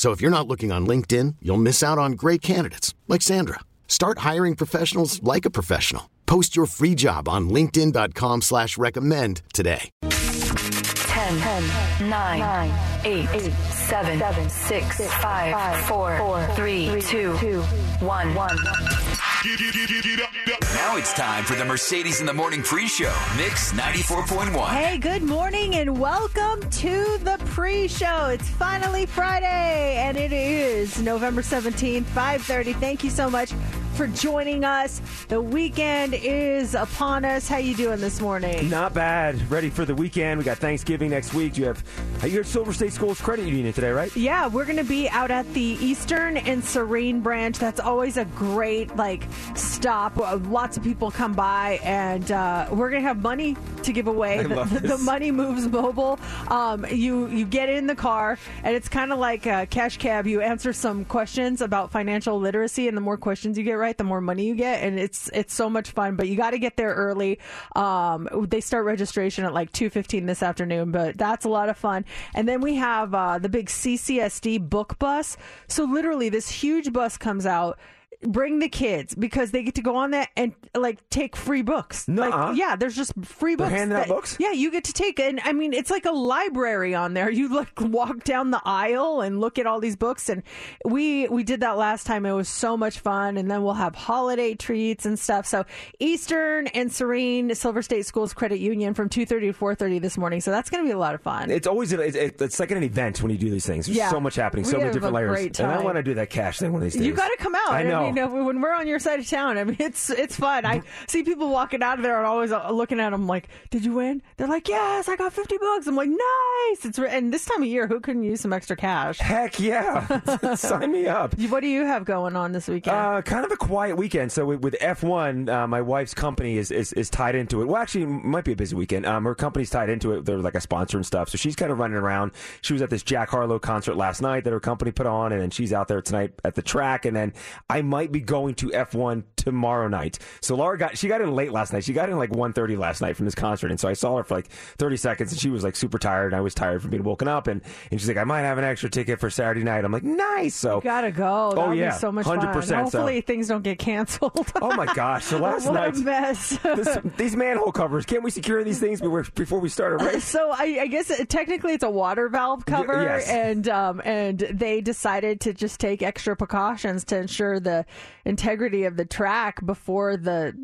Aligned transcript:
So 0.00 0.12
if 0.12 0.22
you're 0.22 0.30
not 0.30 0.48
looking 0.48 0.72
on 0.72 0.86
LinkedIn, 0.86 1.36
you'll 1.42 1.58
miss 1.58 1.82
out 1.82 1.98
on 1.98 2.12
great 2.12 2.40
candidates 2.40 2.94
like 3.06 3.20
Sandra. 3.20 3.60
Start 3.86 4.20
hiring 4.20 4.56
professionals 4.56 5.22
like 5.22 5.44
a 5.44 5.50
professional. 5.50 6.08
Post 6.24 6.56
your 6.56 6.64
free 6.64 6.94
job 6.94 7.28
on 7.28 7.50
LinkedIn.com 7.50 8.40
slash 8.40 8.78
recommend 8.78 9.42
today. 9.52 9.90
10, 10.00 11.38
10 11.38 12.08
9, 12.08 12.72
8, 13.04 13.52
7, 13.52 14.48
6, 14.48 15.00
5, 15.20 15.84
4, 15.84 16.48
3, 16.54 17.00
2, 17.02 17.32
1. 17.60 19.29
Now 19.42 20.98
it's 20.98 21.14
time 21.14 21.44
for 21.44 21.54
the 21.54 21.64
Mercedes 21.64 22.20
in 22.20 22.26
the 22.26 22.32
Morning 22.34 22.62
pre 22.62 22.86
show. 22.86 23.10
Mix 23.38 23.72
94.1. 23.72 24.68
Hey, 24.68 24.98
good 24.98 25.22
morning 25.22 25.76
and 25.76 25.98
welcome 25.98 26.60
to 26.68 27.16
the 27.22 27.40
pre 27.46 27.88
show. 27.88 28.26
It's 28.26 28.46
finally 28.50 29.06
Friday 29.06 29.96
and 29.96 30.18
it 30.18 30.34
is 30.34 31.00
November 31.00 31.40
17th, 31.40 32.04
5:30. 32.04 32.74
Thank 32.74 33.02
you 33.02 33.08
so 33.08 33.30
much 33.30 33.54
for 33.94 34.06
joining 34.06 34.64
us. 34.64 35.00
The 35.28 35.40
weekend 35.42 36.14
is 36.14 36.74
upon 36.74 37.24
us. 37.24 37.48
How 37.48 37.58
you 37.58 37.74
doing 37.74 38.00
this 38.00 38.20
morning? 38.20 38.70
Not 38.70 38.94
bad. 38.94 39.50
Ready 39.50 39.68
for 39.68 39.84
the 39.84 39.94
weekend. 39.94 40.38
We 40.38 40.44
got 40.44 40.58
Thanksgiving 40.58 41.10
next 41.10 41.34
week. 41.34 41.58
You 41.58 41.66
have 41.66 41.84
uh, 42.22 42.26
you 42.26 42.40
at 42.40 42.46
Silver 42.46 42.72
State 42.72 42.92
Schools 42.94 43.20
Credit 43.20 43.46
Union 43.46 43.72
today, 43.72 43.90
right? 43.90 44.14
Yeah, 44.16 44.46
we're 44.46 44.64
going 44.64 44.78
to 44.78 44.84
be 44.84 45.08
out 45.10 45.30
at 45.30 45.52
the 45.52 45.60
Eastern 45.60 46.36
and 46.38 46.64
Serene 46.64 47.20
branch. 47.20 47.58
That's 47.58 47.80
always 47.80 48.16
a 48.16 48.24
great 48.24 48.96
like 48.96 49.29
stop. 49.54 50.18
Uh, 50.18 50.38
Lots 50.50 50.76
of 50.76 50.82
people 50.82 51.10
come 51.10 51.32
by, 51.32 51.80
and 51.82 52.30
uh, 52.32 52.66
we're 52.70 52.90
going 52.90 53.02
to 53.02 53.08
have 53.08 53.22
money 53.22 53.56
to 53.82 53.92
give 53.92 54.06
away. 54.06 54.42
The, 54.42 54.48
love 54.48 54.72
the, 54.72 54.80
this. 54.80 54.90
the 54.90 54.98
money 54.98 55.30
moves 55.30 55.66
mobile. 55.68 56.18
Um, 56.48 56.84
you 56.90 57.28
you 57.28 57.44
get 57.44 57.68
in 57.68 57.86
the 57.86 57.94
car, 57.94 58.38
and 58.62 58.74
it's 58.74 58.88
kind 58.88 59.12
of 59.12 59.18
like 59.18 59.46
a 59.46 59.66
cash 59.66 59.96
cab. 59.98 60.26
You 60.26 60.40
answer 60.40 60.72
some 60.72 61.04
questions 61.04 61.60
about 61.60 61.90
financial 61.90 62.38
literacy, 62.38 62.88
and 62.88 62.96
the 62.96 63.00
more 63.00 63.16
questions 63.16 63.56
you 63.58 63.64
get 63.64 63.74
right, 63.74 63.96
the 63.96 64.04
more 64.04 64.20
money 64.20 64.46
you 64.46 64.54
get, 64.54 64.82
and 64.82 64.98
it's 64.98 65.28
it's 65.32 65.54
so 65.54 65.70
much 65.70 65.90
fun. 65.90 66.16
But 66.16 66.28
you 66.28 66.36
got 66.36 66.50
to 66.50 66.58
get 66.58 66.76
there 66.76 66.94
early. 66.94 67.38
Um, 67.76 68.28
they 68.48 68.60
start 68.60 68.84
registration 68.84 69.44
at 69.44 69.54
like 69.54 69.72
two 69.72 69.90
fifteen 69.90 70.26
this 70.26 70.42
afternoon, 70.42 70.90
but 70.90 71.16
that's 71.16 71.44
a 71.44 71.48
lot 71.48 71.68
of 71.68 71.76
fun. 71.76 72.04
And 72.34 72.48
then 72.48 72.60
we 72.60 72.74
have 72.76 73.14
uh, 73.14 73.38
the 73.38 73.48
big 73.48 73.66
CCSD 73.66 74.68
book 74.68 74.98
bus. 74.98 75.36
So 75.68 75.84
literally, 75.84 76.28
this 76.28 76.48
huge 76.50 76.92
bus 76.92 77.16
comes 77.16 77.46
out. 77.46 77.78
Bring 78.22 78.58
the 78.58 78.68
kids 78.68 79.14
because 79.14 79.50
they 79.50 79.62
get 79.62 79.76
to 79.76 79.82
go 79.82 79.96
on 79.96 80.10
that 80.10 80.28
and 80.36 80.52
like 80.76 81.08
take 81.08 81.36
free 81.36 81.62
books. 81.62 82.06
Nuh-uh. 82.06 82.28
Like, 82.48 82.56
yeah, 82.58 82.76
there's 82.76 82.94
just 82.94 83.12
free 83.24 83.54
They're 83.54 83.66
books. 83.68 83.78
handing 83.78 83.96
out 83.96 84.08
books? 84.08 84.36
Yeah, 84.38 84.52
you 84.52 84.70
get 84.70 84.84
to 84.84 84.92
take 84.92 85.18
and 85.18 85.40
I 85.44 85.52
mean 85.54 85.72
it's 85.72 85.90
like 85.90 86.04
a 86.04 86.10
library 86.12 86.94
on 86.94 87.14
there. 87.14 87.30
You 87.40 87.48
like 87.48 87.80
walk 87.80 88.24
down 88.24 88.50
the 88.50 88.60
aisle 88.64 89.22
and 89.22 89.40
look 89.40 89.58
at 89.58 89.66
all 89.66 89.80
these 89.80 89.96
books 89.96 90.28
and 90.28 90.42
we 90.84 91.26
we 91.28 91.42
did 91.44 91.60
that 91.60 91.78
last 91.78 92.06
time. 92.06 92.26
It 92.26 92.32
was 92.32 92.48
so 92.50 92.76
much 92.76 92.98
fun 92.98 93.38
and 93.38 93.50
then 93.50 93.62
we'll 93.62 93.72
have 93.72 93.94
holiday 93.94 94.54
treats 94.54 95.06
and 95.06 95.18
stuff. 95.18 95.46
So 95.46 95.64
Eastern 95.98 96.66
and 96.68 96.92
Serene 96.92 97.54
Silver 97.54 97.80
State 97.80 98.04
Schools 98.04 98.34
Credit 98.34 98.58
Union 98.58 98.92
from 98.92 99.08
2:30 99.08 99.26
to 99.40 99.52
4:30 99.54 99.98
this 100.00 100.18
morning. 100.18 100.42
So 100.42 100.50
that's 100.50 100.68
going 100.68 100.84
to 100.84 100.88
be 100.88 100.92
a 100.92 100.98
lot 100.98 101.14
of 101.14 101.22
fun. 101.22 101.50
It's 101.50 101.66
always 101.66 101.92
it's, 101.92 102.16
it's 102.16 102.60
like 102.60 102.70
an 102.70 102.82
event 102.82 103.22
when 103.22 103.30
you 103.30 103.38
do 103.38 103.48
these 103.50 103.64
things. 103.64 103.86
There's 103.86 103.96
Yeah. 103.96 104.10
so 104.10 104.20
much 104.20 104.34
happening, 104.36 104.66
so 104.66 104.76
many 104.78 104.92
different 104.92 105.14
layers. 105.14 105.58
And 105.58 105.70
I 105.72 105.80
want 105.82 105.96
to 105.96 106.02
do 106.02 106.14
that 106.14 106.28
cash 106.28 106.58
thing 106.58 106.72
one 106.72 106.82
of 106.82 106.84
these 106.84 106.94
days. 106.94 107.06
You 107.06 107.14
got 107.14 107.28
to 107.28 107.36
come 107.38 107.54
out. 107.54 107.70
I 107.70 107.82
know. 107.82 108.09
Mean, 108.12 108.24
uh, 108.24 108.28
when 108.28 108.60
we're 108.60 108.74
on 108.74 108.86
your 108.86 108.98
side 108.98 109.20
of 109.20 109.28
town, 109.28 109.58
I 109.58 109.64
mean, 109.64 109.76
it's 109.80 110.10
it's 110.10 110.36
fun. 110.36 110.64
I 110.64 110.82
see 111.06 111.22
people 111.22 111.50
walking 111.50 111.82
out 111.82 111.98
of 111.98 112.02
there 112.02 112.18
and 112.18 112.26
always 112.26 112.52
uh, 112.52 112.70
looking 112.70 113.00
at 113.00 113.10
them 113.10 113.26
like, 113.26 113.48
"Did 113.70 113.84
you 113.84 113.94
win?" 113.94 114.22
They're 114.36 114.48
like, 114.48 114.68
"Yes, 114.68 115.08
I 115.08 115.16
got 115.16 115.32
fifty 115.32 115.58
bucks." 115.58 115.86
I'm 115.86 115.96
like, 115.96 116.08
"Nice!" 116.08 116.84
It's 116.84 116.98
and 116.98 117.32
this 117.32 117.44
time 117.44 117.62
of 117.62 117.68
year, 117.68 117.86
who 117.86 118.00
couldn't 118.00 118.24
use 118.24 118.40
some 118.40 118.52
extra 118.52 118.76
cash? 118.76 119.18
Heck 119.18 119.60
yeah! 119.60 120.54
Sign 120.54 120.92
me 120.92 121.06
up. 121.06 121.38
What 121.38 121.60
do 121.60 121.68
you 121.68 121.84
have 121.84 122.04
going 122.04 122.36
on 122.36 122.52
this 122.52 122.68
weekend? 122.68 122.96
Uh, 122.96 123.22
kind 123.22 123.44
of 123.44 123.52
a 123.52 123.56
quiet 123.56 123.96
weekend. 123.96 124.32
So 124.32 124.46
with, 124.46 124.60
with 124.62 124.76
F1, 124.80 125.48
uh, 125.48 125.66
my 125.66 125.80
wife's 125.80 126.14
company 126.14 126.56
is, 126.58 126.70
is 126.70 126.92
is 126.94 127.10
tied 127.10 127.34
into 127.34 127.62
it. 127.62 127.66
Well, 127.66 127.76
actually, 127.76 128.04
it 128.04 128.08
might 128.08 128.44
be 128.44 128.52
a 128.52 128.56
busy 128.56 128.74
weekend. 128.76 129.06
Um, 129.06 129.24
her 129.24 129.34
company's 129.34 129.70
tied 129.70 129.90
into 129.90 130.12
it. 130.12 130.24
They're 130.24 130.38
like 130.38 130.54
a 130.54 130.60
sponsor 130.60 130.96
and 130.96 131.06
stuff. 131.06 131.28
So 131.28 131.36
she's 131.36 131.56
kind 131.56 131.70
of 131.70 131.78
running 131.78 131.96
around. 131.96 132.32
She 132.62 132.72
was 132.72 132.82
at 132.82 132.90
this 132.90 133.02
Jack 133.02 133.28
Harlow 133.30 133.58
concert 133.58 133.96
last 133.96 134.22
night 134.22 134.44
that 134.44 134.52
her 134.52 134.60
company 134.60 134.92
put 134.92 135.06
on, 135.06 135.32
and 135.32 135.40
then 135.40 135.50
she's 135.50 135.72
out 135.72 135.88
there 135.88 136.00
tonight 136.00 136.32
at 136.44 136.54
the 136.54 136.62
track. 136.62 137.04
And 137.04 137.16
then 137.16 137.32
I 137.68 137.82
might 137.82 137.99
be 138.06 138.20
going 138.20 138.54
to 138.56 138.68
F1 138.68 139.24
tomorrow 139.36 139.88
night. 139.88 140.18
So 140.40 140.54
Laura 140.56 140.76
got 140.78 140.98
she 140.98 141.08
got 141.08 141.20
in 141.20 141.34
late 141.34 141.52
last 141.52 141.72
night. 141.72 141.84
She 141.84 141.92
got 141.92 142.08
in 142.10 142.16
like 142.18 142.30
1.30 142.30 142.76
last 142.78 143.00
night 143.00 143.16
from 143.16 143.24
this 143.24 143.34
concert, 143.34 143.70
and 143.70 143.80
so 143.80 143.88
I 143.88 143.94
saw 143.94 144.16
her 144.16 144.24
for 144.24 144.34
like 144.34 144.48
30 144.78 144.96
seconds, 144.96 145.32
and 145.32 145.40
she 145.40 145.50
was 145.50 145.64
like 145.64 145.76
super 145.76 145.98
tired. 145.98 146.26
And 146.32 146.36
I 146.36 146.40
was 146.40 146.54
tired 146.54 146.82
from 146.82 146.90
being 146.90 147.04
woken 147.04 147.28
up, 147.28 147.46
and 147.46 147.62
and 147.90 148.00
she's 148.00 148.08
like, 148.08 148.16
I 148.18 148.24
might 148.24 148.42
have 148.42 148.58
an 148.58 148.64
extra 148.64 148.90
ticket 148.90 149.20
for 149.20 149.30
Saturday 149.30 149.62
night. 149.64 149.84
I'm 149.84 149.92
like, 149.92 150.02
nice. 150.02 150.54
So 150.54 150.80
Gotta 150.80 151.10
go. 151.10 151.52
That 151.54 151.60
Oh, 151.68 151.70
yeah. 151.72 151.90
be 151.90 151.98
so 151.98 152.12
much 152.12 152.26
100%, 152.26 152.52
fun. 152.52 152.62
so- 152.62 152.76
Hopefully, 152.80 153.20
things 153.20 153.48
don't 153.48 153.62
get 153.62 153.78
canceled. 153.78 154.52
Oh 154.62 154.74
my 154.76 154.86
gosh! 154.94 155.24
So 155.24 155.38
last 155.40 155.64
what 155.66 155.74
night, 155.74 155.96
a 155.96 156.00
mess. 156.00 156.58
this, 156.62 156.98
these 157.16 157.34
manhole 157.36 157.72
covers. 157.72 158.04
Can't 158.04 158.22
we 158.22 158.30
secure 158.30 158.62
these 158.62 158.78
things 158.78 159.00
before, 159.00 159.24
before 159.34 159.58
we 159.58 159.68
start 159.68 160.00
a 160.00 160.04
race? 160.04 160.24
So 160.24 160.50
I, 160.50 160.78
I 160.82 160.86
guess 160.86 161.08
it, 161.10 161.28
technically 161.28 161.72
it's 161.72 161.82
a 161.84 161.90
water 161.90 162.28
valve 162.28 162.66
cover, 162.66 163.02
yes. 163.02 163.28
and 163.28 163.68
um, 163.68 164.00
and 164.04 164.38
they 164.38 164.80
decided 164.80 165.40
to 165.42 165.54
just 165.54 165.80
take 165.80 166.02
extra 166.02 166.36
precautions 166.36 167.04
to 167.06 167.18
ensure 167.18 167.58
the 167.58 167.84
integrity 168.24 168.84
of 168.84 168.96
the 168.96 169.04
track 169.04 169.64
before 169.64 170.16
the 170.16 170.54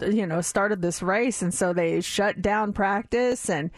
you 0.00 0.26
know 0.26 0.40
started 0.40 0.82
this 0.82 1.02
race, 1.02 1.42
and 1.42 1.52
so 1.52 1.72
they 1.72 2.00
shut 2.00 2.42
down 2.42 2.72
practice. 2.72 3.48
And 3.48 3.70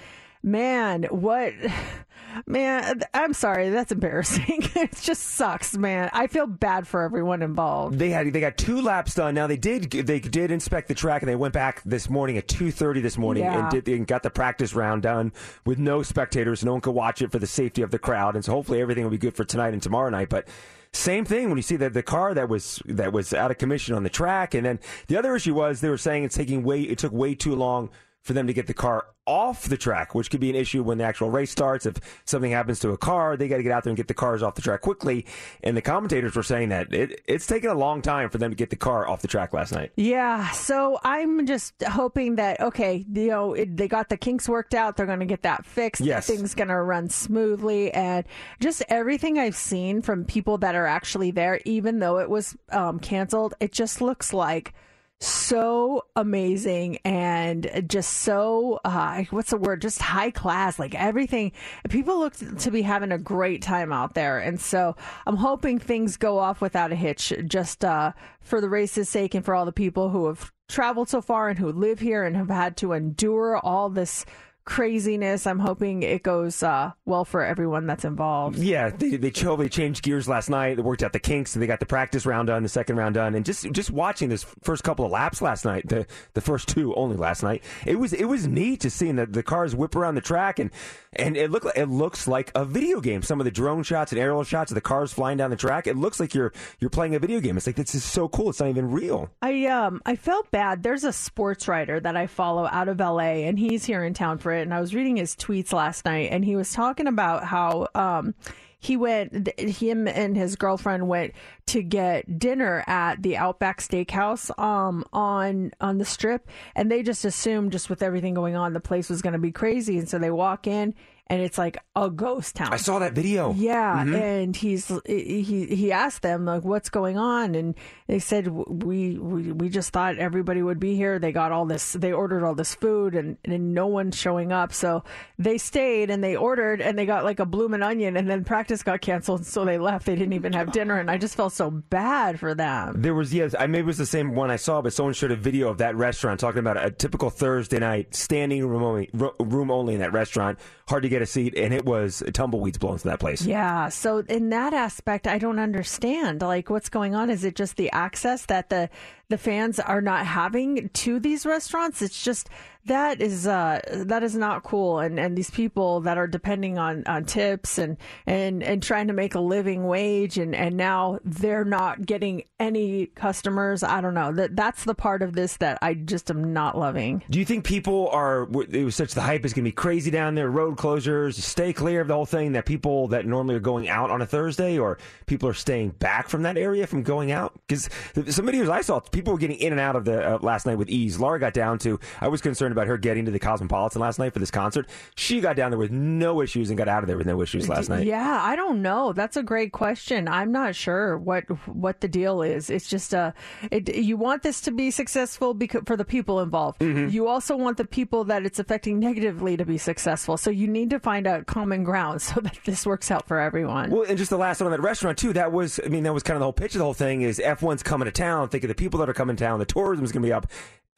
man, 0.43 1.05
what 1.05 1.53
man? 2.47 3.01
I'm 3.15 3.33
sorry, 3.33 3.71
that's 3.71 3.93
embarrassing. 3.93 4.45
it 4.77 4.95
just 5.01 5.23
sucks, 5.23 5.77
man. 5.77 6.11
I 6.13 6.27
feel 6.27 6.47
bad 6.47 6.87
for 6.87 7.03
everyone 7.03 7.43
involved. 7.43 7.99
They 7.99 8.11
had 8.11 8.33
they 8.33 8.41
got 8.41 8.57
two 8.57 8.81
laps 8.83 9.15
done. 9.15 9.35
Now 9.35 9.47
they 9.47 9.57
did 9.57 9.91
they 9.91 10.21
did 10.21 10.51
inspect 10.51 10.89
the 10.89 10.95
track 10.95 11.23
and 11.23 11.29
they 11.29 11.37
went 11.37 11.55
back 11.55 11.83
this 11.85 12.11
morning 12.11 12.37
at 12.37 12.49
two 12.49 12.71
thirty 12.71 13.01
this 13.01 13.17
morning 13.19 13.45
Yeah. 13.45 13.71
and 13.71 13.71
did 13.85 13.89
and 13.89 14.07
got 14.07 14.23
the 14.23 14.31
practice 14.31 14.75
round 14.75 15.03
done 15.03 15.33
with 15.65 15.79
no 15.79 16.03
spectators. 16.03 16.65
No 16.65 16.73
one 16.73 16.81
could 16.81 16.95
watch 16.95 17.23
it 17.23 17.33
for 17.33 17.39
the 17.39 17.47
safety 17.47 17.83
of 17.83 17.91
the 17.91 17.99
crowd, 17.99 18.35
and 18.35 18.45
so 18.45 18.53
hopefully 18.53 18.81
everything 18.81 19.05
will 19.05 19.11
be 19.11 19.19
good 19.19 19.35
for 19.35 19.45
tonight 19.45 19.73
and 19.73 19.83
tomorrow 19.83 20.11
night. 20.11 20.29
But 20.29 20.47
same 20.93 21.25
thing 21.25 21.49
when 21.49 21.59
you 21.59 21.63
see 21.63 21.77
that 21.77 21.93
the 21.93 22.03
car 22.03 22.35
that 22.35 22.49
was 22.49 22.83
that 22.87 23.13
was 23.13 23.33
out 23.33 23.51
of 23.51 23.59
commission 23.59 23.95
on 23.95 24.03
the 24.03 24.11
track, 24.11 24.55
and 24.55 24.65
then 24.65 24.81
the 25.09 25.17
other 25.17 25.35
issue 25.37 25.55
was 25.55 25.81
they 25.81 25.89
were 25.89 25.99
saying 25.99 26.25
it's 26.25 26.37
taking 26.37 26.63
way 26.63 26.83
it 26.83 26.99
took 26.99 27.13
way 27.13 27.35
too 27.35 27.55
long 27.55 27.91
for 28.23 28.33
them 28.33 28.47
to 28.47 28.53
get 28.53 28.67
the 28.67 28.75
car 28.75 29.07
off 29.27 29.69
the 29.69 29.77
track, 29.77 30.15
which 30.15 30.31
could 30.31 30.41
be 30.41 30.51
an 30.51 30.57
issue 30.57 30.83
when 30.83 30.99
the 30.99 31.05
actual 31.05 31.31
race 31.31 31.51
starts. 31.51 31.87
If 31.87 31.97
something 32.25 32.51
happens 32.51 32.81
to 32.81 32.91
a 32.91 32.99
car, 32.99 33.37
they 33.37 33.49
got 33.49 33.57
to 33.59 33.63
get 33.63 33.73
out 33.73 33.85
there 33.85 33.91
and 33.91 33.97
get 33.97 34.09
the 34.09 34.15
cars 34.15 34.43
off 34.43 34.55
the 34.55 34.63
track 34.63 34.81
quickly. 34.81 35.27
And 35.63 35.77
the 35.77 35.83
commentators 35.83 36.37
were 36.37 36.43
saying 36.43 36.69
that 36.71 36.93
it, 36.93 37.21
it's 37.27 37.47
taken 37.47 37.71
a 37.71 37.75
long 37.75 38.03
time 38.03 38.31
for 38.31 38.39
them 38.39 38.51
to 38.51 38.57
get 38.57 38.71
the 38.71 38.77
car 38.77 39.09
off 39.09 39.23
the 39.23 39.29
track 39.29 39.53
last 39.53 39.73
night. 39.73 39.93
Yeah, 39.97 40.51
so 40.51 40.99
I'm 41.05 41.47
just 41.47 41.75
hoping 41.83 42.37
that 42.37 42.61
okay, 42.61 43.05
you 43.13 43.29
know, 43.29 43.55
it, 43.55 43.77
they 43.77 43.89
got 43.89 44.09
the 44.09 44.17
kinks 44.17 44.49
worked 44.49 44.75
out. 44.75 44.97
They're 44.97 45.07
going 45.07 45.21
to 45.21 45.27
get 45.27 45.43
that 45.43 45.67
fixed. 45.67 46.03
Yes. 46.03 46.27
things 46.27 46.55
going 46.55 46.69
to 46.69 46.81
run 46.81 47.09
smoothly, 47.09 47.93
and 47.93 48.25
just 48.61 48.83
everything 48.89 49.39
I've 49.39 49.57
seen 49.57 50.03
from 50.03 50.25
people 50.25 50.59
that 50.59 50.75
are 50.75 50.87
actually 50.87 51.31
there, 51.31 51.61
even 51.65 51.99
though 51.99 52.19
it 52.19 52.31
was 52.31 52.57
um, 52.71 52.99
canceled, 52.99 53.55
it 53.61 53.73
just 53.73 54.01
looks 54.01 54.33
like 54.33 54.75
so 55.21 56.05
amazing 56.15 56.99
and 57.05 57.85
just 57.89 58.13
so 58.13 58.81
uh, 58.85 59.23
what's 59.31 59.51
the 59.51 59.57
word? 59.57 59.81
Just 59.81 60.01
high 60.03 60.31
class 60.31 60.79
like 60.79 60.95
everything. 60.95 61.53
People 61.89 62.19
look 62.19 62.35
to 62.35 62.71
be 62.71 62.83
having 62.83 63.13
a 63.13 63.19
great 63.19 63.63
time 63.63 63.93
out 63.93 64.15
there. 64.15 64.39
And 64.39 64.61
so 64.61 64.97
i'm 65.27 65.37
hoping 65.37 65.79
things 65.79 66.17
go 66.17 66.39
off 66.39 66.61
without 66.61 66.93
a 66.93 66.97
hitch 66.97 67.33
just 67.47 67.85
uh, 67.85 68.13
for 68.41 68.61
the 68.61 68.69
race's 68.69 69.09
sake 69.09 69.35
and 69.35 69.45
for 69.45 69.55
all 69.55 69.65
the 69.65 69.73
people 69.73 70.11
who 70.11 70.27
have 70.27 70.53
traveled 70.69 71.09
so 71.09 71.21
far 71.21 71.49
and 71.49 71.59
who 71.59 71.71
live 71.71 72.01
here 72.01 72.25
and 72.25 72.37
have 72.37 72.51
had 72.51 72.77
to 72.77 72.93
endure 72.93 73.57
all 73.59 73.89
this 73.89 74.25
craziness. 74.67 75.47
I'm 75.47 75.61
hoping 75.61 76.03
it 76.03 76.23
goes 76.23 76.63
uh, 76.63 76.93
well 77.07 77.25
for 77.25 77.43
everyone 77.43 77.87
that's 77.87 78.05
involved. 78.05 78.59
Yeah, 78.59 78.91
they 78.91 79.17
they 79.17 79.31
totally 79.31 79.71
changed 79.71 80.03
gears 80.03 80.29
last 80.29 80.51
night. 80.51 80.75
They 80.75 80.83
worked 80.83 81.03
out 81.03 81.15
the 81.15 81.19
kinks, 81.19 81.55
and 81.55 81.63
they 81.63 81.67
got 81.67 81.81
the 81.81 81.87
practice 81.87 82.27
round 82.27 82.49
done, 82.49 82.63
the 82.63 82.69
second 82.69 82.97
round 82.97 83.15
done, 83.15 83.35
and 83.35 83.45
just 83.45 83.71
just 83.73 83.91
watching 83.91 84.29
this 84.29 84.45
first 84.63 84.85
couple 84.85 85.07
of 85.07 85.11
laps 85.11 85.41
last 85.41 85.65
night, 85.65 85.89
the 85.89 86.07
the 86.35 86.41
first 86.43 86.69
two 86.69 86.95
only 86.95 87.17
last 87.17 87.43
night, 87.43 87.63
it 87.87 87.99
was 87.99 88.13
it 88.13 88.25
was 88.27 88.47
neat 88.47 88.81
to 88.81 88.91
see 88.91 89.11
the, 89.13 89.25
the 89.25 89.43
cars 89.43 89.75
whip 89.75 89.97
around 89.97 90.17
the 90.17 90.21
track, 90.21 90.59
and 90.59 90.71
and 91.15 91.37
it 91.37 91.51
look 91.51 91.65
it 91.77 91.87
looks 91.89 92.29
like 92.29 92.51
a 92.55 92.65
video 92.65 93.01
game. 93.01 93.23
Some 93.23 93.41
of 93.41 93.45
the 93.45 93.51
drone 93.51 93.85
shots 93.85 94.13
and 94.13 94.21
aerial 94.21 94.45
shots 94.45 94.71
of 94.73 94.75
the 94.75 94.81
cars 94.81 95.13
flying 95.13 95.39
down 95.39 95.51
the 95.51 95.57
track, 95.57 95.87
it 95.87 95.97
looks 95.97 96.19
like 96.19 96.35
you're 96.35 96.53
you're 96.81 96.91
playing 96.91 97.15
a 97.15 97.21
video 97.21 97.41
game. 97.41 97.57
It's 97.57 97.67
like 97.67 97.77
this 97.77 97.95
is 97.95 98.05
so 98.05 98.29
cool. 98.29 98.51
It's 98.51 98.61
not 98.61 98.69
even 98.69 98.91
real. 98.91 99.31
I 99.41 99.67
um 99.67 100.03
I 100.05 100.17
felt 100.17 100.51
bad. 100.51 100.83
There's 100.83 101.05
a 101.05 101.13
sports 101.13 101.69
writer 101.69 102.01
that 102.01 102.17
I 102.17 102.27
follow 102.27 102.67
out 102.67 102.89
of 102.89 102.99
LA, 102.99 103.47
and 103.47 103.59
he's 103.59 103.85
here 103.85 104.03
in 104.03 104.13
town 104.13 104.39
for 104.39 104.56
it. 104.57 104.63
And 104.63 104.75
I 104.75 104.81
was 104.81 104.95
reading 104.95 105.17
his 105.17 105.37
tweets 105.37 105.73
last 105.73 106.05
night, 106.05 106.31
and 106.33 106.45
he 106.45 106.57
was 106.57 106.73
talking 106.73 107.07
about 107.07 107.45
how 107.45 107.89
um 107.95 108.35
he 108.79 108.97
went 108.97 109.49
him 109.59 110.07
and 110.07 110.37
his 110.37 110.55
girlfriend 110.55 111.09
went 111.09 111.33
to 111.67 111.83
get 111.83 112.39
dinner 112.39 112.85
at 112.87 113.23
the 113.23 113.37
Outback 113.37 113.81
Steakhouse 113.81 114.57
um 114.59 115.05
on 115.13 115.73
on 115.81 115.99
the 115.99 116.05
strip 116.05 116.49
and 116.75 116.91
they 116.91 117.03
just 117.03 117.25
assumed 117.25 117.73
just 117.73 117.91
with 117.91 118.03
everything 118.03 118.35
going 118.35 118.55
on 118.55 118.75
the 118.75 118.81
place 118.81 119.09
was 119.09 119.23
going 119.23 119.33
to 119.33 119.39
be 119.39 119.51
crazy 119.51 119.99
and 119.99 120.09
so 120.09 120.19
they 120.19 120.31
walk 120.31 120.67
in 120.67 120.95
and 121.29 121.41
it's 121.41 121.59
like 121.59 121.79
a 121.97 122.09
ghost 122.09 122.55
town. 122.55 122.73
I 122.73 122.77
saw 122.77 123.01
that 123.01 123.13
video. 123.13 123.53
Yeah, 123.53 124.05
mm-hmm. 124.05 124.15
and 124.15 124.57
he's 124.57 124.93
he 125.07 125.67
he 125.67 125.93
asked 125.93 126.23
them 126.23 126.45
like 126.45 126.65
what's 126.65 126.89
going 126.89 127.19
on, 127.19 127.55
and 127.55 127.75
they 128.07 128.21
said 128.21 128.49
we 128.49 129.19
we 129.19 129.53
we 129.53 129.69
just 129.69 129.93
thought 129.93 130.19
everybody 130.19 130.63
would 130.63 130.79
be 130.79 130.95
here. 130.95 131.19
They 131.19 131.33
got 131.33 131.53
all 131.53 131.67
this, 131.67 131.95
they 131.95 132.13
ordered 132.13 132.45
all 132.45 132.55
this 132.55 132.75
food, 132.75 133.15
and 133.15 133.37
and 133.45 133.75
no 133.75 133.89
one's 133.89 134.17
showing 134.17 134.53
up. 134.53 134.73
So 134.73 135.03
they 135.39 135.59
stayed 135.59 136.11
and 136.11 136.23
they 136.23 136.37
ordered, 136.37 136.81
and 136.81 136.97
they 136.99 137.07
got 137.07 137.25
like 137.25 137.41
a 137.41 137.47
bloomin' 137.47 137.83
onion, 137.83 138.17
and 138.17 138.31
then 138.31 138.45
practice 138.45 138.83
got 138.83 139.01
canceled, 139.01 139.47
so 139.47 139.65
they 139.65 139.79
left. 139.79 140.07
They 140.07 140.15
didn't 140.15 140.35
even 140.35 140.53
have 140.53 140.71
dinner, 140.71 140.99
and 140.99 141.11
I 141.11 141.19
just 141.19 141.35
felt 141.35 141.53
so 141.53 141.71
bad 141.71 142.39
for 142.39 142.55
them. 142.55 143.03
There 143.03 143.15
was 143.15 143.35
yes, 143.35 143.55
I 143.59 143.67
maybe 143.67 143.83
it 143.83 143.87
was 143.87 143.99
the 143.99 144.07
same 144.07 144.35
one 144.35 144.51
I 144.51 144.57
saw, 144.57 144.81
but 144.81 144.93
someone 144.93 145.15
showed 145.15 145.33
a 145.33 145.37
video 145.37 145.69
of 145.69 145.79
that 145.79 145.97
restaurant 145.97 146.39
talking 146.39 146.61
about 146.61 146.83
a 146.83 146.91
typical 146.91 147.31
Thursday 147.31 147.81
night 147.81 148.15
standing 148.15 148.65
room 148.67 148.83
only, 148.85 149.11
room 149.13 149.71
only 149.73 149.95
in 149.95 150.01
that 150.01 150.13
restaurant. 150.13 150.59
Hard 150.89 151.03
to 151.03 151.09
get 151.09 151.16
a 151.23 151.27
seat, 151.27 151.55
and 151.57 151.73
it 151.73 151.85
was 151.85 152.23
tumbleweeds 152.33 152.79
blowing 152.79 152.99
through 152.99 153.11
that 153.11 153.21
place. 153.21 153.43
Yeah. 153.43 153.89
So 153.89 154.19
in 154.19 154.51
that 154.51 154.73
aspect, 154.73 155.27
I 155.27 155.39
don't 155.39 155.59
understand. 155.59 156.43
Like, 156.43 156.71
what's 156.71 156.89
going 156.89 157.15
on? 157.15 157.31
Is 157.31 157.45
it 157.45 157.57
just 157.57 157.77
the 157.77 157.91
access 157.93 158.47
that 158.47 158.71
the 158.71 158.89
the 159.29 159.39
fans 159.39 159.79
are 159.81 160.01
not 160.01 160.27
having 160.27 160.89
to 160.91 161.21
these 161.21 161.47
restaurants? 161.47 162.03
It's 162.03 162.23
just 162.23 162.49
that 162.87 163.21
is 163.21 163.47
uh, 163.47 163.81
that 164.07 164.23
is 164.23 164.37
not 164.37 164.63
cool. 164.63 165.01
And 165.01 165.19
and 165.19 165.37
these 165.37 165.51
people 165.51 166.01
that 166.03 166.19
are 166.19 166.27
depending 166.27 166.79
on, 166.79 167.05
on 167.07 167.25
tips 167.25 167.79
and, 167.79 167.97
and 168.27 168.63
and 168.63 168.83
trying 168.83 169.09
to 169.09 169.13
make 169.13 169.35
a 169.35 169.41
living 169.41 169.87
wage 169.87 170.39
and, 170.39 170.55
and 170.55 170.77
now 170.77 171.19
they're 171.25 171.65
not 171.65 172.07
getting 172.07 172.45
any 172.59 173.07
customers. 173.07 173.83
I 173.83 174.01
don't 174.01 174.15
know. 174.15 174.33
That 174.33 174.57
that's 174.57 174.85
the 174.85 174.95
part 174.95 175.23
of 175.23 175.35
this 175.35 175.57
that 175.59 175.79
I 175.83 175.95
just 175.95 176.31
am 176.31 176.53
not 176.53 176.79
loving. 176.79 177.23
Do 177.29 177.39
you 177.39 177.45
think 177.45 177.65
people 177.65 178.09
are? 178.11 178.49
It 178.71 178.85
was 178.85 178.95
such 178.95 179.15
the 179.15 179.21
hype 179.21 179.45
is 179.45 179.53
going 179.53 179.65
to 179.65 179.69
be 179.69 179.73
crazy 179.73 180.11
down 180.11 180.35
there. 180.35 180.49
Road 180.49 180.77
closures, 180.77 181.35
stay 181.35 181.73
clear 181.73 182.01
of 182.01 182.09
the 182.09 182.15
whole 182.15 182.27
thing. 182.27 182.53
That 182.53 182.67
people 182.67 183.09
that 183.09 183.27
normally 183.27 183.57
are 183.57 183.61
going 183.61 183.89
out 183.89 184.11
on 184.11 184.23
a 184.23 184.27
Thursday 184.27 184.79
or 184.79 184.99
people 185.27 185.49
are 185.49 185.55
staying 185.55 185.91
back 185.91 186.29
from 186.29 186.43
that 186.43 186.57
area 186.57 186.87
from 186.87 187.03
going 187.03 187.33
out 187.33 187.53
because 187.67 187.89
somebody 188.31 188.57
videos 188.57 188.71
I 188.71 188.81
saw, 188.81 189.01
people 189.17 189.33
were 189.33 189.39
getting 189.39 189.57
in 189.57 189.73
and 189.73 189.81
out 189.81 189.97
of 189.97 190.05
the 190.05 190.35
uh, 190.35 190.39
last 190.43 190.67
night 190.67 190.77
with 190.77 190.91
ease. 190.91 191.19
Laura 191.19 191.41
got 191.41 191.55
down 191.55 191.79
to. 191.79 191.99
I 192.21 192.29
was 192.29 192.43
concerned 192.43 192.73
about 192.73 192.87
her 192.87 192.99
getting 192.99 193.25
to 193.25 193.31
the 193.31 193.39
Cosmopolitan 193.39 194.01
last 194.01 194.19
night 194.19 194.35
for 194.35 194.41
this 194.41 194.51
concert. 194.51 194.87
She 195.15 195.41
got 195.41 195.57
down 195.57 195.71
there 195.71 195.79
with 195.79 195.91
no 195.91 196.43
issues 196.43 196.69
and 196.69 196.77
got 196.77 196.87
out 196.87 197.03
of 197.03 197.07
there 197.07 197.17
with 197.17 197.27
no 197.27 197.41
issues 197.41 197.67
last 197.67 197.89
night. 197.89 198.07
Yeah, 198.07 198.41
I 198.43 198.55
don't 198.57 198.83
know. 198.83 199.15
That's 199.15 199.39
a 199.39 199.43
great 199.43 199.73
question. 199.73 200.29
I'm 200.29 200.53
not 200.53 200.75
sure 200.75 201.17
what 201.17 201.45
what 201.67 202.03
the 202.03 202.09
deal 202.09 202.43
is. 202.43 202.69
It's 202.69 202.89
just 202.91 203.15
a 203.15 203.19
uh, 203.19 203.33
it, 203.71 203.97
you 203.97 204.19
want 204.19 204.43
this 204.43 204.61
to 204.63 204.71
be 204.71 204.91
successful 204.91 205.55
because 205.55 205.83
for 205.87 205.97
the 205.97 206.05
people 206.05 206.41
involved. 206.41 206.81
Mm-hmm. 206.81 207.09
You 207.09 207.27
also 207.29 207.57
want 207.57 207.79
the 207.79 207.87
people 207.87 208.25
that 208.25 208.45
it's 208.45 208.59
affecting 208.59 208.99
negatively 208.99 209.57
to 209.57 209.65
be 209.65 209.79
successful. 209.79 210.37
So 210.37 210.51
you 210.51 210.69
need 210.69 210.91
to 210.91 211.01
find 211.01 211.27
a 211.27 211.43
common 211.45 211.85
ground 211.85 212.21
so 212.29 212.41
that 212.41 212.59
this 212.67 212.87
works 212.87 213.11
out 213.11 213.27
for 213.27 213.41
everyone. 213.41 213.91
Well, 213.91 214.05
and 214.07 214.19
just 214.19 214.31
the 214.31 214.37
last 214.37 214.61
one 214.61 214.67
on 214.67 214.73
that 214.73 214.83
restaurant 214.83 215.17
too. 215.17 215.33
That 215.33 215.53
was, 215.53 215.81
I 215.83 215.89
mean, 215.89 216.03
that 216.03 216.13
was 216.13 216.23
kind 216.23 216.37
of 216.37 216.41
the 216.41 216.45
whole 216.45 216.53
pitch 216.53 216.75
of 216.75 216.81
the 216.81 216.85
whole 216.85 216.95
thing. 216.95 217.23
Is 217.23 217.39
F1's 217.39 217.83
coming 217.83 218.05
to 218.05 218.13
town. 218.13 218.51
Think 218.51 218.65
of 218.65 218.69
the 218.69 218.75
people 218.75 219.01
that 219.01 219.06
are 219.09 219.15
coming 219.15 219.37
to 219.37 219.45
town. 219.45 219.59
The 219.59 219.65
tourism's 219.65 220.13
going 220.13 220.23
to 220.23 220.29
be 220.29 220.33
up 220.33 220.47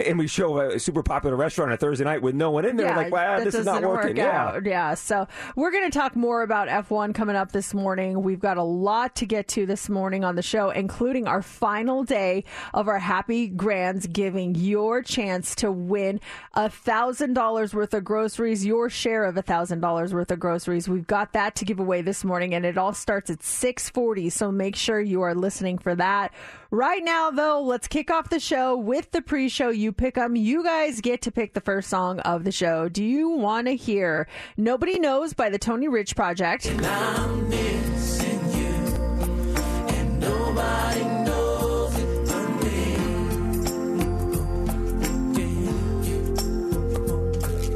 and 0.07 0.17
we 0.17 0.29
show 0.29 0.61
a 0.61 0.79
super 0.79 1.03
popular 1.03 1.35
restaurant 1.35 1.71
on 1.71 1.75
a 1.75 1.77
Thursday 1.77 2.05
night 2.05 2.23
with 2.23 2.33
no 2.33 2.53
one 2.53 2.65
in 2.65 2.77
there. 2.77 2.87
Yeah, 2.87 2.97
like, 2.97 3.13
wow, 3.13 3.41
this 3.41 3.57
is 3.57 3.67
not 3.67 3.83
working. 3.83 4.17
yeah. 4.17 4.61
yeah. 4.65 4.95
So 4.95 5.27
we're 5.57 5.73
going 5.73 5.91
to 5.91 5.99
talk 5.99 6.15
more 6.15 6.43
about 6.43 6.69
F1 6.69 7.13
coming 7.17 7.35
up 7.35 7.51
this 7.51 7.75
morning. 7.75 8.23
We've 8.23 8.39
got 8.39 8.59
a 8.59 8.63
lot 8.63 9.17
to 9.17 9.27
get 9.27 9.49
to 9.49 9.67
this 9.67 9.89
morning 9.89 10.23
on 10.23 10.37
the 10.37 10.43
show, 10.43 10.71
including 10.71 11.27
our 11.27 11.43
final 11.43 12.05
day 12.05 12.45
of 12.75 12.87
our 12.87 13.01
Happy 13.01 13.49
Grands 13.49 14.07
giving 14.07 14.55
your 14.55 15.03
chance 15.03 15.57
to 15.57 15.73
win 15.73 16.21
a 16.55 16.71
thousand 16.71 17.35
dollars 17.35 17.75
worth 17.75 17.93
of 17.93 18.05
groceries, 18.05 18.65
your 18.65 18.89
share 18.89 19.25
of 19.25 19.37
a 19.37 19.43
thousand 19.43 19.81
dollars 19.81 20.15
worth 20.15 20.31
of 20.31 20.39
groceries. 20.39 20.89
We've 20.89 21.09
got 21.09 21.33
that 21.33 21.57
to 21.57 21.65
give 21.65 21.81
away 21.81 22.03
this 22.03 22.23
morning, 22.23 22.55
and 22.55 22.65
it 22.65 22.79
all 22.79 22.93
starts 22.93 23.31
at 23.31 23.43
six 23.43 23.91
forty. 23.91 24.31
So 24.31 24.53
make 24.53 24.77
sure 24.77 25.01
you 25.01 25.23
are 25.23 25.35
listening 25.35 25.79
for 25.79 25.97
that. 25.97 26.33
Right 26.71 27.03
now, 27.03 27.31
though, 27.31 27.63
let's 27.63 27.89
kick 27.89 28.11
off 28.11 28.29
the 28.29 28.39
show 28.39 28.77
with 28.77 29.11
the 29.11 29.23
pre-show. 29.23 29.71
You 29.71 29.88
pick 29.93 30.15
them. 30.15 30.37
You 30.37 30.63
guys 30.63 31.01
get 31.01 31.23
to 31.23 31.31
pick 31.31 31.55
the 31.55 31.61
first 31.61 31.89
song 31.89 32.21
of 32.21 32.45
the 32.45 32.53
show. 32.53 32.89
Do 32.89 33.05
you 33.05 33.29
want 33.31 33.67
to 33.67 33.77
hear 33.77 34.29
"Nobody 34.57 34.99
Knows" 34.99 35.33
by 35.33 35.51
the 35.51 35.59
Tony 35.59 35.89
Rich 35.89 36.17
Project? 36.17 36.65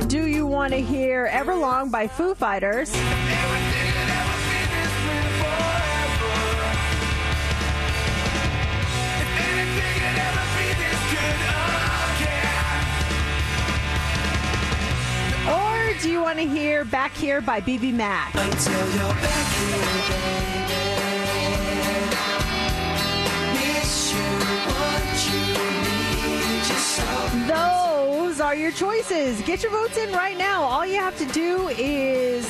Do 0.08 0.26
you 0.26 0.46
want 0.46 0.72
to 0.72 0.80
hear 0.80 1.28
Everlong 1.28 1.90
by 1.90 2.06
Foo 2.06 2.34
Fighters? 2.34 2.92
Do 16.00 16.10
you 16.10 16.22
want 16.22 16.38
to 16.38 16.46
hear 16.46 16.84
Back 16.84 17.12
Here 17.12 17.40
by 17.40 17.60
BBMak? 17.60 18.32
Those 28.02 28.40
are 28.40 28.56
your 28.56 28.72
choices. 28.72 29.40
Get 29.42 29.62
your 29.62 29.70
votes 29.70 29.96
in 29.96 30.12
right 30.12 30.36
now. 30.36 30.64
All 30.64 30.84
you 30.84 30.96
have 30.96 31.16
to 31.18 31.26
do 31.26 31.68
is 31.68 32.44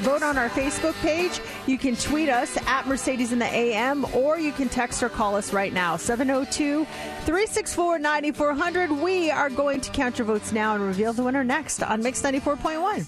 vote 0.00 0.22
on 0.22 0.38
our 0.38 0.48
Facebook 0.48 0.94
page. 1.02 1.38
You 1.66 1.76
can 1.76 1.96
tweet 1.96 2.30
us 2.30 2.56
at 2.66 2.86
Mercedes 2.86 3.30
in 3.30 3.40
the 3.40 3.44
AM, 3.44 4.06
or 4.14 4.38
you 4.38 4.52
can 4.52 4.70
text 4.70 5.02
or 5.02 5.10
call 5.10 5.36
us 5.36 5.52
right 5.52 5.72
now 5.72 5.98
702 5.98 6.86
364 6.86 7.98
9400. 7.98 8.90
We 8.90 9.30
are 9.30 9.50
going 9.50 9.82
to 9.82 9.90
count 9.90 10.18
your 10.18 10.24
votes 10.24 10.50
now 10.50 10.74
and 10.74 10.82
reveal 10.82 11.12
the 11.12 11.24
winner 11.24 11.44
next 11.44 11.82
on 11.82 12.02
Mix 12.02 12.22
94.1. 12.22 13.06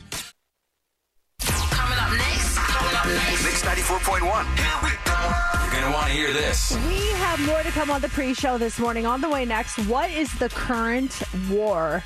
Mix 3.42 3.62
94.1. 3.62 4.22
You're 4.22 5.72
going 5.72 5.84
to 5.84 5.90
want 5.92 6.06
to 6.06 6.12
hear 6.12 6.32
this. 6.32 6.76
We 6.86 7.08
have 7.14 7.44
more 7.44 7.62
to 7.62 7.70
come 7.70 7.90
on 7.90 8.00
the 8.00 8.08
pre 8.08 8.34
show 8.34 8.56
this 8.56 8.78
morning. 8.78 9.04
On 9.06 9.20
the 9.20 9.28
way 9.28 9.44
next, 9.44 9.78
what 9.86 10.10
is 10.10 10.32
the 10.38 10.48
current 10.48 11.20
war 11.50 12.04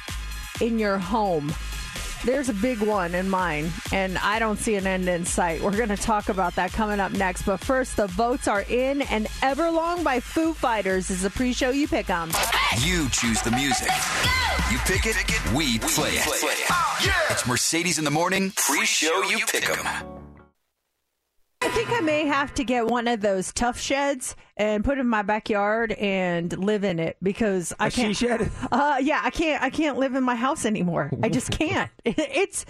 in 0.60 0.78
your 0.78 0.98
home? 0.98 1.52
There's 2.24 2.48
a 2.48 2.54
big 2.54 2.80
one 2.80 3.14
in 3.14 3.28
mine, 3.28 3.70
and 3.92 4.16
I 4.16 4.38
don't 4.38 4.58
see 4.58 4.76
an 4.76 4.86
end 4.86 5.10
in 5.10 5.26
sight. 5.26 5.60
We're 5.60 5.76
going 5.76 5.90
to 5.90 5.96
talk 5.96 6.30
about 6.30 6.54
that 6.54 6.72
coming 6.72 6.98
up 6.98 7.12
next. 7.12 7.42
But 7.42 7.58
first, 7.58 7.98
the 7.98 8.06
votes 8.06 8.48
are 8.48 8.62
in, 8.62 9.02
and 9.02 9.26
Everlong 9.42 10.02
by 10.02 10.20
Foo 10.20 10.54
Fighters 10.54 11.10
is 11.10 11.20
the 11.20 11.28
pre 11.28 11.52
show 11.52 11.68
you 11.68 11.86
pick 11.86 12.08
on. 12.08 12.30
You 12.78 13.10
choose 13.10 13.42
the 13.42 13.50
music. 13.50 13.90
You 14.72 14.78
pick 14.86 15.04
it, 15.04 15.16
we 15.54 15.78
play 15.80 16.12
it. 16.12 16.26
It's 17.30 17.46
Mercedes 17.46 17.98
in 17.98 18.04
the 18.04 18.10
Morning, 18.10 18.52
pre 18.56 18.86
show 18.86 19.22
you 19.24 19.44
pick 19.44 19.64
pick 19.64 19.78
'em. 19.78 20.23
Think 21.68 21.90
I 21.90 22.00
may 22.00 22.26
have 22.26 22.54
to 22.54 22.64
get 22.64 22.86
one 22.86 23.08
of 23.08 23.20
those 23.20 23.52
tough 23.52 23.78
sheds 23.80 24.36
and 24.56 24.84
put 24.84 24.98
it 24.98 25.02
in 25.02 25.08
my 25.08 25.22
backyard 25.22 25.92
and 25.92 26.56
live 26.58 26.84
in 26.84 26.98
it 26.98 27.16
because 27.22 27.72
I 27.78 27.88
A 27.88 27.90
she 27.90 28.02
can't. 28.02 28.16
shed? 28.16 28.50
Uh, 28.70 28.96
yeah, 29.00 29.20
I 29.22 29.30
can't. 29.30 29.62
I 29.62 29.70
can't 29.70 29.98
live 29.98 30.14
in 30.14 30.24
my 30.24 30.36
house 30.36 30.64
anymore. 30.64 31.10
I 31.22 31.28
just 31.28 31.50
can't. 31.58 31.90
It's 32.04 32.64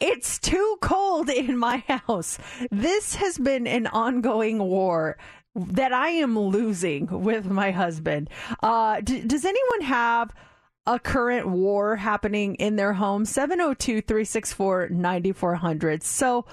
it's 0.00 0.38
too 0.38 0.76
cold 0.80 1.28
in 1.30 1.56
my 1.56 1.78
house. 1.88 2.38
This 2.70 3.14
has 3.16 3.38
been 3.38 3.66
an 3.66 3.86
ongoing 3.86 4.58
war 4.58 5.16
that 5.54 5.92
I 5.92 6.08
am 6.08 6.38
losing 6.38 7.06
with 7.22 7.46
my 7.46 7.70
husband. 7.70 8.28
Uh, 8.62 9.00
d- 9.00 9.20
does 9.22 9.44
anyone 9.44 9.80
have? 9.82 10.30
a 10.86 10.98
current 10.98 11.48
war 11.48 11.96
happening 11.96 12.56
in 12.56 12.76
their 12.76 12.92
home 12.92 13.24
702-364-9400 13.24 16.02
so 16.02 16.44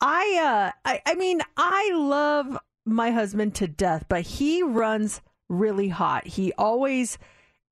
i 0.00 0.38
uh 0.42 0.72
I, 0.84 1.02
I 1.06 1.14
mean 1.14 1.40
i 1.56 1.90
love 1.94 2.58
my 2.84 3.10
husband 3.10 3.54
to 3.56 3.68
death 3.68 4.06
but 4.08 4.22
he 4.22 4.62
runs 4.62 5.20
really 5.48 5.88
hot. 5.88 6.26
He 6.26 6.52
always 6.54 7.18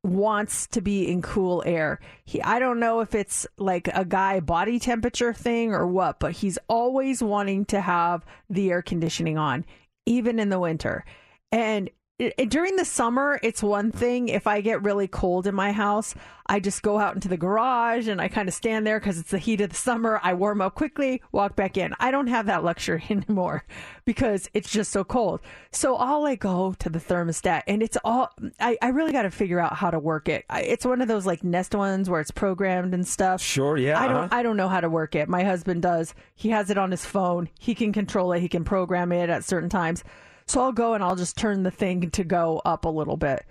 wants 0.03 0.69
to 0.69 0.81
be 0.81 1.09
in 1.09 1.21
cool 1.21 1.63
air. 1.67 1.99
He 2.25 2.41
i 2.43 2.59
don't 2.59 2.79
know 2.79 3.01
if 3.01 3.15
it's 3.15 3.47
like 3.59 3.89
a 3.93 4.05
guy 4.05 4.41
body 4.41 4.79
temperature 4.79 5.33
thing 5.33 5.73
or 5.73 5.87
what 5.87 6.21
but 6.21 6.33
he's 6.33 6.59
always 6.69 7.23
wanting 7.23 7.65
to 7.67 7.81
have 7.81 8.25
the 8.49 8.71
air 8.71 8.83
conditioning 8.83 9.37
on 9.37 9.65
even 10.05 10.39
in 10.39 10.49
the 10.49 10.61
winter. 10.61 11.05
And 11.51 11.91
during 12.19 12.77
the 12.77 12.85
summer, 12.85 13.39
it's 13.43 13.63
one 13.63 13.93
thing. 13.93 14.29
If 14.29 14.47
I 14.47 14.63
get 14.63 14.83
really 14.83 15.07
cold 15.07 15.47
in 15.47 15.55
my 15.55 15.73
house, 15.73 16.15
I 16.47 16.61
just 16.61 16.83
go 16.83 16.99
out 16.99 17.15
into 17.15 17.29
the 17.29 17.37
garage 17.37 18.09
and 18.09 18.23
I 18.23 18.29
kind 18.29 18.49
of 18.49 18.55
stand 18.55 18.87
there 18.87 18.99
because 18.99 19.19
it's 19.19 19.33
the 19.33 19.39
heat 19.39 19.61
of 19.61 19.71
the 19.71 19.77
summer. 19.77 20.19
I 20.23 20.33
warm 20.33 20.63
up 20.63 20.75
quickly, 20.75 21.21
walk 21.31 21.57
back 21.57 21.77
in. 21.77 21.93
I 22.01 22.11
don't 22.11 22.29
have 22.29 22.47
that 22.47 22.65
luxury 22.65 23.05
anymore 23.11 23.65
because 24.07 24.49
it's 24.55 24.71
just 24.71 24.93
so 24.93 25.05
cold. 25.05 25.41
So 25.73 25.95
all 25.95 26.27
I'll 26.27 26.37
go 26.37 26.75
to 26.79 26.89
the 26.89 26.99
thermostat 26.99 27.65
and 27.67 27.83
it's 27.83 27.99
all, 28.03 28.31
I, 28.61 28.79
I 28.81 28.89
really 28.89 29.13
got 29.13 29.23
to 29.23 29.31
figure 29.31 29.61
out 29.61 29.75
how 29.75 29.91
to 29.91 29.99
work 29.99 30.29
it. 30.29 30.47
I, 30.49 30.63
it's 30.63 30.87
one 30.87 31.03
of 31.03 31.09
those 31.09 31.27
like 31.27 31.45
Nest 31.45 31.75
ones 31.75 32.09
where 32.09 32.21
it's 32.21 32.31
programmed 32.31 32.95
and 32.95 33.07
stuff. 33.07 33.43
Sure, 33.43 33.77
yeah, 33.77 34.01
I 34.01 34.09
don't, 34.09 34.17
uh-huh. 34.17 34.29
I 34.31 34.43
don't 34.43 34.57
know 34.57 34.69
how 34.69 34.81
to 34.81 34.89
work 34.89 35.15
it. 35.15 35.29
My 35.29 35.45
husband 35.45 35.83
does. 35.83 36.15
He 36.35 36.49
has 36.49 36.71
it 36.71 36.79
on 36.79 36.93
his 36.93 37.05
phone. 37.05 37.51
He 37.59 37.75
can 37.75 37.93
control 37.93 38.33
it. 38.33 38.41
He 38.41 38.49
can 38.49 38.65
program 38.65 39.13
it 39.13 39.29
at 39.29 39.45
certain 39.45 39.69
times. 39.69 40.03
So 40.49 40.63
I'll 40.63 40.73
go 40.73 40.95
and 40.95 41.03
I'll 41.03 41.17
just 41.17 41.37
turn 41.37 41.65
the 41.65 41.71
thing 41.71 42.11
to 42.11 42.25
go 42.25 42.63
up 42.65 42.85
a 42.85 42.89
little 42.89 43.17
bit. 43.17 43.45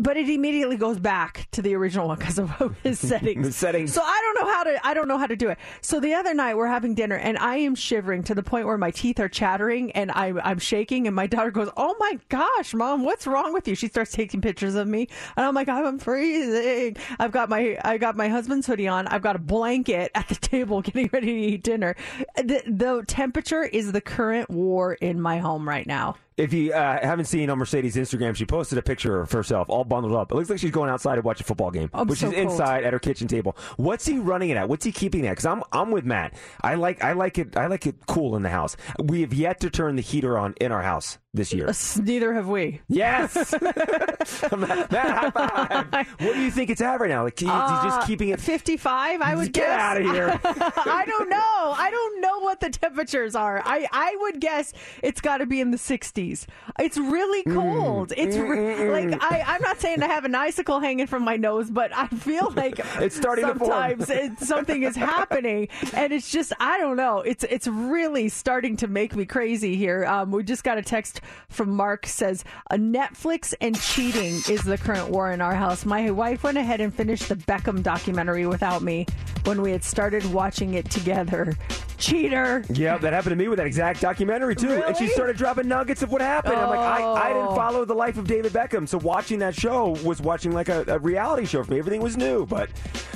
But 0.00 0.16
it 0.16 0.28
immediately 0.28 0.76
goes 0.76 1.00
back 1.00 1.48
to 1.50 1.60
the 1.60 1.74
original 1.74 2.06
one 2.06 2.18
because 2.18 2.38
of 2.38 2.76
his 2.84 3.00
settings. 3.08 3.48
The 3.48 3.52
settings. 3.52 3.92
So 3.92 4.00
I 4.00 4.20
don't 4.22 4.44
know 4.44 4.52
how 4.52 4.62
to. 4.62 4.86
I 4.86 4.94
don't 4.94 5.08
know 5.08 5.18
how 5.18 5.26
to 5.26 5.34
do 5.34 5.48
it. 5.48 5.58
So 5.80 5.98
the 5.98 6.14
other 6.14 6.34
night 6.34 6.56
we're 6.56 6.68
having 6.68 6.94
dinner 6.94 7.16
and 7.16 7.36
I 7.36 7.56
am 7.56 7.74
shivering 7.74 8.22
to 8.24 8.34
the 8.36 8.44
point 8.44 8.66
where 8.66 8.78
my 8.78 8.92
teeth 8.92 9.18
are 9.18 9.28
chattering 9.28 9.90
and 9.92 10.12
I'm 10.12 10.40
I'm 10.44 10.60
shaking. 10.60 11.08
And 11.08 11.16
my 11.16 11.26
daughter 11.26 11.50
goes, 11.50 11.68
"Oh 11.76 11.96
my 11.98 12.16
gosh, 12.28 12.74
mom, 12.74 13.02
what's 13.02 13.26
wrong 13.26 13.52
with 13.52 13.66
you?" 13.66 13.74
She 13.74 13.88
starts 13.88 14.12
taking 14.12 14.40
pictures 14.40 14.76
of 14.76 14.86
me 14.86 15.08
and 15.36 15.44
I'm 15.44 15.54
like, 15.54 15.68
"I'm 15.68 15.98
freezing." 15.98 16.96
I've 17.18 17.32
got 17.32 17.48
my 17.48 17.76
I 17.84 17.98
got 17.98 18.16
my 18.16 18.28
husband's 18.28 18.68
hoodie 18.68 18.86
on. 18.86 19.08
I've 19.08 19.22
got 19.22 19.34
a 19.34 19.40
blanket 19.40 20.12
at 20.14 20.28
the 20.28 20.34
table 20.40 20.80
getting 20.80 21.10
ready 21.12 21.26
to 21.26 21.54
eat 21.54 21.64
dinner. 21.64 21.96
The, 22.36 22.62
the 22.68 23.02
temperature 23.08 23.64
is 23.64 23.90
the 23.90 24.00
current 24.00 24.48
war 24.48 24.94
in 24.94 25.20
my 25.20 25.38
home 25.38 25.68
right 25.68 25.86
now. 25.88 26.14
If 26.38 26.52
you 26.52 26.72
uh, 26.72 27.00
haven't 27.04 27.24
seen 27.24 27.50
on 27.50 27.58
Mercedes' 27.58 27.96
Instagram, 27.96 28.36
she 28.36 28.46
posted 28.46 28.78
a 28.78 28.82
picture 28.82 29.20
of 29.20 29.32
herself 29.32 29.68
all 29.68 29.84
bundled 29.84 30.14
up. 30.14 30.30
It 30.30 30.36
looks 30.36 30.48
like 30.48 30.60
she's 30.60 30.70
going 30.70 30.88
outside 30.88 31.16
to 31.16 31.22
watch 31.22 31.40
a 31.40 31.44
football 31.44 31.72
game, 31.72 31.90
I'm 31.92 32.06
but 32.06 32.16
so 32.16 32.28
she's 32.30 32.36
cold. 32.36 32.52
inside 32.52 32.84
at 32.84 32.92
her 32.92 33.00
kitchen 33.00 33.26
table. 33.26 33.56
What's 33.76 34.06
he 34.06 34.18
running 34.18 34.50
it 34.50 34.56
at? 34.56 34.68
What's 34.68 34.84
he 34.84 34.92
keeping 34.92 35.24
it 35.24 35.28
at? 35.28 35.32
Because 35.32 35.46
I'm 35.46 35.64
I'm 35.72 35.90
with 35.90 36.04
Matt. 36.04 36.34
I 36.62 36.76
like 36.76 37.02
I 37.02 37.12
like 37.12 37.38
it 37.38 37.56
I 37.56 37.66
like 37.66 37.86
it 37.86 38.06
cool 38.06 38.36
in 38.36 38.42
the 38.42 38.50
house. 38.50 38.76
We 39.02 39.22
have 39.22 39.34
yet 39.34 39.58
to 39.60 39.70
turn 39.70 39.96
the 39.96 40.02
heater 40.02 40.38
on 40.38 40.54
in 40.60 40.70
our 40.70 40.82
house 40.82 41.18
this 41.34 41.52
year. 41.52 41.70
Neither 42.02 42.32
have 42.32 42.48
we. 42.48 42.80
Yes, 42.88 43.54
Matt, 43.62 44.90
high 44.90 45.30
five. 45.30 46.08
What 46.20 46.34
do 46.34 46.40
you 46.42 46.50
think 46.50 46.70
it's 46.70 46.80
at 46.80 47.00
right 47.00 47.08
now? 47.10 47.24
Like, 47.24 47.38
he- 47.38 47.46
he's 47.46 47.52
just 47.54 48.06
keeping 48.06 48.30
it. 48.30 48.40
55, 48.40 49.20
I 49.20 49.34
would 49.34 49.52
Get 49.52 49.66
guess. 49.66 49.80
outta 49.80 50.02
here. 50.12 50.40
I 50.44 51.04
don't 51.06 51.28
know. 51.28 51.36
I 51.76 51.88
don't 51.90 52.20
know 52.20 52.38
what 52.40 52.60
the 52.60 52.70
temperatures 52.70 53.34
are. 53.34 53.62
I, 53.64 53.86
I 53.92 54.16
would 54.20 54.40
guess 54.40 54.72
it's 55.02 55.20
got 55.20 55.38
to 55.38 55.46
be 55.46 55.60
in 55.60 55.70
the 55.70 55.76
60s. 55.76 56.46
It's 56.78 56.96
really 56.96 57.42
Mm. 57.44 57.54
cold. 57.54 58.12
It's 58.16 58.36
re- 58.36 58.90
like 58.90 59.22
I, 59.22 59.42
I'm 59.46 59.62
not 59.62 59.80
saying 59.80 60.02
I 60.02 60.06
have 60.06 60.24
an 60.24 60.34
icicle 60.34 60.80
hanging 60.80 61.06
from 61.06 61.24
my 61.24 61.36
nose, 61.36 61.70
but 61.70 61.94
I 61.94 62.08
feel 62.08 62.52
like 62.56 62.80
It's 63.00 63.16
starting 63.16 63.44
sometimes 63.44 64.10
it, 64.10 64.38
something 64.40 64.82
is 64.82 64.96
happening, 64.96 65.68
and 65.92 66.12
it's 66.12 66.30
just 66.30 66.52
I 66.58 66.78
don't 66.78 66.96
know. 66.96 67.20
It's 67.20 67.44
it's 67.44 67.66
really 67.68 68.28
starting 68.28 68.76
to 68.78 68.88
make 68.88 69.14
me 69.14 69.24
crazy 69.24 69.76
here. 69.76 70.04
Um, 70.06 70.30
we 70.32 70.42
just 70.42 70.64
got 70.64 70.78
a 70.78 70.82
text 70.82 71.17
from 71.48 71.70
Mark 71.70 72.06
says 72.06 72.44
a 72.70 72.76
Netflix 72.76 73.54
and 73.60 73.78
cheating 73.80 74.34
is 74.48 74.62
the 74.62 74.78
current 74.78 75.08
war 75.10 75.32
in 75.32 75.40
our 75.40 75.54
house. 75.54 75.84
My 75.84 76.10
wife 76.10 76.42
went 76.42 76.58
ahead 76.58 76.80
and 76.80 76.94
finished 76.94 77.28
the 77.28 77.36
Beckham 77.36 77.82
documentary 77.82 78.46
without 78.46 78.82
me 78.82 79.06
when 79.44 79.62
we 79.62 79.72
had 79.72 79.84
started 79.84 80.24
watching 80.32 80.74
it 80.74 80.90
together. 80.90 81.56
Cheater. 81.98 82.64
Yeah, 82.70 82.98
that 82.98 83.12
happened 83.12 83.30
to 83.32 83.36
me 83.36 83.48
with 83.48 83.58
that 83.58 83.66
exact 83.66 84.00
documentary 84.00 84.54
too. 84.54 84.82
And 84.84 84.96
she 84.96 85.08
started 85.08 85.36
dropping 85.36 85.66
nuggets 85.68 86.02
of 86.02 86.10
what 86.12 86.20
happened. 86.20 86.54
I'm 86.56 86.68
like, 86.70 86.78
I, 86.78 87.02
I 87.02 87.28
didn't 87.28 87.48
Oh. 87.48 87.54
follow 87.54 87.84
the 87.84 87.94
life 87.94 88.18
of 88.18 88.26
David 88.26 88.52
Beckham, 88.52 88.88
so 88.88 88.98
watching 88.98 89.38
that 89.40 89.54
show 89.54 89.90
was 90.04 90.20
watching 90.20 90.52
like 90.52 90.68
a, 90.68 90.84
a 90.88 90.98
reality 90.98 91.44
show 91.46 91.62
for 91.64 91.70
me. 91.72 91.78
Everything 91.78 92.00
was 92.02 92.16
new, 92.16 92.46
but 92.46 92.68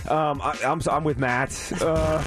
um, 0.08 0.40
I, 0.42 0.56
I'm 0.64 0.80
I'm 0.90 1.04
with 1.04 1.18
Matt. 1.18 1.72
Uh, 1.80 2.22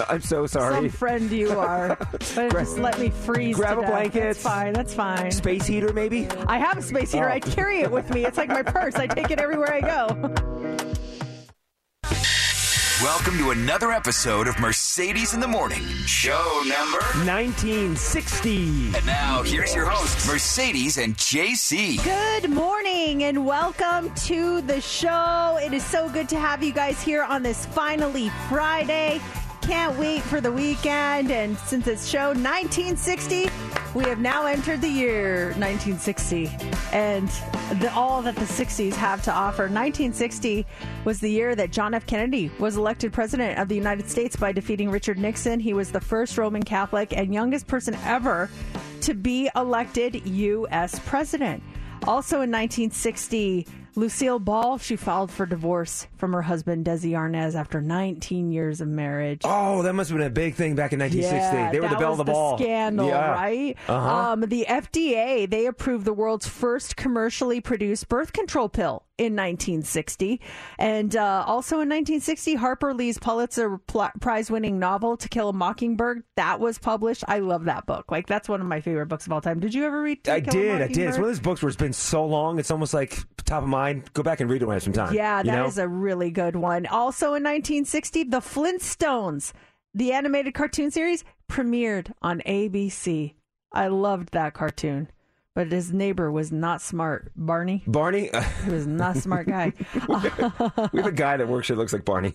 I'm 0.08 0.20
so 0.22 0.46
sorry. 0.46 0.74
Some 0.74 0.88
friend 0.88 1.30
you 1.30 1.50
are. 1.58 1.96
But 2.10 2.20
just 2.20 2.78
let 2.78 2.98
me 2.98 3.10
freeze. 3.10 3.56
grab 3.56 3.78
a 3.78 3.82
death. 3.82 3.90
blanket. 3.90 4.20
That's 4.20 4.42
fine. 4.42 4.72
That's 4.72 4.94
fine. 4.94 5.30
Space 5.30 5.66
heater, 5.66 5.92
maybe. 5.92 6.28
I 6.46 6.58
have 6.58 6.78
a 6.78 6.82
space 6.82 7.12
heater. 7.12 7.28
Oh. 7.28 7.32
I 7.32 7.40
carry 7.40 7.80
it 7.80 7.90
with 7.90 8.08
me. 8.10 8.24
It's 8.24 8.38
like 8.38 8.48
my 8.48 8.62
purse. 8.62 8.94
I 8.96 9.06
take 9.06 9.30
it 9.30 9.38
everywhere 9.38 9.72
I 9.72 9.80
go. 9.80 10.34
Welcome 13.02 13.38
to 13.38 13.50
another 13.50 13.92
episode 13.92 14.46
of 14.46 14.60
Mercedes 14.60 15.32
in 15.32 15.40
the 15.40 15.48
Morning, 15.48 15.80
show 16.04 16.60
number. 16.66 16.98
1960. 17.24 18.94
And 18.94 19.06
now, 19.06 19.42
here's 19.42 19.74
your 19.74 19.86
hosts, 19.86 20.28
Mercedes 20.28 20.98
and 20.98 21.16
JC. 21.16 22.04
Good 22.04 22.50
morning 22.50 23.24
and 23.24 23.46
welcome 23.46 24.12
to 24.26 24.60
the 24.60 24.82
show. 24.82 25.58
It 25.62 25.72
is 25.72 25.82
so 25.82 26.10
good 26.10 26.28
to 26.28 26.38
have 26.38 26.62
you 26.62 26.74
guys 26.74 27.00
here 27.00 27.22
on 27.22 27.42
this 27.42 27.64
finally 27.64 28.28
Friday. 28.50 29.18
Can't 29.62 29.98
wait 29.98 30.20
for 30.22 30.42
the 30.42 30.52
weekend. 30.52 31.30
And 31.30 31.56
since 31.56 31.86
it's 31.86 32.06
show 32.06 32.34
1960, 32.34 33.48
we 33.94 34.04
have 34.04 34.20
now 34.20 34.46
entered 34.46 34.80
the 34.80 34.88
year 34.88 35.46
1960 35.58 36.48
and 36.92 37.28
the, 37.80 37.92
all 37.92 38.22
that 38.22 38.36
the 38.36 38.42
60s 38.42 38.92
have 38.92 39.20
to 39.22 39.32
offer. 39.32 39.62
1960 39.62 40.64
was 41.04 41.18
the 41.18 41.30
year 41.30 41.56
that 41.56 41.72
John 41.72 41.94
F. 41.94 42.06
Kennedy 42.06 42.52
was 42.60 42.76
elected 42.76 43.12
president 43.12 43.58
of 43.58 43.68
the 43.68 43.74
United 43.74 44.08
States 44.08 44.36
by 44.36 44.52
defeating 44.52 44.90
Richard 44.90 45.18
Nixon. 45.18 45.58
He 45.58 45.74
was 45.74 45.90
the 45.90 46.00
first 46.00 46.38
Roman 46.38 46.62
Catholic 46.62 47.12
and 47.12 47.34
youngest 47.34 47.66
person 47.66 47.96
ever 48.04 48.48
to 49.00 49.14
be 49.14 49.50
elected 49.56 50.24
U.S. 50.26 51.00
president. 51.04 51.62
Also 52.06 52.36
in 52.36 52.50
1960, 52.50 53.66
Lucille 53.96 54.38
Ball, 54.38 54.78
she 54.78 54.96
filed 54.96 55.30
for 55.30 55.46
divorce 55.46 56.06
from 56.16 56.32
her 56.32 56.42
husband, 56.42 56.86
Desi 56.86 57.10
Arnaz, 57.12 57.54
after 57.54 57.80
19 57.80 58.52
years 58.52 58.80
of 58.80 58.88
marriage. 58.88 59.40
Oh, 59.44 59.82
that 59.82 59.92
must 59.94 60.10
have 60.10 60.18
been 60.18 60.26
a 60.26 60.30
big 60.30 60.54
thing 60.54 60.74
back 60.74 60.92
in 60.92 61.00
1960. 61.00 61.56
Yeah, 61.56 61.72
they 61.72 61.80
were 61.80 61.88
the 61.88 61.96
was 62.08 62.18
of 62.20 62.26
the 62.26 62.32
ball. 62.32 62.56
scandal, 62.58 63.08
Yeah. 63.08 63.32
right? 63.32 63.76
Uh-huh. 63.88 64.32
Um, 64.32 64.40
the 64.42 64.66
FDA 64.68 65.48
they 65.50 65.66
approved 65.66 66.04
the 66.04 66.12
world's 66.12 66.46
first 66.48 66.96
commercially 66.96 67.60
produced 67.60 68.08
birth 68.08 68.32
control 68.32 68.68
pill 68.68 69.04
in 69.20 69.36
1960, 69.36 70.40
and 70.78 71.14
uh, 71.14 71.44
also 71.46 71.76
in 71.76 71.90
1960, 71.90 72.54
Harper 72.54 72.94
Lee's 72.94 73.18
Pulitzer 73.18 73.78
Prize-winning 73.86 74.78
novel 74.78 75.18
"To 75.18 75.28
Kill 75.28 75.50
a 75.50 75.52
Mockingbird" 75.52 76.22
that 76.36 76.58
was 76.58 76.78
published. 76.78 77.22
I 77.28 77.40
love 77.40 77.64
that 77.64 77.84
book. 77.84 78.10
Like 78.10 78.26
that's 78.26 78.48
one 78.48 78.62
of 78.62 78.66
my 78.66 78.80
favorite 78.80 79.06
books 79.06 79.26
of 79.26 79.32
all 79.32 79.42
time. 79.42 79.60
Did 79.60 79.74
you 79.74 79.84
ever 79.84 80.00
read? 80.00 80.24
To 80.24 80.32
I 80.32 80.40
Kill 80.40 80.58
a 80.58 80.62
did, 80.62 80.82
I 80.82 80.86
did. 80.88 80.98
It's 81.08 81.18
one 81.18 81.24
of 81.24 81.30
those 81.30 81.40
books 81.40 81.62
where 81.62 81.68
it's 81.68 81.76
been 81.76 81.92
so 81.92 82.24
long, 82.24 82.58
it's 82.58 82.70
almost 82.70 82.94
like 82.94 83.18
top 83.44 83.62
of 83.62 83.68
mind. 83.68 84.10
Go 84.14 84.22
back 84.22 84.40
and 84.40 84.48
read 84.48 84.62
it 84.62 84.64
when 84.64 84.72
I 84.72 84.76
have 84.76 84.82
some 84.82 84.94
time. 84.94 85.14
Yeah, 85.14 85.40
you 85.40 85.50
that 85.50 85.66
is 85.66 85.76
know? 85.76 85.84
a 85.84 85.88
really 85.88 86.30
good 86.30 86.56
one. 86.56 86.86
Also 86.86 87.26
in 87.34 87.42
1960, 87.42 88.24
The 88.24 88.40
Flintstones, 88.40 89.52
the 89.92 90.12
animated 90.12 90.54
cartoon 90.54 90.90
series, 90.90 91.24
premiered 91.50 92.12
on 92.22 92.40
ABC. 92.46 93.34
I 93.72 93.88
loved 93.88 94.32
that 94.32 94.54
cartoon, 94.54 95.10
but 95.54 95.70
his 95.72 95.92
neighbor 95.92 96.30
was 96.30 96.52
not 96.52 96.80
smart. 96.80 97.32
Barney, 97.36 97.82
Barney. 97.86 98.30
he 98.64 98.70
was 98.70 98.86
not 98.86 99.16
a 99.16 99.20
smart 99.20 99.46
guy. 99.46 99.72
we 100.92 101.00
have 101.00 101.06
a 101.06 101.12
guy 101.12 101.36
that 101.36 101.48
works 101.48 101.68
here 101.68 101.76
that 101.76 101.80
looks 101.80 101.92
like 101.92 102.04
Barney. 102.04 102.34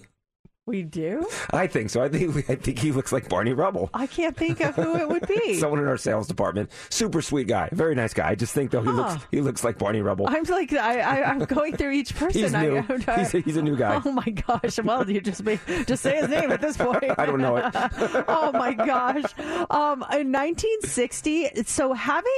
We 0.68 0.82
do. 0.82 1.28
I 1.52 1.68
think 1.68 1.92
so. 1.92 2.02
I 2.02 2.10
think 2.10 2.36
I 2.50 2.56
think 2.56 2.80
he 2.80 2.92
looks 2.92 3.12
like 3.12 3.30
Barney 3.30 3.54
Rubble. 3.54 3.92
I 3.94 4.08
can't 4.08 4.36
think 4.36 4.62
of 4.62 4.74
who 4.76 4.96
it 4.96 5.08
would 5.08 5.28
be. 5.28 5.54
Someone 5.60 5.80
in 5.80 5.88
our 5.88 5.98
sales 5.98 6.28
department. 6.28 6.72
Super 6.90 7.22
sweet 7.22 7.48
guy. 7.48 7.70
Very 7.72 7.94
nice 7.94 8.16
guy. 8.16 8.30
I 8.30 8.36
just 8.36 8.54
think 8.54 8.72
though 8.72 8.82
he 8.82 8.90
looks 8.90 9.24
he 9.30 9.42
looks 9.42 9.64
like 9.64 9.78
Barney 9.78 10.02
Rubble. 10.02 10.26
I'm 10.28 10.44
like 10.46 10.74
I, 10.74 11.02
I 11.02 11.30
I'm 11.30 11.40
going 11.40 11.78
through 11.78 11.92
each 11.92 12.16
person. 12.18 12.42
He's 12.42 12.52
new. 12.54 12.78
I, 13.08 13.20
He's 13.20 13.34
a- 13.36 13.40
he's 13.42 13.58
a 13.58 13.62
new 13.62 13.76
guy. 13.78 14.02
Oh 14.04 14.12
my 14.12 14.26
gosh! 14.26 14.80
Well, 14.80 15.08
you 15.10 15.22
just 15.22 15.46
be, 15.46 15.60
just 15.86 16.02
say 16.02 16.18
his 16.18 16.30
name 16.30 16.52
at 16.52 16.62
this 16.62 16.78
point. 16.78 17.04
I 17.18 17.26
don't 17.28 17.42
know 17.42 17.58
it. 17.58 17.66
oh 18.28 18.52
my 18.52 18.74
gosh! 18.74 19.24
Um, 19.70 20.04
in 20.14 20.32
1960, 20.32 21.64
so 21.66 21.94
having 21.94 22.32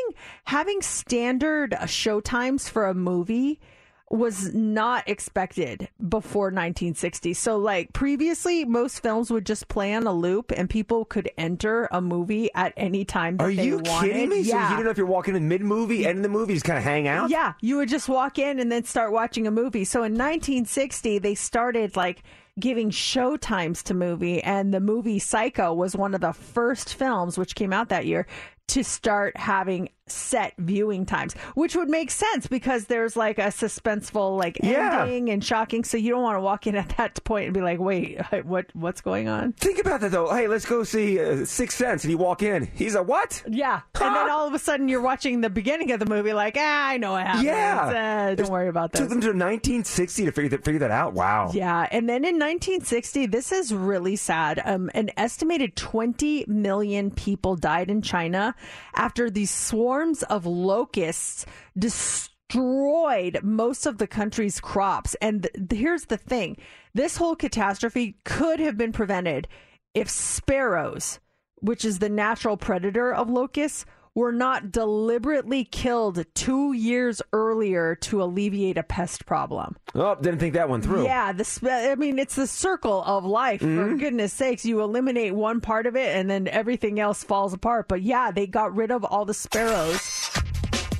having 0.44 0.82
standard 0.82 1.72
showtimes 1.84 2.70
for 2.70 2.88
a 2.88 2.94
movie 2.94 3.60
was 4.10 4.54
not 4.54 5.08
expected 5.10 5.90
before 6.08 6.46
1960. 6.46 7.34
So 7.34 7.58
like 7.58 7.92
previously 7.92 8.64
most 8.64 9.02
films 9.02 9.30
would 9.32 9.46
just 9.46 9.68
play 9.68 9.94
on 9.94 10.08
a 10.08 10.14
loop 10.14 10.52
and 10.56 10.70
people 10.70 11.04
could 11.04 11.30
enter 11.38 11.90
a 11.92 12.00
movie 12.00 12.50
at 12.56 12.74
any 12.78 13.04
time 13.04 13.36
that 13.38 13.44
Are 13.44 13.50
you 13.52 13.80
wanted. 13.80 14.12
kidding 14.14 14.30
me? 14.30 14.44
So 14.44 14.56
Yeah. 14.56 14.70
you 14.70 14.76
don't 14.78 14.86
know 14.86 14.92
if 14.92 14.98
you're 14.98 15.06
walking 15.06 15.36
in 15.36 15.48
mid 15.50 15.62
movie, 15.62 16.06
end 16.06 16.20
of 16.20 16.24
the 16.24 16.30
movie, 16.30 16.54
just 16.54 16.66
kind 16.66 16.78
of 16.78 16.86
hang 16.86 17.08
out. 17.08 17.30
Yeah, 17.30 17.54
you 17.62 17.76
would 17.78 17.90
just 17.90 18.08
walk 18.08 18.40
in 18.40 18.60
and 18.60 18.72
then 18.72 18.86
start 18.86 19.12
watching 19.12 19.46
a 19.46 19.52
movie. 19.52 19.84
So 19.84 20.04
in 20.04 20.14
1960, 20.14 21.20
they 21.20 21.36
started 21.36 21.96
like 21.98 22.24
giving 22.60 22.90
show 22.90 23.38
times 23.38 23.84
to 23.84 23.94
movie, 23.94 24.42
and 24.42 24.74
the 24.74 24.80
movie 24.80 25.20
Psycho 25.20 25.74
was 25.74 25.96
one 25.96 26.16
of 26.16 26.22
the 26.22 26.34
first 26.34 26.96
films 26.96 27.38
which 27.38 27.56
came 27.56 27.72
out 27.74 27.90
that 27.90 28.06
year 28.06 28.26
to 28.70 28.84
start 28.84 29.38
having 29.38 29.90
set 30.12 30.54
viewing 30.58 31.06
times, 31.06 31.34
which 31.56 31.76
would 31.76 31.90
make 31.90 32.12
sense 32.12 32.48
because 32.48 32.86
there's 32.86 33.16
like 33.16 33.38
a 33.38 33.48
suspenseful 33.48 34.38
like 34.38 34.58
Yeah. 34.64 35.02
ending 35.04 35.30
and 35.30 35.44
shocking. 35.44 35.84
So 35.84 35.98
you 35.98 36.12
don't 36.12 36.22
want 36.24 36.38
to 36.38 36.42
walk 36.42 36.68
in 36.68 36.76
at 36.76 36.90
that 36.98 37.24
point 37.24 37.46
and 37.46 37.54
be 37.54 37.62
like, 37.62 37.80
"Wait, 37.80 38.20
what? 38.46 38.68
What's 38.74 39.02
going 39.02 39.28
on?" 39.28 39.54
Think 39.54 39.80
about 39.80 40.02
that 40.02 40.12
though. 40.12 40.30
Hey, 40.34 40.48
let's 40.48 40.66
go 40.66 40.84
see 40.84 41.20
uh, 41.20 41.46
Sixth 41.46 41.78
Sense, 41.78 42.04
and 42.04 42.12
you 42.12 42.18
walk 42.18 42.44
in. 42.44 42.70
He's 42.74 42.96
a 42.96 43.04
what? 43.04 43.44
Yeah, 43.48 43.82
and 44.00 44.16
then 44.16 44.30
all 44.30 44.48
of 44.48 44.54
a 44.54 44.60
sudden 44.60 44.88
you're 44.90 45.02
watching 45.02 45.42
the 45.42 45.50
beginning 45.50 45.92
of 45.92 46.00
the 46.00 46.06
movie, 46.06 46.34
like, 46.34 46.56
ah, 46.58 46.88
I 46.90 46.98
know 46.98 47.14
what 47.14 47.26
happens. 47.26 47.46
Yeah. 47.46 48.28
Uh, 48.32 48.36
don't 48.36 48.50
worry 48.50 48.68
about 48.70 48.92
that. 48.92 48.98
Took 49.00 49.10
them 49.10 49.22
to 49.22 49.28
1960 49.28 50.26
to 50.26 50.32
figure 50.32 50.50
that, 50.50 50.64
figure 50.66 50.80
that 50.80 50.92
out. 50.92 51.14
Wow. 51.14 51.52
Yeah, 51.54 51.88
and 51.92 52.08
then 52.10 52.24
in 52.26 52.36
1960, 52.36 53.26
this 53.28 53.52
is 53.52 53.74
really 53.74 54.16
sad. 54.16 54.62
Um, 54.64 54.90
an 54.94 55.12
estimated 55.18 55.76
20 55.76 56.46
million 56.48 57.12
people 57.12 57.56
died 57.56 57.90
in 57.90 58.02
China 58.02 58.56
after 58.96 59.30
these 59.30 59.52
swarms 59.98 60.22
of 60.24 60.46
locusts 60.46 61.44
destroyed 61.76 63.40
most 63.42 63.88
of 63.88 63.98
the 63.98 64.06
country's 64.06 64.60
crops. 64.60 65.16
And 65.22 65.50
th- 65.56 65.82
here's 65.82 66.06
the 66.06 66.18
thing: 66.18 66.58
this 66.94 67.18
whole 67.18 67.36
catastrophe 67.36 68.20
could 68.24 68.60
have 68.60 68.78
been 68.78 68.92
prevented 68.92 69.48
if 69.96 70.08
sparrows, 70.08 71.20
which 71.56 71.84
is 71.84 71.98
the 71.98 72.10
natural 72.10 72.58
predator 72.58 73.12
of 73.12 73.28
locusts, 73.28 73.88
were 74.18 74.32
not 74.32 74.72
deliberately 74.72 75.64
killed 75.64 76.26
two 76.34 76.74
years 76.74 77.22
earlier 77.34 77.94
to 77.94 78.24
alleviate 78.24 78.76
a 78.76 78.82
pest 78.82 79.28
problem. 79.28 79.76
Oh, 79.94 80.16
didn't 80.16 80.40
think 80.40 80.56
that 80.56 80.68
one 80.68 80.82
through. 80.82 81.04
Yeah, 81.04 81.34
the 81.34 81.44
sp- 81.46 81.70
I 81.70 81.94
mean, 81.96 82.18
it's 82.18 82.34
the 82.36 82.48
circle 82.48 83.04
of 83.06 83.24
life. 83.26 83.62
For 83.62 83.68
Mm-hmm. 83.68 83.98
goodness 83.98 84.34
sakes, 84.34 84.66
you 84.66 84.82
eliminate 84.82 85.36
one 85.36 85.62
part 85.62 85.86
of 85.86 85.96
it, 85.96 86.16
and 86.16 86.28
then 86.28 86.48
everything 86.48 87.00
else 87.00 87.24
falls 87.24 87.54
apart. 87.54 87.88
But 87.88 88.02
yeah, 88.02 88.32
they 88.32 88.48
got 88.48 88.76
rid 88.76 88.90
of 88.90 89.04
all 89.06 89.24
the 89.24 89.36
sparrows. 89.36 90.02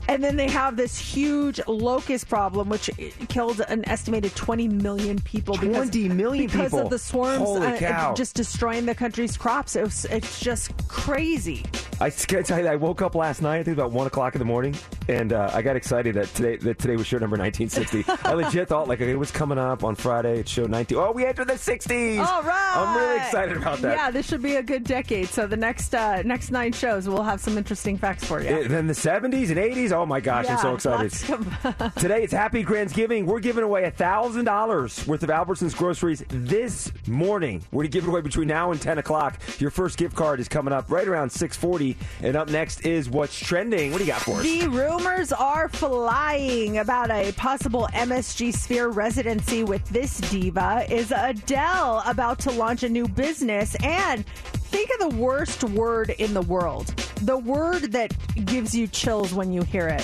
And 0.08 0.24
then 0.24 0.36
they 0.36 0.48
have 0.50 0.78
this 0.78 0.98
huge 0.98 1.60
locust 1.68 2.30
problem, 2.30 2.70
which 2.70 2.90
killed 3.28 3.62
an 3.68 3.88
estimated 3.88 4.36
20 4.36 4.68
million 4.70 5.20
people. 5.20 5.56
Because, 5.58 5.90
20 5.90 6.10
million 6.10 6.48
because 6.48 6.72
people. 6.72 6.80
of 6.80 6.90
the 6.90 7.00
swarms 7.00 7.50
uh, 7.50 8.14
just 8.14 8.36
destroying 8.36 8.86
the 8.86 8.96
country's 8.96 9.36
crops. 9.38 9.76
It 9.76 9.84
was, 9.84 10.06
it's 10.06 10.40
just 10.40 10.72
crazy. 10.88 11.64
I 12.00 12.10
tell 12.10 12.60
you, 12.60 12.68
I 12.68 12.76
woke 12.76 13.02
up 13.02 13.16
last 13.16 13.42
night, 13.42 13.60
I 13.60 13.64
think 13.64 13.76
about 13.76 13.92
one 13.92 14.06
o'clock 14.06 14.36
in 14.36 14.40
the 14.40 14.46
morning, 14.46 14.76
and 15.10 15.34
uh, 15.34 15.50
I 15.52 15.64
got 15.64 15.76
excited 15.76 16.14
that 16.16 16.28
today 16.36 16.56
that 16.58 16.78
today 16.78 16.96
was 16.96 17.08
show 17.08 17.18
number 17.18 17.38
1960. 17.38 18.06
I 18.24 18.34
legit 18.34 18.68
thought 18.68 18.88
like, 18.88 19.02
okay, 19.02 19.16
was 19.16 19.32
coming 19.32 19.58
up 19.58 19.84
on 19.84 19.96
Friday? 19.96 20.40
It's 20.40 20.52
show 20.52 20.66
19. 20.68 20.96
Oh, 20.96 21.12
we 21.12 21.26
entered 21.26 21.48
the 21.48 21.54
60s. 21.54 22.20
All 22.20 22.44
right, 22.44 22.74
I'm 22.76 22.98
really 22.98 23.18
excited 23.18 23.58
about 23.58 23.80
that. 23.80 23.98
Yeah, 23.98 24.12
this 24.12 24.28
should 24.28 24.44
be 24.44 24.58
a 24.58 24.64
good 24.64 24.84
decade. 24.84 25.30
So 25.30 25.48
the 25.48 25.58
next 25.58 25.96
uh, 25.96 26.22
next 26.22 26.52
nine 26.52 26.72
shows, 26.72 27.10
we'll 27.10 27.24
have 27.24 27.42
some 27.42 27.58
interesting 27.58 27.98
facts 27.98 28.24
for 28.24 28.44
you. 28.44 28.50
And 28.50 28.70
then 28.70 28.86
the 28.86 28.94
70s 28.94 29.50
and 29.50 29.58
80s. 29.58 29.92
Oh 29.98 30.06
my 30.06 30.20
gosh, 30.20 30.48
I'm 30.48 30.60
so 30.60 30.76
excited. 30.76 31.12
Today 31.98 32.22
it's 32.22 32.32
Happy 32.32 32.64
Grandsgiving. 32.64 33.26
We're 33.26 33.40
giving 33.40 33.64
away 33.64 33.82
$1,000 33.90 35.08
worth 35.08 35.24
of 35.24 35.30
Albertsons 35.30 35.76
groceries 35.76 36.24
this 36.30 36.92
morning. 37.08 37.64
We're 37.72 37.82
going 37.82 37.92
to 37.92 37.98
give 37.98 38.04
it 38.04 38.10
away 38.10 38.22
between 38.22 38.48
now 38.48 38.70
and 38.72 38.80
10 38.80 39.00
o'clock. 39.00 39.40
Your 39.60 39.72
first 39.72 39.98
gift 39.98 40.16
card 40.16 40.40
is 40.40 40.48
coming 40.48 40.72
up 40.72 40.92
right 40.92 41.08
around 41.08 41.32
640. 41.32 41.98
And 42.22 42.36
up 42.36 42.48
next 42.48 42.86
is 42.86 43.10
What's 43.10 43.40
Trending. 43.40 43.92
What 43.92 43.98
do 43.98 44.04
you 44.04 44.12
got 44.12 44.22
for 44.22 44.38
us? 44.40 44.44
The 44.44 44.68
rumors 44.68 45.34
are 45.34 45.68
flying 45.68 46.78
about 46.78 47.10
a 47.10 47.32
possible 47.32 47.90
MSG 47.92 48.54
Sphere 48.54 48.90
residency 48.90 49.64
with 49.64 49.84
this 49.90 50.20
diva. 50.30 50.86
Is 50.92 51.12
Adele 51.12 52.04
about 52.06 52.38
to 52.42 52.52
launch 52.52 52.84
a 52.84 52.90
new 52.90 53.08
business? 53.08 53.76
And 53.84 54.26
think 54.68 54.90
of 54.92 55.10
the 55.10 55.18
worst 55.18 55.64
word 55.64 56.12
in 56.12 56.34
the 56.34 56.42
world 56.42 56.94
the 57.22 57.38
word 57.38 57.92
that 57.94 58.14
gives 58.46 58.76
you 58.76 58.88
chills 58.88 59.34
when 59.34 59.52
you 59.52 59.64
hear 59.64 59.88
it. 59.88 60.04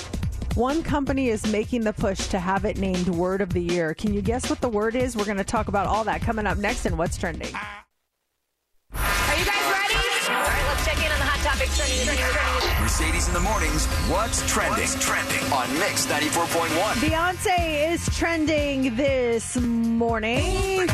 One 0.55 0.83
company 0.83 1.29
is 1.29 1.45
making 1.51 1.81
the 1.81 1.93
push 1.93 2.27
to 2.27 2.39
have 2.39 2.65
it 2.65 2.77
named 2.77 3.07
Word 3.07 3.41
of 3.41 3.53
the 3.53 3.61
Year. 3.61 3.93
Can 3.93 4.13
you 4.13 4.21
guess 4.21 4.49
what 4.49 4.61
the 4.61 4.69
word 4.69 4.95
is? 4.95 5.15
We're 5.15 5.25
going 5.25 5.37
to 5.37 5.43
talk 5.43 5.67
about 5.67 5.87
all 5.87 6.03
that 6.03 6.21
coming 6.21 6.45
up 6.45 6.57
next 6.57 6.85
in 6.85 6.95
What's 6.95 7.17
Trending. 7.17 7.53
Are 7.55 9.37
you 9.37 9.45
guys 9.45 9.71
ready? 9.71 9.95
All 10.29 10.41
right, 10.41 10.65
let's 10.67 10.85
check 10.85 10.97
in 11.03 11.11
on 11.11 11.17
the 11.17 11.25
hot 11.25 11.39
topics 11.43 11.75
trending, 11.75 12.05
trending, 12.05 12.25
trending. 12.25 12.81
Mercedes 12.83 13.27
in 13.27 13.33
the 13.33 13.39
mornings. 13.39 13.85
What's 14.09 14.47
trending? 14.51 14.87
trending 14.99 15.43
on 15.51 15.73
Mix 15.79 16.05
94.1. 16.05 16.69
Beyonce 17.01 17.91
is 17.91 18.05
trending 18.15 18.95
this 18.95 19.57
morning. 19.57 20.87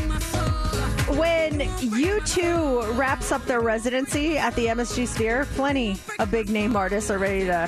When 1.17 1.61
U2 1.61 2.97
wraps 2.97 3.31
up 3.31 3.43
their 3.45 3.61
residency 3.61 4.37
at 4.37 4.55
the 4.55 4.67
MSG 4.67 5.07
Sphere, 5.07 5.45
plenty 5.55 5.97
of 6.19 6.29
big 6.29 6.49
name 6.49 6.75
artists 6.75 7.09
are 7.09 7.17
ready 7.17 7.45
to 7.45 7.67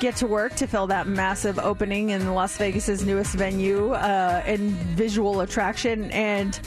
get 0.00 0.16
to 0.16 0.26
work 0.26 0.56
to 0.56 0.66
fill 0.66 0.88
that 0.88 1.06
massive 1.06 1.58
opening 1.60 2.10
in 2.10 2.34
Las 2.34 2.56
Vegas's 2.56 3.04
newest 3.04 3.34
venue 3.34 3.92
uh, 3.92 4.42
and 4.44 4.72
visual 4.96 5.42
attraction. 5.42 6.10
And 6.10 6.58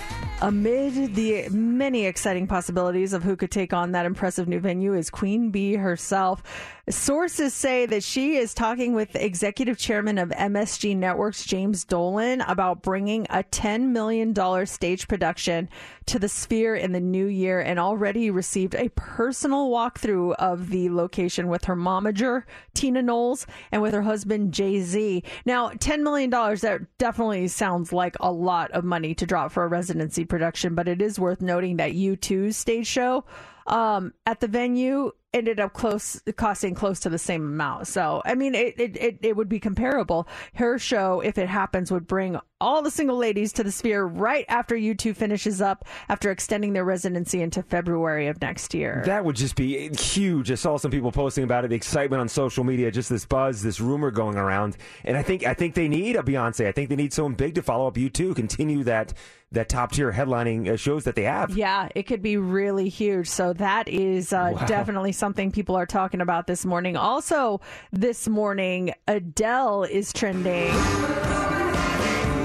amid 0.43 1.15
the 1.15 1.47
many 1.47 2.05
exciting 2.05 2.47
possibilities 2.47 3.13
of 3.13 3.23
who 3.23 3.37
could 3.37 3.49
take 3.49 3.71
on 3.71 3.93
that 3.93 4.05
impressive 4.05 4.45
new 4.45 4.59
venue 4.59 4.93
is 4.93 5.09
Queen 5.09 5.51
Bee 5.51 5.75
herself. 5.75 6.43
Sources 6.89 7.53
say 7.53 7.85
that 7.85 8.03
she 8.03 8.35
is 8.35 8.53
talking 8.53 8.93
with 8.93 9.15
executive 9.15 9.77
chairman 9.77 10.17
of 10.17 10.31
MSG 10.31 10.97
Networks, 10.97 11.45
James 11.45 11.85
Dolan, 11.85 12.41
about 12.41 12.81
bringing 12.81 13.25
a 13.29 13.41
$10 13.41 13.91
million 13.91 14.35
stage 14.65 15.07
production 15.07 15.69
to 16.07 16.19
the 16.19 16.27
Sphere 16.27 16.75
in 16.75 16.91
the 16.91 16.99
new 16.99 17.27
year 17.27 17.61
and 17.61 17.79
already 17.79 18.29
received 18.29 18.75
a 18.75 18.89
personal 18.89 19.69
walkthrough 19.69 20.33
of 20.33 20.71
the 20.71 20.89
location 20.89 21.47
with 21.47 21.63
her 21.63 21.75
momager, 21.77 22.43
Tina 22.73 23.01
Knowles, 23.01 23.47
and 23.71 23.81
with 23.81 23.93
her 23.93 24.01
husband, 24.01 24.53
Jay 24.53 24.81
Z. 24.81 25.23
Now, 25.45 25.69
$10 25.69 26.01
million, 26.01 26.29
that 26.29 26.81
definitely 26.97 27.47
sounds 27.47 27.93
like 27.93 28.17
a 28.19 28.29
lot 28.29 28.71
of 28.71 28.83
money 28.83 29.15
to 29.15 29.25
drop 29.25 29.53
for 29.53 29.63
a 29.63 29.69
residency 29.69 30.25
production, 30.33 30.73
but 30.73 30.87
it 30.87 30.99
is 30.99 31.19
worth 31.19 31.41
noting 31.41 31.77
that 31.77 31.91
U2's 31.91 32.57
stage 32.57 32.87
show 32.87 33.23
um, 33.67 34.13
at 34.25 34.39
the 34.39 34.47
venue 34.47 35.11
ended 35.31 35.59
up 35.59 35.73
close 35.73 36.19
costing 36.35 36.73
close 36.73 36.99
to 37.01 37.09
the 37.09 37.19
same 37.19 37.43
amount. 37.43 37.85
So 37.85 38.23
I 38.25 38.33
mean 38.33 38.55
it, 38.55 38.79
it, 38.79 38.97
it, 38.97 39.19
it 39.21 39.35
would 39.35 39.47
be 39.47 39.59
comparable. 39.59 40.27
Her 40.55 40.79
show, 40.79 41.21
if 41.21 41.37
it 41.37 41.47
happens, 41.49 41.91
would 41.91 42.07
bring 42.07 42.39
all 42.63 42.81
the 42.81 42.89
single 42.89 43.17
ladies 43.17 43.51
to 43.53 43.63
the 43.63 43.71
sphere 43.71 44.05
right 44.05 44.45
after 44.47 44.75
U2 44.75 45.15
finishes 45.15 45.61
up 45.61 45.85
after 46.07 46.31
extending 46.31 46.71
their 46.73 46.85
residency 46.85 47.41
into 47.41 47.61
February 47.61 48.27
of 48.27 48.41
next 48.41 48.73
year. 48.73 49.03
That 49.05 49.25
would 49.25 49.35
just 49.35 49.55
be 49.55 49.89
huge. 49.99 50.49
I 50.49 50.55
saw 50.55 50.77
some 50.77 50.89
people 50.91 51.11
posting 51.11 51.43
about 51.43 51.65
it, 51.65 51.67
the 51.67 51.75
excitement 51.75 52.21
on 52.21 52.29
social 52.29 52.63
media, 52.63 52.89
just 52.89 53.09
this 53.09 53.25
buzz, 53.25 53.61
this 53.61 53.81
rumor 53.81 54.11
going 54.11 54.37
around. 54.37 54.77
And 55.03 55.17
I 55.17 55.23
think 55.23 55.45
I 55.45 55.53
think 55.53 55.75
they 55.75 55.87
need 55.89 56.15
a 56.15 56.23
Beyonce. 56.23 56.65
I 56.67 56.71
think 56.71 56.89
they 56.89 56.95
need 56.95 57.11
someone 57.11 57.33
big 57.33 57.55
to 57.55 57.61
follow 57.61 57.87
up 57.87 57.95
U2, 57.95 58.35
continue 58.35 58.83
that 58.85 59.13
that 59.51 59.69
top 59.69 59.91
tier 59.91 60.11
headlining 60.11 60.67
uh, 60.67 60.75
shows 60.77 61.03
that 61.03 61.13
they 61.15 61.23
have. 61.23 61.55
Yeah, 61.55 61.87
it 61.93 62.03
could 62.03 62.23
be 62.23 62.37
really 62.37 62.89
huge. 62.89 63.27
So 63.29 63.53
that 63.53 63.87
is 63.87 64.33
uh, 64.33 64.51
Wow. 64.55 64.65
definitely 64.65 65.11
something 65.11 65.51
people 65.51 65.75
are 65.75 65.85
talking 65.85 66.21
about 66.21 66.47
this 66.47 66.65
morning. 66.65 66.95
Also, 66.97 67.61
this 67.91 68.27
morning, 68.27 68.93
Adele 69.07 69.83
is 69.83 70.11
trending. 70.13 70.71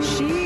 She 0.01 0.38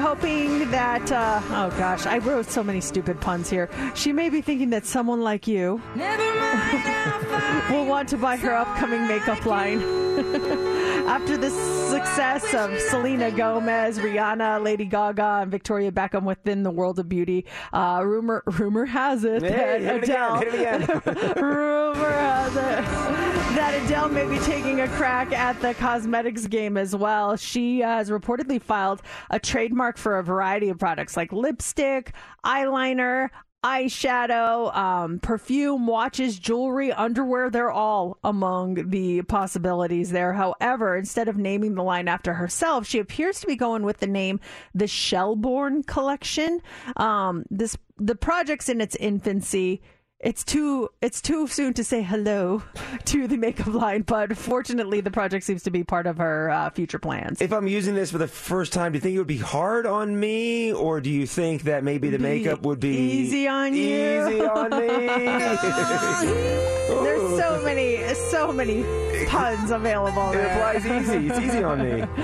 hoping 0.00 0.70
that, 0.70 1.12
uh, 1.12 1.40
oh 1.50 1.70
gosh, 1.78 2.06
I 2.06 2.18
wrote 2.18 2.50
so 2.50 2.64
many 2.64 2.80
stupid 2.80 3.20
puns 3.20 3.50
here. 3.50 3.68
She 3.94 4.12
may 4.12 4.28
be 4.28 4.40
thinking 4.40 4.70
that 4.70 4.86
someone 4.86 5.20
like 5.20 5.46
you 5.46 5.80
will 7.70 7.86
want 7.86 8.08
to 8.08 8.16
buy 8.16 8.36
her 8.36 8.54
upcoming 8.54 9.06
makeup 9.06 9.44
line. 9.46 9.80
After 11.06 11.36
the 11.36 11.50
success 11.50 12.54
of 12.54 12.78
Selena 12.80 13.30
Gomez, 13.30 13.98
Rihanna, 13.98 14.62
Lady 14.62 14.84
Gaga, 14.84 15.40
and 15.42 15.50
Victoria 15.50 15.90
Beckham 15.90 16.24
within 16.24 16.62
the 16.62 16.70
world 16.70 16.98
of 16.98 17.08
beauty, 17.08 17.46
uh, 17.72 18.02
rumor 18.04 18.42
rumor 18.46 18.84
has 18.86 19.24
it 19.24 19.42
Hey, 19.42 19.82
that 19.82 20.04
Adele 20.04 20.40
it 20.42 21.36
rumor 21.40 22.10
has 22.10 22.56
it 22.56 23.30
that 23.54 23.82
Adele 23.84 24.08
may 24.10 24.26
be 24.28 24.38
taking 24.44 24.80
a 24.80 24.88
crack 24.90 25.32
at 25.32 25.60
the 25.60 25.74
cosmetics 25.74 26.46
game 26.46 26.76
as 26.76 26.94
well. 26.94 27.36
She 27.36 27.82
uh, 27.82 27.88
has 27.88 28.08
reportedly 28.08 28.62
filed 28.62 29.02
a 29.28 29.40
trademark 29.40 29.89
for 29.98 30.18
a 30.18 30.24
variety 30.24 30.68
of 30.68 30.78
products 30.78 31.16
like 31.16 31.32
lipstick, 31.32 32.12
eyeliner, 32.44 33.30
eyeshadow, 33.62 34.74
um, 34.74 35.18
perfume, 35.18 35.86
watches, 35.86 36.38
jewelry, 36.38 36.92
underwear. 36.92 37.50
They're 37.50 37.70
all 37.70 38.18
among 38.24 38.88
the 38.90 39.22
possibilities 39.22 40.10
there. 40.10 40.32
However, 40.32 40.96
instead 40.96 41.28
of 41.28 41.36
naming 41.36 41.74
the 41.74 41.82
line 41.82 42.08
after 42.08 42.34
herself, 42.34 42.86
she 42.86 42.98
appears 42.98 43.40
to 43.40 43.46
be 43.46 43.56
going 43.56 43.82
with 43.82 43.98
the 43.98 44.06
name 44.06 44.40
the 44.74 44.86
Shellborn 44.86 45.86
Collection. 45.86 46.60
Um, 46.96 47.44
this 47.50 47.76
the 47.98 48.14
project's 48.14 48.68
in 48.68 48.80
its 48.80 48.96
infancy. 48.96 49.82
It's 50.22 50.44
too 50.44 50.90
it's 51.00 51.22
too 51.22 51.46
soon 51.46 51.72
to 51.74 51.82
say 51.82 52.02
hello 52.02 52.62
to 53.06 53.26
the 53.26 53.38
makeup 53.38 53.68
line, 53.68 54.02
but 54.02 54.36
fortunately, 54.36 55.00
the 55.00 55.10
project 55.10 55.46
seems 55.46 55.62
to 55.62 55.70
be 55.70 55.82
part 55.82 56.06
of 56.06 56.18
her 56.18 56.50
uh, 56.50 56.68
future 56.68 56.98
plans. 56.98 57.40
If 57.40 57.54
I'm 57.54 57.66
using 57.66 57.94
this 57.94 58.10
for 58.10 58.18
the 58.18 58.28
first 58.28 58.74
time, 58.74 58.92
do 58.92 58.96
you 58.96 59.00
think 59.00 59.14
it 59.14 59.18
would 59.18 59.26
be 59.26 59.38
hard 59.38 59.86
on 59.86 60.20
me, 60.20 60.74
or 60.74 61.00
do 61.00 61.08
you 61.08 61.26
think 61.26 61.62
that 61.62 61.84
maybe 61.84 62.10
the 62.10 62.18
Be 62.18 62.22
makeup 62.22 62.60
would 62.62 62.80
be 62.80 62.90
easy 62.90 63.48
on 63.48 63.74
you. 63.74 64.28
Easy 64.28 64.44
on 64.44 64.70
me. 64.72 64.88
There's 67.02 67.40
so 67.40 67.62
many 67.64 68.14
so 68.30 68.52
many 68.52 68.82
puns 69.26 69.70
available. 69.70 70.32
It 70.32 70.44
applies 70.44 70.84
easy. 70.84 71.28
It's 71.28 71.38
easy 71.38 71.62
on 71.62 71.78
me. 71.78 72.04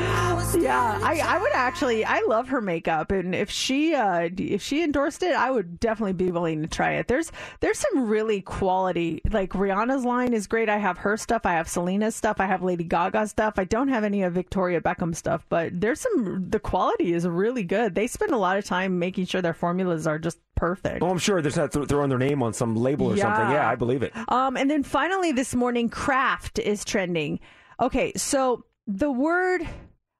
Yeah, 0.59 0.99
I, 1.03 1.21
I 1.21 1.39
would 1.39 1.53
actually. 1.53 2.05
I 2.05 2.23
love 2.29 2.49
her 2.49 2.61
makeup, 2.61 3.11
and 3.11 3.35
if 3.35 3.51
she 3.51 3.95
uh, 3.95 4.31
if 4.39 4.63
she 4.63 4.83
endorsed 4.83 5.23
it, 5.23 5.35
I 5.35 5.51
would 5.51 5.81
definitely 5.81 6.15
be 6.15 6.31
willing 6.31 6.63
to 6.63 6.69
try 6.69 6.93
it. 6.93 7.09
There's 7.09 7.31
there's 7.61 7.79
some 7.93 8.07
really 8.07 8.41
quality. 8.41 9.21
Like 9.31 9.53
Rihanna's 9.53 10.05
line 10.05 10.33
is 10.33 10.47
great. 10.47 10.69
I 10.69 10.79
have 10.79 10.99
her 10.99 11.17
stuff. 11.17 11.43
I 11.45 11.53
have 11.53 11.69
Selena's 11.69 12.17
stuff. 12.17 12.41
I 12.41 12.47
have 12.47 12.63
Lady 12.63 12.85
Gaga 12.85 13.27
stuff. 13.29 13.55
I 13.57 13.65
don't 13.65 13.89
have 13.89 14.05
any 14.05 14.23
of 14.23 14.33
Victoria 14.33 14.81
Beckham 14.81 15.15
stuff, 15.15 15.45
but 15.49 15.79
there's 15.81 16.01
some. 16.01 16.49
The 16.49 16.61
quality 16.61 17.13
is 17.13 17.27
really 17.27 17.63
good. 17.63 17.95
They 17.95 18.07
spend 18.07 18.33
a 18.33 18.39
lot 18.39 18.57
of 18.59 18.65
time 18.65 18.99
making 18.99 19.27
sure 19.27 19.43
their 19.43 19.55
formulas 19.55 20.07
are 20.07 20.19
just 20.19 20.39
perfect. 20.55 21.03
Oh, 21.03 21.11
I'm 21.11 21.19
sure 21.19 21.43
there's 21.43 21.57
not 21.57 21.73
th- 21.73 21.89
throwing 21.89 22.09
their 22.09 22.19
name 22.19 22.43
on 22.43 22.53
some 22.53 22.75
label 22.77 23.07
or 23.07 23.17
something. 23.17 23.47
Yeah. 23.47 23.53
Yeah, 23.53 23.69
I 23.69 23.75
believe 23.75 24.03
it. 24.03 24.13
Um, 24.29 24.57
and 24.57 24.71
then 24.71 24.83
finally 24.83 25.33
this 25.33 25.55
morning, 25.55 25.89
Kraft 25.89 26.59
is 26.59 26.85
trending. 26.85 27.41
Okay, 27.81 28.13
so 28.17 28.65
the 28.87 29.11
word, 29.11 29.67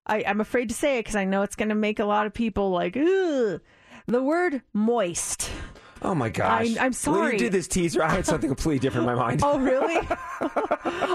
I, 0.07 0.25
I'm 0.27 0.41
afraid 0.41 0.69
to 0.69 0.75
say 0.75 0.99
it 0.99 1.05
because 1.05 1.17
I 1.17 1.25
know 1.25 1.43
it's 1.43 1.57
going 1.57 1.71
to 1.71 1.75
make 1.75 1.99
a 1.99 2.05
lot 2.05 2.27
of 2.27 2.35
people 2.35 2.71
like, 2.71 2.97
ugh. 2.97 3.61
The 4.09 4.23
word 4.23 4.63
moist. 4.73 5.51
Oh 6.03 6.15
my 6.15 6.29
gosh! 6.29 6.67
I'm- 6.69 6.77
I'm 6.79 6.85
When 6.87 6.93
sorry. 6.93 7.33
you 7.33 7.39
did 7.39 7.53
this 7.53 7.67
teaser, 7.69 8.03
I 8.03 8.11
had 8.11 8.27
something 8.27 8.49
completely 8.51 8.79
different 8.81 9.09
in 9.09 9.17
my 9.17 9.21
mind. 9.21 9.41
Oh, 9.43 9.59
really? 9.59 9.97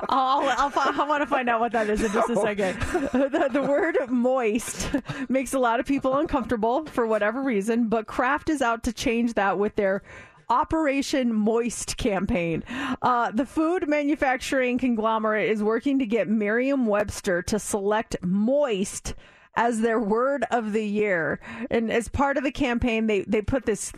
I'll, 0.10 0.42
I'll, 0.50 0.72
I 0.76 1.06
want 1.08 1.22
to 1.22 1.28
find 1.28 1.50
out 1.50 1.60
what 1.60 1.72
that 1.74 1.90
is 1.90 2.04
in 2.04 2.12
just 2.12 2.30
a 2.30 2.36
second. 2.36 2.80
The, 3.12 3.50
the 3.52 3.62
word 3.62 3.98
moist 4.10 4.90
makes 5.30 5.54
a 5.54 5.60
lot 5.60 5.80
of 5.80 5.86
people 5.86 6.18
uncomfortable 6.18 6.86
for 6.88 7.06
whatever 7.06 7.42
reason, 7.42 7.88
but 7.88 8.08
Kraft 8.08 8.50
is 8.50 8.62
out 8.62 8.84
to 8.84 8.94
change 8.94 9.36
that 9.36 9.58
with 9.60 9.76
their 9.76 10.02
Operation 10.50 11.34
Moist 11.34 11.96
campaign. 11.98 12.64
Uh, 13.02 13.32
the 13.32 13.46
food 13.46 13.88
manufacturing 13.88 14.78
conglomerate 14.78 15.50
is 15.50 15.64
working 15.64 16.00
to 16.00 16.06
get 16.06 16.28
Merriam 16.28 16.86
Webster 16.88 17.42
to 17.44 17.58
select 17.58 18.18
moist 18.22 19.16
as 19.56 19.82
their 19.82 20.00
word 20.00 20.46
of 20.52 20.74
the 20.74 20.86
year. 20.86 21.40
And 21.70 21.92
as 21.92 22.08
part 22.08 22.38
of 22.38 22.44
the 22.44 22.52
campaign, 22.52 23.08
they, 23.08 23.22
they 23.22 23.42
put 23.42 23.66
this 23.66 23.92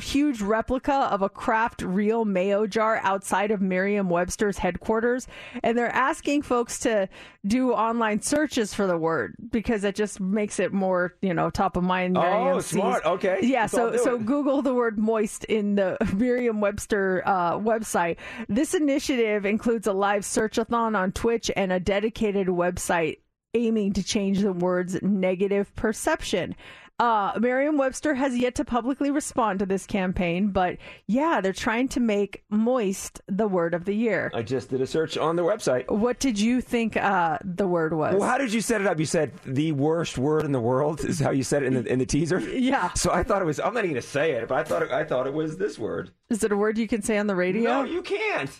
huge 0.00 0.40
replica 0.40 0.94
of 0.94 1.22
a 1.22 1.28
Kraft 1.28 1.82
real 1.82 2.24
mayo 2.24 2.66
jar 2.66 3.00
outside 3.02 3.50
of 3.50 3.60
Merriam 3.60 4.08
Webster's 4.08 4.58
headquarters. 4.58 5.26
And 5.62 5.76
they're 5.76 5.94
asking 5.94 6.42
folks 6.42 6.78
to 6.80 7.08
do 7.46 7.72
online 7.72 8.22
searches 8.22 8.74
for 8.74 8.86
the 8.86 8.96
word 8.96 9.34
because 9.50 9.84
it 9.84 9.94
just 9.94 10.20
makes 10.20 10.60
it 10.60 10.72
more, 10.72 11.14
you 11.20 11.34
know, 11.34 11.50
top 11.50 11.76
of 11.76 11.82
mind. 11.82 12.16
Oh, 12.16 12.60
sees- 12.60 12.80
smart. 12.80 13.04
Okay. 13.04 13.40
Yeah. 13.42 13.66
So, 13.66 13.96
so. 13.96 14.16
Google 14.18 14.62
the 14.62 14.74
word 14.74 14.98
moist 14.98 15.44
in 15.44 15.74
the 15.76 15.96
Merriam 16.14 16.60
Webster 16.60 17.22
uh, 17.26 17.58
website. 17.58 18.16
This 18.48 18.74
initiative 18.74 19.44
includes 19.44 19.86
a 19.86 19.92
live 19.92 20.22
searchathon 20.22 20.96
on 20.96 21.12
Twitch 21.12 21.50
and 21.54 21.72
a 21.72 21.78
dedicated 21.78 22.48
website 22.48 23.18
aiming 23.56 23.94
to 23.94 24.02
change 24.02 24.40
the 24.40 24.52
word's 24.52 25.00
negative 25.02 25.74
perception. 25.74 26.54
Uh, 26.98 27.32
Merriam 27.38 27.76
Webster 27.76 28.14
has 28.14 28.36
yet 28.36 28.54
to 28.54 28.64
publicly 28.64 29.10
respond 29.10 29.58
to 29.58 29.66
this 29.66 29.84
campaign, 29.84 30.48
but 30.48 30.78
yeah, 31.06 31.42
they're 31.42 31.52
trying 31.52 31.88
to 31.88 32.00
make 32.00 32.42
moist 32.48 33.20
the 33.28 33.46
word 33.46 33.74
of 33.74 33.84
the 33.84 33.92
year. 33.92 34.30
I 34.32 34.42
just 34.42 34.70
did 34.70 34.80
a 34.80 34.86
search 34.86 35.18
on 35.18 35.36
their 35.36 35.44
website. 35.44 35.90
What 35.90 36.20
did 36.20 36.40
you 36.40 36.62
think 36.62 36.96
uh, 36.96 37.38
the 37.44 37.68
word 37.68 37.92
was? 37.92 38.14
Well, 38.14 38.26
how 38.26 38.38
did 38.38 38.50
you 38.50 38.62
set 38.62 38.80
it 38.80 38.86
up? 38.86 38.98
You 38.98 39.04
said 39.04 39.32
the 39.44 39.72
worst 39.72 40.16
word 40.16 40.46
in 40.46 40.52
the 40.52 40.60
world 40.60 41.04
is 41.04 41.20
how 41.20 41.32
you 41.32 41.42
said 41.42 41.64
it 41.64 41.66
in 41.66 41.74
the 41.74 41.84
in 41.84 41.98
the 41.98 42.06
teaser. 42.06 42.40
Yeah. 42.40 42.90
So 42.94 43.12
I 43.12 43.22
thought 43.22 43.42
it 43.42 43.44
was. 43.44 43.60
I'm 43.60 43.74
not 43.74 43.84
even 43.84 43.90
going 43.90 44.02
to 44.02 44.08
say 44.08 44.32
it, 44.32 44.48
but 44.48 44.56
I 44.56 44.64
thought 44.64 44.82
it, 44.82 44.90
I 44.90 45.04
thought 45.04 45.26
it 45.26 45.34
was 45.34 45.58
this 45.58 45.78
word. 45.78 46.12
Is 46.30 46.42
it 46.44 46.50
a 46.50 46.56
word 46.56 46.78
you 46.78 46.88
can 46.88 47.02
say 47.02 47.18
on 47.18 47.26
the 47.26 47.36
radio? 47.36 47.82
No, 47.82 47.84
you 47.84 48.00
can't. 48.00 48.50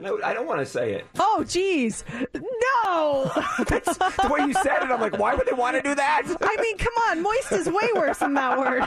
No, 0.00 0.20
I 0.22 0.32
don't 0.32 0.46
want 0.46 0.60
to 0.60 0.66
say 0.66 0.92
it. 0.92 1.04
Oh, 1.18 1.42
geez. 1.42 2.04
No. 2.32 3.32
That's 3.68 3.96
the 3.98 4.30
way 4.30 4.46
you 4.46 4.52
said 4.52 4.84
it. 4.84 4.92
I'm 4.92 5.00
like, 5.00 5.18
why 5.18 5.34
would 5.34 5.44
they 5.44 5.52
want 5.52 5.74
to 5.74 5.82
do 5.82 5.92
that? 5.92 6.22
I 6.40 6.62
mean, 6.62 6.78
come 6.78 6.92
on. 7.08 7.20
Moist 7.20 7.50
is 7.50 7.68
way 7.68 7.88
worse 7.96 8.18
than 8.18 8.34
that 8.34 8.56
word. 8.56 8.82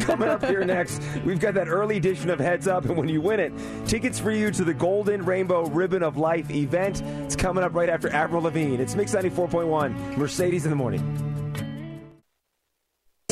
Coming 0.00 0.28
up 0.28 0.44
here 0.44 0.62
next, 0.62 1.00
we've 1.24 1.40
got 1.40 1.54
that 1.54 1.68
early 1.68 1.96
edition 1.96 2.28
of 2.28 2.38
Heads 2.38 2.68
Up, 2.68 2.84
and 2.84 2.98
when 2.98 3.08
you 3.08 3.22
win 3.22 3.40
it, 3.40 3.54
tickets 3.86 4.18
for 4.18 4.30
you 4.30 4.50
to 4.50 4.62
the 4.62 4.74
Golden 4.74 5.24
Rainbow 5.24 5.68
Ribbon 5.68 6.02
of 6.02 6.18
Life 6.18 6.50
event. 6.50 7.00
It's 7.24 7.34
coming 7.34 7.64
up 7.64 7.72
right 7.72 7.88
after 7.88 8.10
Admiral 8.10 8.42
Levine. 8.42 8.78
It's 8.78 8.94
Mix 8.94 9.14
94.1, 9.14 10.18
Mercedes 10.18 10.66
in 10.66 10.70
the 10.70 10.76
morning. 10.76 11.43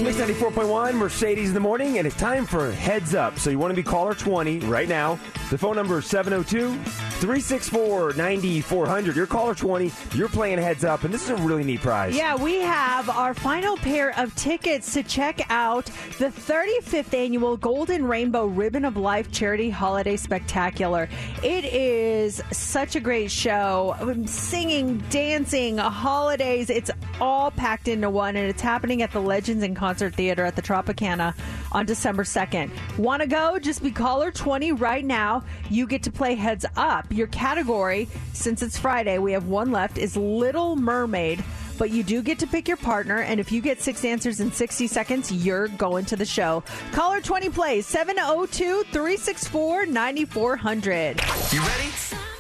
Mix 0.03 0.17
94.1, 0.17 0.95
Mercedes 0.95 1.49
in 1.49 1.55
the 1.55 1.61
morning, 1.61 1.99
and 1.99 2.09
it's 2.09 2.17
time 2.17 2.45
for 2.45 2.73
Heads 2.73 3.15
Up. 3.15 3.39
So 3.39 3.51
you 3.51 3.59
want 3.61 3.71
to 3.71 3.77
be 3.77 3.85
caller 3.85 4.15
20 4.15 4.59
right 4.61 4.89
now. 4.89 5.17
The 5.49 5.57
phone 5.57 5.77
number 5.77 5.99
is 5.99 6.07
702 6.07 6.75
364 7.21 8.15
9400. 8.15 9.15
You're 9.15 9.27
caller 9.29 9.55
20. 9.55 9.93
You're 10.15 10.29
playing 10.29 10.59
Heads 10.59 10.83
Up, 10.83 11.05
and 11.05 11.15
this 11.15 11.23
is 11.23 11.31
a 11.31 11.37
really 11.37 11.63
neat 11.63 11.83
prize. 11.83 12.17
Yeah, 12.17 12.35
we 12.35 12.57
have 12.57 13.09
our 13.11 13.33
final 13.33 13.77
pair 13.77 14.19
of 14.19 14.35
tickets 14.35 14.93
to 14.95 15.05
check 15.05 15.41
out 15.51 15.85
the 16.19 16.29
35th 16.31 17.15
annual 17.15 17.57
Golden 17.57 18.05
Rainbow 18.05 18.47
Ribbon 18.47 18.85
of 18.85 18.97
Life 18.97 19.31
Charity 19.31 19.71
Holiday 19.71 20.17
Spectacular. 20.17 21.09
It 21.45 21.65
is 21.67 22.43
such 22.51 22.97
a 22.97 23.01
great 23.01 23.31
show. 23.31 23.95
Singing, 24.27 24.99
dancing, 25.11 25.79
holidays, 25.79 26.71
it's 26.71 26.91
all 27.21 27.53
packed 27.53 27.87
into 27.87 28.11
one, 28.11 28.35
and 28.35 28.49
it's 28.49 28.63
happening 28.63 29.03
at 29.03 29.13
the 29.13 29.21
Legends 29.21 29.63
in 29.63 29.77
Concert 29.93 30.15
Theater 30.15 30.47
at 30.47 30.57
the 30.57 30.63
Tropicana 30.63 31.35
on 31.71 31.85
December 31.85 32.25
2nd. 32.25 32.71
Want 32.97 33.21
to 33.21 33.29
go? 33.29 33.59
Just 33.59 33.83
be 33.83 33.91
caller 33.91 34.31
20 34.31 34.73
right 34.73 35.05
now. 35.05 35.45
You 35.69 35.87
get 35.87 36.03
to 36.05 36.11
play 36.11 36.35
Heads 36.35 36.65
Up. 36.79 37.13
Your 37.13 37.27
category, 37.27 38.09
since 38.33 38.63
it's 38.63 38.79
Friday, 38.79 39.19
we 39.19 39.33
have 39.33 39.49
one 39.49 39.71
left, 39.71 39.99
is 39.99 40.17
Little 40.17 40.77
Mermaid 40.77 41.45
but 41.79 41.91
you 41.91 42.05
do 42.05 42.23
get 42.23 42.39
to 42.39 42.47
pick 42.47 42.69
your 42.69 42.77
partner. 42.77 43.23
And 43.23 43.41
if 43.41 43.51
you 43.51 43.61
get 43.61 43.81
six 43.81 44.05
answers 44.05 44.39
in 44.39 44.53
60 44.53 44.87
seconds, 44.87 45.33
you're 45.33 45.67
going 45.69 46.05
to 46.05 46.17
the 46.17 46.25
show. 46.25 46.63
Caller 46.93 47.21
20 47.21 47.49
plays 47.49 47.87
702 47.87 48.85
364 48.93 49.87
9400. 49.87 51.21
You 51.51 51.61
ready? 51.61 52.32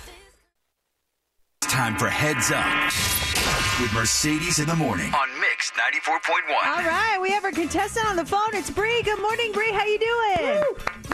It's 1.72 1.78
time 1.78 1.96
for 1.96 2.10
Heads 2.10 2.50
Up 2.52 3.80
with 3.80 3.94
Mercedes 3.94 4.58
in 4.58 4.66
the 4.66 4.76
morning 4.76 5.10
on 5.14 5.40
Mix 5.40 5.70
94.1. 5.70 6.66
All 6.66 6.84
right, 6.84 7.18
we 7.18 7.30
have 7.30 7.46
our 7.46 7.50
contestant 7.50 8.04
on 8.10 8.16
the 8.16 8.26
phone. 8.26 8.50
It's 8.52 8.68
Bree. 8.68 9.00
Good 9.00 9.22
morning, 9.22 9.52
Bree. 9.52 9.72
How 9.72 9.86
you 9.86 9.98
doing? 9.98 10.64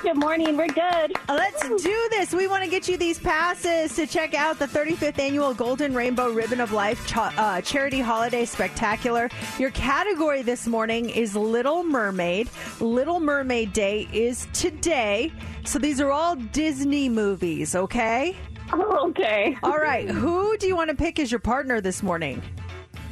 Good 0.02 0.16
morning. 0.16 0.56
We're 0.56 0.66
good. 0.66 1.12
Let's 1.28 1.62
do 1.62 2.06
this. 2.10 2.34
We 2.34 2.48
want 2.48 2.64
to 2.64 2.70
get 2.70 2.88
you 2.88 2.96
these 2.96 3.20
passes 3.20 3.94
to 3.94 4.04
check 4.04 4.34
out 4.34 4.58
the 4.58 4.66
35th 4.66 5.20
annual 5.20 5.54
Golden 5.54 5.94
Rainbow 5.94 6.32
Ribbon 6.32 6.60
of 6.60 6.72
Life 6.72 7.06
cha- 7.06 7.32
uh, 7.36 7.60
Charity 7.60 8.00
Holiday 8.00 8.44
Spectacular. 8.44 9.30
Your 9.60 9.70
category 9.70 10.42
this 10.42 10.66
morning 10.66 11.08
is 11.08 11.36
Little 11.36 11.84
Mermaid. 11.84 12.50
Little 12.80 13.20
Mermaid 13.20 13.72
Day 13.72 14.08
is 14.12 14.48
today. 14.52 15.32
So 15.64 15.78
these 15.78 16.00
are 16.00 16.10
all 16.10 16.34
Disney 16.34 17.08
movies, 17.08 17.76
okay? 17.76 18.36
Oh, 18.72 19.08
okay. 19.10 19.56
All 19.62 19.78
right. 19.78 20.08
Who 20.08 20.56
do 20.58 20.66
you 20.66 20.76
want 20.76 20.90
to 20.90 20.96
pick 20.96 21.18
as 21.18 21.30
your 21.30 21.40
partner 21.40 21.80
this 21.80 22.02
morning? 22.02 22.42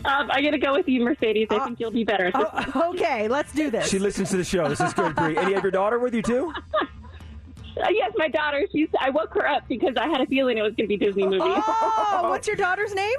Um, 0.05 0.31
I'm 0.31 0.43
going 0.43 0.53
to 0.53 0.59
go 0.59 0.73
with 0.73 0.87
you, 0.89 1.01
Mercedes. 1.03 1.49
I 1.51 1.65
think 1.65 1.81
you'll 1.81 1.91
be 1.91 2.05
better. 2.05 2.31
Oh, 2.35 2.91
okay, 2.95 3.27
let's 3.27 3.53
do 3.53 3.71
this. 3.71 3.89
She 3.89 3.99
listens 3.99 4.31
to 4.31 4.37
the 4.37 4.45
show. 4.45 4.69
This 4.69 4.81
is 4.81 4.93
good, 4.95 5.17
Bree. 5.17 5.37
And 5.37 5.49
you 5.49 5.55
have 5.55 5.65
your 5.65 5.73
daughter 5.73 5.99
with 5.99 6.15
you, 6.15 6.23
too? 6.23 6.53
Uh, 7.79 7.89
yes, 7.91 8.11
my 8.17 8.27
daughter. 8.27 8.67
She's. 8.73 8.89
I 8.99 9.11
woke 9.11 9.35
her 9.35 9.47
up 9.47 9.69
because 9.69 9.99
I 9.99 10.09
had 10.09 10.23
a 10.23 10.27
feeling 10.27 10.57
it 10.57 10.63
was 10.63 10.73
going 10.77 10.89
to 10.89 10.97
be 10.97 10.97
Disney 10.97 11.25
movie. 11.25 11.41
Oh, 11.43 12.21
what's 12.23 12.47
your 12.47 12.57
daughter's 12.57 12.95
name? 12.95 13.19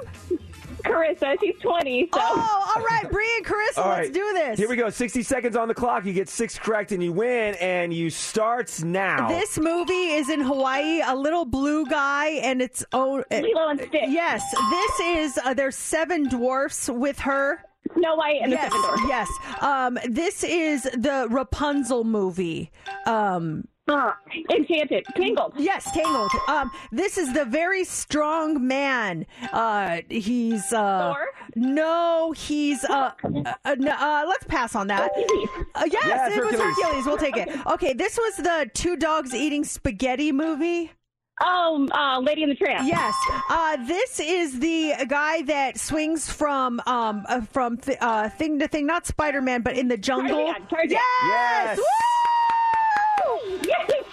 Carissa. 0.88 1.36
She's 1.40 1.54
20. 1.60 2.08
So. 2.12 2.20
Oh, 2.20 2.72
all 2.76 2.82
right, 2.84 3.10
Bree 3.10 3.30
and 3.36 3.46
Carissa, 3.46 3.78
All 3.78 3.88
let's 3.90 4.06
right. 4.08 4.12
do 4.12 4.32
this. 4.34 4.58
Here 4.58 4.68
we 4.68 4.76
go. 4.76 4.90
60 4.90 5.22
seconds 5.22 5.56
on 5.56 5.68
the 5.68 5.74
clock. 5.74 6.04
You 6.04 6.12
get 6.12 6.28
six 6.28 6.58
correct 6.58 6.92
and 6.92 7.02
you 7.02 7.12
win, 7.12 7.54
and 7.56 7.92
you 7.92 8.10
start 8.10 8.82
now. 8.82 9.28
This 9.28 9.58
movie 9.58 9.92
is 9.92 10.28
in 10.28 10.40
Hawaii. 10.40 11.00
A 11.06 11.14
little 11.14 11.44
blue 11.44 11.86
guy, 11.86 12.28
and 12.42 12.60
it's 12.62 12.84
oh, 12.92 13.22
Lilo 13.30 13.68
and 13.68 13.80
Stitch. 13.80 14.02
yes. 14.08 14.42
This 14.70 15.00
is 15.00 15.38
uh, 15.44 15.54
there's 15.54 15.76
seven 15.76 16.28
dwarfs 16.28 16.88
with 16.88 17.18
her. 17.20 17.62
Snow 17.94 18.16
White 18.16 18.40
and 18.42 18.52
yes, 18.52 18.70
the 18.70 18.76
Seven 18.82 18.96
Dwarfs. 18.98 19.02
yes. 19.08 19.62
Um, 19.62 19.98
this 20.10 20.44
is 20.44 20.82
the 20.82 21.26
Rapunzel 21.30 22.04
movie. 22.04 22.70
Um, 23.06 23.66
Uh, 23.88 24.12
Enchanted. 24.50 25.04
Tangled. 25.16 25.54
Yes, 25.56 25.90
Tangled. 25.92 26.30
Um, 26.46 26.70
this 26.92 27.16
is 27.16 27.32
the 27.32 27.44
very 27.44 27.84
strong 27.84 28.66
man. 28.66 29.24
Uh, 29.52 29.98
he's 30.10 30.72
uh, 30.72 31.14
Thor? 31.14 31.26
no, 31.56 32.32
he's 32.36 32.84
uh, 32.84 33.12
uh, 33.24 33.54
uh, 33.64 33.76
no, 33.78 33.92
uh, 33.92 34.24
let's 34.28 34.44
pass 34.44 34.74
on 34.74 34.88
that. 34.88 35.10
Uh, 35.74 35.84
yes, 35.90 36.04
Yes, 36.06 36.36
it 36.36 36.44
was 36.44 36.52
Hercules. 36.54 36.76
Hercules. 36.82 37.06
We'll 37.06 37.16
take 37.16 37.36
it. 37.36 37.48
Okay, 37.66 37.92
this 37.94 38.16
was 38.18 38.36
the 38.36 38.70
two 38.74 38.96
dogs 38.96 39.34
eating 39.34 39.64
spaghetti 39.64 40.32
movie. 40.32 40.92
Oh, 41.40 41.86
uh, 41.92 42.18
Lady 42.20 42.42
and 42.42 42.50
the 42.50 42.56
Tramp. 42.56 42.86
Yes, 42.86 43.14
uh, 43.48 43.76
this 43.86 44.18
is 44.18 44.58
the 44.58 44.94
guy 45.08 45.42
that 45.42 45.78
swings 45.78 46.28
from 46.30 46.82
um 46.86 47.24
uh, 47.28 47.42
from 47.42 47.76
th- 47.76 47.96
uh, 48.00 48.28
thing 48.28 48.58
to 48.58 48.66
thing, 48.66 48.86
not 48.86 49.06
Spider 49.06 49.40
Man, 49.40 49.62
but 49.62 49.76
in 49.78 49.86
the 49.88 49.96
jungle. 49.96 50.46
Tarzan, 50.46 50.66
Tarzan. 50.68 50.90
Yes. 50.90 51.78
Yes. 51.78 51.80
Woo! 53.28 53.60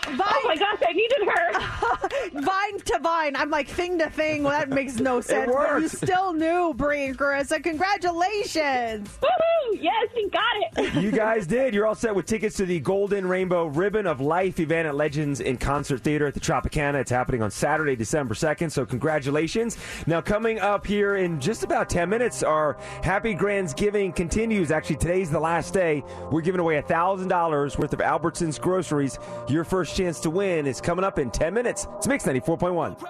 Yes. 0.08 0.22
Oh 0.22 0.42
my 0.46 0.56
gosh, 0.56 0.82
I 0.88 0.94
needed 0.94 1.28
her. 1.28 2.42
vine 2.42 2.80
to 2.80 3.00
vine. 3.00 3.36
I'm 3.36 3.50
like 3.50 3.68
thing 3.68 3.98
to 4.00 4.10
thing. 4.10 4.44
Well, 4.44 4.52
that 4.52 4.70
makes 4.70 5.00
no 5.00 5.22
sense. 5.22 5.52
But 5.52 5.82
you 5.82 5.88
still 5.88 6.34
knew, 6.34 6.74
Bree 6.76 7.06
and 7.06 7.18
Carissa. 7.18 7.62
Congratulations. 7.64 9.10
Woohoo! 9.22 9.82
Yes, 9.82 10.10
you 10.16 10.30
got 10.30 10.44
it. 10.56 10.94
you 11.02 11.12
guys 11.12 11.48
did. 11.48 11.74
You're 11.74 11.88
all 11.88 11.96
set 11.96 12.16
with 12.16 12.26
tickets 12.26 12.56
to 12.58 12.66
the 12.66 12.80
Golden 12.80 13.28
Rainbow 13.28 13.66
Ribbon 13.68 14.08
of 14.08 14.22
Life 14.22 14.60
event 14.60 14.88
at 14.88 14.96
Legends 14.96 15.40
in 15.40 15.58
Concert 15.58 16.02
Theater 16.02 16.28
at 16.28 16.34
the 16.34 16.40
Tropicana. 16.40 16.96
It's 16.96 17.12
happening 17.12 17.42
on 17.42 17.52
Saturday, 17.52 17.96
December 17.96 18.34
2nd, 18.34 18.72
so 18.72 18.86
congratulations. 18.86 19.78
Now, 20.08 20.22
coming 20.22 20.60
up 20.60 20.86
here 20.86 21.16
in 21.16 21.40
just 21.40 21.64
about 21.64 21.90
10 21.90 22.10
minutes, 22.10 22.44
our 22.44 22.78
Happy 23.04 23.34
Grands 23.34 23.74
Giving 23.74 24.12
continues. 24.12 24.72
Actually, 24.72 24.98
today's 24.98 25.30
the 25.30 25.40
last 25.40 25.74
day. 25.74 26.04
We're 26.32 26.42
giving 26.42 26.62
away 26.62 26.82
$1,000 26.82 27.78
worth 27.78 27.94
of 27.94 28.00
Albertsons 28.00 28.60
groceries. 28.60 29.20
Your 29.50 29.64
first 29.64 29.95
chance 29.96 30.20
to 30.20 30.30
win 30.30 30.68
is 30.68 30.82
coming 30.82 31.06
up 31.06 31.18
in 31.18 31.32
10 31.32 31.54
minutes. 31.54 31.88
It's 31.98 32.08
Mix 32.08 32.26
94.1. 32.26 33.02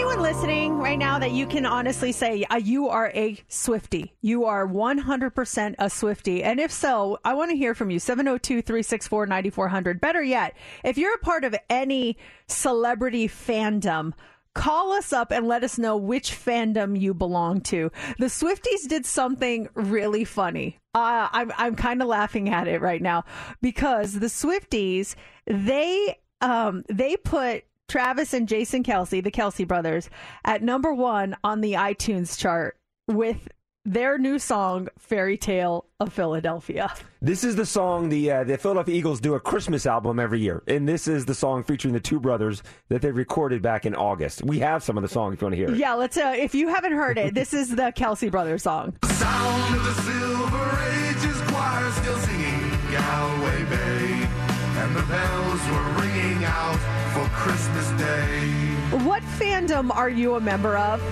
Anyone 0.00 0.22
listening 0.22 0.78
right 0.78 0.98
now 0.98 1.20
that 1.20 1.30
you 1.30 1.46
can 1.46 1.64
honestly 1.64 2.10
say 2.10 2.42
uh, 2.44 2.56
you 2.56 2.88
are 2.88 3.12
a 3.14 3.38
Swifty? 3.48 4.12
You 4.22 4.44
are 4.44 4.66
100% 4.66 5.74
a 5.78 5.88
Swifty. 5.88 6.42
And 6.42 6.58
if 6.58 6.72
so, 6.72 7.18
I 7.24 7.34
want 7.34 7.52
to 7.52 7.56
hear 7.56 7.74
from 7.74 7.90
you. 7.90 8.00
702 8.00 8.62
364 8.62 9.26
9400. 9.26 10.00
Better 10.00 10.22
yet, 10.22 10.56
if 10.82 10.98
you're 10.98 11.14
a 11.14 11.18
part 11.18 11.44
of 11.44 11.54
any 11.70 12.16
celebrity 12.48 13.28
fandom, 13.28 14.14
call 14.54 14.92
us 14.92 15.12
up 15.12 15.30
and 15.30 15.46
let 15.46 15.64
us 15.64 15.78
know 15.78 15.96
which 15.96 16.30
fandom 16.32 16.98
you 16.98 17.12
belong 17.12 17.60
to. 17.62 17.90
The 18.18 18.26
Swifties 18.26 18.88
did 18.88 19.04
something 19.04 19.68
really 19.74 20.24
funny. 20.24 20.78
Uh, 20.94 21.28
I'm, 21.32 21.52
I'm 21.56 21.74
kind 21.74 22.00
of 22.00 22.08
laughing 22.08 22.48
at 22.48 22.68
it 22.68 22.80
right 22.80 23.02
now 23.02 23.24
because 23.60 24.14
the 24.14 24.26
Swifties, 24.26 25.16
they, 25.46 26.18
um, 26.40 26.84
they 26.88 27.16
put 27.16 27.64
Travis 27.88 28.32
and 28.32 28.48
Jason 28.48 28.82
Kelce, 28.82 29.22
the 29.22 29.30
Kelce 29.30 29.66
brothers, 29.66 30.08
at 30.44 30.62
number 30.62 30.94
one 30.94 31.36
on 31.44 31.60
the 31.60 31.72
iTunes 31.72 32.38
chart 32.38 32.78
with 33.08 33.48
their 33.84 34.16
new 34.18 34.38
song, 34.38 34.88
Fairy 34.98 35.36
Tale 35.36 35.84
of 36.00 36.12
Philadelphia. 36.12 36.92
This 37.20 37.44
is 37.44 37.56
the 37.56 37.66
song 37.66 38.08
the 38.08 38.30
uh, 38.30 38.44
the 38.44 38.56
Philadelphia 38.56 38.94
Eagles 38.94 39.20
do 39.20 39.34
a 39.34 39.40
Christmas 39.40 39.86
album 39.86 40.18
every 40.18 40.40
year, 40.40 40.62
and 40.66 40.88
this 40.88 41.06
is 41.06 41.26
the 41.26 41.34
song 41.34 41.62
featuring 41.62 41.94
the 41.94 42.00
two 42.00 42.20
brothers 42.20 42.62
that 42.88 43.02
they 43.02 43.10
recorded 43.10 43.62
back 43.62 43.86
in 43.86 43.94
August. 43.94 44.42
We 44.44 44.58
have 44.60 44.82
some 44.82 44.96
of 44.96 45.02
the 45.02 45.08
song 45.08 45.32
if 45.32 45.40
you 45.40 45.46
want 45.46 45.52
to 45.52 45.56
hear 45.56 45.70
it. 45.70 45.76
Yeah, 45.76 45.94
let's, 45.94 46.16
uh, 46.16 46.34
if 46.36 46.54
you 46.54 46.68
haven't 46.68 46.92
heard 46.92 47.18
it, 47.18 47.34
this 47.34 47.54
is 47.54 47.70
the 47.70 47.92
Kelce 47.96 48.30
brothers 48.30 48.62
song. 48.62 48.96
Sound 49.04 49.76
of 49.76 49.84
the 49.84 49.94
Silver 50.02 50.82
Ages 51.08 51.40
choir 51.50 51.90
still 51.92 52.18
singing 52.18 52.70
Galway 52.92 53.64
Bay, 53.64 54.28
and 54.80 54.96
the 54.96 55.02
bells 55.02 55.60
were 55.68 56.02
ringing 56.02 56.44
out 56.44 56.78
for 57.12 57.28
Christmas 57.34 57.90
Day. 58.00 58.50
What 59.04 59.22
fandom 59.22 59.94
are 59.94 60.10
you 60.10 60.36
a 60.36 60.40
member 60.40 60.76
of? 60.76 61.02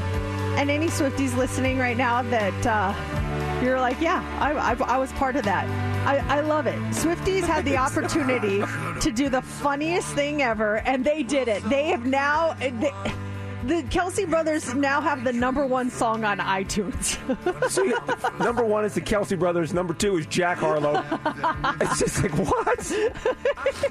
And 0.58 0.70
any 0.70 0.88
Swifties 0.88 1.36
listening 1.36 1.78
right 1.78 1.96
now 1.96 2.22
that 2.22 2.66
uh, 2.66 3.60
you're 3.62 3.80
like, 3.80 4.00
yeah, 4.00 4.22
I, 4.40 4.52
I, 4.52 4.94
I 4.94 4.98
was 4.98 5.10
part 5.12 5.36
of 5.36 5.44
that. 5.44 5.66
I, 6.06 6.18
I 6.38 6.40
love 6.40 6.66
it. 6.66 6.78
Swifties 6.90 7.42
had 7.42 7.64
the 7.64 7.76
opportunity 7.86 8.62
to 9.00 9.12
do 9.12 9.28
the 9.28 9.42
funniest 9.42 10.08
thing 10.14 10.42
ever, 10.42 10.78
and 10.78 11.04
they 11.04 11.22
did 11.22 11.48
it. 11.48 11.62
They 11.68 11.86
have 11.86 12.04
now. 12.04 12.54
They, 12.54 12.92
the 13.64 13.82
Kelce 13.84 14.28
brothers 14.28 14.74
now 14.74 15.00
have 15.00 15.24
the 15.24 15.32
number 15.32 15.64
one 15.66 15.90
song 15.90 16.24
on 16.24 16.38
iTunes. 16.38 17.18
So, 17.70 17.84
number 18.38 18.64
one 18.64 18.84
is 18.84 18.94
the 18.94 19.00
Kelce 19.00 19.38
brothers. 19.38 19.72
Number 19.72 19.94
two 19.94 20.16
is 20.18 20.26
Jack 20.26 20.58
Harlow. 20.58 21.02
it's 21.80 21.98
just 21.98 22.22
like 22.22 22.32
what? 22.36 22.78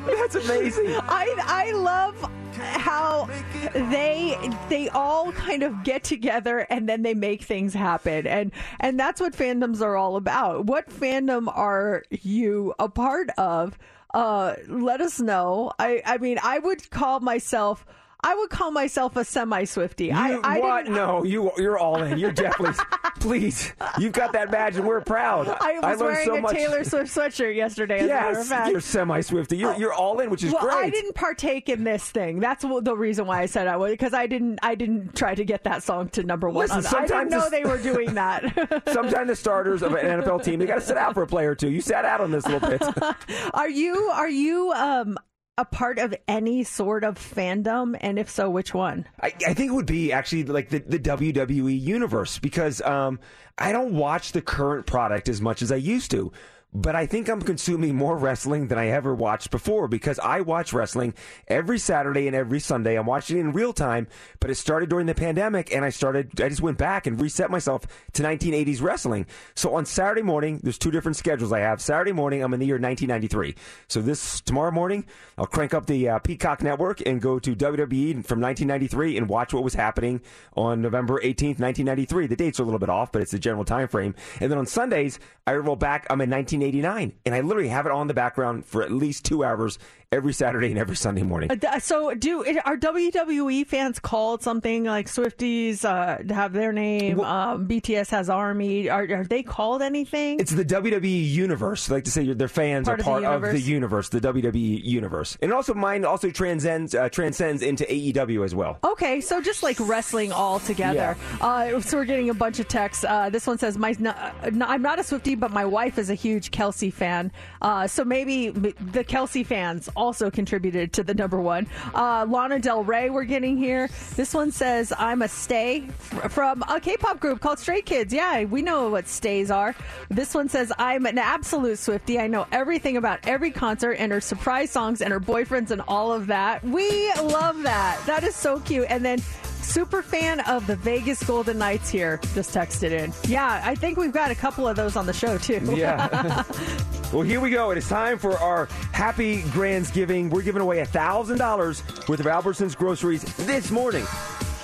That's 0.06 0.36
amazing. 0.36 0.96
I 1.02 1.34
I 1.40 1.72
love 1.72 2.16
how 2.54 3.30
they 3.74 4.38
they 4.70 4.90
all 4.90 5.32
kind 5.32 5.64
of 5.64 5.84
get 5.84 6.04
together 6.04 6.60
and 6.70 6.88
then 6.88 7.02
they 7.02 7.14
make 7.14 7.44
things 7.44 7.74
happen 7.74 8.28
and 8.28 8.52
and 8.80 9.00
that's 9.00 9.20
what 9.22 9.34
fandoms 9.34 9.82
are 9.82 9.96
all 9.96 10.16
about. 10.16 10.66
What 10.66 10.90
fandom 10.90 11.48
are 11.48 12.04
you 12.10 12.74
a 12.78 12.90
part 12.90 13.30
of? 13.38 13.78
Uh 14.14 14.56
let 14.68 15.02
us 15.02 15.20
know. 15.20 15.72
I 15.80 16.02
I 16.06 16.18
mean 16.18 16.40
I 16.44 16.60
would 16.60 16.90
call 16.92 17.20
myself 17.22 17.86
I 18.24 18.36
would 18.36 18.50
call 18.50 18.72
myself 18.72 19.16
a 19.16 19.26
semi 19.26 19.64
Swifty. 19.64 20.12
I, 20.12 20.40
I 20.44 20.60
what? 20.60 20.88
No, 20.88 21.24
you 21.24 21.52
you're 21.58 21.78
all 21.78 22.02
in. 22.04 22.18
You're 22.20 22.32
definitely. 22.32 22.84
please, 23.20 23.74
you've 24.00 24.14
got 24.14 24.34
that 24.34 24.52
badge, 24.52 24.76
and 24.76 24.86
we're 24.86 25.02
proud. 25.02 25.48
I 25.48 25.80
was 25.80 26.00
learned 26.00 26.02
wearing 26.02 26.26
so 26.26 26.36
a 26.36 26.42
much. 26.42 26.56
Taylor 26.56 26.84
Swift 26.84 27.16
sweatshirt 27.16 27.56
yesterday. 27.56 28.00
As 28.00 28.06
a 28.06 28.08
matter 28.08 28.30
of 28.30 28.38
Yes, 28.38 28.50
fact. 28.50 28.72
you're 28.72 28.82
semi 28.82 29.22
Swifty. 29.22 29.58
You're 29.58 29.76
you're 29.76 29.94
all 29.94 30.20
in, 30.20 30.30
which 30.30 30.44
is 30.44 30.54
well, 30.54 30.64
great. 30.64 30.76
I 30.76 30.90
didn't 30.90 31.16
partake 31.16 31.70
in 31.70 31.84
this 31.84 32.10
thing. 32.10 32.40
That's 32.40 32.64
the 32.64 32.96
reason 32.96 33.26
why 33.26 33.42
I 33.42 33.46
said 33.46 33.68
I 33.68 33.78
would, 33.78 33.92
because 33.92 34.14
I 34.14 34.28
didn't. 34.28 34.60
I 34.62 34.76
didn't 34.76 35.16
try 35.16 35.36
to 35.36 35.44
get 35.46 35.64
that 35.64 35.84
song 35.84 36.10
to 36.10 36.24
number 36.24 36.50
one. 36.50 36.68
Listen, 36.68 36.86
on- 36.86 37.04
I 37.04 37.08
didn't 37.08 37.30
know 37.30 37.50
they 37.50 37.64
were 37.64 37.78
doing 37.78 38.14
that. 38.16 38.84
Sometimes 38.92 39.30
the 39.30 39.36
starters 39.36 39.82
of 39.82 39.94
an 39.94 40.22
NFL 40.22 40.44
team, 40.44 40.60
they 40.60 40.66
got 40.66 40.76
to 40.76 40.82
sit 40.82 40.98
out 40.98 41.14
for 41.14 41.24
a 41.24 41.28
play 41.28 41.46
or 41.46 41.56
two. 41.56 41.70
You 41.72 41.82
sat 41.82 42.06
out 42.06 42.22
on 42.22 42.32
this 42.32 42.46
a 42.46 42.50
little 42.50 42.70
bit. 42.70 42.84
are 43.54 43.70
you? 43.70 43.96
Are 44.14 44.30
you? 44.30 44.72
Um, 44.72 45.18
a 45.58 45.66
part 45.66 46.00
of 46.00 46.16
any 46.28 46.64
sort 46.64 47.04
of 47.04 47.16
fandom, 47.16 47.98
and 48.00 48.18
if 48.18 48.30
so, 48.30 48.50
which 48.50 48.74
one? 48.74 49.06
I, 49.22 49.34
I 49.46 49.54
think 49.54 49.72
it 49.72 49.74
would 49.74 49.86
be 49.86 50.12
actually 50.12 50.44
like 50.46 50.70
the, 50.70 50.80
the 50.80 51.00
WWE 51.00 51.80
universe 51.80 52.40
because 52.40 52.82
um, 52.82 53.20
I 53.58 53.72
don't 53.72 53.94
watch 53.94 54.32
the 54.32 54.42
current 54.42 54.86
product 54.86 55.30
as 55.30 55.42
much 55.42 55.62
as 55.62 55.72
I 55.72 55.76
used 55.76 56.12
to. 56.12 56.32
But 56.74 56.96
I 56.96 57.06
think 57.06 57.28
I'm 57.28 57.42
consuming 57.42 57.96
more 57.96 58.18
wrestling 58.18 58.68
than 58.68 58.78
I 58.78 58.88
ever 58.88 59.14
watched 59.14 59.52
before 59.52 59.90
because 59.90 60.20
I 60.20 60.40
watch 60.40 60.72
wrestling 60.72 61.14
every 61.50 61.78
Saturday 61.78 62.28
and 62.28 62.36
every 62.36 62.62
Sunday. 62.62 62.96
I'm 62.96 63.06
watching 63.06 63.38
it 63.38 63.42
in 63.42 63.52
real 63.52 63.74
time, 63.74 64.08
but 64.40 64.50
it 64.50 64.56
started 64.56 64.88
during 64.88 65.06
the 65.06 65.14
pandemic 65.14 65.76
and 65.76 65.84
I 65.84 65.90
started, 65.90 66.40
I 66.40 66.48
just 66.48 66.62
went 66.62 66.78
back 66.78 67.08
and 67.08 67.20
reset 67.20 67.52
myself 67.52 67.86
to 68.14 68.24
1980s 68.24 68.82
wrestling. 68.82 69.26
So 69.54 69.76
on 69.76 69.86
Saturday 69.86 70.22
morning, 70.22 70.62
there's 70.64 70.78
two 70.78 70.92
different 70.92 71.18
schedules 71.18 71.52
I 71.52 71.60
have. 71.60 71.82
Saturday 71.82 72.14
morning, 72.14 72.42
I'm 72.42 72.54
in 72.54 72.62
the 72.62 72.66
year 72.66 72.80
1993. 72.80 73.54
So 73.90 74.02
this 74.02 74.40
tomorrow 74.40 74.72
morning, 74.72 75.06
I'll 75.38 75.48
crank 75.48 75.74
up 75.74 75.88
the 75.88 76.08
uh, 76.08 76.20
Peacock 76.20 76.64
Network 76.64 77.06
and 77.06 77.20
go 77.20 77.38
to 77.38 77.54
WWE 77.54 78.26
from 78.26 78.40
1993 78.40 79.18
and 79.18 79.28
watch 79.28 79.54
what 79.54 79.66
was 79.66 79.74
happening 79.74 80.22
on 80.56 80.82
November 80.82 81.20
18th, 81.20 81.60
1993. 81.60 82.28
The 82.28 82.36
dates 82.38 82.62
are 82.62 82.64
a 82.64 82.66
little 82.66 82.80
bit 82.80 82.90
off, 82.90 83.12
but 83.12 83.22
it's 83.22 83.32
the 83.32 83.40
general 83.40 83.66
time 83.66 83.90
frame. 83.90 84.16
And 84.40 84.50
then 84.50 84.58
on 84.58 84.66
Sundays, 84.66 85.20
I 85.46 85.56
roll 85.56 85.76
back. 85.76 86.08
I'm 86.10 86.22
in 86.22 86.30
1989, 86.62 87.14
and 87.26 87.36
I 87.36 87.42
literally 87.42 87.70
have 87.70 87.86
it 87.86 87.92
on 87.92 88.08
the 88.08 88.14
background 88.14 88.66
for 88.66 88.84
at 88.84 88.92
least 88.92 89.26
two 89.26 89.44
hours 89.44 89.80
every 90.12 90.34
Saturday 90.34 90.68
and 90.70 90.78
every 90.78 90.96
Sunday 90.96 91.24
morning. 91.24 91.50
Uh, 91.50 91.80
So, 91.80 92.14
do 92.14 92.44
are 92.66 92.76
WWE 92.78 93.66
fans 93.66 93.98
called 94.00 94.44
something 94.44 94.84
like 94.84 95.08
Swifties 95.08 95.86
uh, 95.86 96.34
have 96.34 96.52
their 96.52 96.74
name? 96.74 97.22
um, 97.22 97.66
BTS 97.68 98.10
has 98.10 98.30
Army. 98.30 98.90
Are, 98.90 99.04
are 99.10 99.24
they 99.24 99.42
called 99.42 99.82
anything? 99.82 100.40
It's 100.40 100.52
the 100.52 100.66
WWE 100.66 101.30
universe. 101.32 101.90
I 101.90 101.94
like 101.96 102.04
to 102.06 102.12
say 102.12 102.32
their 102.34 102.50
fans 102.50 102.88
Part 102.88 103.00
are 103.00 103.02
of 103.02 103.06
the 103.06 103.28
part 103.28 103.44
of 103.46 103.52
the 103.54 103.60
universe. 103.62 104.10
the 104.10 104.20
WWE 104.20 104.84
universe, 104.84 105.38
and 105.42 105.54
also 105.54 105.74
mine 105.74 106.04
also 106.04 106.30
transcends 106.30 106.94
uh, 106.94 107.08
transcends 107.10 107.62
into 107.62 107.86
AEW 107.86 108.44
as 108.44 108.54
well. 108.54 108.80
Okay, 108.84 109.22
so 109.22 109.40
just 109.42 109.64
like 109.64 109.78
wrestling 109.80 110.32
all 110.34 110.60
together. 110.60 111.16
Uh, 111.40 111.80
so 111.80 111.98
we're 111.98 112.06
getting 112.06 112.30
a 112.30 112.34
bunch 112.34 112.60
of 112.60 112.68
texts. 112.68 113.06
Uh, 113.06 113.30
this 113.30 113.48
one 113.48 113.58
says, 113.58 113.78
"My, 113.78 113.96
no, 113.98 114.14
no, 114.52 114.66
I'm 114.66 114.82
not 114.82 115.00
a 115.00 115.04
Swiftie, 115.04 115.40
but 115.40 115.52
my 115.52 115.64
wife 115.64 115.98
is 115.98 116.10
a 116.10 116.16
huge 116.16 116.52
Kelce 116.52 116.92
fan. 116.92 117.32
Uh, 117.62 117.88
so 117.88 118.04
maybe 118.04 118.50
the 118.50 119.04
Kelce 119.06 119.46
fans 119.46 119.88
also 120.02 120.32
contributed 120.32 120.92
to 120.94 121.04
the 121.04 121.14
number 121.14 121.40
one. 121.40 121.68
Uh, 121.94 122.26
Lana 122.28 122.60
Del 122.60 122.84
Rey, 122.84 123.12
we're 123.12 123.24
getting 123.24 123.56
here. 123.56 123.88
This 124.16 124.34
one 124.34 124.52
says, 124.52 124.92
I'm 124.98 125.22
a 125.22 125.28
stay 125.28 125.82
from 126.30 126.64
a 126.68 126.80
K 126.80 126.98
pop 126.98 127.20
group 127.20 127.40
called 127.40 127.60
Stray 127.60 127.84
Kids. 127.84 128.12
Yeah, 128.12 128.46
we 128.46 128.64
know 128.64 128.90
what 128.90 129.08
stays 129.08 129.52
are. 129.52 129.76
This 130.10 130.34
one 130.34 130.50
says, 130.50 130.74
I'm 130.80 131.06
an 131.06 131.20
absolute 131.20 131.78
Swifty. 131.78 132.20
I 132.20 132.28
know 132.28 132.48
everything 132.52 132.98
about 132.98 133.20
every 133.28 133.52
concert 133.52 133.94
and 133.94 134.12
her 134.12 134.22
surprise 134.22 134.72
songs 134.72 135.02
and 135.02 135.14
her 135.14 135.20
boyfriends 135.20 135.70
and 135.70 135.82
all 135.88 136.12
of 136.12 136.28
that. 136.28 136.64
We 136.64 137.14
love 137.14 137.62
that. 137.64 138.02
That 138.08 138.24
is 138.24 138.36
so 138.36 138.60
cute. 138.60 138.88
And 138.90 139.06
then 139.06 139.22
super 139.64 140.02
fan 140.02 140.40
of 140.42 140.68
the 140.68 140.76
Vegas 140.76 141.24
Golden 141.24 141.58
Knights 141.58 141.90
here 141.90 142.20
just 142.34 142.54
texted 142.54 142.92
in. 142.92 143.14
Yeah, 143.30 143.62
I 143.64 143.76
think 143.76 143.98
we've 143.98 144.12
got 144.12 144.32
a 144.32 144.36
couple 144.36 144.68
of 144.68 144.76
those 144.76 144.96
on 144.96 145.06
the 145.06 145.14
show 145.14 145.38
too. 145.38 145.60
Yeah. 145.76 146.44
well, 147.14 147.22
here 147.22 147.40
we 147.40 147.50
go. 147.50 147.72
It 147.72 147.78
is 147.78 147.88
time 147.88 148.18
for 148.18 148.38
our 148.38 148.66
happy 148.92 149.42
Grandsgiving. 149.44 150.30
We're 150.30 150.42
giving 150.42 150.62
away 150.62 150.84
$1,000 150.84 152.10
worth 152.10 152.20
of 152.20 152.26
Albertsons 152.26 152.76
groceries 152.76 153.24
this 153.38 153.72
morning. 153.72 154.06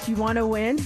you 0.07 0.15
want 0.15 0.37
to 0.37 0.47
win? 0.47 0.79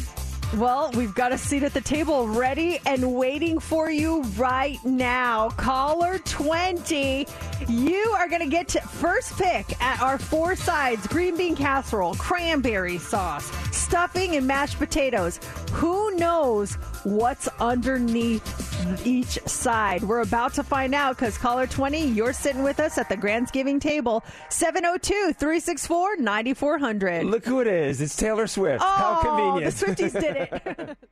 Well, 0.57 0.91
we've 0.95 1.15
got 1.15 1.31
a 1.31 1.37
seat 1.37 1.63
at 1.63 1.73
the 1.73 1.79
table 1.79 2.27
ready 2.27 2.81
and 2.85 3.13
waiting 3.15 3.57
for 3.57 3.89
you 3.89 4.21
right 4.35 4.83
now. 4.83 5.49
Caller 5.51 6.19
20, 6.19 7.25
you 7.69 8.15
are 8.17 8.27
going 8.27 8.41
to 8.41 8.49
get 8.49 8.67
to 8.69 8.81
first 8.81 9.37
pick 9.37 9.81
at 9.81 10.01
our 10.01 10.17
four 10.17 10.57
sides 10.57 11.07
green 11.07 11.37
bean 11.37 11.55
casserole, 11.55 12.15
cranberry 12.15 12.97
sauce, 12.97 13.49
stuffing, 13.73 14.35
and 14.35 14.45
mashed 14.45 14.77
potatoes. 14.77 15.39
Who 15.71 16.15
knows 16.15 16.77
what's 17.03 17.47
underneath 17.59 19.05
each 19.05 19.39
side? 19.45 20.03
We're 20.03 20.21
about 20.21 20.53
to 20.55 20.63
find 20.63 20.93
out 20.95 21.17
because 21.17 21.37
caller 21.37 21.67
20, 21.67 22.07
you're 22.07 22.33
sitting 22.33 22.63
with 22.63 22.79
us 22.79 22.97
at 22.97 23.09
the 23.09 23.17
Grandsgiving 23.17 23.79
table, 23.81 24.23
702 24.49 25.33
364 25.33 26.17
9400. 26.17 27.25
Look 27.25 27.45
who 27.45 27.59
it 27.61 27.67
is. 27.67 28.01
It's 28.01 28.15
Taylor 28.15 28.47
Swift. 28.47 28.83
How 28.83 29.19
Oh, 29.19 29.21
convenient. 29.23 29.75
the 29.75 29.85
Swifties 29.85 30.13
did 30.19 30.35
it. 30.37 30.97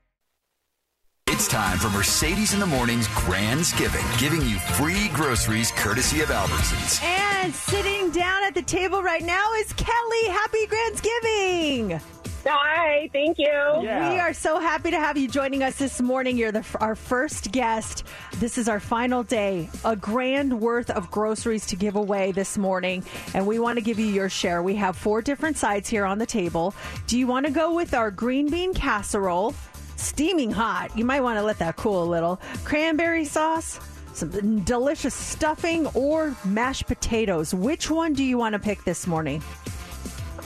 It's 1.31 1.47
time 1.47 1.77
for 1.77 1.89
Mercedes 1.91 2.53
in 2.53 2.59
the 2.59 2.65
Morning's 2.65 3.07
Grandsgiving, 3.09 4.19
giving 4.19 4.39
giving 4.39 4.49
you 4.49 4.57
free 4.59 5.07
groceries 5.13 5.71
courtesy 5.71 6.21
of 6.21 6.29
Albertsons. 6.29 7.01
And 7.03 7.53
sitting 7.53 8.09
down 8.11 8.43
at 8.43 8.53
the 8.55 8.61
table 8.61 9.01
right 9.01 9.23
now 9.23 9.53
is 9.53 9.71
Kelly. 9.73 10.25
Happy 10.27 10.65
Grandsgiving! 10.67 12.01
Hi, 12.45 13.09
thank 13.11 13.37
you. 13.37 13.51
We 13.81 14.19
are 14.19 14.33
so 14.33 14.59
happy 14.59 14.91
to 14.91 14.97
have 14.97 15.17
you 15.17 15.27
joining 15.27 15.61
us 15.61 15.77
this 15.77 16.01
morning. 16.01 16.37
You're 16.37 16.51
the, 16.51 16.65
our 16.79 16.95
first 16.95 17.51
guest. 17.51 18.05
This 18.37 18.57
is 18.57 18.69
our 18.69 18.79
final 18.79 19.23
day, 19.23 19.69
a 19.83 19.95
grand 19.95 20.59
worth 20.59 20.89
of 20.89 21.11
groceries 21.11 21.65
to 21.67 21.75
give 21.75 21.95
away 21.95 22.31
this 22.31 22.57
morning, 22.57 23.03
and 23.33 23.45
we 23.45 23.59
want 23.59 23.77
to 23.77 23.83
give 23.83 23.99
you 23.99 24.05
your 24.05 24.29
share. 24.29 24.63
We 24.63 24.75
have 24.75 24.95
four 24.95 25.21
different 25.21 25.57
sides 25.57 25.89
here 25.89 26.05
on 26.05 26.17
the 26.17 26.25
table. 26.25 26.73
Do 27.07 27.19
you 27.19 27.27
want 27.27 27.45
to 27.45 27.51
go 27.51 27.73
with 27.73 27.93
our 27.93 28.09
green 28.09 28.49
bean 28.49 28.73
casserole? 28.73 29.53
Steaming 29.97 30.51
hot. 30.51 30.97
You 30.97 31.03
might 31.03 31.21
want 31.21 31.37
to 31.39 31.43
let 31.43 31.59
that 31.59 31.75
cool 31.75 32.03
a 32.03 32.05
little. 32.05 32.39
Cranberry 32.63 33.25
sauce, 33.25 33.81
some 34.13 34.61
delicious 34.61 35.13
stuffing, 35.13 35.87
or 35.87 36.35
mashed 36.45 36.87
potatoes. 36.87 37.53
Which 37.53 37.91
one 37.91 38.13
do 38.13 38.23
you 38.23 38.37
want 38.37 38.53
to 38.53 38.59
pick 38.59 38.85
this 38.85 39.05
morning? 39.07 39.43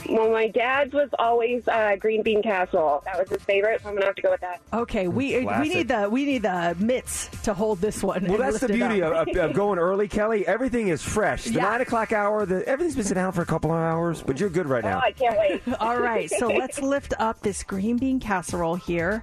Well, 0.08 0.30
my 0.30 0.48
dad's 0.48 0.92
was 0.92 1.08
always 1.18 1.66
uh, 1.68 1.96
green 1.96 2.22
bean 2.22 2.42
casserole. 2.42 3.02
That 3.06 3.18
was 3.18 3.28
his 3.30 3.42
favorite, 3.42 3.80
so 3.82 3.88
I'm 3.88 3.94
gonna 3.94 4.06
have 4.06 4.14
to 4.16 4.22
go 4.22 4.30
with 4.30 4.40
that. 4.42 4.60
Okay, 4.72 5.08
we 5.08 5.38
we 5.38 5.44
Classic. 5.44 5.74
need 5.74 5.88
the 5.88 6.08
we 6.10 6.24
need 6.26 6.42
the 6.42 6.76
mitts 6.78 7.28
to 7.44 7.54
hold 7.54 7.80
this 7.80 8.02
one. 8.02 8.22
Well, 8.24 8.34
and 8.34 8.40
that's 8.42 8.60
the 8.60 8.68
lift 8.68 8.80
it 8.82 8.88
beauty 8.88 9.02
of, 9.02 9.12
up. 9.12 9.28
of, 9.28 9.36
of 9.36 9.52
going 9.54 9.78
early, 9.78 10.06
Kelly. 10.08 10.46
Everything 10.46 10.88
is 10.88 11.02
fresh. 11.02 11.44
The 11.44 11.54
Yeah. 11.54 11.62
nine 11.62 11.80
o'clock 11.80 12.12
hour, 12.12 12.44
the, 12.44 12.66
everything's 12.68 12.96
been 12.96 13.04
sitting 13.04 13.22
out 13.22 13.34
for 13.34 13.42
a 13.42 13.46
couple 13.46 13.70
of 13.72 13.78
hours, 13.78 14.22
but 14.22 14.38
you're 14.38 14.50
good 14.50 14.66
right 14.66 14.84
Oh, 14.84 14.88
now. 14.90 15.00
I 15.00 15.12
can't 15.12 15.38
wait. 15.38 15.62
All 15.80 15.98
right, 15.98 16.30
so 16.30 16.48
let's 16.48 16.80
lift 16.94 17.14
up 17.18 17.40
this 17.40 17.62
green 17.62 17.96
bean 17.96 18.20
casserole 18.20 18.74
here 18.76 19.22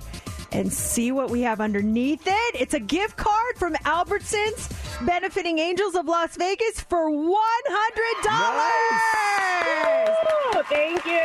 and 0.53 0.71
see 0.73 1.11
what 1.13 1.29
we 1.29 1.41
have 1.41 1.61
underneath 1.61 2.23
it. 2.25 2.55
It's 2.59 2.73
a 2.73 2.79
gift 2.79 3.15
card 3.15 3.55
from 3.55 3.73
Albertsons 3.85 4.69
benefiting 5.05 5.59
Angels 5.59 5.95
of 5.95 6.07
Las 6.07 6.35
Vegas 6.35 6.81
for 6.81 7.09
$100. 7.09 7.31
Oh, 10.53 10.63
thank 10.71 11.05
you. 11.05 11.21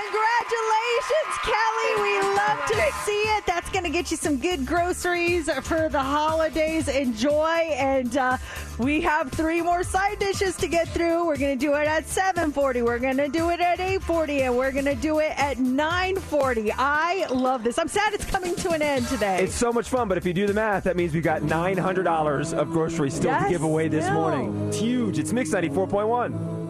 Congratulations, 0.00 1.32
Kelly. 1.42 2.02
We 2.02 2.20
love 2.36 2.64
to 2.68 2.92
see 3.04 3.22
it. 3.36 3.46
That's 3.46 3.68
going 3.70 3.84
to 3.84 3.90
get 3.90 4.10
you 4.10 4.16
some 4.16 4.36
good 4.38 4.66
groceries 4.66 5.50
for 5.62 5.88
the 5.88 6.00
holidays. 6.02 6.88
Enjoy. 6.88 7.46
And 7.72 8.16
uh, 8.16 8.36
we 8.78 9.00
have 9.00 9.30
three 9.32 9.62
more 9.62 9.82
side 9.82 10.18
dishes 10.18 10.56
to 10.58 10.68
get 10.68 10.88
through. 10.88 11.26
We're 11.26 11.36
going 11.38 11.58
to 11.58 11.66
do 11.66 11.74
it 11.74 11.86
at 11.86 12.06
740. 12.06 12.82
We're 12.82 12.98
going 12.98 13.16
to 13.16 13.28
do 13.28 13.50
it 13.50 13.60
at 13.60 13.80
840. 13.80 14.42
And 14.42 14.56
we're 14.56 14.72
going 14.72 14.84
to 14.84 14.94
do 14.94 15.18
it 15.20 15.32
at 15.36 15.58
940. 15.58 16.72
I 16.76 17.26
love 17.30 17.64
this. 17.64 17.78
I'm 17.78 17.88
sad 17.88 18.12
it's 18.14 18.24
coming 18.26 18.54
to 18.56 18.70
an 18.70 18.82
end 18.82 19.06
today. 19.08 19.42
It's 19.44 19.54
so 19.54 19.72
much 19.72 19.88
fun, 19.88 20.08
but 20.08 20.18
if 20.18 20.24
you 20.26 20.32
do 20.32 20.46
the 20.46 20.54
math, 20.54 20.84
that 20.84 20.96
means 20.96 21.14
we've 21.14 21.22
got 21.22 21.42
$900 21.42 22.52
of 22.54 22.70
groceries 22.70 23.14
still 23.14 23.30
Yes, 23.30 23.44
to 23.44 23.48
give 23.50 23.62
away 23.62 23.88
this 23.88 24.04
still. 24.04 24.14
morning. 24.14 24.68
It's 24.68 24.78
huge. 24.78 25.18
It's 25.18 25.32
Mix 25.32 25.50
94.1. 25.50 26.69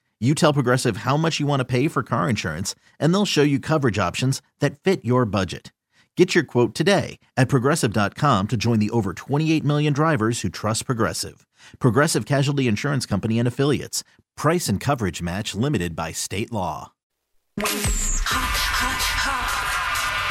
You 0.21 0.35
tell 0.35 0.53
Progressive 0.53 0.97
how 0.97 1.17
much 1.17 1.39
you 1.39 1.47
want 1.47 1.61
to 1.61 1.65
pay 1.65 1.87
for 1.87 2.03
car 2.03 2.29
insurance, 2.29 2.75
and 2.99 3.11
they'll 3.11 3.25
show 3.25 3.41
you 3.41 3.59
coverage 3.59 3.97
options 3.97 4.39
that 4.59 4.79
fit 4.79 5.03
your 5.03 5.25
budget. 5.25 5.73
Get 6.15 6.35
your 6.35 6.43
quote 6.43 6.75
today 6.75 7.17
at 7.37 7.47
progressive.com 7.47 8.49
to 8.49 8.57
join 8.57 8.79
the 8.79 8.89
over 8.89 9.13
28 9.13 9.63
million 9.63 9.93
drivers 9.93 10.41
who 10.41 10.49
trust 10.49 10.85
Progressive. 10.85 11.47
Progressive 11.79 12.25
Casualty 12.25 12.67
Insurance 12.67 13.05
Company 13.05 13.39
and 13.39 13.47
Affiliates. 13.47 14.03
Price 14.35 14.67
and 14.67 14.77
coverage 14.77 15.21
match 15.21 15.55
limited 15.55 15.95
by 15.95 16.11
state 16.11 16.51
law. 16.51 16.91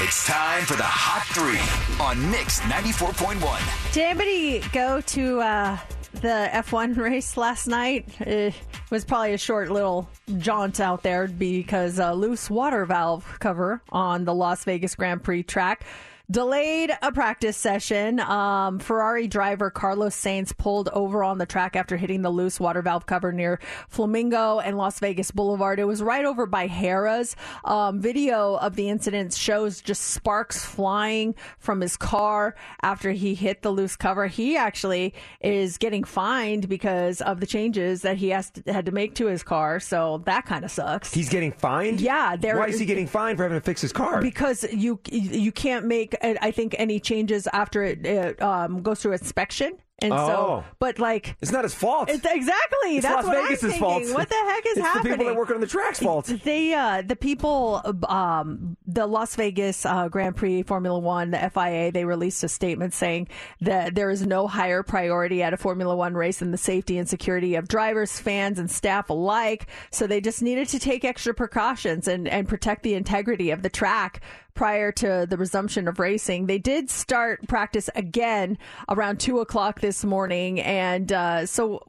It's 0.02 0.26
time 0.26 0.64
for 0.66 0.76
the 0.76 0.84
Hot 0.84 1.26
Three 1.34 2.04
on 2.04 2.30
Mix 2.30 2.60
94.1. 2.60 3.92
Did 3.92 4.02
anybody 4.02 4.60
go 4.72 5.00
to 5.00 5.40
uh, 5.40 5.78
the 6.12 6.48
F1 6.52 6.96
race 6.98 7.36
last 7.36 7.66
night? 7.66 8.08
It 8.20 8.54
was 8.90 9.04
probably 9.04 9.34
a 9.34 9.38
short 9.38 9.70
little 9.70 10.08
jaunt 10.38 10.80
out 10.80 11.02
there 11.02 11.26
because 11.28 11.98
a 11.98 12.12
loose 12.12 12.50
water 12.50 12.84
valve 12.84 13.38
cover 13.40 13.82
on 13.90 14.24
the 14.24 14.34
Las 14.34 14.64
Vegas 14.64 14.94
Grand 14.94 15.22
Prix 15.22 15.42
track 15.42 15.84
Delayed 16.30 16.92
a 17.02 17.10
practice 17.10 17.56
session. 17.56 18.20
Um, 18.20 18.78
Ferrari 18.78 19.26
driver 19.26 19.68
Carlos 19.68 20.14
Sainz 20.14 20.56
pulled 20.56 20.88
over 20.90 21.24
on 21.24 21.38
the 21.38 21.46
track 21.46 21.74
after 21.74 21.96
hitting 21.96 22.22
the 22.22 22.30
loose 22.30 22.60
water 22.60 22.82
valve 22.82 23.04
cover 23.06 23.32
near 23.32 23.58
Flamingo 23.88 24.60
and 24.60 24.76
Las 24.76 25.00
Vegas 25.00 25.32
Boulevard. 25.32 25.80
It 25.80 25.86
was 25.86 26.00
right 26.00 26.24
over 26.24 26.46
by 26.46 26.68
Harrah's. 26.68 27.34
Um, 27.64 28.00
video 28.00 28.54
of 28.56 28.76
the 28.76 28.88
incident 28.90 29.34
shows 29.34 29.80
just 29.80 30.02
sparks 30.02 30.64
flying 30.64 31.34
from 31.58 31.80
his 31.80 31.96
car 31.96 32.54
after 32.80 33.10
he 33.10 33.34
hit 33.34 33.62
the 33.62 33.70
loose 33.72 33.96
cover. 33.96 34.28
He 34.28 34.56
actually 34.56 35.14
is 35.40 35.78
getting 35.78 36.04
fined 36.04 36.68
because 36.68 37.20
of 37.22 37.40
the 37.40 37.46
changes 37.46 38.02
that 38.02 38.18
he 38.18 38.28
has 38.28 38.50
to, 38.50 38.72
had 38.72 38.86
to 38.86 38.92
make 38.92 39.16
to 39.16 39.26
his 39.26 39.42
car. 39.42 39.80
So 39.80 40.22
that 40.26 40.46
kind 40.46 40.64
of 40.64 40.70
sucks. 40.70 41.12
He's 41.12 41.28
getting 41.28 41.50
fined. 41.50 42.00
Yeah, 42.00 42.36
Why 42.36 42.66
is 42.68 42.78
he 42.78 42.86
getting 42.86 43.08
fined 43.08 43.36
for 43.36 43.42
having 43.42 43.58
to 43.58 43.64
fix 43.64 43.80
his 43.80 43.92
car? 43.92 44.20
because 44.22 44.64
you 44.72 45.00
you 45.10 45.50
can't 45.50 45.86
make 45.86 46.14
I 46.22 46.50
think 46.50 46.74
any 46.78 47.00
changes 47.00 47.46
after 47.52 47.82
it, 47.82 48.04
it 48.06 48.42
um, 48.42 48.82
goes 48.82 49.00
through 49.00 49.12
inspection. 49.12 49.78
And 50.02 50.12
so, 50.14 50.16
Oh. 50.16 50.64
but 50.78 50.98
like, 50.98 51.36
it's 51.42 51.52
not 51.52 51.62
his 51.62 51.74
fault. 51.74 52.08
It's 52.08 52.24
exactly. 52.24 52.96
It's 52.96 53.02
That's 53.06 53.16
Las 53.16 53.26
what 53.26 53.42
Vegas's 53.44 53.64
I'm 53.64 53.70
thinking. 53.70 53.80
fault. 54.06 54.14
What 54.14 54.28
the 54.30 54.34
heck 54.34 54.64
is 54.64 54.70
It's 54.72 54.76
the 54.76 54.82
happening? 54.82 55.12
people 55.12 55.26
that 55.26 55.36
work 55.36 55.50
on 55.50 55.60
the 55.60 55.66
track's 55.66 55.98
fault. 56.00 56.24
They, 56.42 56.72
uh, 56.72 57.02
the 57.02 57.16
people, 57.16 57.82
um, 58.08 58.78
the 58.86 59.06
Las 59.06 59.36
Vegas 59.36 59.84
uh, 59.84 60.08
Grand 60.08 60.36
Prix 60.36 60.62
Formula 60.62 60.98
One, 60.98 61.32
the 61.32 61.50
FIA, 61.52 61.92
they 61.92 62.06
released 62.06 62.42
a 62.44 62.48
statement 62.48 62.94
saying 62.94 63.28
that 63.60 63.94
there 63.94 64.08
is 64.08 64.26
no 64.26 64.46
higher 64.46 64.82
priority 64.82 65.42
at 65.42 65.52
a 65.52 65.58
Formula 65.58 65.94
One 65.94 66.14
race 66.14 66.38
than 66.38 66.50
the 66.50 66.56
safety 66.56 66.96
and 66.96 67.06
security 67.06 67.54
of 67.56 67.68
drivers, 67.68 68.18
fans, 68.18 68.58
and 68.58 68.70
staff 68.70 69.10
alike. 69.10 69.66
So 69.90 70.06
they 70.06 70.22
just 70.22 70.40
needed 70.40 70.68
to 70.68 70.78
take 70.78 71.04
extra 71.04 71.34
precautions 71.34 72.08
and, 72.08 72.26
and 72.26 72.48
protect 72.48 72.84
the 72.84 72.94
integrity 72.94 73.50
of 73.50 73.60
the 73.60 73.68
track 73.68 74.22
prior 74.60 74.92
to 74.92 75.26
the 75.26 75.38
resumption 75.38 75.88
of 75.88 75.98
racing. 75.98 76.44
They 76.44 76.58
did 76.58 76.90
start 76.90 77.48
practice 77.48 77.88
again 77.94 78.58
around 78.90 79.18
two 79.18 79.38
o'clock 79.38 79.80
this 79.80 80.04
morning, 80.04 80.60
and 80.60 81.10
uh, 81.10 81.46
so 81.46 81.80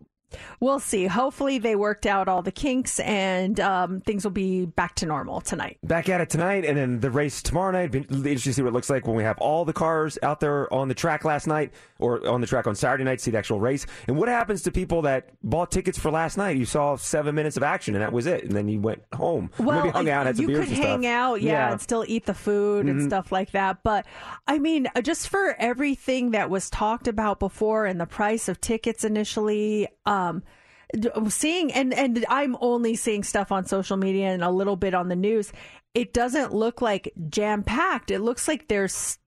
we'll 0.59 0.79
see. 0.79 1.05
Hopefully, 1.07 1.57
they 1.57 1.75
worked 1.75 2.05
out 2.05 2.27
all 2.27 2.41
the 2.41 2.51
kinks 2.51 2.99
and 2.99 3.59
um, 3.59 4.01
things 4.01 4.23
will 4.23 4.31
be 4.31 4.65
back 4.65 4.95
to 4.95 5.05
normal 5.05 5.41
tonight. 5.41 5.77
Back 5.83 6.09
at 6.09 6.21
it 6.21 6.29
tonight, 6.29 6.65
and 6.65 6.77
then 6.77 6.99
the 6.99 7.11
race 7.11 7.41
tomorrow 7.41 7.71
night. 7.71 7.93
Interesting 7.95 8.37
to 8.37 8.53
see 8.53 8.61
what 8.61 8.69
it 8.69 8.73
looks 8.73 8.89
like 8.89 9.07
when 9.07 9.15
we 9.15 9.23
have 9.23 9.37
all 9.39 9.65
the 9.65 9.73
cars 9.73 10.17
out 10.23 10.39
there 10.39 10.71
on 10.73 10.87
the 10.87 10.93
track 10.93 11.25
last 11.25 11.47
night, 11.47 11.71
or 11.99 12.27
on 12.27 12.41
the 12.41 12.47
track 12.47 12.67
on 12.67 12.75
Saturday 12.75 13.03
night. 13.03 13.21
See 13.21 13.31
the 13.31 13.37
actual 13.37 13.59
race, 13.59 13.85
and 14.07 14.17
what 14.17 14.27
happens 14.29 14.61
to 14.63 14.71
people 14.71 15.01
that 15.03 15.29
bought 15.43 15.71
tickets 15.71 15.97
for 15.97 16.11
last 16.11 16.37
night? 16.37 16.57
You 16.57 16.65
saw 16.65 16.95
seven 16.95 17.35
minutes 17.35 17.57
of 17.57 17.63
action, 17.63 17.95
and 17.95 18.01
that 18.03 18.11
was 18.13 18.25
it, 18.25 18.43
and 18.43 18.51
then 18.53 18.67
you 18.67 18.79
went 18.79 19.03
home. 19.13 19.49
Well, 19.59 19.79
maybe 19.79 19.89
hung 19.89 20.09
out, 20.09 20.25
had 20.25 20.35
some 20.37 20.43
you 20.43 20.47
beers 20.47 20.65
could 20.67 20.75
and 20.75 20.83
hang 20.83 21.01
stuff. 21.01 21.11
out, 21.11 21.41
yeah, 21.41 21.71
and 21.71 21.81
still 21.81 22.05
eat 22.07 22.25
the 22.25 22.33
food 22.33 22.85
and 22.87 23.01
Mhm. 23.01 23.05
stuff 23.07 23.31
like 23.31 23.51
that. 23.51 23.83
But 23.83 24.05
I 24.47 24.59
mean, 24.59 24.87
uh, 24.95 25.01
just 25.01 25.29
for 25.29 25.55
everything 25.59 26.31
that 26.31 26.49
was 26.49 26.69
talked 26.69 27.07
about 27.07 27.39
before 27.39 27.85
and 27.85 27.99
the 27.99 28.05
price 28.05 28.47
of 28.47 28.59
tickets 28.61 29.03
initially, 29.03 29.87
um, 30.05 30.20
Um, 30.29 30.43
d- 30.97 31.09
seeing 31.29 31.71
and 31.71 31.93
and 31.93 32.25
I'm 32.29 32.57
only 32.61 32.95
seeing 32.95 33.23
stuff 33.23 33.51
on 33.51 33.65
social 33.65 33.97
media 33.97 34.27
and 34.27 34.43
a 34.43 34.51
little 34.51 34.75
bit 34.75 34.93
on 34.93 35.09
the 35.09 35.15
news. 35.15 35.51
It 35.93 36.13
doesn't 36.13 36.53
look 36.53 36.81
like 36.81 37.13
jam 37.29 37.63
packed. 37.63 38.11
It 38.11 38.19
looks 38.19 38.47
like 38.47 38.67
there's 38.67 39.17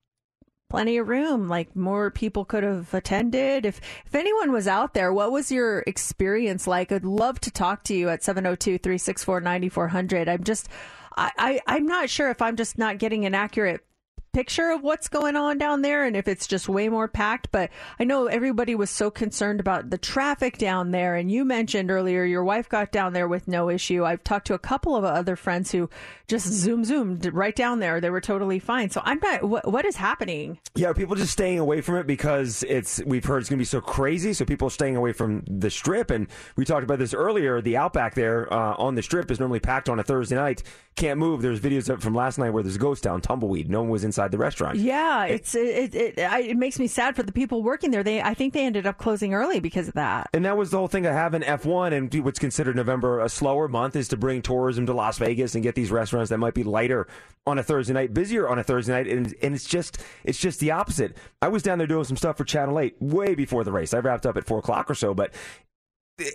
plenty 0.70 0.96
of 0.96 1.08
room 1.08 1.46
like 1.46 1.76
more 1.76 2.10
people 2.10 2.44
could 2.44 2.64
have 2.64 2.92
attended 2.94 3.64
if 3.64 3.80
if 4.06 4.14
anyone 4.14 4.50
was 4.50 4.66
out 4.66 4.92
there 4.92 5.12
what 5.12 5.30
was 5.30 5.52
your 5.52 5.84
experience 5.86 6.66
like 6.66 6.90
i'd 6.90 7.04
love 7.04 7.38
to 7.38 7.50
talk 7.50 7.84
to 7.84 7.94
you 7.94 8.08
at 8.08 8.22
702-364-9400 8.22 10.28
i'm 10.28 10.42
just 10.42 10.68
I, 11.16 11.30
I 11.38 11.60
i'm 11.68 11.86
not 11.86 12.10
sure 12.10 12.28
if 12.30 12.42
i'm 12.42 12.56
just 12.56 12.76
not 12.76 12.98
getting 12.98 13.24
an 13.24 13.36
accurate 13.36 13.86
picture 14.34 14.70
of 14.70 14.82
what's 14.82 15.08
going 15.08 15.36
on 15.36 15.56
down 15.56 15.80
there 15.82 16.04
and 16.04 16.16
if 16.16 16.26
it's 16.28 16.46
just 16.46 16.68
way 16.68 16.88
more 16.88 17.08
packed 17.08 17.48
but 17.52 17.70
i 17.98 18.04
know 18.04 18.26
everybody 18.26 18.74
was 18.74 18.90
so 18.90 19.10
concerned 19.10 19.60
about 19.60 19.90
the 19.90 19.98
traffic 19.98 20.58
down 20.58 20.90
there 20.90 21.14
and 21.14 21.30
you 21.30 21.44
mentioned 21.44 21.90
earlier 21.90 22.24
your 22.24 22.44
wife 22.44 22.68
got 22.68 22.90
down 22.92 23.12
there 23.12 23.28
with 23.28 23.46
no 23.48 23.70
issue 23.70 24.04
i've 24.04 24.24
talked 24.24 24.46
to 24.46 24.54
a 24.54 24.58
couple 24.58 24.96
of 24.96 25.04
other 25.04 25.36
friends 25.36 25.70
who 25.70 25.88
just 26.26 26.46
zoom 26.46 26.84
zoomed 26.84 27.24
right 27.32 27.54
down 27.56 27.78
there 27.78 28.00
they 28.00 28.10
were 28.10 28.20
totally 28.20 28.58
fine 28.58 28.90
so 28.90 29.00
i'm 29.04 29.20
not 29.22 29.44
what, 29.44 29.70
what 29.70 29.84
is 29.84 29.96
happening 29.96 30.58
Yeah, 30.74 30.92
people 30.92 31.14
just 31.14 31.32
staying 31.32 31.58
away 31.60 31.80
from 31.80 31.96
it 31.96 32.06
because 32.06 32.64
it's 32.64 33.00
we've 33.06 33.24
heard 33.24 33.38
it's 33.38 33.48
going 33.48 33.58
to 33.58 33.60
be 33.60 33.64
so 33.64 33.80
crazy, 33.80 34.32
so 34.32 34.44
people 34.44 34.66
are 34.66 34.70
staying 34.70 34.96
away 34.96 35.12
from 35.12 35.44
the 35.46 35.70
strip. 35.70 36.10
And 36.10 36.26
we 36.56 36.64
talked 36.64 36.82
about 36.82 36.98
this 36.98 37.14
earlier. 37.14 37.60
The 37.60 37.76
Outback 37.76 38.14
there 38.14 38.52
uh, 38.52 38.74
on 38.76 38.96
the 38.96 39.02
strip 39.02 39.30
is 39.30 39.38
normally 39.38 39.60
packed 39.60 39.88
on 39.88 39.98
a 40.00 40.02
Thursday 40.02 40.34
night. 40.34 40.62
Can't 40.96 41.18
move. 41.18 41.42
There's 41.42 41.60
videos 41.60 42.00
from 42.02 42.14
last 42.14 42.38
night 42.38 42.50
where 42.50 42.62
there's 42.62 42.76
a 42.76 42.80
ghost 42.80 43.04
town, 43.04 43.20
tumbleweed. 43.20 43.70
No 43.70 43.82
one 43.82 43.90
was 43.90 44.04
inside 44.04 44.23
the 44.30 44.38
restaurant. 44.38 44.78
Yeah, 44.78 45.24
it's 45.24 45.54
it, 45.54 45.94
it, 45.94 46.18
it, 46.18 46.18
I- 46.20 46.40
it 46.42 46.56
makes 46.56 46.78
me 46.78 46.86
sad 46.86 47.16
for 47.16 47.22
the 47.22 47.32
people 47.32 47.62
working 47.62 47.90
there. 47.90 48.02
They 48.02 48.20
I 48.22 48.34
think 48.34 48.52
they 48.54 48.64
ended 48.64 48.86
up 48.86 48.98
closing 48.98 49.34
early 49.34 49.60
because 49.60 49.88
of 49.88 49.94
that. 49.94 50.28
And 50.32 50.44
that 50.44 50.56
was 50.56 50.70
the 50.70 50.78
whole 50.78 50.88
thing 50.88 51.06
of 51.06 51.12
having 51.12 51.42
F1 51.42 51.92
and 51.92 52.24
what's 52.24 52.38
considered 52.38 52.76
November 52.76 53.20
a 53.20 53.28
slower 53.28 53.68
month 53.68 53.96
is 53.96 54.08
to 54.08 54.16
bring 54.16 54.42
tourism 54.42 54.86
to 54.86 54.92
Las 54.92 55.18
Vegas 55.18 55.54
and 55.54 55.62
get 55.62 55.74
these 55.74 55.90
restaurants 55.90 56.30
that 56.30 56.38
might 56.38 56.54
be 56.54 56.62
lighter 56.62 57.06
on 57.46 57.58
a 57.58 57.62
Thursday 57.62 57.92
night, 57.92 58.14
busier 58.14 58.48
on 58.48 58.58
a 58.58 58.62
Thursday 58.64 58.92
night. 58.92 59.06
And, 59.08 59.34
and 59.42 59.54
it's 59.54 59.64
just 59.66 60.02
it's 60.24 60.38
just 60.38 60.60
the 60.60 60.70
opposite. 60.70 61.16
I 61.42 61.48
was 61.48 61.62
down 61.62 61.78
there 61.78 61.86
doing 61.86 62.04
some 62.04 62.16
stuff 62.16 62.36
for 62.36 62.44
Channel 62.44 62.78
8 62.78 62.96
way 63.00 63.34
before 63.34 63.64
the 63.64 63.72
race. 63.72 63.92
I 63.94 63.98
wrapped 63.98 64.26
up 64.26 64.36
at 64.36 64.46
4 64.46 64.58
o'clock 64.58 64.90
or 64.90 64.94
so, 64.94 65.14
but 65.14 65.32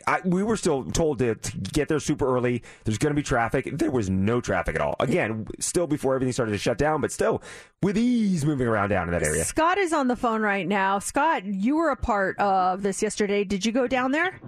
I, 0.05 0.19
we 0.25 0.43
were 0.43 0.57
still 0.57 0.83
told 0.83 1.19
to, 1.19 1.35
to 1.35 1.57
get 1.57 1.87
there 1.87 2.01
super 2.01 2.27
early. 2.35 2.63
There's 2.83 2.97
going 2.97 3.11
to 3.11 3.15
be 3.15 3.23
traffic. 3.23 3.69
There 3.71 3.91
was 3.91 4.09
no 4.09 4.41
traffic 4.41 4.75
at 4.75 4.81
all. 4.81 4.97
Again, 4.99 5.47
still 5.59 5.87
before 5.87 6.15
everything 6.15 6.33
started 6.33 6.51
to 6.51 6.57
shut 6.57 6.77
down, 6.77 6.99
but 6.99 7.13
still 7.13 7.41
with 7.81 7.97
ease 7.97 8.43
moving 8.43 8.67
around 8.67 8.89
down 8.89 9.07
in 9.07 9.13
that 9.13 9.23
area. 9.23 9.45
Scott 9.45 9.77
is 9.77 9.93
on 9.93 10.09
the 10.09 10.17
phone 10.17 10.41
right 10.41 10.67
now. 10.67 10.99
Scott, 10.99 11.45
you 11.45 11.77
were 11.77 11.91
a 11.91 11.95
part 11.95 12.37
of 12.39 12.83
this 12.83 13.01
yesterday. 13.01 13.45
Did 13.45 13.65
you 13.65 13.71
go 13.71 13.87
down 13.87 14.11
there? 14.11 14.41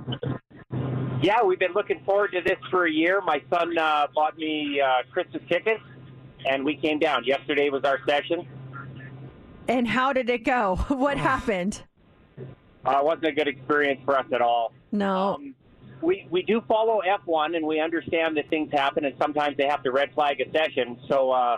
Yeah, 1.22 1.42
we've 1.44 1.60
been 1.60 1.74
looking 1.74 2.04
forward 2.04 2.32
to 2.34 2.42
this 2.42 2.58
for 2.70 2.86
a 2.86 2.92
year. 2.92 3.22
My 3.22 3.42
son 3.50 3.78
uh, 3.78 4.08
bought 4.14 4.38
me 4.38 4.82
uh, 4.82 5.04
Christmas 5.12 5.44
tickets, 5.48 5.84
and 6.46 6.66
we 6.66 6.76
came 6.76 7.00
down. 7.00 7.24
Yesterday 7.24 7.70
was 7.70 7.86
our 7.86 8.00
session. 8.06 8.46
And 9.70 9.88
how 9.88 10.12
did 10.12 10.30
it 10.30 10.44
go? 10.44 10.76
What 10.90 11.18
happened? 11.18 11.84
Uh, 12.86 12.98
it 12.98 13.06
wasn't 13.06 13.26
a 13.26 13.32
good 13.32 13.48
experience 13.48 14.02
for 14.06 14.18
us 14.18 14.26
at 14.34 14.42
all. 14.42 14.74
No. 14.92 15.36
Um, 15.36 15.56
we 16.02 16.28
we 16.32 16.42
do 16.42 16.62
follow 16.68 17.02
F1, 17.02 17.56
and 17.56 17.66
we 17.66 17.80
understand 17.80 18.38
that 18.38 18.50
things 18.50 18.72
happen, 18.72 19.06
and 19.06 19.16
sometimes 19.22 19.58
they 19.58 19.68
have 19.68 19.84
to 19.84 19.92
red 19.92 20.14
flag 20.14 20.42
a 20.42 20.52
session. 20.52 20.98
So 21.08 21.32
uh, 21.32 21.58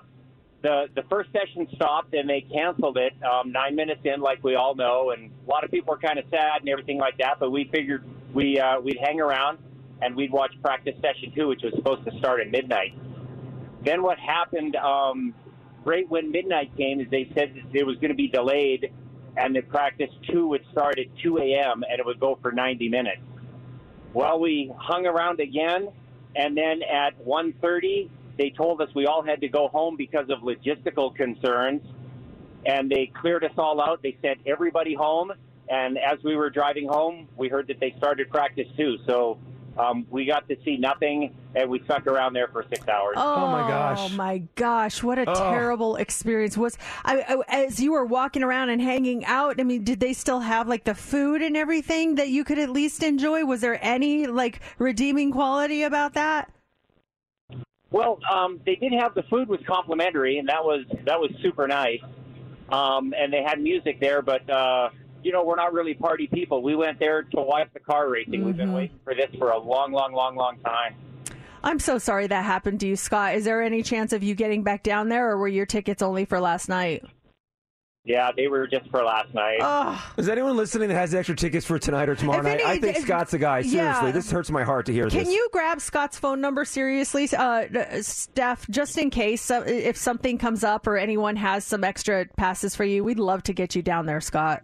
the 0.62 0.88
the 0.96 1.04
first 1.04 1.30
session 1.32 1.68
stopped, 1.76 2.14
and 2.14 2.30
they 2.30 2.42
canceled 2.42 2.98
it 2.98 3.14
um, 3.24 3.52
nine 3.52 3.76
minutes 3.76 4.02
in, 4.04 4.22
like 4.22 4.44
we 4.44 4.56
all 4.56 4.76
know, 4.76 5.12
and 5.12 5.32
a 5.48 5.50
lot 5.50 5.64
of 5.64 5.72
people 5.72 5.94
were 5.94 6.00
kind 6.00 6.20
of 6.20 6.26
sad 6.30 6.62
and 6.62 6.70
everything 6.70 6.98
like 6.98 7.18
that. 7.20 7.40
But 7.40 7.52
we 7.52 7.70
figured 7.72 8.04
we 8.34 8.60
uh, 8.60 8.80
we'd 8.82 9.00
hang 9.02 9.22
around 9.22 9.60
and 10.02 10.16
we'd 10.16 10.32
watch 10.32 10.54
practice 10.62 10.96
session 11.02 11.32
two, 11.36 11.48
which 11.48 11.62
was 11.64 11.74
supposed 11.76 12.04
to 12.06 12.18
start 12.18 12.42
at 12.42 12.52
midnight. 12.52 12.94
Then 13.84 14.02
what 14.02 14.18
happened 14.20 14.76
um, 14.76 15.34
right 15.86 16.10
when 16.10 16.32
midnight 16.32 16.76
came 16.78 17.00
is 17.00 17.08
they 17.10 17.30
said 17.36 17.54
that 17.56 17.78
it 17.78 17.86
was 17.86 17.96
going 17.98 18.10
to 18.10 18.16
be 18.16 18.28
delayed, 18.28 18.92
and 19.38 19.56
the 19.56 19.62
practice 19.62 20.10
two 20.30 20.48
would 20.48 20.64
start 20.72 21.00
at 21.00 21.06
2 21.22 21.38
a.m. 21.40 21.84
and 21.90 22.00
it 22.00 22.06
would 22.06 22.20
go 22.20 22.38
for 22.42 22.52
90 22.52 22.90
minutes. 22.90 23.22
Well, 24.14 24.40
we 24.40 24.72
hung 24.78 25.08
around 25.08 25.40
again, 25.40 25.90
and 26.36 26.56
then 26.56 26.82
at 26.84 27.18
1:30, 27.26 28.10
they 28.38 28.52
told 28.52 28.82
us 28.82 28.90
we 28.94 29.08
all 29.08 29.24
had 29.24 29.42
to 29.42 29.48
go 29.48 29.68
home 29.68 29.96
because 29.96 30.30
of 30.30 30.40
logistical 30.40 31.16
concerns, 31.16 31.82
and 32.66 32.90
they 32.90 33.08
cleared 33.08 33.44
us 33.44 33.52
all 33.58 33.82
out. 33.82 34.02
They 34.04 34.18
sent 34.22 34.40
everybody 34.46 34.94
home, 34.94 35.32
and 35.68 35.98
as 35.98 36.24
we 36.24 36.36
were 36.36 36.50
driving 36.52 36.88
home, 36.88 37.28
we 37.38 37.50
heard 37.50 37.68
that 37.68 37.80
they 37.80 37.96
started 37.98 38.30
practice 38.30 38.68
two. 38.78 38.98
So 39.08 39.40
um, 39.78 40.06
we 40.10 40.26
got 40.26 40.48
to 40.50 40.56
see 40.64 40.78
nothing, 40.78 41.36
and 41.56 41.70
we 41.70 41.82
stuck 41.86 42.06
around 42.08 42.34
there 42.34 42.48
for 42.48 42.64
six 42.70 42.88
hours. 42.88 43.16
Oh, 43.18 43.34
oh 43.36 43.48
my 43.48 43.68
gosh! 43.68 44.00
Oh 44.00 44.10
my 44.16 44.38
gosh! 44.56 45.02
What 45.04 45.18
a 45.20 45.26
Oh. 45.28 45.34
terrible 45.34 45.96
experience 45.96 46.58
was. 46.58 46.78
I, 47.04 47.22
I 47.48 47.66
as 47.66 47.80
you 47.80 47.92
were 47.94 48.06
walking 48.06 48.44
around 48.44 48.70
and 48.70 48.82
hanging 48.82 49.26
out. 49.26 49.60
I 49.60 49.64
mean, 49.64 49.84
did 49.84 50.00
they 50.00 50.14
still 50.14 50.40
have 50.42 50.68
like 50.68 50.84
the 50.84 50.96
food 50.96 51.42
and 51.42 51.58
everything 51.58 52.16
that 52.16 52.30
you 52.30 52.44
could 52.44 52.60
at 52.60 52.70
least 52.70 53.02
enjoy? 53.04 53.46
Was 53.46 53.62
there 53.62 53.80
any 53.84 54.28
like 54.28 54.60
redeeming 54.78 55.32
quality 55.32 55.84
about 55.84 56.14
that? 56.14 56.52
Well, 57.92 58.20
um, 58.32 58.60
they 58.66 58.76
did 58.76 58.92
have 58.94 59.14
the 59.14 59.24
food 59.24 59.48
was 59.48 59.60
complimentary, 59.68 60.38
and 60.40 60.50
that 60.50 60.64
was 60.64 60.86
that 61.06 61.20
was 61.20 61.32
super 61.42 61.68
nice. 61.68 62.02
Um, 62.70 63.14
and 63.18 63.32
they 63.32 63.44
had 63.44 63.60
music 63.62 64.00
there, 64.00 64.22
but 64.22 64.50
uh, 64.50 64.90
you 65.24 65.32
know 65.32 65.44
we're 65.44 65.56
not 65.56 65.74
really 65.74 65.94
party 65.94 66.28
people. 66.28 66.62
We 66.62 66.76
went 66.76 67.00
there 67.00 67.24
to 67.24 67.42
watch 67.42 67.70
the 67.74 67.80
car 67.80 68.10
racing. 68.10 68.44
We've 68.46 68.58
been 68.58 68.70
Mhm. 68.70 68.76
waiting 68.76 69.00
for 69.04 69.14
this 69.16 69.30
for 69.38 69.50
a 69.52 69.58
long, 69.58 69.92
long, 69.92 70.14
long, 70.14 70.36
long 70.36 70.58
time. 70.66 70.96
I'm 71.64 71.80
so 71.80 71.98
sorry 71.98 72.28
that 72.28 72.44
happened 72.44 72.82
to 72.82 72.88
you, 72.88 72.96
Scott. 72.98 73.36
Is 73.36 73.46
there 73.46 73.62
any 73.62 73.84
chance 73.84 74.12
of 74.12 74.22
you 74.22 74.36
getting 74.36 74.64
back 74.64 74.84
down 74.84 75.08
there, 75.10 75.30
or 75.32 75.38
were 75.38 75.48
your 75.48 75.66
tickets 75.66 76.02
only 76.02 76.26
for 76.26 76.40
last 76.42 76.68
night? 76.68 77.04
Yeah, 78.06 78.32
they 78.36 78.50
were 78.50 78.68
just 78.68 78.90
for 78.90 79.02
last 79.02 79.34
night. 79.34 79.60
Is 80.18 80.28
anyone 80.28 80.58
listening 80.58 80.90
that 80.90 80.96
has 80.96 81.16
extra 81.16 81.38
tickets 81.38 81.66
for 81.66 81.80
tonight 81.80 82.10
or 82.10 82.16
tomorrow 82.16 82.40
If 82.40 82.44
night? 82.44 82.54
any- 82.56 82.64
I 82.66 82.78
think 82.80 82.98
if- 82.98 83.04
Scott's 83.04 83.32
the 83.32 83.38
guy. 83.38 83.60
yeah. 83.60 83.94
Seriously, 83.94 84.12
this 84.12 84.30
hurts 84.30 84.52
my 84.52 84.64
heart 84.64 84.88
to 84.88 84.92
hear 84.92 85.06
this. 85.06 85.14
Can 85.14 85.24
this. 85.24 85.34
you 85.34 85.48
grab 85.54 85.80
Scott's 85.80 86.20
phone 86.20 86.42
number 86.42 86.66
seriously, 86.66 87.30
uh, 87.38 87.64
Steph, 88.02 88.68
just 88.70 88.98
in 88.98 89.10
case 89.10 89.42
so, 89.42 89.62
if 89.62 89.96
something 89.96 90.38
comes 90.38 90.66
up 90.66 90.86
or 90.86 90.98
anyone 90.98 91.38
has 91.38 91.64
some 91.64 91.86
extra 91.86 92.26
passes 92.36 92.76
for 92.76 92.84
you? 92.84 93.06
We'd 93.06 93.20
love 93.20 93.42
to 93.44 93.54
get 93.54 93.74
you 93.74 93.82
down 93.82 94.06
there, 94.06 94.20
Scott. 94.20 94.64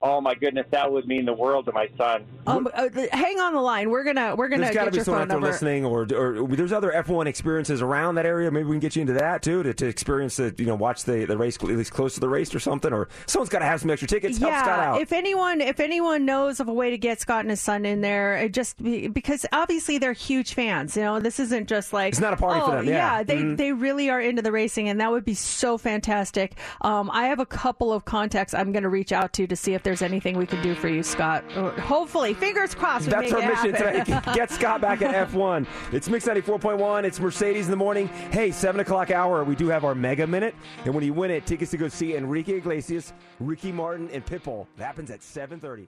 Oh 0.00 0.20
my 0.20 0.34
goodness, 0.36 0.64
that 0.70 0.92
would 0.92 1.08
mean 1.08 1.24
the 1.24 1.32
world 1.32 1.64
to 1.64 1.72
my 1.72 1.88
son. 1.98 2.24
Um, 2.46 2.68
uh, 2.72 2.88
hang 3.10 3.40
on 3.40 3.52
the 3.52 3.60
line. 3.60 3.90
We're 3.90 4.04
gonna 4.04 4.36
we're 4.36 4.48
gonna 4.48 4.62
There's 4.62 4.74
got 4.76 4.84
to 4.84 4.90
get 4.92 4.98
be 5.00 5.04
someone 5.04 5.22
out 5.22 5.28
there 5.28 5.40
listening, 5.40 5.84
or, 5.84 6.02
or 6.14 6.46
there's 6.46 6.72
other 6.72 6.92
F1 6.92 7.26
experiences 7.26 7.82
around 7.82 8.14
that 8.14 8.24
area. 8.24 8.48
Maybe 8.48 8.66
we 8.66 8.74
can 8.74 8.80
get 8.80 8.94
you 8.94 9.00
into 9.00 9.14
that 9.14 9.42
too 9.42 9.64
to, 9.64 9.74
to 9.74 9.86
experience 9.88 10.36
the 10.36 10.54
you 10.56 10.66
know 10.66 10.76
watch 10.76 11.02
the, 11.02 11.24
the 11.24 11.36
race 11.36 11.56
at 11.56 11.64
least 11.64 11.92
close 11.92 12.14
to 12.14 12.20
the 12.20 12.28
race 12.28 12.54
or 12.54 12.60
something. 12.60 12.92
Or 12.92 13.08
someone's 13.26 13.48
got 13.50 13.58
to 13.58 13.64
have 13.64 13.80
some 13.80 13.90
extra 13.90 14.06
tickets. 14.06 14.38
Help 14.38 14.52
Scott 14.54 14.66
Yeah, 14.66 14.90
out. 14.92 15.00
if 15.00 15.10
anyone 15.12 15.60
if 15.60 15.80
anyone 15.80 16.24
knows 16.24 16.60
of 16.60 16.68
a 16.68 16.72
way 16.72 16.90
to 16.90 16.98
get 16.98 17.20
Scott 17.20 17.40
and 17.40 17.50
his 17.50 17.60
son 17.60 17.84
in 17.84 18.00
there, 18.00 18.36
it 18.36 18.54
just 18.54 18.80
be, 18.80 19.08
because 19.08 19.44
obviously 19.52 19.98
they're 19.98 20.12
huge 20.12 20.54
fans. 20.54 20.96
You 20.96 21.02
know, 21.02 21.18
this 21.18 21.40
isn't 21.40 21.68
just 21.68 21.92
like 21.92 22.12
It's 22.12 22.20
not 22.20 22.34
a 22.34 22.36
party 22.36 22.60
for 22.60 22.66
oh, 22.72 22.76
them, 22.76 22.86
yeah. 22.86 23.24
they 23.24 23.38
Mhm. 23.38 23.56
they 23.56 23.72
really 23.72 24.10
are 24.10 24.20
into 24.20 24.42
the 24.42 24.52
racing, 24.52 24.88
and 24.88 25.00
that 25.00 25.10
would 25.10 25.24
be 25.24 25.34
so 25.34 25.76
fantastic. 25.76 26.54
Um, 26.82 27.10
I 27.12 27.26
have 27.26 27.40
a 27.40 27.46
couple 27.46 27.92
of 27.92 28.04
contacts 28.04 28.54
I'm 28.54 28.70
going 28.70 28.84
to 28.84 28.88
reach 28.88 29.10
out 29.10 29.32
to 29.32 29.46
to 29.48 29.56
see 29.56 29.74
if 29.74 29.82
there's 29.88 30.02
anything 30.02 30.36
we 30.36 30.44
can 30.44 30.62
do 30.62 30.74
for 30.74 30.86
you, 30.86 31.02
Scott. 31.02 31.42
Or 31.56 31.70
hopefully, 31.70 32.34
fingers 32.34 32.74
crossed. 32.74 33.06
We 33.06 33.12
That's 33.12 33.32
our 33.32 33.40
mission 33.40 33.72
happen. 33.72 34.04
tonight. 34.04 34.24
Get 34.34 34.50
Scott 34.50 34.82
back 34.82 35.00
at 35.00 35.30
F1. 35.30 35.66
It's 35.92 36.10
Mix 36.10 36.26
94.1. 36.26 37.04
It's 37.04 37.18
Mercedes 37.18 37.64
in 37.64 37.70
the 37.70 37.76
morning. 37.78 38.08
Hey, 38.30 38.50
7 38.50 38.82
o'clock 38.82 39.10
hour, 39.10 39.44
we 39.44 39.56
do 39.56 39.68
have 39.68 39.86
our 39.86 39.94
mega 39.94 40.26
minute. 40.26 40.54
And 40.84 40.94
when 40.94 41.04
you 41.04 41.14
win 41.14 41.30
it, 41.30 41.46
tickets 41.46 41.70
to 41.70 41.78
go 41.78 41.88
see 41.88 42.16
Enrique 42.16 42.58
Iglesias, 42.58 43.14
Ricky 43.40 43.72
Martin, 43.72 44.10
and 44.12 44.26
Pitbull. 44.26 44.66
That 44.76 44.84
happens 44.84 45.10
at 45.10 45.20
7.30. 45.20 45.86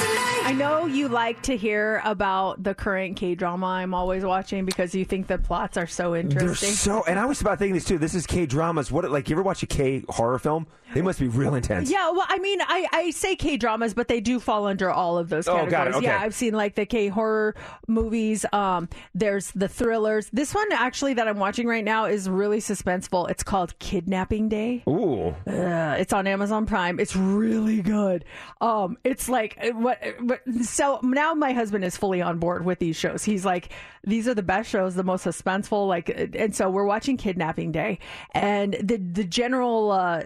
I 0.00 0.54
know 0.56 0.86
you 0.86 1.08
like 1.08 1.42
to 1.42 1.56
hear 1.56 2.00
about 2.04 2.62
the 2.62 2.74
current 2.74 3.16
K 3.16 3.34
drama 3.34 3.66
I'm 3.66 3.92
always 3.92 4.24
watching 4.24 4.64
because 4.64 4.94
you 4.94 5.04
think 5.04 5.26
the 5.26 5.36
plots 5.38 5.76
are 5.76 5.86
so 5.86 6.12
They're 6.12 6.20
interesting. 6.22 6.70
so, 6.70 7.04
and 7.06 7.18
I 7.18 7.26
was 7.26 7.40
about 7.42 7.58
thinking 7.58 7.74
this 7.74 7.84
too. 7.84 7.98
This 7.98 8.14
is 8.14 8.26
K 8.26 8.46
dramas. 8.46 8.90
What, 8.90 9.10
like, 9.10 9.28
you 9.28 9.34
ever 9.36 9.42
watch 9.42 9.62
a 9.62 9.66
K 9.66 10.04
horror 10.08 10.38
film? 10.38 10.66
They 10.94 11.02
must 11.02 11.20
be 11.20 11.28
real 11.28 11.54
intense. 11.54 11.90
Yeah, 11.90 12.10
well, 12.12 12.24
I 12.26 12.38
mean, 12.38 12.60
I, 12.62 12.86
I 12.90 13.10
say 13.10 13.36
K 13.36 13.58
dramas, 13.58 13.92
but 13.92 14.08
they 14.08 14.20
do 14.20 14.40
fall 14.40 14.66
under 14.66 14.90
all 14.90 15.18
of 15.18 15.28
those 15.28 15.46
Oh, 15.46 15.52
categories. 15.52 15.70
got 15.70 15.86
it, 15.88 15.94
okay. 15.96 16.06
Yeah, 16.06 16.18
I've 16.18 16.34
seen 16.34 16.54
like 16.54 16.76
the 16.76 16.86
K 16.86 17.08
horror 17.08 17.54
movies. 17.86 18.46
Um, 18.50 18.88
there's 19.14 19.50
the 19.50 19.68
thrillers. 19.68 20.30
This 20.32 20.54
one 20.54 20.66
actually 20.72 21.12
that 21.14 21.28
I'm 21.28 21.38
watching 21.38 21.66
right 21.66 21.84
now 21.84 22.06
is 22.06 22.26
really 22.26 22.60
suspenseful. 22.60 23.28
It's 23.28 23.42
called 23.42 23.78
Kidnapping 23.80 24.48
Day. 24.48 24.82
Ooh. 24.88 25.34
Uh, 25.46 25.96
it's 25.98 26.14
on 26.14 26.26
Amazon 26.26 26.64
Prime. 26.64 26.98
It's 26.98 27.14
really 27.14 27.82
good. 27.82 28.24
Um, 28.62 28.96
it's 29.04 29.28
like 29.28 29.58
what, 29.88 30.20
what. 30.20 30.40
So 30.62 31.00
now 31.02 31.34
my 31.34 31.52
husband 31.52 31.84
is 31.84 31.96
fully 31.96 32.20
on 32.20 32.38
board 32.38 32.64
with 32.64 32.78
these 32.78 32.96
shows. 32.96 33.24
He's 33.24 33.44
like, 33.44 33.72
these 34.04 34.28
are 34.28 34.34
the 34.34 34.42
best 34.42 34.68
shows, 34.68 34.94
the 34.94 35.04
most 35.04 35.24
suspenseful. 35.24 35.88
Like, 35.88 36.10
and 36.34 36.54
so 36.54 36.68
we're 36.68 36.84
watching 36.84 37.16
Kidnapping 37.16 37.72
Day, 37.72 37.98
and 38.32 38.74
the 38.82 38.96
the 38.96 39.24
general 39.24 39.90
uh, 39.90 40.22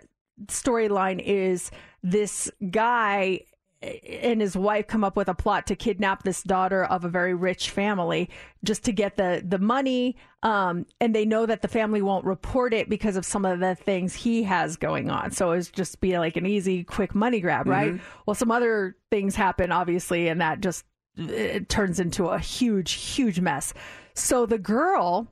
storyline 0.47 1.23
is 1.25 1.71
this 2.03 2.51
guy 2.71 3.43
and 3.83 4.41
his 4.41 4.57
wife 4.57 4.87
come 4.87 5.03
up 5.03 5.17
with 5.17 5.29
a 5.29 5.35
plot 5.35 5.67
to 5.67 5.75
kidnap 5.75 6.23
this 6.23 6.43
daughter 6.43 6.85
of 6.85 7.05
a 7.05 7.09
very 7.09 7.35
rich 7.35 7.71
family 7.71 8.31
just 8.63 8.85
to 8.85 8.93
get 8.93 9.17
the 9.17 9.43
the 9.45 9.59
money 9.59 10.17
um 10.45 10.87
and 11.01 11.15
they 11.15 11.25
know 11.25 11.47
that 11.47 11.63
the 11.63 11.69
family 11.69 12.01
won't 12.01 12.25
report 12.25 12.73
it 12.73 12.89
because 12.89 13.17
of 13.17 13.25
some 13.25 13.45
of 13.45 13.59
the 13.59 13.75
things 13.75 14.15
he 14.15 14.45
has 14.45 14.77
going 14.77 15.11
on. 15.11 15.31
So 15.33 15.51
it's 15.53 15.69
just 15.71 16.01
be 16.01 16.17
like 16.19 16.37
an 16.37 16.47
easy 16.47 16.85
quick 16.85 17.15
money 17.15 17.41
grab 17.41 17.67
right? 17.67 17.95
Mhm. 17.95 18.01
well 18.27 18.35
some 18.35 18.51
other 18.53 18.97
things 19.11 19.35
happen 19.35 19.73
obviously 19.73 20.29
and 20.29 20.41
that 20.41 20.61
just 20.61 20.85
it 21.17 21.69
turns 21.69 21.99
into 22.01 22.27
a 22.27 22.39
huge 22.39 22.93
huge 22.93 23.41
mess. 23.41 23.75
So 24.15 24.47
the 24.47 24.59
girl 24.59 25.27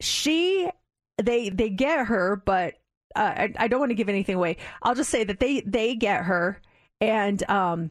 she 0.00 0.68
they 1.22 1.50
they 1.50 1.70
get 1.70 2.06
her 2.06 2.42
but 2.44 2.74
uh, 3.16 3.20
I, 3.36 3.54
I 3.58 3.68
don't 3.68 3.80
want 3.80 3.90
to 3.90 3.96
give 3.96 4.08
anything 4.08 4.36
away. 4.36 4.56
I'll 4.82 4.94
just 4.94 5.10
say 5.10 5.24
that 5.24 5.40
they 5.40 5.60
they 5.60 5.94
get 5.94 6.24
her 6.24 6.60
and 7.00 7.42
um 7.48 7.90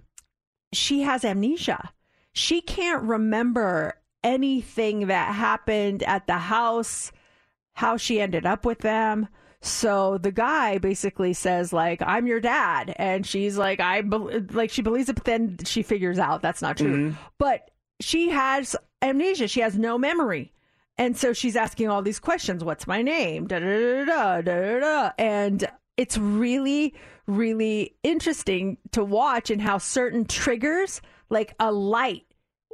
she 0.73 1.01
has 1.01 1.25
amnesia. 1.25 1.91
She 2.33 2.61
can't 2.61 3.03
remember 3.03 3.95
anything 4.23 5.07
that 5.07 5.33
happened 5.33 6.03
at 6.03 6.27
the 6.27 6.37
house 6.37 7.11
how 7.73 7.97
she 7.97 8.19
ended 8.19 8.45
up 8.45 8.65
with 8.65 8.79
them. 8.79 9.27
So 9.61 10.17
the 10.17 10.31
guy 10.31 10.77
basically 10.77 11.33
says 11.33 11.73
like 11.73 12.01
i'm 12.01 12.27
your 12.27 12.39
dad. 12.39 12.93
And 12.97 13.25
she's 13.25 13.57
like 13.57 13.79
i 13.79 14.01
bel 14.01 14.29
like 14.51 14.69
she 14.71 14.81
believes 14.81 15.09
it 15.09 15.15
but 15.15 15.23
then 15.25 15.57
she 15.65 15.81
figures 15.83 16.19
out 16.19 16.41
that's 16.41 16.61
not 16.61 16.77
true. 16.77 17.11
Mhm. 17.11 17.17
but 17.37 17.71
she 18.01 18.29
has 18.29 18.75
amnesia. 19.01 19.47
She 19.47 19.59
has 19.61 19.77
no 19.77 19.97
memory. 19.97 20.53
And 20.97 21.17
so 21.17 21.31
she's 21.33 21.55
asking 21.55 21.87
all 21.89 22.01
these 22.01 22.19
questions. 22.19 22.63
What's 22.63 22.85
my 22.85 23.01
name? 23.01 23.47
Da, 23.47 23.59
da, 23.59 24.05
da, 24.05 24.05
da, 24.05 24.41
da, 24.41 24.79
da. 24.79 25.11
and 25.17 25.67
it's 25.97 26.17
really 26.17 26.93
really 27.29 27.95
interesting 28.03 28.77
to 28.91 29.03
watch 29.03 29.49
and 29.49 29.61
how 29.61 29.77
certain 29.77 30.25
triggers 30.25 31.01
like 31.29 31.53
a 31.59 31.71
light 31.71 32.25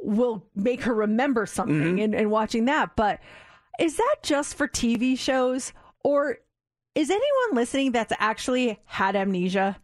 will 0.02 0.44
make 0.54 0.82
her 0.82 0.94
remember 0.94 1.46
something 1.46 1.76
mm-hmm. 1.76 1.98
and, 1.98 2.14
and 2.14 2.30
watching 2.30 2.64
that. 2.66 2.96
But 2.96 3.20
is 3.78 3.96
that 3.96 4.16
just 4.22 4.54
for 4.54 4.66
tv 4.66 5.18
shows 5.18 5.72
or 6.02 6.38
is 6.94 7.10
anyone 7.10 7.54
listening 7.54 7.92
that's 7.92 8.12
actually 8.18 8.78
had 8.86 9.14
amnesia 9.14 9.76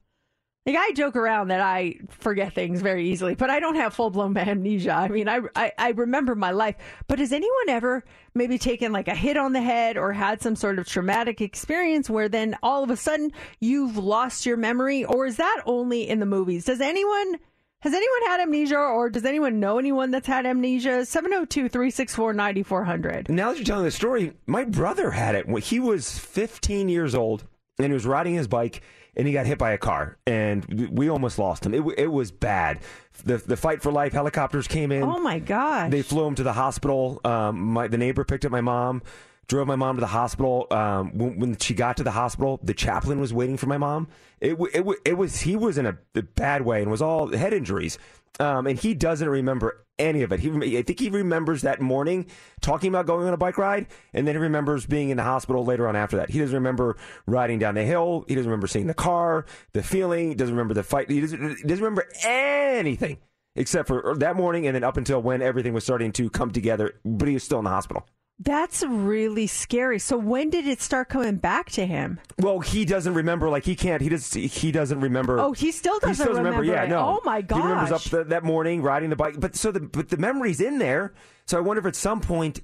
like 0.64 0.76
I 0.76 0.92
joke 0.92 1.16
around 1.16 1.48
that 1.48 1.60
I 1.60 1.96
forget 2.08 2.54
things 2.54 2.82
very 2.82 3.08
easily, 3.08 3.34
but 3.34 3.50
I 3.50 3.58
don't 3.58 3.74
have 3.74 3.94
full 3.94 4.10
blown 4.10 4.36
amnesia. 4.36 4.92
I 4.92 5.08
mean, 5.08 5.28
I, 5.28 5.40
I 5.56 5.72
I 5.76 5.90
remember 5.90 6.34
my 6.34 6.52
life. 6.52 6.76
But 7.08 7.18
has 7.18 7.32
anyone 7.32 7.68
ever 7.68 8.04
maybe 8.34 8.58
taken 8.58 8.92
like 8.92 9.08
a 9.08 9.14
hit 9.14 9.36
on 9.36 9.52
the 9.52 9.60
head 9.60 9.96
or 9.96 10.12
had 10.12 10.40
some 10.40 10.54
sort 10.54 10.78
of 10.78 10.86
traumatic 10.86 11.40
experience 11.40 12.08
where 12.08 12.28
then 12.28 12.56
all 12.62 12.84
of 12.84 12.90
a 12.90 12.96
sudden 12.96 13.32
you've 13.60 13.96
lost 13.96 14.46
your 14.46 14.56
memory, 14.56 15.04
or 15.04 15.26
is 15.26 15.36
that 15.36 15.62
only 15.66 16.08
in 16.08 16.20
the 16.20 16.26
movies? 16.26 16.64
Does 16.64 16.80
anyone 16.80 17.38
has 17.80 17.92
anyone 17.92 18.22
had 18.28 18.40
amnesia, 18.40 18.78
or 18.78 19.10
does 19.10 19.24
anyone 19.24 19.58
know 19.58 19.76
anyone 19.80 20.12
that's 20.12 20.28
had 20.28 20.46
amnesia? 20.46 21.04
702 21.04 21.68
364 21.68 22.32
9400. 22.32 23.28
Now 23.28 23.50
that 23.50 23.58
you're 23.58 23.64
telling 23.64 23.84
the 23.84 23.90
story, 23.90 24.34
my 24.46 24.62
brother 24.64 25.10
had 25.10 25.34
it 25.34 25.48
he 25.64 25.80
was 25.80 26.16
15 26.16 26.88
years 26.88 27.16
old 27.16 27.44
and 27.78 27.88
he 27.88 27.92
was 27.92 28.06
riding 28.06 28.34
his 28.34 28.46
bike 28.46 28.82
and 29.16 29.26
he 29.26 29.32
got 29.32 29.46
hit 29.46 29.58
by 29.58 29.72
a 29.72 29.78
car 29.78 30.16
and 30.26 30.90
we- 30.90 31.08
almost 31.08 31.38
lost 31.38 31.66
him. 31.66 31.74
It, 31.74 31.82
it 31.98 32.06
was 32.06 32.30
bad. 32.30 32.80
The 33.24 33.36
the 33.36 33.56
fight 33.56 33.82
for 33.82 33.92
life 33.92 34.12
helicopters 34.12 34.66
came 34.66 34.90
in. 34.90 35.02
Oh 35.02 35.18
my 35.18 35.38
god! 35.38 35.90
They 35.90 36.02
flew 36.02 36.26
him 36.26 36.34
to 36.36 36.42
the 36.42 36.54
hospital. 36.54 37.20
Um, 37.24 37.60
my 37.60 37.88
the 37.88 37.98
neighbor 37.98 38.24
picked 38.24 38.44
up 38.44 38.50
my 38.52 38.62
mom, 38.62 39.02
drove 39.48 39.66
my 39.66 39.76
mom 39.76 39.96
to 39.96 40.00
the 40.00 40.06
hospital. 40.06 40.66
Um, 40.70 41.16
when, 41.16 41.38
when 41.38 41.56
she 41.58 41.74
got 41.74 41.98
to 41.98 42.02
the 42.04 42.10
hospital, 42.12 42.58
the 42.62 42.74
chaplain 42.74 43.20
was 43.20 43.32
waiting 43.32 43.56
for 43.58 43.66
my 43.66 43.78
mom. 43.78 44.08
It 44.40 44.56
it, 44.72 44.86
it 45.04 45.18
was 45.18 45.40
he 45.40 45.56
was 45.56 45.76
in 45.76 45.86
a, 45.86 45.98
a 46.14 46.22
bad 46.22 46.62
way 46.62 46.80
and 46.82 46.90
was 46.90 47.02
all 47.02 47.28
head 47.36 47.52
injuries. 47.52 47.98
Um, 48.40 48.66
and 48.66 48.78
he 48.78 48.94
doesn't 48.94 49.28
remember 49.28 49.84
any 50.03 50.22
of 50.22 50.32
it. 50.32 50.40
He, 50.40 50.78
I 50.78 50.82
think 50.82 51.00
he 51.00 51.09
remembers 51.09 51.62
that 51.62 51.80
morning 51.80 52.26
talking 52.61 52.88
about 52.88 53.07
going 53.07 53.26
on 53.26 53.32
a 53.32 53.36
bike 53.38 53.57
ride, 53.57 53.86
and 54.12 54.26
then 54.26 54.34
he 54.34 54.40
remembers 54.40 54.84
being 54.84 55.11
in 55.11 55.16
the 55.16 55.22
hospital 55.22 55.64
later 55.64 55.88
on 55.88 55.96
after 55.96 56.16
that. 56.16 56.30
He 56.30 56.38
doesn't 56.38 56.55
remember 56.55 56.96
riding 57.26 57.59
down 57.59 57.74
the 57.74 57.84
hill. 57.84 58.24
He 58.28 58.34
doesn't 58.34 58.50
remember 58.50 58.66
seeing 58.66 58.86
the 58.86 58.94
car, 58.94 59.46
the 59.72 59.82
feeling. 59.82 60.28
He 60.28 60.34
doesn't 60.34 60.55
remember 60.55 60.74
the 60.74 60.82
fight. 60.82 61.11
He 61.11 61.20
doesn't, 61.20 61.57
he 61.59 61.62
doesn't 61.62 61.84
remember 61.84 62.09
anything 62.24 63.18
except 63.55 63.88
for 63.88 64.14
that 64.18 64.36
morning 64.36 64.66
and 64.66 64.74
then 64.74 64.84
up 64.84 64.96
until 64.96 65.20
when 65.20 65.42
everything 65.42 65.74
was 65.74 65.84
starting 65.84 66.12
to 66.12 66.30
come 66.30 66.50
together. 66.50 66.94
But 67.05 67.28
he 67.28 67.34
was 67.34 67.44
still 67.44 67.59
in 67.59 67.64
the 67.64 67.70
hospital. 67.70 68.07
That's 68.45 68.82
really 68.82 69.47
scary. 69.47 70.01
So 70.01 70.16
when 70.16 70.51
did 70.51 70.66
it 70.66 70.80
start 70.80 71.09
coming 71.09 71.36
back 71.36 71.70
to 71.72 71.86
him? 71.86 72.18
Well, 72.38 72.59
he 72.59 72.84
doesn't 72.84 73.14
remember. 73.14 73.49
Like 73.49 73.64
he 73.64 73.76
can't. 73.76 74.03
He 74.03 74.09
does. 74.09 74.32
He 74.32 74.72
doesn't 74.72 75.01
remember. 75.01 75.38
Oh, 75.38 75.53
he 75.53 75.70
still 75.70 75.99
doesn't 76.01 76.14
still 76.14 76.26
doesn't 76.28 76.45
remember. 76.45 76.64
Yeah, 76.64 76.86
no. 76.86 76.99
Oh 76.99 77.20
my 77.24 77.40
god. 77.40 77.57
He 77.57 77.62
remembers 77.62 77.93
up 77.93 78.03
gosh. 78.03 78.11
th- 78.11 78.26
that 78.28 78.43
morning 78.43 78.82
riding 78.82 79.11
the 79.11 79.16
bike. 79.16 79.38
But 79.38 79.55
so 79.55 79.70
the 79.70 79.80
but 79.80 80.09
the 80.09 80.16
memory's 80.16 80.61
in 80.61 80.78
there. 80.78 81.14
So 81.47 81.57
I 81.57 81.61
wonder 81.61 81.80
if 81.80 81.86
at 81.86 81.95
some 81.95 82.20
point 82.20 82.61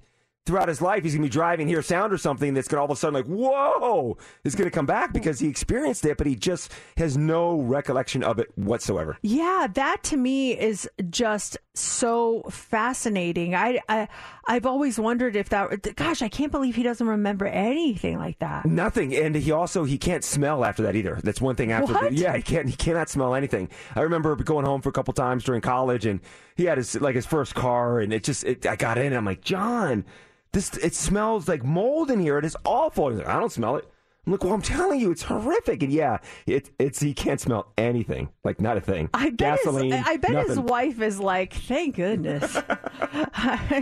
throughout 0.46 0.68
his 0.68 0.80
life 0.80 1.02
he's 1.02 1.14
gonna 1.14 1.24
be 1.24 1.28
driving, 1.28 1.68
hear 1.68 1.80
a 1.80 1.82
sound 1.82 2.12
or 2.12 2.18
something 2.18 2.54
that's 2.54 2.68
gonna 2.68 2.80
all 2.80 2.86
of 2.86 2.90
a 2.90 2.96
sudden 2.96 3.14
like 3.14 3.26
whoa 3.26 4.16
is 4.44 4.54
gonna 4.54 4.70
come 4.70 4.86
back 4.86 5.12
because 5.12 5.38
he 5.38 5.48
experienced 5.48 6.04
it, 6.04 6.16
but 6.16 6.26
he 6.26 6.34
just 6.34 6.72
has 6.96 7.16
no 7.16 7.60
recollection 7.60 8.22
of 8.22 8.38
it 8.38 8.48
whatsoever. 8.56 9.16
Yeah, 9.22 9.68
that 9.74 10.02
to 10.04 10.16
me 10.16 10.58
is 10.58 10.88
just 11.10 11.58
so 11.74 12.42
fascinating. 12.50 13.54
I, 13.54 13.80
I 13.88 14.08
I've 14.46 14.66
always 14.66 14.98
wondered 14.98 15.36
if 15.36 15.50
that. 15.50 15.94
Gosh, 15.96 16.22
I 16.22 16.28
can't 16.28 16.50
believe 16.50 16.74
he 16.74 16.82
doesn't 16.82 17.06
remember 17.06 17.46
anything 17.46 18.18
like 18.18 18.38
that. 18.38 18.64
Nothing, 18.64 19.14
and 19.14 19.34
he 19.34 19.52
also 19.52 19.84
he 19.84 19.98
can't 19.98 20.24
smell 20.24 20.64
after 20.64 20.82
that 20.84 20.96
either. 20.96 21.18
That's 21.22 21.40
one 21.40 21.54
thing 21.56 21.72
after. 21.72 21.92
What? 21.92 22.12
yeah, 22.12 22.36
he 22.36 22.42
can't. 22.42 22.68
He 22.68 22.76
cannot 22.76 23.08
smell 23.08 23.34
anything. 23.34 23.68
I 23.94 24.00
remember 24.00 24.34
going 24.36 24.64
home 24.64 24.80
for 24.80 24.88
a 24.88 24.92
couple 24.92 25.14
times 25.14 25.44
during 25.44 25.60
college, 25.60 26.06
and 26.06 26.20
he 26.58 26.64
had 26.64 26.76
his 26.76 27.00
like 27.00 27.14
his 27.14 27.24
first 27.24 27.54
car, 27.54 28.00
and 28.00 28.12
it 28.12 28.24
just 28.24 28.44
it, 28.44 28.66
I 28.66 28.76
got 28.76 28.98
in, 28.98 29.06
and 29.06 29.16
I'm 29.16 29.24
like 29.24 29.40
John, 29.40 30.04
this 30.52 30.76
it 30.76 30.94
smells 30.94 31.48
like 31.48 31.64
mold 31.64 32.10
in 32.10 32.20
here. 32.20 32.36
It 32.36 32.44
is 32.44 32.56
awful. 32.64 33.10
He's 33.10 33.18
like, 33.20 33.28
I 33.28 33.38
don't 33.38 33.52
smell 33.52 33.76
it. 33.76 33.88
I'm 34.26 34.32
like, 34.32 34.44
well, 34.44 34.52
I'm 34.52 34.60
telling 34.60 35.00
you, 35.00 35.10
it's 35.10 35.22
horrific. 35.22 35.82
And 35.82 35.90
yeah, 35.90 36.18
it, 36.46 36.70
it's 36.78 37.00
he 37.00 37.14
can't 37.14 37.40
smell 37.40 37.72
anything, 37.78 38.28
like 38.44 38.60
not 38.60 38.76
a 38.76 38.80
thing. 38.80 39.08
I 39.14 39.30
bet, 39.30 39.38
Gasoline, 39.38 39.92
his, 39.92 40.04
I 40.06 40.16
bet 40.18 40.46
his 40.48 40.58
wife 40.58 41.00
is 41.00 41.18
like, 41.18 41.54
thank 41.54 41.94
goodness. 41.96 42.54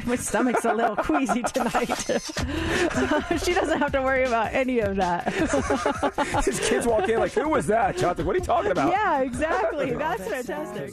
My 0.07 0.17
stomach's 0.17 0.65
a 0.65 0.73
little 0.75 0.97
queasy 0.97 1.43
tonight. 1.43 1.87
she 3.43 3.55
doesn't 3.55 3.79
have 3.79 3.91
to 3.93 4.03
worry 4.03 4.25
about 4.25 4.53
any 4.53 4.79
of 4.81 4.97
that. 4.97 5.33
His 6.45 6.61
kids 6.61 6.87
walk 6.87 7.09
in 7.09 7.19
like, 7.19 7.33
who 7.33 7.49
was 7.49 7.67
that? 7.67 7.97
John's 7.97 8.19
like, 8.19 8.27
what 8.27 8.37
are 8.37 8.39
you 8.39 8.45
talking 8.45 8.71
about? 8.71 8.93
Yeah, 8.93 9.23
exactly. 9.23 9.95
That's 9.95 10.29
fantastic. 10.29 10.93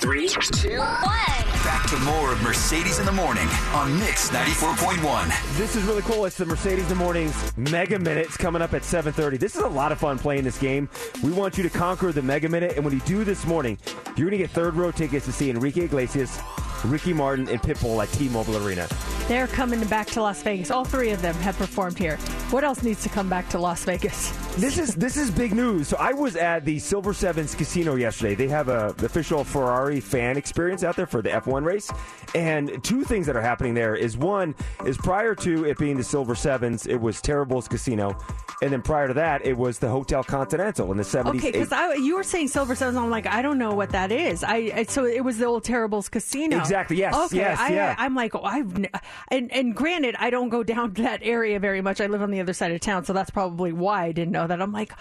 Three, 0.00 0.28
two, 0.28 0.78
one. 0.78 1.42
Back 1.64 1.88
to 1.90 1.98
more 2.00 2.32
of 2.32 2.42
Mercedes 2.42 2.98
in 2.98 3.06
the 3.06 3.12
Morning 3.12 3.46
on 3.72 3.96
Mix 3.98 4.30
94.1. 4.30 5.56
This 5.56 5.76
is 5.76 5.84
really 5.84 6.02
cool. 6.02 6.24
It's 6.24 6.36
the 6.36 6.44
Mercedes 6.44 6.84
in 6.84 6.88
the 6.88 6.94
Mornings 6.96 7.56
Mega 7.56 7.98
Minutes 7.98 8.36
coming 8.36 8.62
up 8.62 8.74
at 8.74 8.82
7:30. 8.82 9.38
This 9.38 9.54
is 9.54 9.62
a 9.62 9.68
lot 9.68 9.92
of 9.92 9.98
fun 9.98 10.18
playing 10.18 10.44
this 10.44 10.58
game. 10.58 10.88
We 11.22 11.30
want 11.30 11.56
you 11.56 11.62
to 11.62 11.70
conquer 11.70 12.10
the 12.10 12.22
Mega 12.22 12.48
Minute, 12.48 12.72
and 12.76 12.84
when 12.84 12.92
you 12.92 13.00
do 13.00 13.22
this 13.22 13.46
morning, 13.46 13.78
you're 14.16 14.28
going 14.28 14.32
to 14.32 14.38
get 14.38 14.50
third 14.50 14.74
row 14.74 14.90
tickets 14.90 15.24
to 15.26 15.32
see 15.32 15.50
Enrique 15.50 15.82
Iglesias, 15.82 16.38
Ricky 16.84 17.12
Martin, 17.12 17.48
and 17.48 17.60
Pitbull 17.60 18.02
at 18.02 18.10
T-Mobile 18.12 18.64
Arena. 18.64 18.88
They're 19.28 19.46
coming 19.46 19.82
back 19.84 20.08
to 20.08 20.22
Las 20.22 20.42
Vegas. 20.42 20.70
All 20.70 20.84
three 20.84 21.10
of 21.10 21.22
them 21.22 21.34
have 21.36 21.56
performed 21.56 21.98
here. 21.98 22.16
What 22.50 22.64
else 22.64 22.82
needs 22.82 23.02
to 23.04 23.08
come 23.08 23.28
back 23.28 23.48
to 23.50 23.58
Las 23.58 23.84
Vegas? 23.84 24.30
This 24.56 24.76
is 24.76 24.94
this 24.94 25.16
is 25.16 25.30
big 25.30 25.54
news. 25.54 25.88
So 25.88 25.96
I 25.98 26.12
was 26.12 26.36
at 26.36 26.64
the 26.66 26.78
Silver 26.78 27.14
Sevens 27.14 27.54
Casino 27.54 27.94
yesterday. 27.94 28.34
They 28.34 28.48
have 28.48 28.68
a 28.68 28.94
official 28.98 29.44
Ferrari 29.44 30.00
fan 30.00 30.36
experience 30.36 30.84
out 30.84 30.96
there 30.96 31.06
for 31.06 31.22
the 31.22 31.30
F1 31.30 31.64
race, 31.64 31.90
and 32.34 32.82
two 32.84 33.04
things 33.04 33.26
that 33.26 33.36
are 33.36 33.40
happening 33.40 33.72
there 33.72 33.94
is 33.94 34.18
one 34.18 34.54
is 34.84 34.98
prior 34.98 35.34
to 35.36 35.64
it 35.64 35.78
being 35.78 35.96
the 35.96 36.04
Silver 36.04 36.34
Sevens, 36.34 36.86
it 36.86 37.00
was 37.00 37.22
Terrible's 37.22 37.66
Casino, 37.68 38.18
and 38.62 38.70
then 38.72 38.82
prior 38.82 39.08
to 39.08 39.14
that, 39.14 39.44
it 39.44 39.56
was 39.56 39.78
the 39.78 39.88
Hotel 39.88 40.22
Continental 40.22 40.92
in 40.92 40.96
the 40.96 41.02
70s. 41.02 41.36
Okay, 41.36 41.50
because 41.50 41.72
you 41.98 42.14
were 42.14 42.22
saying 42.22 42.48
Silver 42.48 42.76
Sevens. 42.76 42.96
I'm 42.96 43.10
like, 43.10 43.26
I 43.26 43.42
don't 43.42 43.58
know 43.58 43.74
what 43.74 43.90
that 43.90 44.12
is. 44.12 44.44
I, 44.44 44.72
I 44.74 44.82
so 44.84 45.04
it 45.04 45.24
was 45.24 45.38
the 45.38 45.46
old 45.46 45.64
Terribles 45.64 46.08
Casino. 46.08 46.58
Exactly, 46.58 46.71
yes, 46.90 47.14
Okay. 47.14 47.36
yes, 47.36 47.58
I, 47.60 47.68
yeah. 47.72 47.94
I'm 47.98 48.14
like, 48.14 48.34
oh, 48.34 48.42
I've 48.42 48.74
n- 48.76 48.88
and 49.28 49.52
and 49.52 49.74
granted, 49.74 50.16
I 50.18 50.30
don't 50.30 50.48
go 50.48 50.62
down 50.62 50.92
that 50.94 51.20
area 51.22 51.58
very 51.60 51.80
much. 51.80 52.00
I 52.00 52.06
live 52.06 52.22
on 52.22 52.30
the 52.30 52.40
other 52.40 52.52
side 52.52 52.72
of 52.72 52.80
town, 52.80 53.04
so 53.04 53.12
that's 53.12 53.30
probably 53.30 53.72
why 53.72 54.04
I 54.04 54.12
didn't 54.12 54.32
know 54.32 54.46
that. 54.46 54.60
I'm 54.60 54.72
like. 54.72 54.92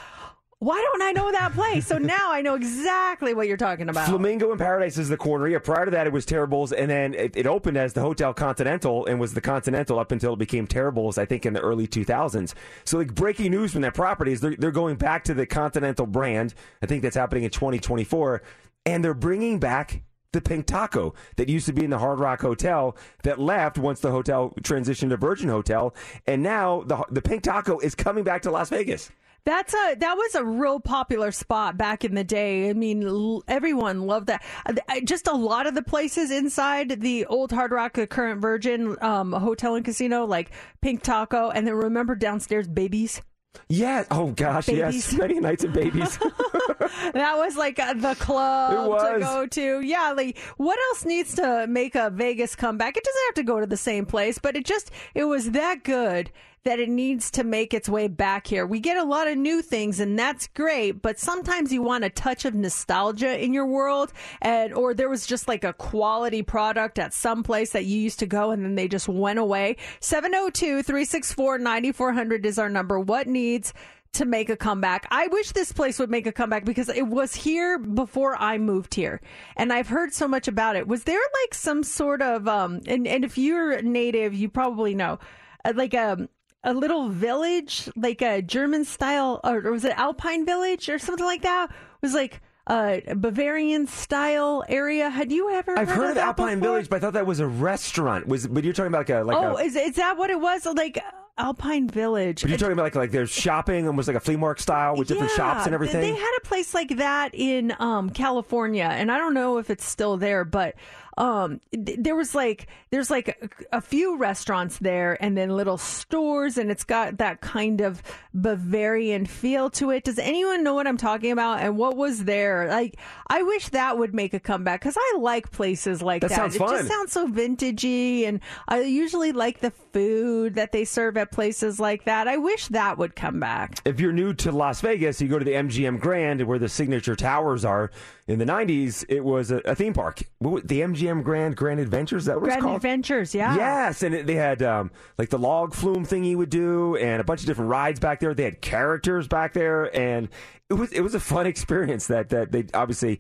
Why 0.64 0.76
don't 0.80 1.02
I 1.02 1.12
know 1.12 1.32
that 1.32 1.54
place? 1.54 1.88
So 1.88 1.98
now 1.98 2.32
I 2.32 2.44
know 2.44 2.54
exactly 2.54 3.34
what 3.34 3.48
you're 3.48 3.58
talking 3.58 3.90
about. 3.90 4.08
Flamingo 4.08 4.52
in 4.52 4.60
Paradise 4.60 4.96
is 5.00 5.10
the 5.10 5.18
corner. 5.18 5.48
Yeah, 5.48 5.58
prior 5.58 5.86
to 5.86 5.92
that, 5.92 6.06
it 6.06 6.14
was 6.14 6.24
Terribles, 6.24 6.72
and 6.72 6.88
then 6.88 7.16
it, 7.16 7.36
it 7.36 7.48
opened 7.48 7.78
as 7.78 7.94
the 7.94 8.02
Hotel 8.02 8.32
Continental 8.32 9.08
and 9.08 9.20
was 9.20 9.34
the 9.34 9.42
Continental 9.42 9.98
up 9.98 10.12
until 10.12 10.34
it 10.34 10.38
became 10.38 10.68
Terribles, 10.68 11.18
I 11.18 11.26
think, 11.26 11.48
in 11.48 11.54
the 11.54 11.62
early 11.62 11.88
2000s. 11.88 12.54
So, 12.84 13.00
like, 13.00 13.16
breaking 13.16 13.50
news 13.50 13.72
from 13.74 13.82
that 13.82 13.96
property 13.96 14.34
is 14.34 14.42
they're, 14.42 14.56
they're 14.56 14.70
going 14.70 14.98
back 14.98 15.24
to 15.24 15.34
the 15.34 15.48
Continental 15.48 16.06
brand. 16.06 16.54
I 16.84 16.86
think 16.86 17.02
that's 17.02 17.16
happening 17.16 17.44
in 17.44 17.50
2024, 17.50 18.44
and 18.86 19.04
they're 19.04 19.16
bringing 19.16 19.58
back 19.60 20.04
the 20.34 20.42
Pink 20.42 20.66
Taco 20.66 21.14
that 21.38 21.50
used 21.50 21.66
to 21.66 21.74
be 21.74 21.84
in 21.84 21.90
the 21.90 22.00
Hard 22.00 22.20
Rock 22.20 22.42
Hotel 22.42 22.96
that 23.24 23.40
left 23.40 23.78
once 23.78 24.00
the 24.00 24.12
hotel 24.12 24.54
transitioned 24.62 25.10
to 25.10 25.18
Virgin 25.18 25.50
Hotel, 25.50 25.94
and 26.28 26.42
now 26.42 26.84
the 26.86 27.04
the 27.10 27.22
Pink 27.22 27.44
Taco 27.44 27.80
is 27.80 27.96
coming 27.96 28.24
back 28.24 28.42
to 28.44 28.52
Las 28.52 28.70
Vegas. 28.70 29.12
That's 29.44 29.74
a 29.74 29.96
that 29.96 30.14
was 30.16 30.36
a 30.36 30.46
real 30.46 30.80
popular 30.80 31.32
spot 31.32 31.76
back 31.76 32.06
in 32.06 32.14
the 32.14 32.24
day. 32.24 32.70
I 32.70 32.74
mean, 32.74 33.02
l- 33.08 33.44
everyone 33.48 34.02
loved 34.04 34.28
that. 34.28 34.44
Uh, 34.68 34.74
I- 34.88 35.02
Just 35.02 35.28
a 35.28 35.34
lot 35.34 35.66
of 35.66 35.74
the 35.74 35.82
places 35.82 36.30
inside 36.30 37.02
the 37.02 37.26
old 37.26 37.52
Hard 37.52 37.72
Rock, 37.72 37.94
the 37.94 38.06
current 38.06 38.40
Virgin 38.40 38.96
um, 39.02 39.32
Hotel 39.34 39.74
and 39.76 39.84
Casino, 39.84 40.26
like 40.26 40.52
Pink 40.82 41.02
Taco, 41.02 41.50
and 41.50 41.66
then 41.66 41.74
remember 41.74 42.14
downstairs, 42.16 42.68
Babies. 42.68 43.22
Yeah. 43.68 44.04
Oh 44.12 44.32
gosh, 44.32 44.68
yes. 44.68 44.94
Babies. 44.94 45.14
Many 45.18 45.40
nights 45.40 45.64
of 45.64 45.74
babies. 45.74 46.20
That 47.14 47.38
was 47.38 47.56
like 47.56 47.80
uh, 47.80 47.94
the 47.94 48.16
club 48.16 49.00
to 49.00 49.20
go 49.20 49.46
to. 49.46 49.82
Yeah, 49.82 50.12
like 50.12 50.38
what 50.58 50.78
else 50.90 51.06
needs 51.06 51.36
to 51.36 51.66
make 51.68 51.96
a 51.96 52.10
Vegas 52.10 52.56
comeback? 52.56 52.98
It 52.98 53.04
doesn't 53.04 53.22
have 53.28 53.36
to 53.36 53.44
go 53.44 53.60
to 53.60 53.66
the 53.66 53.78
same 53.78 54.06
place, 54.06 54.38
but 54.38 54.56
it 54.56 54.66
just 54.66 54.92
it 55.14 55.26
was 55.26 55.52
that 55.52 55.84
good 55.84 56.32
that 56.64 56.80
it 56.80 56.90
needs 56.90 57.32
to 57.32 57.44
make 57.44 57.74
its 57.74 57.90
way 57.90 58.08
back 58.08 58.46
here. 58.46 58.68
We 58.68 58.80
get 58.80 58.98
a 58.98 59.04
lot 59.04 59.28
of 59.28 59.36
new 59.38 59.64
things 59.64 60.00
and 60.00 60.18
that's 60.18 60.48
great, 60.48 61.02
but 61.02 61.18
sometimes 61.18 61.74
you 61.74 61.82
want 61.82 62.04
a 62.04 62.10
touch 62.10 62.46
of 62.46 62.54
nostalgia 62.54 63.44
in 63.44 63.52
your 63.54 63.66
world 63.66 64.14
and 64.42 64.72
or 64.74 64.94
there 64.94 65.10
was 65.10 65.26
just 65.26 65.48
like 65.48 65.64
a 65.64 65.74
quality 65.74 66.44
product 66.44 67.00
at 67.00 67.14
some 67.14 67.42
place 67.42 67.72
that 67.72 67.86
you 67.86 68.00
used 68.00 68.20
to 68.20 68.28
go 68.28 68.52
and 68.52 68.64
then 68.64 68.76
they 68.76 68.88
just 68.88 69.10
went 69.10 69.40
away. 69.40 69.76
702-364-9400 70.02 72.46
is 72.46 72.60
our 72.60 72.70
number. 72.70 73.00
What 73.00 73.28
needs 73.28 73.74
to 74.14 74.26
make 74.26 74.50
a 74.50 74.58
comeback. 74.58 75.08
I 75.10 75.28
wish 75.28 75.54
this 75.54 75.72
place 75.72 75.98
would 75.98 76.10
make 76.10 76.28
a 76.28 76.34
comeback 76.34 76.66
because 76.66 76.90
it 76.90 77.08
was 77.08 77.34
here 77.34 77.80
before 77.80 78.36
I 78.36 78.58
moved 78.58 78.94
here. 78.94 79.22
And 79.56 79.72
I've 79.72 79.88
heard 79.88 80.14
so 80.14 80.28
much 80.28 80.50
about 80.50 80.76
it. 80.76 80.86
Was 80.86 81.06
there 81.06 81.22
like 81.42 81.54
some 81.54 81.82
sort 81.82 82.22
of 82.22 82.46
um 82.48 82.82
and, 82.88 83.08
and 83.08 83.24
if 83.24 83.38
you're 83.38 83.82
native, 83.82 84.34
you 84.34 84.50
probably 84.50 84.94
know. 84.94 85.18
uh, 85.64 85.72
Like 85.76 85.94
a 85.94 86.28
a 86.64 86.74
little 86.74 87.10
village, 87.10 87.90
like 87.96 88.22
a 88.22 88.42
German 88.42 88.86
style 88.86 89.40
or, 89.44 89.60
was 89.72 89.86
it 89.86 89.98
Alpine 89.98 90.46
village 90.46 90.90
or 90.90 91.00
something 91.00 91.26
like 91.26 91.42
that? 91.42 91.70
It 91.72 92.02
was 92.02 92.14
like 92.14 92.42
a 92.68 93.02
Bavarian 93.16 93.88
style 93.88 94.64
area. 94.68 95.10
Had 95.10 95.32
you 95.32 95.50
ever 95.50 95.78
I've 95.78 95.90
heard 95.90 96.10
of 96.10 96.16
that 96.16 96.28
Alpine 96.28 96.60
before? 96.60 96.76
Village, 96.76 96.90
but 96.90 96.98
I 96.98 97.00
thought 97.00 97.14
that 97.14 97.26
was 97.26 97.40
a 97.40 97.48
restaurant. 97.48 98.28
Was 98.28 98.48
but 98.48 98.64
you're 98.64 98.74
talking 98.74 98.94
about 98.94 99.00
like 99.00 99.10
a 99.10 99.24
like 99.24 99.38
oh, 99.38 99.58
a. 99.58 99.64
is 99.64 99.76
is 99.76 99.96
that 99.96 100.18
what 100.18 100.30
it 100.30 100.40
was? 100.40 100.66
Like 100.66 101.04
Alpine 101.38 101.88
Village. 101.88 102.42
But 102.42 102.50
you're 102.50 102.60
talking 102.60 102.74
about 102.74 102.84
like 102.84 102.96
like 102.96 103.12
there's 103.12 103.32
shopping, 103.32 103.88
almost 103.88 104.08
like 104.08 104.18
a 104.18 104.20
flea 104.20 104.36
market 104.36 104.62
style 104.62 104.96
with 104.96 105.08
different 105.08 105.32
shops 105.32 105.66
and 105.66 105.74
everything. 105.74 106.02
They 106.02 106.16
had 106.16 106.38
a 106.38 106.42
place 106.46 106.74
like 106.74 106.98
that 106.98 107.34
in 107.34 107.76
um, 107.80 108.10
California, 108.10 108.86
and 108.90 109.12
I 109.12 109.18
don't 109.18 109.34
know 109.34 109.58
if 109.58 109.70
it's 109.70 109.86
still 109.86 110.18
there, 110.18 110.46
but 110.46 110.76
um, 111.22 111.62
th- 111.72 112.00
there 112.02 112.16
was 112.16 112.34
like 112.34 112.68
there's 112.90 113.12
like 113.12 113.30
a, 113.72 113.78
a 113.78 113.82
few 113.82 114.18
restaurants 114.18 114.80
there, 114.80 115.18
and 115.24 115.38
then 115.38 115.52
little 115.52 115.78
stores, 115.78 116.58
and 116.58 116.72
it's 116.72 116.84
got 116.84 117.18
that 117.20 117.42
kind 117.42 117.80
of 117.82 118.02
Bavarian 118.34 119.28
feel 119.28 119.70
to 119.70 119.92
it. 119.92 120.04
Does 120.04 120.18
anyone 120.18 120.64
know 120.64 120.74
what 120.74 120.88
I'm 120.88 120.98
talking 120.98 121.32
about? 121.32 121.60
And 121.60 121.78
what 121.78 121.96
was 121.96 122.24
there? 122.26 122.68
Like, 122.68 122.98
I 123.28 123.44
wish 123.44 123.70
that 123.70 123.98
would 124.00 124.14
make 124.16 124.34
a 124.34 124.40
comeback 124.40 124.82
because 124.82 124.98
I 124.98 125.18
like 125.20 125.52
places 125.52 126.02
like 126.02 126.22
That 126.24 126.30
that. 126.30 126.36
sounds 126.36 126.56
it 126.56 126.60
fun. 126.60 126.70
just 126.72 126.88
sounds 126.88 127.12
so 127.12 127.28
vintagey, 127.28 128.28
and 128.28 128.40
I 128.68 128.82
usually 128.82 129.32
like 129.32 129.60
the 129.60 129.72
food 129.94 130.56
that 130.56 130.72
they 130.72 130.86
serve 130.86 131.18
at 131.18 131.32
places 131.32 131.80
like 131.80 132.06
that. 132.06 132.28
I 132.28 132.38
wish 132.38 132.68
that 132.70 132.98
would 132.98 133.16
come 133.16 133.40
back. 133.40 133.78
if 133.86 134.00
you're 134.00 134.12
new 134.12 134.34
to 134.34 134.52
Las 134.52 134.82
Vegas, 134.82 135.22
you 135.22 135.28
go 135.28 135.38
to 135.38 135.46
the 135.46 135.52
MGM 135.54 136.00
Grand 136.00 136.42
where 136.48 136.58
the 136.60 136.70
signature 136.70 137.16
towers 137.16 137.64
are. 137.64 137.92
In 138.32 138.40
the 138.40 138.46
90s, 138.46 139.04
it 139.10 139.24
was 139.24 139.52
a, 139.52 139.58
a 139.66 139.76
theme 139.76 139.94
park. 139.94 140.22
Was- 140.40 140.64
the 140.64 140.82
MGM 140.82 141.24
Grand 141.24 141.56
Grand 141.56 141.80
Adventures, 141.80 142.26
that 142.26 142.36
what 142.36 142.46
Grand 142.46 142.58
it's 142.60 142.64
called? 142.64 142.76
Adventures, 142.78 143.36
yeah. 143.36 143.56
Yes, 143.56 144.04
and 144.04 144.16
it, 144.16 144.26
they 144.28 144.36
had 144.36 144.64
um, 144.64 144.90
like 145.18 145.30
the 145.30 145.38
log 145.40 145.74
flume 145.74 146.06
thing 146.06 146.24
you 146.24 146.38
would 146.38 146.50
do, 146.50 146.96
and 146.96 147.20
a 147.22 147.24
bunch 147.24 147.42
of 147.42 147.46
different 147.48 147.70
rides 147.70 148.00
back 148.00 148.20
there. 148.20 148.34
They 148.34 148.44
had 148.44 148.62
characters 148.62 149.28
back 149.28 149.54
there, 149.54 149.96
and 149.96 150.30
it 150.70 150.76
was 150.76 150.92
it 150.94 151.02
was 151.02 151.14
a 151.16 151.20
fun 151.20 151.46
experience. 151.54 152.08
That 152.08 152.30
that 152.30 152.52
they 152.52 152.66
obviously 152.74 153.20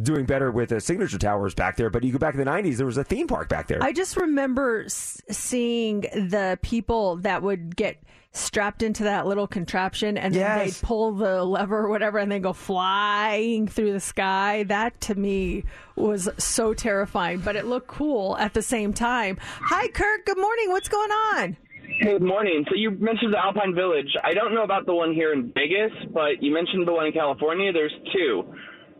doing 0.00 0.24
better 0.24 0.50
with 0.50 0.70
the 0.70 0.80
signature 0.80 1.18
towers 1.18 1.54
back 1.54 1.76
there. 1.76 1.90
But 1.90 2.02
you 2.04 2.12
go 2.12 2.18
back 2.18 2.34
in 2.34 2.40
the 2.40 2.46
'90s, 2.50 2.76
there 2.76 2.86
was 2.86 2.96
a 2.98 3.04
theme 3.04 3.26
park 3.28 3.48
back 3.48 3.66
there. 3.68 3.82
I 3.82 3.92
just 3.92 4.16
remember 4.16 4.84
s- 4.84 5.20
seeing 5.30 6.00
the 6.02 6.58
people 6.62 7.16
that 7.18 7.42
would 7.42 7.74
get 7.76 8.02
strapped 8.34 8.82
into 8.82 9.04
that 9.04 9.26
little 9.26 9.46
contraption 9.46 10.16
and 10.16 10.34
then 10.34 10.40
Yes. 10.40 10.80
they'd 10.80 10.86
pull 10.86 11.12
the 11.12 11.44
lever 11.44 11.80
or 11.84 11.88
whatever 11.90 12.18
and 12.18 12.32
they 12.32 12.38
go 12.38 12.52
flying 12.54 13.66
through 13.68 13.92
the 13.92 14.00
sky. 14.00 14.64
That 14.64 14.98
to 15.02 15.14
me 15.14 15.64
was 15.96 16.28
so 16.38 16.72
terrifying, 16.74 17.40
but 17.40 17.56
it 17.56 17.66
looked 17.66 17.88
cool 17.88 18.36
at 18.38 18.54
the 18.54 18.62
same 18.62 18.92
time. 18.94 19.36
Hi, 19.40 19.88
Kirk. 19.88 20.24
Good 20.26 20.38
morning. 20.38 20.70
What's 20.70 20.88
going 20.88 21.10
on? 21.10 21.56
Good 22.00 22.22
morning. 22.22 22.64
So 22.70 22.74
you 22.74 22.90
mentioned 22.92 23.34
the 23.34 23.38
Alpine 23.38 23.74
Village. 23.74 24.08
I 24.24 24.32
don't 24.32 24.54
know 24.54 24.62
about 24.62 24.86
the 24.86 24.94
one 24.94 25.12
here 25.12 25.32
in 25.34 25.52
Vegas, 25.54 25.92
but 26.12 26.42
you 26.42 26.52
mentioned 26.54 26.88
the 26.88 26.92
one 26.92 27.06
in 27.06 27.12
California. 27.12 27.70
There's 27.72 27.92
two. 28.14 28.44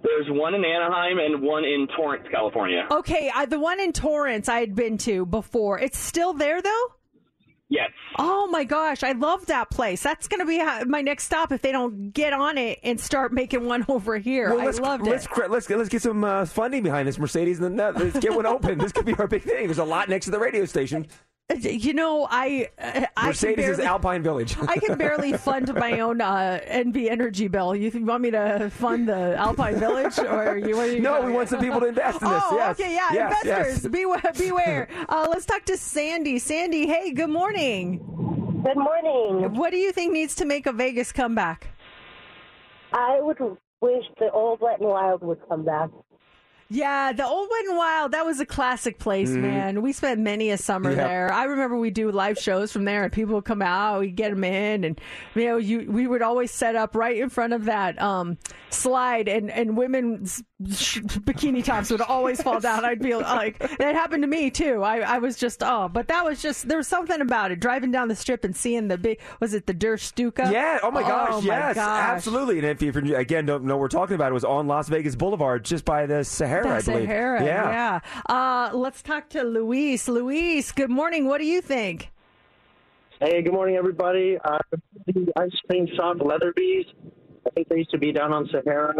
There's 0.02 0.26
one 0.28 0.54
in 0.54 0.64
Anaheim 0.64 1.18
and 1.18 1.40
one 1.42 1.64
in 1.64 1.86
Torrance, 1.96 2.26
California. 2.30 2.86
Okay, 2.90 3.30
I, 3.34 3.46
the 3.46 3.58
one 3.60 3.80
in 3.80 3.92
Torrance 3.92 4.48
I 4.48 4.60
had 4.60 4.74
been 4.74 4.98
to 4.98 5.24
before. 5.24 5.78
It's 5.78 5.96
still 5.98 6.34
there 6.34 6.60
though? 6.60 6.84
Yes. 7.72 7.90
Oh 8.18 8.48
my 8.48 8.64
gosh, 8.64 9.02
I 9.02 9.12
love 9.12 9.46
that 9.46 9.70
place. 9.70 10.02
That's 10.02 10.28
going 10.28 10.40
to 10.40 10.46
be 10.46 10.62
my 10.86 11.00
next 11.00 11.24
stop 11.24 11.52
if 11.52 11.62
they 11.62 11.72
don't 11.72 12.10
get 12.12 12.34
on 12.34 12.58
it 12.58 12.78
and 12.82 13.00
start 13.00 13.32
making 13.32 13.64
one 13.64 13.86
over 13.88 14.18
here. 14.18 14.50
Well, 14.50 14.60
I 14.60 14.66
let's, 14.66 14.78
loved 14.78 15.06
let's, 15.06 15.24
it. 15.24 15.50
let's 15.50 15.70
let's 15.70 15.88
get 15.88 16.02
some 16.02 16.22
uh, 16.22 16.44
funding 16.44 16.82
behind 16.82 17.08
this 17.08 17.18
Mercedes, 17.18 17.60
and 17.60 17.78
then 17.78 17.96
uh, 17.96 17.98
let's 17.98 18.18
get 18.18 18.34
one 18.34 18.44
open. 18.44 18.76
this 18.76 18.92
could 18.92 19.06
be 19.06 19.14
our 19.14 19.26
big 19.26 19.42
thing. 19.42 19.66
There's 19.66 19.78
a 19.78 19.84
lot 19.84 20.10
next 20.10 20.26
to 20.26 20.30
the 20.30 20.38
radio 20.38 20.66
station. 20.66 21.06
You 21.54 21.92
know, 21.92 22.26
I 22.30 22.68
uh, 22.78 23.04
I 23.14 23.26
Mercedes 23.26 23.56
can 23.66 23.74
is 23.74 23.78
Alpine 23.80 24.22
Village. 24.22 24.56
I 24.68 24.78
can 24.78 24.96
barely 24.96 25.32
fund 25.36 25.72
my 25.74 26.00
own 26.00 26.22
uh, 26.22 26.60
NV 26.66 27.10
Energy 27.10 27.46
bill. 27.48 27.76
You 27.76 27.90
think- 27.90 28.08
want 28.08 28.22
me 28.22 28.30
to 28.30 28.70
fund 28.70 29.06
the 29.08 29.36
Alpine 29.36 29.78
Village, 29.78 30.18
or 30.18 30.56
you? 30.56 30.74
What 30.76 30.88
are 30.88 30.92
you 30.92 31.00
No, 31.00 31.20
we 31.20 31.30
want 31.30 31.50
some 31.50 31.60
people 31.60 31.80
to 31.80 31.86
invest 31.86 32.22
in 32.22 32.28
this, 32.30 32.42
Oh, 32.46 32.56
yes. 32.56 32.80
okay, 32.80 32.94
yeah, 32.94 33.08
Yes, 33.12 33.44
investors, 33.44 33.82
yes. 33.84 33.92
beware, 33.92 34.32
beware. 34.38 34.88
Uh, 35.10 35.26
let's 35.30 35.44
talk 35.44 35.64
to 35.66 35.76
Sandy. 35.76 36.38
Sandy, 36.38 36.86
hey, 36.86 37.12
good 37.12 37.28
morning. 37.28 37.98
Good 38.64 38.76
morning. 38.78 39.52
What 39.54 39.70
do 39.72 39.76
you 39.76 39.92
think 39.92 40.14
needs 40.14 40.34
to 40.36 40.46
make 40.46 40.66
a 40.66 40.72
Vegas 40.72 41.12
comeback? 41.12 41.66
I 42.94 43.20
would 43.20 43.38
wish 43.82 44.04
the 44.18 44.30
old 44.30 44.60
Wet 44.62 44.80
and 44.80 44.88
Wild 44.88 45.20
would 45.22 45.40
come 45.50 45.64
back. 45.66 45.90
Yeah, 46.72 47.12
the 47.12 47.26
old 47.26 47.48
Wet 47.50 47.64
and 47.68 47.76
Wild, 47.76 48.12
that 48.12 48.24
was 48.24 48.40
a 48.40 48.46
classic 48.46 48.98
place, 48.98 49.30
Mhm. 49.30 49.40
man. 49.42 49.82
We 49.82 49.92
spent 49.92 50.20
many 50.20 50.50
a 50.50 50.56
summer 50.56 50.90
Yep. 50.90 50.98
there. 50.98 51.32
I 51.32 51.44
remember 51.44 51.76
we 51.76 51.90
do 51.90 52.10
live 52.10 52.38
shows 52.38 52.72
from 52.72 52.84
there 52.84 53.02
and 53.04 53.12
people 53.12 53.34
would 53.36 53.44
come 53.44 53.60
out, 53.62 54.00
we 54.00 54.08
get 54.10 54.30
them 54.30 54.42
in 54.44 54.84
and 54.84 55.00
you 55.34 55.44
know, 55.44 55.56
you 55.58 55.86
we 55.90 56.06
would 56.06 56.22
always 56.22 56.50
set 56.50 56.74
up 56.76 56.94
right 56.96 57.16
in 57.18 57.28
front 57.28 57.52
of 57.52 57.66
that 57.66 58.00
um 58.00 58.38
slide 58.70 59.28
and 59.28 59.50
and 59.50 59.76
women's 59.76 60.42
sh- 60.70 61.00
bikini 61.00 61.62
tops 61.62 61.90
would 61.90 62.00
always 62.00 62.40
fall 62.42 62.58
down. 62.68 62.84
I'd 62.84 63.00
be 63.00 63.14
like 63.14 63.58
that 63.78 63.94
happened 63.94 64.22
to 64.22 64.28
me 64.28 64.50
too. 64.50 64.82
I 64.82 65.00
I 65.00 65.18
was 65.18 65.36
just 65.36 65.62
oh, 65.62 65.88
but 65.92 66.08
that 66.08 66.24
was 66.24 66.40
just 66.40 66.68
there 66.68 66.78
was 66.78 66.88
something 66.88 67.20
about 67.20 67.50
it 67.52 67.60
driving 67.60 67.90
down 67.90 68.08
the 68.08 68.16
strip 68.16 68.44
and 68.44 68.56
seeing 68.56 68.88
the 68.88 68.96
big 68.98 69.18
was 69.40 69.52
it 69.52 69.66
the 69.66 69.74
Der 69.74 69.96
Stuka? 69.98 70.48
Yeah. 70.50 70.78
Oh 70.82 70.90
my 70.90 71.02
gosh. 71.02 71.28
Oh 71.32 71.40
my 71.42 71.46
yes. 71.46 71.74
gosh. 71.74 72.10
Absolutely. 72.14 72.58
And 72.60 72.66
if 72.68 72.80
you 72.82 73.16
again 73.16 73.44
don't 73.46 73.64
know 73.64 73.74
what 73.76 73.80
we're 73.82 73.88
talking 73.88 74.14
about, 74.14 74.30
it 74.30 74.34
was 74.34 74.44
on 74.44 74.66
Las 74.68 74.88
Vegas 74.88 75.16
Boulevard, 75.16 75.64
just 75.64 75.84
by 75.84 76.06
the 76.06 76.24
Sahara, 76.24 76.61
That's 76.64 76.88
I 76.88 76.92
believe. 76.92 77.08
Sahara, 77.08 77.44
yeah. 77.44 78.00
yeah. 78.28 78.34
Uh, 78.34 78.76
let's 78.76 79.02
talk 79.02 79.28
to 79.30 79.42
Luis. 79.42 80.08
Luis, 80.08 80.72
good 80.72 80.90
morning. 80.90 81.26
What 81.26 81.38
do 81.38 81.46
you 81.46 81.60
think? 81.60 82.10
Hey, 83.20 83.42
good 83.42 83.52
morning, 83.52 83.76
everybody. 83.76 84.36
Uh, 84.44 84.58
the 85.06 85.32
ice 85.36 85.50
cream 85.68 85.86
shop 85.96 86.16
Leatherby's. 86.20 86.86
I 87.46 87.50
think 87.50 87.68
they 87.68 87.76
used 87.78 87.90
to 87.90 87.98
be 87.98 88.12
down 88.12 88.32
on 88.32 88.48
Sahara. 88.50 88.94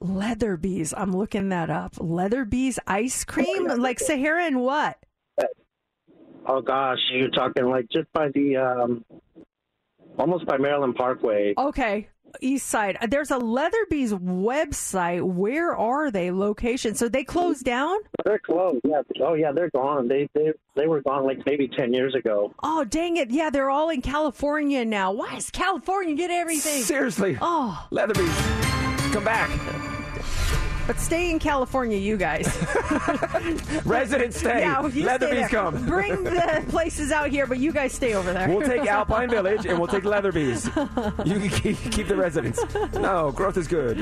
Leatherby's. 0.00 0.94
I'm 0.96 1.16
looking 1.16 1.50
that 1.50 1.70
up. 1.70 1.94
Leatherby's 1.98 2.78
ice 2.86 3.24
cream, 3.24 3.66
like 3.78 4.00
Sahara 4.00 4.44
and 4.44 4.60
what? 4.60 4.98
Oh 6.46 6.60
gosh, 6.60 6.98
you're 7.12 7.30
talking 7.30 7.66
like 7.66 7.86
just 7.90 8.10
by 8.12 8.28
the 8.34 8.56
um, 8.56 9.04
almost 10.18 10.46
by 10.46 10.56
Maryland 10.56 10.96
Parkway. 10.96 11.54
Okay, 11.56 12.08
East 12.40 12.66
Side. 12.66 12.98
There's 13.08 13.30
a 13.30 13.38
Leatherby's 13.38 14.12
website. 14.12 15.22
Where 15.22 15.76
are 15.76 16.10
they? 16.10 16.30
Location. 16.30 16.94
So 16.94 17.08
they 17.08 17.24
closed 17.24 17.64
down? 17.64 17.98
They're 18.24 18.38
closed. 18.38 18.80
Yeah. 18.84 19.02
Oh 19.20 19.34
yeah, 19.34 19.52
they're 19.52 19.70
gone. 19.70 20.08
They 20.08 20.28
they 20.34 20.52
they 20.76 20.86
were 20.86 21.00
gone 21.02 21.24
like 21.24 21.44
maybe 21.46 21.68
ten 21.68 21.92
years 21.92 22.14
ago. 22.14 22.52
Oh 22.62 22.84
dang 22.84 23.16
it! 23.16 23.30
Yeah, 23.30 23.50
they're 23.50 23.70
all 23.70 23.90
in 23.90 24.02
California 24.02 24.84
now. 24.84 25.12
Why 25.12 25.36
is 25.36 25.50
California 25.50 26.14
get 26.14 26.30
everything? 26.30 26.82
Seriously. 26.82 27.38
Oh, 27.40 27.86
Leatherby's, 27.90 28.36
come 29.12 29.24
back. 29.24 29.50
But 30.86 30.98
stay 30.98 31.30
in 31.30 31.38
California, 31.38 31.96
you 31.96 32.16
guys. 32.16 32.46
Residents 33.84 34.38
stay. 34.38 34.60
Yeah, 34.60 34.82
you 34.82 34.90
stay 34.90 35.02
Leatherby's 35.04 35.30
there. 35.38 35.48
come. 35.48 35.86
Bring 35.86 36.24
the 36.24 36.64
places 36.68 37.12
out 37.12 37.30
here, 37.30 37.46
but 37.46 37.58
you 37.58 37.72
guys 37.72 37.92
stay 37.92 38.14
over 38.14 38.32
there. 38.32 38.48
We'll 38.48 38.66
take 38.66 38.86
Alpine 38.86 39.30
Village 39.36 39.66
and 39.66 39.78
we'll 39.78 39.88
take 39.88 40.04
Leatherby's. 40.04 40.66
You 41.24 41.38
can 41.40 41.48
keep, 41.48 41.78
keep 41.92 42.08
the 42.08 42.16
residents. 42.16 42.60
No, 42.94 43.32
growth 43.32 43.56
is 43.56 43.68
good. 43.68 43.98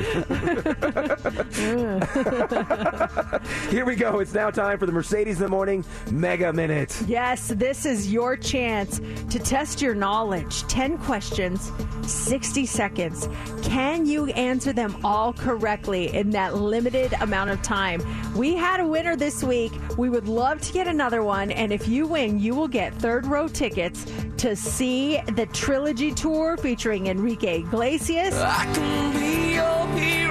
Here 3.71 3.85
we 3.85 3.95
go. 3.97 4.19
It's 4.21 4.33
now 4.35 4.51
time 4.51 4.79
for 4.79 4.87
the 4.87 4.93
Mercedes 4.93 5.37
in 5.37 5.43
the 5.43 5.49
Morning 5.49 5.85
Mega 6.11 6.53
Minute. 6.53 7.01
Yes, 7.07 7.49
this 7.49 7.85
is 7.87 8.13
your 8.13 8.37
chance 8.37 9.01
to 9.31 9.39
test 9.39 9.81
your 9.83 9.95
knowledge. 9.95 10.63
10 10.69 10.99
questions, 10.99 11.71
60 12.07 12.67
seconds. 12.67 13.29
Can 13.63 14.07
you 14.07 14.27
answer 14.29 14.73
them 14.73 14.97
all 15.05 15.33
correctly 15.33 16.15
in 16.15 16.31
that 16.31 16.55
limited 16.69 17.15
amount 17.21 17.51
of 17.51 17.63
time? 17.63 18.03
We 18.37 18.55
had 18.55 18.81
a 18.81 18.87
winner 18.87 19.17
this 19.17 19.43
week. 19.43 19.73
We 19.97 20.09
would 20.09 20.29
love 20.29 20.61
to 20.61 20.73
get 20.73 20.87
another 20.87 21.23
one. 21.23 21.51
And 21.51 21.73
if 21.73 21.89
you 21.89 22.07
win, 22.07 22.39
you 22.39 22.55
will 22.55 22.69
get 22.69 22.95
third 22.95 23.27
row 23.27 23.49
tickets 23.49 24.07
to 24.39 24.55
see 24.55 25.21
the 25.35 25.47
trilogy 25.47 26.13
tour 26.13 26.57
featuring 26.57 27.07
Enrique 27.09 27.61
Iglesias. 27.61 28.35
I 28.35 28.65
can 28.75 29.13
be 29.15 29.55
your 29.55 29.87
hero. 29.99 30.29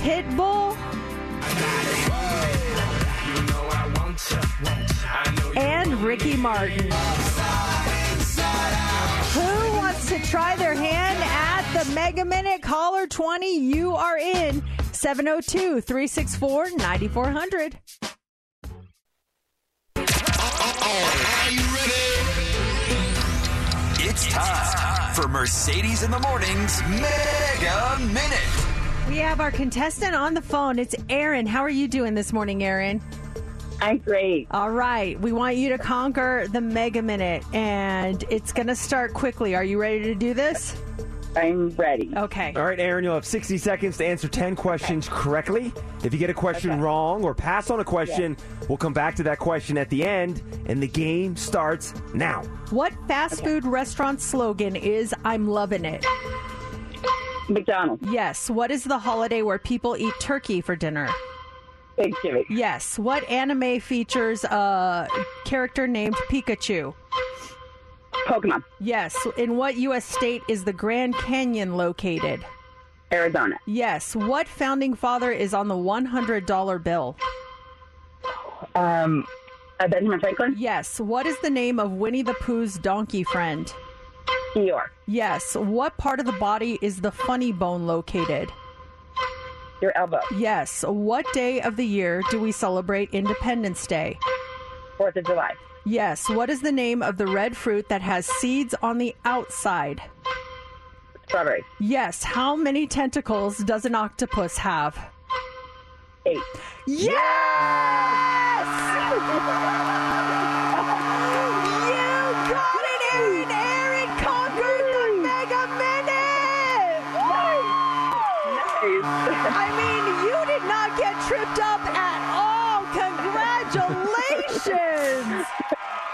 Pitbull. 0.00 0.74
You 3.26 3.42
know 3.46 3.68
I 3.70 3.92
want 3.98 4.18
you, 4.30 4.36
want 4.64 4.88
you. 4.88 4.96
I 5.06 5.34
know 5.36 5.52
you 5.52 5.60
and 5.60 5.94
Ricky 6.02 6.36
Martin. 6.38 6.90
Who 9.32 9.76
wants 9.76 10.08
to 10.08 10.18
try 10.22 10.56
their 10.56 10.74
hand 10.74 11.18
at 11.22 11.84
the 11.84 11.88
Mega 11.92 12.24
Minute? 12.24 12.62
Caller 12.62 13.06
20, 13.06 13.58
you 13.58 13.94
are 13.94 14.18
in 14.18 14.60
702 14.90 15.80
364 15.80 16.70
9400. 16.76 17.78
It's 24.02 24.26
time 24.32 25.14
for 25.14 25.28
Mercedes 25.28 26.02
in 26.02 26.10
the 26.10 26.18
Morning's 26.18 26.82
Mega 26.82 27.98
Minute. 28.12 29.08
We 29.08 29.18
have 29.18 29.40
our 29.40 29.52
contestant 29.52 30.16
on 30.16 30.34
the 30.34 30.42
phone. 30.42 30.80
It's 30.80 30.96
Aaron. 31.08 31.46
How 31.46 31.60
are 31.60 31.70
you 31.70 31.86
doing 31.86 32.14
this 32.14 32.32
morning, 32.32 32.64
Aaron? 32.64 33.00
I'm 33.80 33.98
great. 33.98 34.46
All 34.50 34.70
right. 34.70 35.18
We 35.20 35.32
want 35.32 35.56
you 35.56 35.70
to 35.70 35.78
conquer 35.78 36.46
the 36.50 36.60
Mega 36.60 37.02
Minute, 37.02 37.44
and 37.52 38.22
it's 38.30 38.52
going 38.52 38.66
to 38.66 38.76
start 38.76 39.14
quickly. 39.14 39.54
Are 39.54 39.64
you 39.64 39.80
ready 39.80 40.02
to 40.04 40.14
do 40.14 40.34
this? 40.34 40.76
I'm 41.36 41.70
ready. 41.70 42.10
Okay. 42.16 42.52
All 42.56 42.64
right, 42.64 42.80
Aaron, 42.80 43.04
you'll 43.04 43.14
have 43.14 43.24
60 43.24 43.56
seconds 43.58 43.96
to 43.98 44.06
answer 44.06 44.26
10 44.26 44.56
questions 44.56 45.08
correctly. 45.08 45.72
If 46.02 46.12
you 46.12 46.18
get 46.18 46.28
a 46.28 46.34
question 46.34 46.80
wrong 46.80 47.22
or 47.22 47.34
pass 47.34 47.70
on 47.70 47.78
a 47.78 47.84
question, 47.84 48.36
we'll 48.68 48.78
come 48.78 48.92
back 48.92 49.14
to 49.16 49.22
that 49.24 49.38
question 49.38 49.78
at 49.78 49.88
the 49.90 50.04
end, 50.04 50.42
and 50.66 50.82
the 50.82 50.88
game 50.88 51.36
starts 51.36 51.94
now. 52.14 52.42
What 52.70 52.92
fast 53.06 53.44
food 53.44 53.64
restaurant 53.64 54.20
slogan 54.20 54.74
is 54.74 55.14
I'm 55.24 55.46
loving 55.46 55.84
it? 55.84 56.04
McDonald's. 57.48 58.04
Yes. 58.10 58.50
What 58.50 58.70
is 58.70 58.84
the 58.84 58.98
holiday 58.98 59.42
where 59.42 59.58
people 59.58 59.96
eat 59.96 60.14
turkey 60.18 60.60
for 60.60 60.74
dinner? 60.74 61.08
Thanksgiving. 62.00 62.44
Yes. 62.48 62.98
What 62.98 63.28
anime 63.28 63.80
features 63.80 64.44
a 64.44 65.08
character 65.44 65.86
named 65.86 66.14
Pikachu? 66.30 66.94
Pokemon. 68.26 68.64
Yes. 68.80 69.16
In 69.36 69.56
what 69.56 69.76
U.S. 69.76 70.04
state 70.04 70.42
is 70.48 70.64
the 70.64 70.72
Grand 70.72 71.14
Canyon 71.16 71.76
located? 71.76 72.44
Arizona. 73.12 73.56
Yes. 73.66 74.14
What 74.14 74.46
founding 74.46 74.94
father 74.94 75.32
is 75.32 75.52
on 75.52 75.68
the 75.68 75.74
$100 75.74 76.82
bill? 76.84 77.16
Um, 78.74 79.26
uh, 79.80 79.88
Benjamin 79.88 80.20
Franklin. 80.20 80.54
Yes. 80.56 81.00
What 81.00 81.26
is 81.26 81.38
the 81.40 81.50
name 81.50 81.80
of 81.80 81.92
Winnie 81.92 82.22
the 82.22 82.34
Pooh's 82.34 82.78
donkey 82.78 83.24
friend? 83.24 83.72
Eeyore. 84.54 84.86
Yes. 85.06 85.56
What 85.56 85.96
part 85.96 86.20
of 86.20 86.26
the 86.26 86.32
body 86.32 86.78
is 86.82 87.00
the 87.00 87.10
funny 87.12 87.52
bone 87.52 87.86
located? 87.86 88.50
Your 89.80 89.96
elbow. 89.96 90.20
Yes. 90.36 90.84
What 90.86 91.26
day 91.32 91.60
of 91.60 91.76
the 91.76 91.86
year 91.86 92.22
do 92.30 92.40
we 92.40 92.52
celebrate 92.52 93.14
Independence 93.14 93.86
Day? 93.86 94.18
Fourth 94.98 95.16
of 95.16 95.24
July. 95.24 95.52
Yes. 95.84 96.28
What 96.28 96.50
is 96.50 96.60
the 96.60 96.72
name 96.72 97.02
of 97.02 97.16
the 97.16 97.26
red 97.26 97.56
fruit 97.56 97.88
that 97.88 98.02
has 98.02 98.26
seeds 98.26 98.74
on 98.82 98.98
the 98.98 99.16
outside? 99.24 100.02
Strawberry. 101.26 101.64
Yes. 101.78 102.22
How 102.22 102.54
many 102.54 102.86
tentacles 102.86 103.58
does 103.58 103.86
an 103.86 103.94
octopus 103.94 104.58
have? 104.58 104.98
Eight. 106.26 106.38
You 106.86 107.16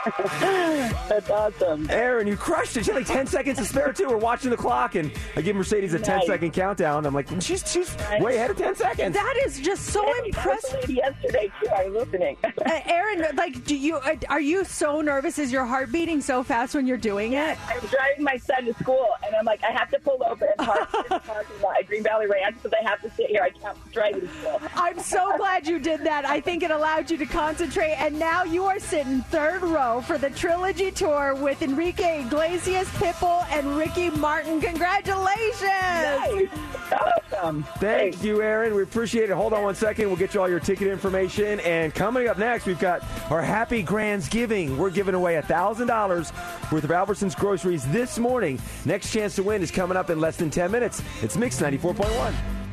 That's 1.08 1.30
awesome. 1.30 1.88
Aaron, 1.90 2.26
you 2.26 2.36
crushed 2.36 2.76
it. 2.76 2.84
She 2.84 2.90
had 2.92 2.98
like 2.98 3.06
10 3.06 3.26
seconds 3.26 3.58
to 3.58 3.64
spare, 3.64 3.92
too. 3.92 4.08
We're 4.08 4.16
watching 4.16 4.50
the 4.50 4.56
clock, 4.56 4.94
and 4.94 5.10
I 5.34 5.40
give 5.42 5.56
Mercedes 5.56 5.94
a 5.94 5.98
10 5.98 6.18
Nice. 6.18 6.26
second 6.26 6.52
countdown. 6.52 7.04
I'm 7.06 7.14
like, 7.14 7.28
she's, 7.40 7.70
she's 7.70 7.96
way 8.20 8.36
ahead 8.36 8.50
of 8.50 8.56
10 8.56 8.76
seconds. 8.76 9.14
That 9.14 9.34
is 9.44 9.60
just 9.60 9.86
so 9.86 10.04
impressive. 10.24 10.88
Yesterday 10.88 11.50
too, 11.62 11.68
I 11.74 11.88
was 11.88 12.06
listening. 12.06 12.36
Uh, 12.66 12.80
Aaron, 12.86 13.24
like, 13.36 13.64
do 13.64 13.76
you 13.76 13.96
uh, 13.96 14.16
are 14.28 14.40
you 14.40 14.64
so 14.64 15.00
nervous? 15.00 15.38
Is 15.38 15.52
your 15.52 15.64
heart 15.64 15.92
beating 15.92 16.20
so 16.20 16.42
fast 16.42 16.74
when 16.74 16.84
you're 16.86 16.96
doing 16.96 17.34
it? 17.34 17.56
I'm 17.68 17.78
driving 17.86 18.24
my 18.24 18.38
son 18.38 18.64
to 18.64 18.74
school, 18.74 19.06
and 19.24 19.36
I'm 19.36 19.44
like, 19.44 19.62
I 19.62 19.70
have 19.70 19.88
to 19.90 19.98
pull 20.00 20.20
over 20.26 20.46
and 20.46 20.66
park 20.66 20.92
in 20.94 21.02
the 21.08 21.18
parking 21.20 21.60
lot 21.62 21.76
at 21.78 21.86
Green 21.86 22.02
Valley 22.02 22.26
Ranch 22.26 22.56
because 22.60 22.76
I 22.80 22.88
have 22.88 23.00
to 23.02 23.10
sit 23.10 23.26
here. 23.28 23.42
I 23.42 23.50
can't 23.50 23.76
drive 23.92 24.14
to 24.20 24.28
school. 24.40 24.60
I'm 24.74 24.98
so 24.98 25.36
glad 25.36 25.68
you 25.68 25.78
did 25.78 26.00
that. 26.04 26.24
I 26.24 26.40
think 26.40 26.64
it 26.64 26.70
allowed 26.72 27.08
you 27.10 27.18
to 27.18 27.26
concentrate, 27.26 27.92
and 28.00 28.18
now 28.18 28.42
you 28.42 28.64
are 28.64 28.80
sitting 28.80 29.20
third 29.22 29.62
row 29.62 29.95
for 30.02 30.16
for 30.16 30.30
the 30.30 30.34
trilogy 30.34 30.90
tour 30.90 31.34
with 31.34 31.60
Enrique 31.60 32.22
Iglesias, 32.22 32.88
Pitbull, 32.90 33.44
and 33.50 33.76
Ricky 33.76 34.08
Martin. 34.10 34.60
Congratulations! 34.60 36.50
Awesome. 37.32 37.64
Thank 37.78 38.22
you, 38.22 38.40
Aaron. 38.40 38.74
We 38.74 38.82
appreciate 38.82 39.28
it. 39.28 39.34
Hold 39.34 39.52
on 39.52 39.62
one 39.62 39.74
second. 39.74 40.06
We'll 40.06 40.16
get 40.16 40.32
you 40.32 40.40
all 40.40 40.48
your 40.48 40.60
ticket 40.60 40.88
information. 40.88 41.60
And 41.60 41.94
coming 41.94 42.28
up 42.28 42.38
next, 42.38 42.64
we've 42.64 42.78
got 42.78 43.02
our 43.30 43.42
Happy 43.42 43.82
Grands 43.82 44.28
Giving. 44.28 44.78
We're 44.78 44.90
giving 44.90 45.14
away 45.14 45.34
$1,000 45.34 46.72
worth 46.72 46.84
of 46.84 46.90
Albertsons 46.90 47.36
groceries 47.36 47.86
this 47.88 48.18
morning. 48.18 48.58
Next 48.84 49.12
chance 49.12 49.34
to 49.36 49.42
win 49.42 49.62
is 49.62 49.70
coming 49.70 49.96
up 49.96 50.08
in 50.08 50.20
less 50.20 50.36
than 50.36 50.50
10 50.50 50.70
minutes. 50.70 51.02
It's 51.22 51.36
Mix 51.36 51.60
94.1. 51.60 52.65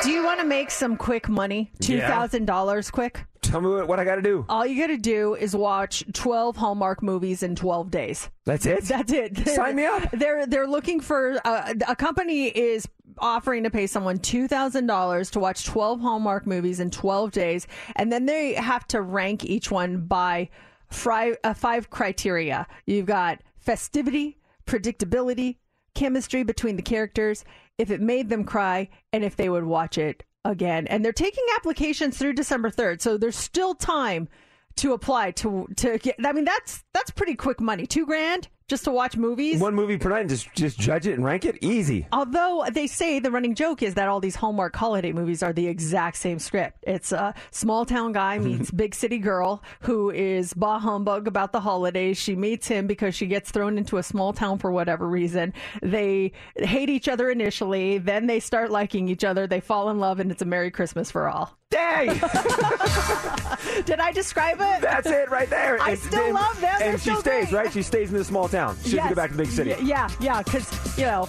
Do 0.00 0.10
you 0.10 0.24
want 0.24 0.40
to 0.40 0.46
make 0.46 0.70
some 0.70 0.96
quick 0.96 1.28
money? 1.28 1.70
Yeah. 1.80 2.26
$2,000 2.26 2.92
quick? 2.92 3.24
Tell 3.42 3.60
me 3.60 3.68
what, 3.68 3.88
what 3.88 4.00
I 4.00 4.04
got 4.04 4.16
to 4.16 4.22
do. 4.22 4.46
All 4.48 4.64
you 4.64 4.80
got 4.80 4.86
to 4.88 4.96
do 4.96 5.34
is 5.34 5.54
watch 5.54 6.04
12 6.12 6.56
Hallmark 6.56 7.02
movies 7.02 7.42
in 7.42 7.54
12 7.54 7.90
days. 7.90 8.30
That's 8.44 8.64
it? 8.66 8.84
That's 8.84 9.12
it. 9.12 9.48
Sign 9.54 9.76
me 9.76 9.84
up. 9.84 10.10
They're 10.12 10.46
they're 10.46 10.66
looking 10.66 11.00
for 11.00 11.40
uh, 11.44 11.74
a 11.86 11.96
company 11.96 12.46
is 12.46 12.88
offering 13.18 13.64
to 13.64 13.70
pay 13.70 13.86
someone 13.86 14.18
$2,000 14.18 15.30
to 15.30 15.38
watch 15.38 15.64
12 15.66 16.00
Hallmark 16.00 16.46
movies 16.46 16.80
in 16.80 16.90
12 16.90 17.30
days 17.30 17.66
and 17.96 18.10
then 18.10 18.24
they 18.26 18.54
have 18.54 18.86
to 18.88 19.02
rank 19.02 19.44
each 19.44 19.70
one 19.70 20.06
by 20.06 20.48
fri- 20.88 21.36
uh, 21.44 21.52
five 21.52 21.90
criteria. 21.90 22.66
You've 22.86 23.06
got 23.06 23.42
festivity, 23.58 24.38
predictability, 24.66 25.56
chemistry 25.94 26.42
between 26.42 26.76
the 26.76 26.82
characters, 26.82 27.44
if 27.78 27.90
it 27.90 28.00
made 28.00 28.28
them 28.28 28.44
cry, 28.44 28.88
and 29.12 29.24
if 29.24 29.36
they 29.36 29.48
would 29.48 29.64
watch 29.64 29.98
it 29.98 30.24
again. 30.44 30.86
And 30.86 31.04
they're 31.04 31.12
taking 31.12 31.44
applications 31.56 32.18
through 32.18 32.34
December 32.34 32.70
3rd, 32.70 33.00
so 33.00 33.16
there's 33.16 33.36
still 33.36 33.74
time 33.74 34.28
to 34.76 34.92
apply 34.92 35.30
to 35.30 35.68
to 35.76 35.98
get 35.98 36.16
I 36.24 36.32
mean 36.32 36.46
that's 36.46 36.84
that's 36.94 37.10
pretty 37.10 37.34
quick 37.34 37.60
money. 37.60 37.86
2 37.86 38.06
grand 38.06 38.48
just 38.72 38.84
to 38.84 38.90
watch 38.90 39.18
movies. 39.18 39.60
One 39.60 39.74
movie 39.74 39.98
per 39.98 40.08
night 40.08 40.20
and 40.20 40.30
just, 40.30 40.50
just 40.54 40.78
judge 40.78 41.06
it 41.06 41.12
and 41.12 41.22
rank 41.22 41.44
it? 41.44 41.58
Easy. 41.60 42.06
Although 42.10 42.64
they 42.72 42.86
say 42.86 43.18
the 43.18 43.30
running 43.30 43.54
joke 43.54 43.82
is 43.82 43.92
that 43.94 44.08
all 44.08 44.18
these 44.18 44.34
Hallmark 44.34 44.74
holiday 44.74 45.12
movies 45.12 45.42
are 45.42 45.52
the 45.52 45.66
exact 45.66 46.16
same 46.16 46.38
script. 46.38 46.78
It's 46.86 47.12
a 47.12 47.34
small 47.50 47.84
town 47.84 48.12
guy 48.12 48.38
meets 48.38 48.70
big 48.70 48.94
city 48.94 49.18
girl 49.18 49.62
who 49.82 50.10
is 50.10 50.54
bah 50.54 50.78
humbug 50.78 51.28
about 51.28 51.52
the 51.52 51.60
holidays. 51.60 52.16
She 52.16 52.34
meets 52.34 52.66
him 52.66 52.86
because 52.86 53.14
she 53.14 53.26
gets 53.26 53.50
thrown 53.50 53.76
into 53.76 53.98
a 53.98 54.02
small 54.02 54.32
town 54.32 54.56
for 54.56 54.72
whatever 54.72 55.06
reason. 55.06 55.52
They 55.82 56.32
hate 56.56 56.88
each 56.88 57.08
other 57.08 57.30
initially, 57.30 57.98
then 57.98 58.26
they 58.26 58.40
start 58.40 58.70
liking 58.70 59.06
each 59.06 59.22
other. 59.22 59.46
They 59.46 59.60
fall 59.60 59.90
in 59.90 59.98
love, 59.98 60.18
and 60.18 60.30
it's 60.30 60.40
a 60.40 60.46
Merry 60.46 60.70
Christmas 60.70 61.10
for 61.10 61.28
all. 61.28 61.58
Dang! 61.72 62.08
Did 63.84 63.98
I 64.00 64.12
describe 64.12 64.56
it? 64.60 64.80
That's 64.82 65.06
it 65.08 65.30
right 65.30 65.48
there. 65.50 65.80
I 65.80 65.90
And- 65.92 65.98
still 65.98 66.24
and- 66.24 66.34
love 66.34 66.60
them. 66.60 66.74
They're 66.78 66.90
And 66.90 67.00
she 67.00 67.10
so 67.10 67.20
stays, 67.20 67.48
great. 67.50 67.64
right? 67.64 67.72
She 67.72 67.82
stays 67.82 68.10
in 68.12 68.16
the 68.18 68.24
small 68.24 68.48
town. 68.48 68.76
She 68.84 68.90
doesn't 68.96 68.98
Yes. 68.98 69.08
go 69.08 69.14
back 69.14 69.30
to 69.30 69.36
the 69.36 69.42
big 69.42 69.52
city. 69.52 69.70
Y- 69.70 69.78
Yeah, 69.82 70.08
yeah, 70.20 70.42
because 70.42 70.98
you 70.98 71.06
know, 71.06 71.28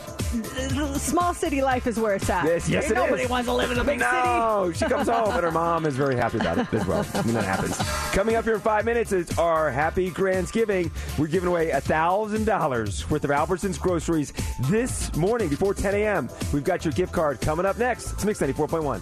small 0.98 1.34
city 1.34 1.62
life 1.62 1.88
is 1.88 1.98
where 2.00 2.16
it's 2.16 2.30
at. 2.30 2.44
Yes, 2.46 2.68
yes, 2.70 2.92
it 2.92 2.96
Nobody 2.96 3.24
is. 3.24 3.30
wants 3.30 3.48
to 3.48 3.54
live 3.54 3.72
in 3.72 3.80
a 3.80 3.84
big 3.84 4.00
no, 4.00 4.06
city. 4.06 4.28
No, 4.28 4.72
she 4.74 4.86
comes 4.94 5.08
home 5.08 5.32
and 5.34 5.44
her 5.44 5.52
mom 5.64 5.86
is 5.86 5.96
very 5.96 6.16
happy 6.16 6.38
about 6.40 6.58
it 6.58 6.74
as 6.74 6.86
well. 6.86 7.04
When 7.04 7.34
that 7.36 7.46
happens. 7.46 7.78
Coming 8.14 8.36
up 8.36 8.44
here 8.44 8.56
in 8.56 8.60
five 8.62 8.84
minutes 8.86 9.12
is 9.14 9.38
our 9.38 9.72
Happy 9.72 10.12
Grandsgiving. 10.12 10.92
We're 11.18 11.28
giving 11.28 11.48
away 11.50 11.70
$1,000 11.72 13.10
worth 13.10 13.24
of 13.24 13.30
Albertsons 13.30 13.80
groceries 13.80 14.34
this 14.70 15.16
morning 15.16 15.48
before 15.50 15.74
10 15.74 15.94
a.m. 15.96 16.30
We've 16.52 16.64
got 16.64 16.84
your 16.84 16.92
gift 16.94 17.14
card 17.14 17.40
coming 17.42 17.66
up 17.66 17.78
next. 17.78 18.12
It's 18.14 18.26
Mix 18.26 18.40
94.1. 18.40 19.02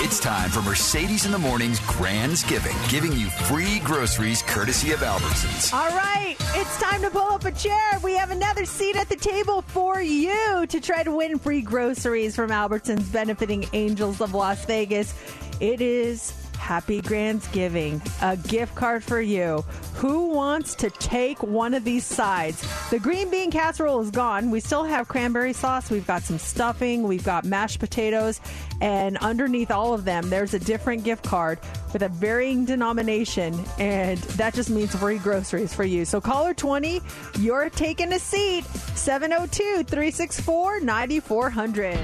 It's 0.00 0.20
time 0.20 0.48
for 0.50 0.62
Mercedes 0.62 1.26
in 1.26 1.32
the 1.32 1.40
Morning's 1.40 1.80
Grandsgiving, 1.80 2.88
giving 2.88 3.12
you 3.14 3.26
free 3.30 3.80
groceries 3.80 4.42
courtesy 4.42 4.92
of 4.92 5.00
Albertsons. 5.00 5.74
All 5.74 5.88
right, 5.88 6.36
it's 6.54 6.80
time 6.80 7.02
to 7.02 7.10
pull 7.10 7.32
up 7.32 7.44
a 7.44 7.50
chair. 7.50 7.98
We 8.04 8.12
have 8.12 8.30
another 8.30 8.64
seat 8.64 8.94
at 8.94 9.08
the 9.08 9.16
table 9.16 9.62
for 9.62 10.00
you 10.00 10.66
to 10.68 10.80
try 10.80 11.02
to 11.02 11.10
win 11.10 11.36
free 11.36 11.62
groceries 11.62 12.36
from 12.36 12.50
Albertsons 12.50 13.10
benefiting 13.10 13.66
Angels 13.72 14.20
of 14.20 14.34
Las 14.34 14.64
Vegas. 14.66 15.12
It 15.58 15.80
is 15.80 16.32
Happy 16.68 17.00
Grandsgiving, 17.00 17.98
a 18.20 18.36
gift 18.36 18.74
card 18.74 19.02
for 19.02 19.22
you. 19.22 19.64
Who 19.94 20.26
wants 20.34 20.74
to 20.74 20.90
take 20.90 21.42
one 21.42 21.72
of 21.72 21.82
these 21.82 22.04
sides? 22.04 22.62
The 22.90 22.98
green 22.98 23.30
bean 23.30 23.50
casserole 23.50 24.00
is 24.02 24.10
gone. 24.10 24.50
We 24.50 24.60
still 24.60 24.84
have 24.84 25.08
cranberry 25.08 25.54
sauce. 25.54 25.90
We've 25.90 26.06
got 26.06 26.24
some 26.24 26.36
stuffing. 26.36 27.04
We've 27.04 27.24
got 27.24 27.46
mashed 27.46 27.80
potatoes. 27.80 28.42
And 28.82 29.16
underneath 29.16 29.70
all 29.70 29.94
of 29.94 30.04
them, 30.04 30.28
there's 30.28 30.52
a 30.52 30.58
different 30.58 31.04
gift 31.04 31.24
card 31.24 31.58
with 31.94 32.02
a 32.02 32.10
varying 32.10 32.66
denomination. 32.66 33.58
And 33.78 34.18
that 34.36 34.52
just 34.52 34.68
means 34.68 34.94
free 34.94 35.16
groceries 35.16 35.72
for 35.72 35.84
you. 35.84 36.04
So 36.04 36.20
caller 36.20 36.52
20, 36.52 37.00
you're 37.38 37.70
taking 37.70 38.12
a 38.12 38.18
seat. 38.18 38.66
702 38.94 39.84
364 39.84 40.80
9400. 40.80 41.98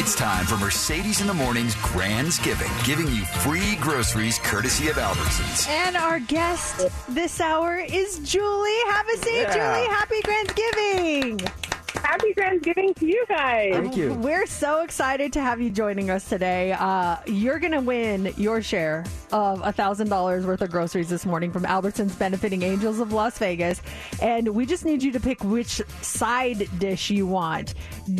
It's 0.00 0.14
time 0.14 0.46
for 0.46 0.56
Mercedes 0.56 1.20
in 1.20 1.26
the 1.26 1.34
Morning's 1.34 1.74
Grandsgiving, 1.76 2.70
giving 2.86 3.08
you 3.08 3.24
free 3.24 3.74
groceries 3.80 4.38
courtesy 4.38 4.86
of 4.88 4.94
Albertsons. 4.96 5.68
And 5.68 5.96
our 5.96 6.20
guest 6.20 6.88
this 7.08 7.40
hour 7.40 7.78
is 7.78 8.20
Julie. 8.20 8.78
Have 8.90 9.08
a 9.08 9.16
seat, 9.16 9.40
Yeah. 9.40 9.74
Julie. 9.74 9.88
Happy 9.88 10.22
Grandsgiving. 10.22 11.50
Happy 11.94 12.34
Grandsgiving 12.34 12.94
to 12.96 13.06
you 13.06 13.24
guys. 13.28 13.72
Thank 13.74 13.96
you. 13.96 14.12
We're 14.14 14.46
so 14.46 14.82
excited 14.82 15.32
to 15.34 15.40
have 15.40 15.60
you 15.60 15.70
joining 15.70 16.10
us 16.10 16.28
today. 16.28 16.72
Uh, 16.72 17.16
you're 17.26 17.58
going 17.58 17.72
to 17.72 17.80
win 17.80 18.32
your 18.36 18.62
share 18.62 19.04
of 19.32 19.60
$1,000 19.60 20.44
worth 20.44 20.60
of 20.60 20.70
groceries 20.70 21.08
this 21.08 21.24
morning 21.24 21.50
from 21.52 21.64
Albertsons 21.64 22.18
benefiting 22.18 22.62
Angels 22.62 23.00
of 23.00 23.12
Las 23.12 23.38
Vegas. 23.38 23.80
And 24.20 24.48
we 24.48 24.66
just 24.66 24.84
need 24.84 25.02
you 25.02 25.12
to 25.12 25.20
pick 25.20 25.42
which 25.44 25.80
side 26.02 26.68
dish 26.78 27.10
you 27.10 27.26
want. 27.26 27.74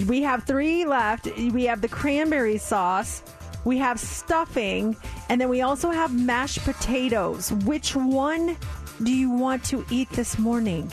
We 0.06 0.22
have 0.22 0.44
three 0.44 0.84
left. 0.84 1.26
We 1.36 1.64
have 1.64 1.80
the 1.80 1.88
cranberry 1.88 2.58
sauce. 2.58 3.22
We 3.64 3.76
have 3.78 3.98
stuffing, 4.00 4.96
and 5.28 5.40
then 5.40 5.48
we 5.48 5.62
also 5.62 5.90
have 5.90 6.14
mashed 6.14 6.60
potatoes. 6.64 7.52
Which 7.64 7.94
one 7.94 8.56
do 9.02 9.12
you 9.12 9.30
want 9.30 9.64
to 9.64 9.84
eat 9.90 10.08
this 10.10 10.38
morning? 10.38 10.90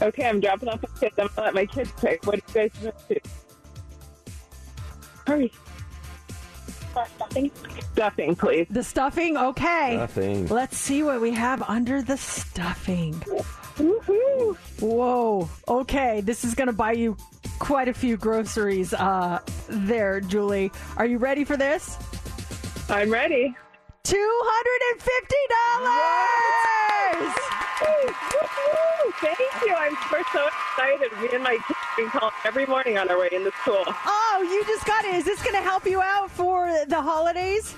Okay, 0.00 0.28
I'm 0.28 0.40
dropping 0.40 0.68
off 0.68 0.82
my 0.82 1.00
kids. 1.00 1.18
I'm 1.18 1.28
gonna 1.28 1.46
let 1.46 1.54
my 1.54 1.66
kids 1.66 1.92
pick. 2.00 2.24
What 2.26 2.36
do 2.36 2.42
you 2.60 2.68
guys 2.68 2.82
want 2.82 3.08
to 3.08 3.14
do? 3.14 3.20
Hurry. 5.26 5.52
Stuffing? 6.92 7.50
Stuffing, 7.92 8.36
please. 8.36 8.66
The 8.70 8.82
stuffing, 8.82 9.36
okay. 9.36 9.94
Stuffing. 9.96 10.46
Let's 10.48 10.76
see 10.76 11.02
what 11.02 11.20
we 11.20 11.30
have 11.32 11.62
under 11.62 12.02
the 12.02 12.16
stuffing. 12.16 13.14
Woohoo! 13.78 14.56
Whoa. 14.80 15.48
Okay, 15.68 16.20
this 16.20 16.44
is 16.44 16.54
going 16.54 16.66
to 16.66 16.74
buy 16.74 16.92
you 16.92 17.16
quite 17.58 17.88
a 17.88 17.94
few 17.94 18.16
groceries 18.18 18.92
uh, 18.92 19.40
there, 19.68 20.20
Julie. 20.20 20.70
Are 20.96 21.06
you 21.06 21.16
ready 21.18 21.44
for 21.44 21.56
this? 21.56 21.96
I'm 22.90 23.10
ready. 23.10 23.56
$250! 24.04 24.16
Thank 29.20 29.38
you. 29.64 29.74
I'm 29.74 29.96
we're 30.10 30.24
so 30.32 30.48
excited. 30.48 31.12
Me 31.20 31.28
and 31.32 31.44
my 31.44 31.58
kids 31.68 31.78
been 31.96 32.08
calling 32.10 32.34
every 32.44 32.66
morning 32.66 32.98
on 32.98 33.08
our 33.08 33.18
way 33.18 33.28
into 33.30 33.52
school. 33.62 33.84
Oh, 33.86 34.48
you 34.50 34.64
just 34.66 34.84
got 34.84 35.04
it. 35.04 35.14
Is 35.14 35.24
this 35.24 35.40
going 35.42 35.54
to 35.54 35.62
help 35.62 35.86
you 35.86 36.02
out 36.02 36.30
for 36.30 36.84
the 36.88 37.00
holidays? 37.00 37.74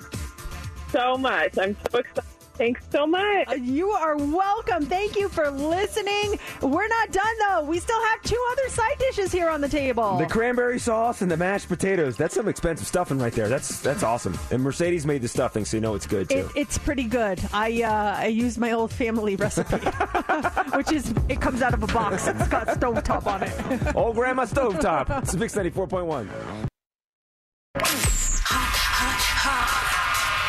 So 0.90 1.18
much. 1.18 1.58
I'm 1.58 1.76
so 1.90 1.98
excited. 1.98 2.33
Thanks 2.54 2.86
so 2.90 3.04
much. 3.06 3.48
Uh, 3.48 3.54
You 3.54 3.90
are 3.90 4.16
welcome. 4.16 4.86
Thank 4.86 5.16
you 5.16 5.28
for 5.28 5.50
listening. 5.50 6.38
We're 6.62 6.86
not 6.86 7.10
done, 7.10 7.34
though. 7.40 7.64
We 7.64 7.80
still 7.80 8.00
have 8.00 8.22
two 8.22 8.40
other 8.52 8.68
side 8.68 8.96
dishes 8.98 9.32
here 9.32 9.48
on 9.48 9.60
the 9.60 9.68
table. 9.68 10.16
The 10.18 10.26
cranberry 10.26 10.78
sauce 10.78 11.20
and 11.20 11.30
the 11.30 11.36
mashed 11.36 11.68
potatoes. 11.68 12.16
That's 12.16 12.34
some 12.34 12.46
expensive 12.48 12.86
stuffing 12.86 13.18
right 13.18 13.32
there. 13.32 13.48
That's 13.48 13.80
that's 13.80 14.02
awesome. 14.04 14.38
And 14.52 14.62
Mercedes 14.62 15.04
made 15.04 15.22
the 15.22 15.28
stuffing, 15.28 15.64
so 15.64 15.76
you 15.76 15.80
know 15.80 15.94
it's 15.94 16.06
good 16.06 16.28
too. 16.30 16.36
It, 16.38 16.46
it's 16.54 16.78
pretty 16.78 17.04
good. 17.04 17.40
I 17.52 17.82
uh, 17.82 18.16
I 18.20 18.26
used 18.26 18.58
my 18.58 18.70
old 18.72 18.92
family 18.92 19.34
recipe, 19.36 19.76
which 20.76 20.92
is 20.92 21.12
it 21.28 21.40
comes 21.40 21.60
out 21.60 21.74
of 21.74 21.82
a 21.82 21.88
box. 21.88 22.28
It's 22.28 22.48
got 22.48 22.68
stovetop 22.68 23.26
on 23.26 23.42
it. 23.42 23.96
Old 23.96 24.14
Grandma 24.14 24.44
Stovetop. 24.44 25.22
It's 25.22 25.34
a 25.34 25.38
Mix 25.38 25.54
94.1. 25.56 26.28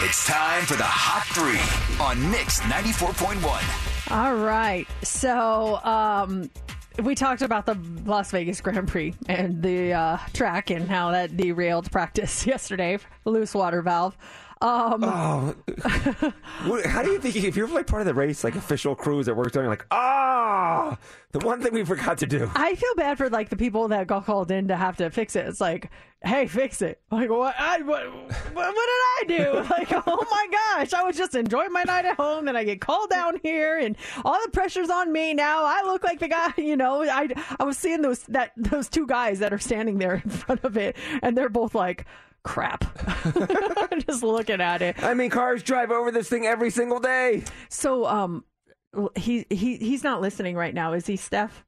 It's 0.02 0.28
time 0.28 0.66
for 0.66 0.76
the 0.76 0.84
Hot 0.84 1.26
Three 1.28 2.04
on 2.04 2.30
Mix 2.30 2.60
94.1. 2.60 4.12
All 4.12 4.36
right. 4.36 4.86
So 5.04 5.82
um, 5.86 6.52
we 7.02 7.16
talked 7.16 7.42
about 7.42 7.66
the 7.66 7.76
Las 8.04 8.30
Vegas 8.32 8.60
Grand 8.60 8.90
Prix 8.90 9.14
and 9.30 9.64
the 9.64 9.94
uh, 9.94 10.18
track 10.34 10.70
and 10.70 10.90
how 10.90 11.12
that 11.12 11.38
derailed 11.38 11.90
practice 11.94 12.46
yesterday. 12.48 13.00
Loose 13.24 13.54
water 13.56 13.82
valve. 13.82 14.18
Um, 14.66 15.04
Oh, 15.04 16.82
how 16.86 17.04
do 17.04 17.12
you 17.12 17.20
think 17.20 17.36
if 17.36 17.56
you're 17.56 17.68
like 17.68 17.88
part 17.88 18.02
of 18.02 18.06
the 18.08 18.14
race, 18.14 18.44
like 18.44 18.56
official 18.56 18.96
crews 18.96 19.28
that 19.28 19.36
works 19.36 19.56
on, 19.56 19.64
you're 19.64 19.70
like, 19.70 19.86
ah, 19.92 20.92
ah, 20.92 20.98
the 21.32 21.40
one 21.40 21.62
thing 21.62 21.74
we 21.74 21.84
forgot 21.84 22.18
to 22.20 22.26
do. 22.26 22.50
I 22.56 22.76
feel 22.76 22.96
bad 22.96 23.18
for 23.18 23.30
like 23.30 23.50
the 23.50 23.56
people 23.56 23.88
that 23.90 24.08
got 24.08 24.26
called 24.26 24.52
in 24.52 24.68
to 24.70 24.76
have 24.76 24.98
to 24.98 25.10
fix 25.10 25.36
it. 25.36 25.46
It's 25.48 25.62
like, 25.62 25.92
hey, 26.24 26.48
fix 26.48 26.82
it. 26.82 27.00
Like 27.12 27.30
what? 27.30 27.56
I, 27.58 27.82
what, 27.82 28.12
what 28.54 28.74
did 28.74 28.76
I 28.76 29.24
do? 29.28 29.66
Like, 29.76 29.92
oh 30.08 30.26
my 30.32 30.48
gosh, 30.52 30.94
I 30.94 31.04
was 31.04 31.18
just 31.18 31.36
enjoying 31.36 31.72
my 31.74 31.84
night 31.84 32.06
at 32.06 32.16
home, 32.18 32.48
and 32.48 32.58
I 32.58 32.64
get 32.64 32.82
called 32.82 33.10
down 33.10 33.40
here, 33.44 33.78
and 33.78 33.96
all 34.24 34.38
the 34.44 34.52
pressure's 34.52 34.90
on 34.90 35.12
me 35.12 35.34
now. 35.34 35.64
I 35.66 35.84
look 35.86 36.04
like 36.04 36.20
the 36.20 36.28
guy, 36.30 36.54
you 36.58 36.76
know. 36.78 37.04
I 37.04 37.28
I 37.60 37.64
was 37.64 37.78
seeing 37.78 38.02
those 38.02 38.20
that 38.24 38.52
those 38.56 38.90
two 38.90 39.06
guys 39.06 39.40
that 39.40 39.54
are 39.54 39.60
standing 39.60 39.98
there 39.98 40.16
in 40.24 40.30
front 40.30 40.64
of 40.64 40.78
it, 40.78 40.96
and 41.22 41.38
they're 41.38 41.50
both 41.50 41.76
like. 41.76 42.06
Crap. 42.46 42.86
just 44.08 44.22
looking 44.24 44.62
at 44.62 44.82
it. 44.82 45.02
I 45.04 45.14
mean, 45.16 45.30
cars 45.32 45.64
drive 45.64 45.90
over 45.92 46.12
this 46.12 46.30
thing 46.30 46.46
every 46.46 46.70
single 46.70 47.00
day. 47.00 47.44
So, 47.70 48.06
um, 48.06 48.46
he 49.16 49.46
he 49.50 49.78
he's 49.78 50.04
not 50.04 50.22
listening 50.22 50.56
right 50.56 50.74
now, 50.74 50.94
is 50.94 51.08
he, 51.08 51.16
Steph? 51.18 51.66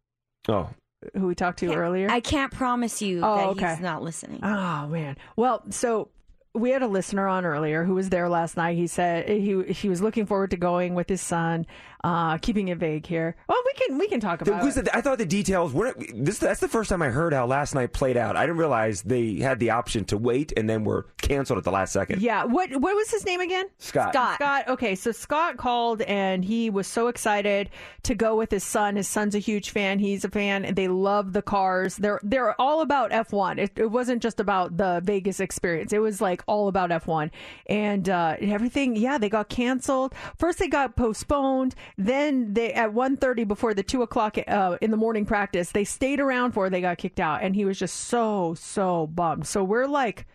Oh, 0.48 0.70
who 1.16 1.28
we 1.28 1.36
talked 1.36 1.60
to 1.60 1.74
earlier? 1.74 2.10
I 2.10 2.20
can't 2.20 2.54
promise 2.54 3.02
you 3.02 3.22
Oh, 3.24 3.36
that 3.38 3.48
okay. 3.50 3.70
he's 3.72 3.80
not 3.82 4.04
listening. 4.04 4.40
Oh 4.44 4.88
man. 4.88 5.18
Well, 5.36 5.64
so 5.72 6.10
we 6.54 6.70
had 6.70 6.82
a 6.84 6.88
listener 6.88 7.28
on 7.28 7.44
earlier 7.46 7.84
who 7.84 7.96
was 7.96 8.10
there 8.10 8.30
last 8.30 8.56
night. 8.56 8.78
He 8.78 8.88
said 8.88 9.28
he 9.28 9.64
he 9.74 9.90
was 9.90 10.02
looking 10.02 10.26
forward 10.26 10.52
to 10.52 10.58
going 10.58 10.94
with 10.96 11.10
his 11.10 11.22
son. 11.22 11.66
Uh, 12.04 12.38
keeping 12.38 12.68
it 12.68 12.78
vague 12.78 13.06
here. 13.06 13.36
Well, 13.50 13.58
we 13.66 13.74
can 13.74 13.98
we 13.98 14.08
can 14.08 14.20
talk 14.20 14.42
about. 14.42 14.64
was 14.64 14.78
it. 14.78 14.86
the- 14.86 14.96
I 14.96 15.02
thought 15.02 15.18
the 15.18 15.26
details 15.26 15.74
weren't. 15.74 16.26
This 16.26 16.38
that's 16.38 16.60
the 16.60 16.68
first 16.68 16.90
time 16.92 17.02
I 17.02 17.10
heard 17.10 17.34
how 17.34 17.46
last 17.48 17.74
night 17.74 17.92
played 17.92 18.16
out. 18.18 18.36
I 18.38 18.42
didn't 18.46 18.58
realize 18.60 19.02
they 19.02 19.36
had 19.38 19.60
the 19.60 19.72
option 19.72 20.06
to 20.06 20.18
wait 20.18 20.54
and 20.56 20.70
then 20.70 20.84
were 20.84 21.08
canceled 21.22 21.58
at 21.58 21.64
the 21.64 21.72
last 21.72 21.92
second. 21.94 22.22
Yeah. 22.22 22.44
What 22.46 22.70
what 22.72 22.96
was 22.96 23.10
his 23.10 23.26
name 23.26 23.42
again? 23.42 23.66
Scott. 23.80 24.14
Scott. 24.14 24.36
Scott. 24.36 24.68
Okay, 24.70 24.94
so 24.96 25.12
Scott 25.12 25.58
called 25.58 26.02
and 26.04 26.46
he 26.46 26.70
was 26.70 26.86
so 26.88 27.08
excited 27.08 27.70
to 28.04 28.14
go 28.16 28.36
with 28.36 28.52
his 28.52 28.64
son. 28.64 28.96
His 28.96 29.08
son's 29.08 29.34
a 29.34 29.40
huge 29.40 29.72
fan. 29.72 29.98
He's 30.00 30.24
a 30.24 30.30
fan, 30.30 30.66
and 30.66 30.76
they 30.76 30.88
love 30.88 31.34
the 31.34 31.42
cars. 31.42 31.98
They're 31.98 32.20
they're 32.24 32.60
all 32.62 32.82
about 32.82 33.12
F 33.12 33.34
one. 33.34 33.58
It, 33.60 33.72
it 33.76 33.92
wasn't 33.92 34.22
just 34.22 34.40
about 34.40 34.78
the 34.78 35.02
Vegas 35.04 35.40
experience. 35.40 35.92
It 35.94 36.00
was 36.00 36.22
like 36.22 36.44
all 36.48 36.68
about 36.68 36.92
F 36.92 37.08
one 37.08 37.32
and 37.66 38.08
uh, 38.08 38.36
everything. 38.40 38.96
Yeah, 38.96 39.18
they 39.18 39.30
got 39.30 39.50
canceled. 39.50 40.14
First, 40.38 40.60
they 40.60 40.68
got 40.68 40.96
postponed. 40.96 41.74
Then 41.98 42.54
they 42.54 42.74
at 42.74 42.94
1.30 42.94 43.48
before 43.48 43.74
the 43.74 43.82
two 43.82 44.04
o'clock 44.04 44.38
uh, 44.48 44.78
in 44.82 44.92
the 44.92 44.98
morning 44.98 45.26
practice, 45.26 45.72
they 45.72 45.84
stayed 45.84 46.20
around 46.20 46.52
for. 46.52 46.70
They 46.70 46.82
got 46.82 47.00
kicked 47.00 47.20
out, 47.20 47.42
and 47.42 47.56
he 47.56 47.66
was 47.66 47.80
just 47.80 47.96
so 47.96 48.54
so 48.54 49.08
bummed. 49.08 49.48
So 49.48 49.64
we're 49.64 49.88
like 49.88 50.28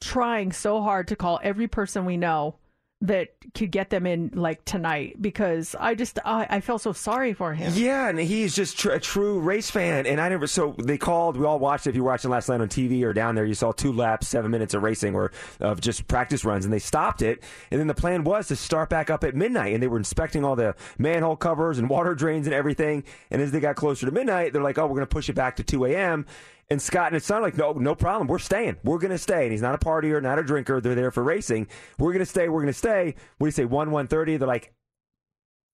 trying 0.00 0.52
so 0.52 0.82
hard 0.82 1.08
to 1.08 1.16
call 1.16 1.40
every 1.42 1.68
person 1.68 2.04
we 2.04 2.18
know 2.18 2.56
that 3.02 3.28
could 3.54 3.70
get 3.70 3.90
them 3.90 4.06
in 4.06 4.30
like 4.34 4.64
tonight 4.64 5.20
because 5.20 5.76
I 5.78 5.94
just 5.94 6.18
I, 6.24 6.46
I 6.48 6.60
felt 6.60 6.80
so 6.80 6.92
sorry 6.92 7.34
for 7.34 7.52
him. 7.52 7.72
Yeah, 7.74 8.08
and 8.08 8.18
he's 8.18 8.54
just 8.56 8.78
tr- 8.78 8.92
a 8.92 9.00
true 9.00 9.38
race 9.38 9.70
fan. 9.70 10.06
And 10.06 10.18
I 10.20 10.30
never. 10.30 10.46
So 10.46 10.74
they 10.78 10.96
called. 10.96 11.36
We 11.36 11.44
all 11.44 11.58
watched. 11.58 11.86
it. 11.86 11.90
If 11.90 11.96
you 11.96 12.02
were 12.02 12.10
watching 12.10 12.30
last 12.30 12.48
night 12.48 12.60
on 12.60 12.68
TV 12.68 13.02
or 13.02 13.12
down 13.12 13.34
there, 13.34 13.44
you 13.44 13.54
saw 13.54 13.72
two 13.72 13.92
laps, 13.92 14.28
seven 14.28 14.50
minutes 14.50 14.72
of 14.72 14.82
racing 14.82 15.14
or 15.14 15.30
of 15.60 15.80
just 15.80 16.08
practice 16.08 16.44
runs, 16.44 16.64
and 16.64 16.72
they 16.72 16.78
stopped 16.78 17.20
it. 17.20 17.42
And 17.70 17.78
then 17.78 17.86
the 17.86 17.94
plan 17.94 18.24
was 18.24 18.48
to 18.48 18.56
start 18.56 18.88
back 18.88 19.10
up 19.10 19.24
at 19.24 19.34
midnight, 19.34 19.74
and 19.74 19.82
they 19.82 19.88
were 19.88 19.98
inspecting 19.98 20.42
all 20.42 20.56
the 20.56 20.74
manhole 20.96 21.36
covers 21.36 21.78
and 21.78 21.90
water 21.90 22.14
drains 22.14 22.46
and 22.46 22.54
everything. 22.54 23.04
And 23.30 23.42
as 23.42 23.52
they 23.52 23.60
got 23.60 23.76
closer 23.76 24.06
to 24.06 24.12
midnight, 24.12 24.54
they're 24.54 24.62
like, 24.62 24.78
"Oh, 24.78 24.84
we're 24.86 24.94
going 24.94 25.00
to 25.00 25.06
push 25.06 25.28
it 25.28 25.34
back 25.34 25.56
to 25.56 25.62
2 25.62 25.84
a.m." 25.84 26.24
And 26.68 26.82
Scott 26.82 27.06
and 27.06 27.14
his 27.14 27.24
son 27.24 27.38
are 27.38 27.42
like, 27.42 27.56
no, 27.56 27.72
no 27.72 27.94
problem. 27.94 28.26
We're 28.26 28.38
staying. 28.40 28.76
We're 28.82 28.98
going 28.98 29.12
to 29.12 29.18
stay. 29.18 29.44
And 29.44 29.52
he's 29.52 29.62
not 29.62 29.74
a 29.74 29.78
partier, 29.78 30.20
not 30.20 30.38
a 30.38 30.42
drinker. 30.42 30.80
They're 30.80 30.96
there 30.96 31.12
for 31.12 31.22
racing. 31.22 31.68
We're 31.98 32.12
going 32.12 32.24
to 32.24 32.26
stay. 32.26 32.48
We're 32.48 32.62
going 32.62 32.72
to 32.72 32.78
stay. 32.78 33.14
What 33.38 33.44
do 33.44 33.48
you 33.48 33.52
say? 33.52 33.64
1, 33.64 33.90
130? 33.90 34.36
They're 34.36 34.48
like, 34.48 34.72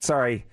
sorry. 0.02 0.46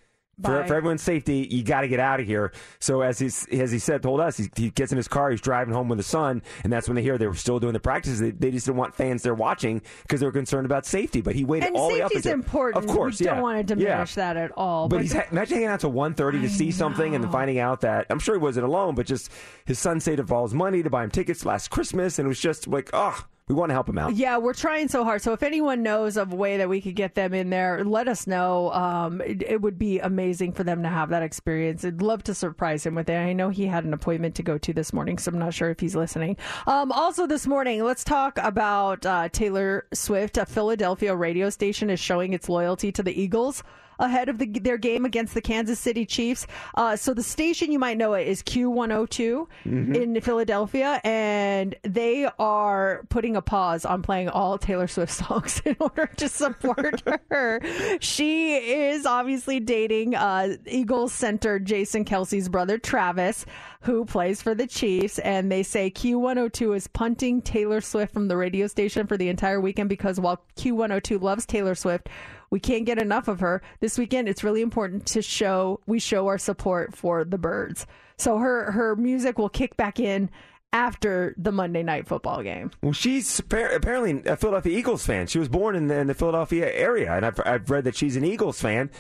For, 0.44 0.64
for 0.66 0.76
everyone's 0.76 1.02
safety, 1.02 1.48
you 1.50 1.64
got 1.64 1.82
to 1.82 1.88
get 1.88 2.00
out 2.00 2.20
of 2.20 2.26
here. 2.26 2.54
So 2.80 3.02
as 3.02 3.20
he's, 3.20 3.48
as 3.50 3.72
he 3.72 3.80
said, 3.80 4.04
told 4.04 4.20
us, 4.22 4.38
he, 4.38 4.50
he 4.56 4.70
gets 4.70 4.92
in 4.92 4.98
his 4.98 5.08
car, 5.08 5.32
he's 5.32 5.42
driving 5.42 5.74
home 5.74 5.90
with 5.90 6.00
his 6.00 6.08
son, 6.08 6.42
and 6.64 6.72
that's 6.72 6.88
when 6.88 6.96
they 6.96 7.02
hear 7.02 7.18
they 7.18 7.28
were 7.28 7.36
still 7.36 7.60
doing 7.60 7.74
the 7.74 7.80
practices. 7.80 8.20
They, 8.20 8.32
they 8.32 8.52
just 8.52 8.66
didn't 8.66 8.78
want 8.78 8.96
fans 8.96 9.24
there 9.24 9.34
watching 9.34 9.82
because 10.04 10.20
they 10.20 10.26
were 10.26 10.32
concerned 10.32 10.66
about 10.66 10.86
safety. 10.86 11.22
But 11.22 11.36
he 11.36 11.46
waited 11.46 11.68
And 11.68 11.76
all 11.76 11.90
the 11.90 11.96
way 11.96 12.02
up 12.02 12.12
safety's 12.12 12.32
important. 12.32 12.84
Of 12.84 12.90
course, 12.90 13.20
we 13.20 13.26
yeah, 13.26 13.34
don't 13.34 13.44
want 13.44 13.68
to 13.68 13.76
yeah. 13.76 13.86
diminish 13.86 14.16
that 14.16 14.38
at 14.38 14.52
all. 14.56 14.88
But, 14.88 15.02
he's 15.02 15.14
ha- 15.14 15.26
imagine 15.32 15.56
hanging 15.56 15.70
out 15.70 15.82
till 15.82 15.92
1.30 15.92 16.42
to 16.42 16.50
see 16.50 16.72
something 16.72 17.16
and 17.16 17.24
then 17.24 17.32
finding 17.32 17.60
out 17.60 17.82
that 17.82 18.06
I'm 18.10 18.20
sure 18.20 18.36
he 18.36 18.40
wasn't 18.40 18.66
alone, 18.66 18.96
but 18.96 19.06
just 19.06 19.32
his 19.66 19.80
son 19.80 20.00
saved 20.00 20.20
up 20.20 20.32
all 20.32 20.44
his 20.44 20.54
money 20.54 20.84
to 20.84 20.90
buy 20.90 21.04
him 21.04 21.12
tickets 21.12 21.46
last 21.46 21.70
Christmas, 21.70 22.20
and 22.20 22.26
it 22.26 22.30
was 22.30 22.40
just 22.40 22.68
like, 22.68 22.90
oh, 22.94 23.26
we 23.50 23.56
want 23.56 23.72
to 23.72 23.74
help 23.74 23.90
him 23.90 23.98
out. 23.98 24.16
Yeah, 24.16 24.38
we're 24.38 24.54
trying 24.54 24.88
so 24.90 25.04
hard. 25.04 25.24
So 25.24 25.34
if 25.34 25.42
anyone 25.42 25.82
knows 25.82 26.18
of 26.18 26.32
a 26.32 26.36
way 26.36 26.58
that 26.58 26.70
we 26.70 26.82
could 26.82 26.96
get 26.96 27.16
them 27.16 27.34
in 27.34 27.50
there, 27.50 27.84
let 27.84 28.08
us 28.08 28.28
know. 28.28 28.72
Um, 28.72 29.22
it, 29.22 29.42
it 29.42 29.62
would 29.62 29.80
be 29.80 30.00
amazing 30.00 30.54
for 30.54 30.64
them 30.64 30.84
to 30.84 30.90
have 30.90 31.10
that 31.10 31.24
experience. 31.24 31.84
I'd 31.84 32.04
love 32.04 32.24
to 32.26 32.36
surprise 32.36 32.86
him 32.86 32.94
with 32.94 33.10
it. 33.10 33.18
I 33.18 33.34
know 33.34 33.50
he 33.50 33.66
had 33.66 33.86
an 33.86 33.94
appointment 33.94 34.36
to 34.36 34.44
go 34.44 34.60
to 34.60 34.72
this 34.72 34.94
morning, 34.94 35.18
so 35.18 35.32
I'm 35.32 35.40
not 35.40 35.56
sure 35.56 35.72
if 35.72 35.80
he's 35.80 35.96
listening. 35.96 36.38
Um, 36.68 36.92
also 36.92 37.26
this 37.26 37.48
morning, 37.48 37.84
let's 37.84 38.04
talk 38.04 38.38
about 38.38 39.04
uh, 39.06 39.30
Taylor 39.30 39.88
Swift. 39.94 40.38
A 40.38 40.46
Philadelphia 40.46 41.16
radio 41.16 41.50
station 41.50 41.90
is 41.90 42.00
showing 42.00 42.34
its 42.34 42.50
loyalty 42.50 42.92
to 42.92 43.02
the 43.02 43.20
Eagles 43.20 43.64
ahead 44.00 44.30
of 44.30 44.38
the, 44.40 44.48
their 44.48 44.78
game 44.78 45.06
against 45.06 45.34
the 45.34 45.42
Kansas 45.42 45.80
City 45.80 46.06
Chiefs. 46.06 46.48
Uh, 46.76 46.96
so 46.96 47.14
the 47.14 47.24
station, 47.24 47.72
you 47.72 47.80
might 47.80 47.98
know 47.98 48.14
it, 48.14 48.28
is 48.28 48.42
Q102 48.44 49.48
Mhm. 49.66 49.96
in 49.96 50.22
Philadelphia, 50.22 51.00
and 51.04 51.76
they 51.84 52.28
are 52.40 53.04
putting 53.10 53.36
a 53.36 53.42
pause 53.42 53.86
on 53.86 54.02
playing 54.02 54.30
all 54.30 54.58
Taylor 54.58 54.88
Swift 54.88 55.12
songs 55.26 55.62
in 55.66 55.76
order 55.80 56.08
to 56.18 56.28
support 56.30 57.04
her. 57.30 57.62
She 58.00 58.56
is 58.56 59.06
obviously 59.06 59.60
dating 59.60 60.16
uh, 60.16 60.56
Eagles 60.66 61.14
center 61.14 61.60
Jason 61.60 62.06
Kelce's 62.06 62.50
brother 62.50 62.78
Travis, 62.78 63.46
who 63.82 64.04
plays 64.04 64.42
for 64.42 64.54
the 64.54 64.68
Chiefs, 64.68 65.20
and 65.20 65.52
they 65.52 65.64
say 65.64 65.90
Q102 65.90 66.76
is 66.76 66.88
punting 66.88 67.42
Taylor 67.42 67.80
Swift 67.80 68.14
from 68.14 68.28
the 68.28 68.36
radio 68.36 68.68
station 68.68 69.08
for 69.08 69.16
the 69.16 69.30
entire 69.30 69.62
weekend 69.62 69.88
because 69.88 70.20
while 70.20 70.42
Q102 70.58 71.22
loves 71.22 71.46
Taylor 71.46 71.76
Swift, 71.76 72.10
we 72.50 72.60
can't 72.60 72.86
get 72.86 73.02
enough 73.02 73.28
of 73.28 73.40
her. 73.40 73.62
This 73.80 73.98
weekend, 73.98 74.28
it's 74.28 74.44
really 74.44 74.62
important 74.62 75.06
to 75.08 75.22
show 75.22 75.80
we 75.86 76.00
show 76.00 76.28
our 76.28 76.38
support 76.38 76.96
for 76.96 77.24
the 77.24 77.38
birds. 77.38 77.88
So 78.18 78.38
her 78.38 78.72
her 78.72 78.96
music 78.98 79.38
will 79.38 79.50
kick 79.50 79.78
back 79.78 80.00
in 80.00 80.30
after 80.74 81.34
the 81.38 81.52
Monday 81.52 81.84
night 81.84 82.08
football 82.08 82.44
game. 82.44 82.72
Well, 82.82 82.94
she's 82.94 83.40
apparently 83.40 84.22
a 84.26 84.36
Philadelphia 84.36 84.78
Eagles 84.78 85.06
fan. 85.06 85.28
She 85.28 85.40
was 85.40 85.48
born 85.48 85.76
in 85.76 85.88
the, 85.88 86.00
in 86.00 86.08
the 86.08 86.14
Philadelphia 86.14 86.72
area, 86.72 87.14
and 87.14 87.26
I've, 87.26 87.40
I've 87.46 87.70
read 87.70 87.86
that 87.86 87.96
she's 87.96 88.16
an 88.16 88.24
Eagles 88.24 88.62
fan. 88.62 88.92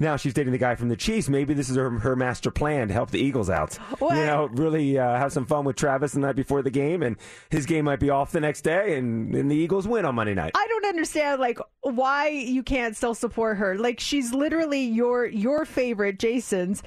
Now 0.00 0.16
she's 0.16 0.34
dating 0.34 0.50
the 0.50 0.58
guy 0.58 0.74
from 0.74 0.88
the 0.88 0.96
Chiefs. 0.96 1.28
Maybe 1.28 1.54
this 1.54 1.70
is 1.70 1.76
her, 1.76 1.88
her 2.00 2.16
master 2.16 2.50
plan 2.50 2.88
to 2.88 2.94
help 2.94 3.10
the 3.12 3.20
Eagles 3.20 3.48
out. 3.48 3.78
You 4.14 4.26
know, 4.26 4.48
really 4.52 4.98
uh, 4.98 5.16
have 5.18 5.32
some 5.32 5.46
fun 5.46 5.64
with 5.64 5.76
Travis 5.76 6.12
the 6.12 6.20
night 6.20 6.36
before 6.36 6.62
the 6.62 6.70
game, 6.70 7.02
and 7.02 7.16
his 7.50 7.64
game 7.66 7.84
might 7.86 8.00
be 8.00 8.10
off 8.10 8.32
the 8.32 8.40
next 8.40 8.62
day, 8.62 8.96
and, 8.96 9.34
and 9.34 9.50
the 9.50 9.56
Eagles 9.56 9.88
win 9.88 10.04
on 10.04 10.14
Monday 10.14 10.34
night. 10.34 10.52
I 10.54 10.66
don't 10.68 10.84
understand 10.84 11.40
like 11.40 11.58
why 11.80 12.28
you 12.28 12.62
can't 12.62 12.96
still 12.96 13.14
support 13.14 13.56
her. 13.56 13.76
Like 13.76 13.98
she's 13.98 14.32
literally 14.32 14.82
your 14.82 15.26
your 15.26 15.64
favorite 15.64 16.18
Jason's 16.18 16.82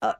uh, 0.00 0.12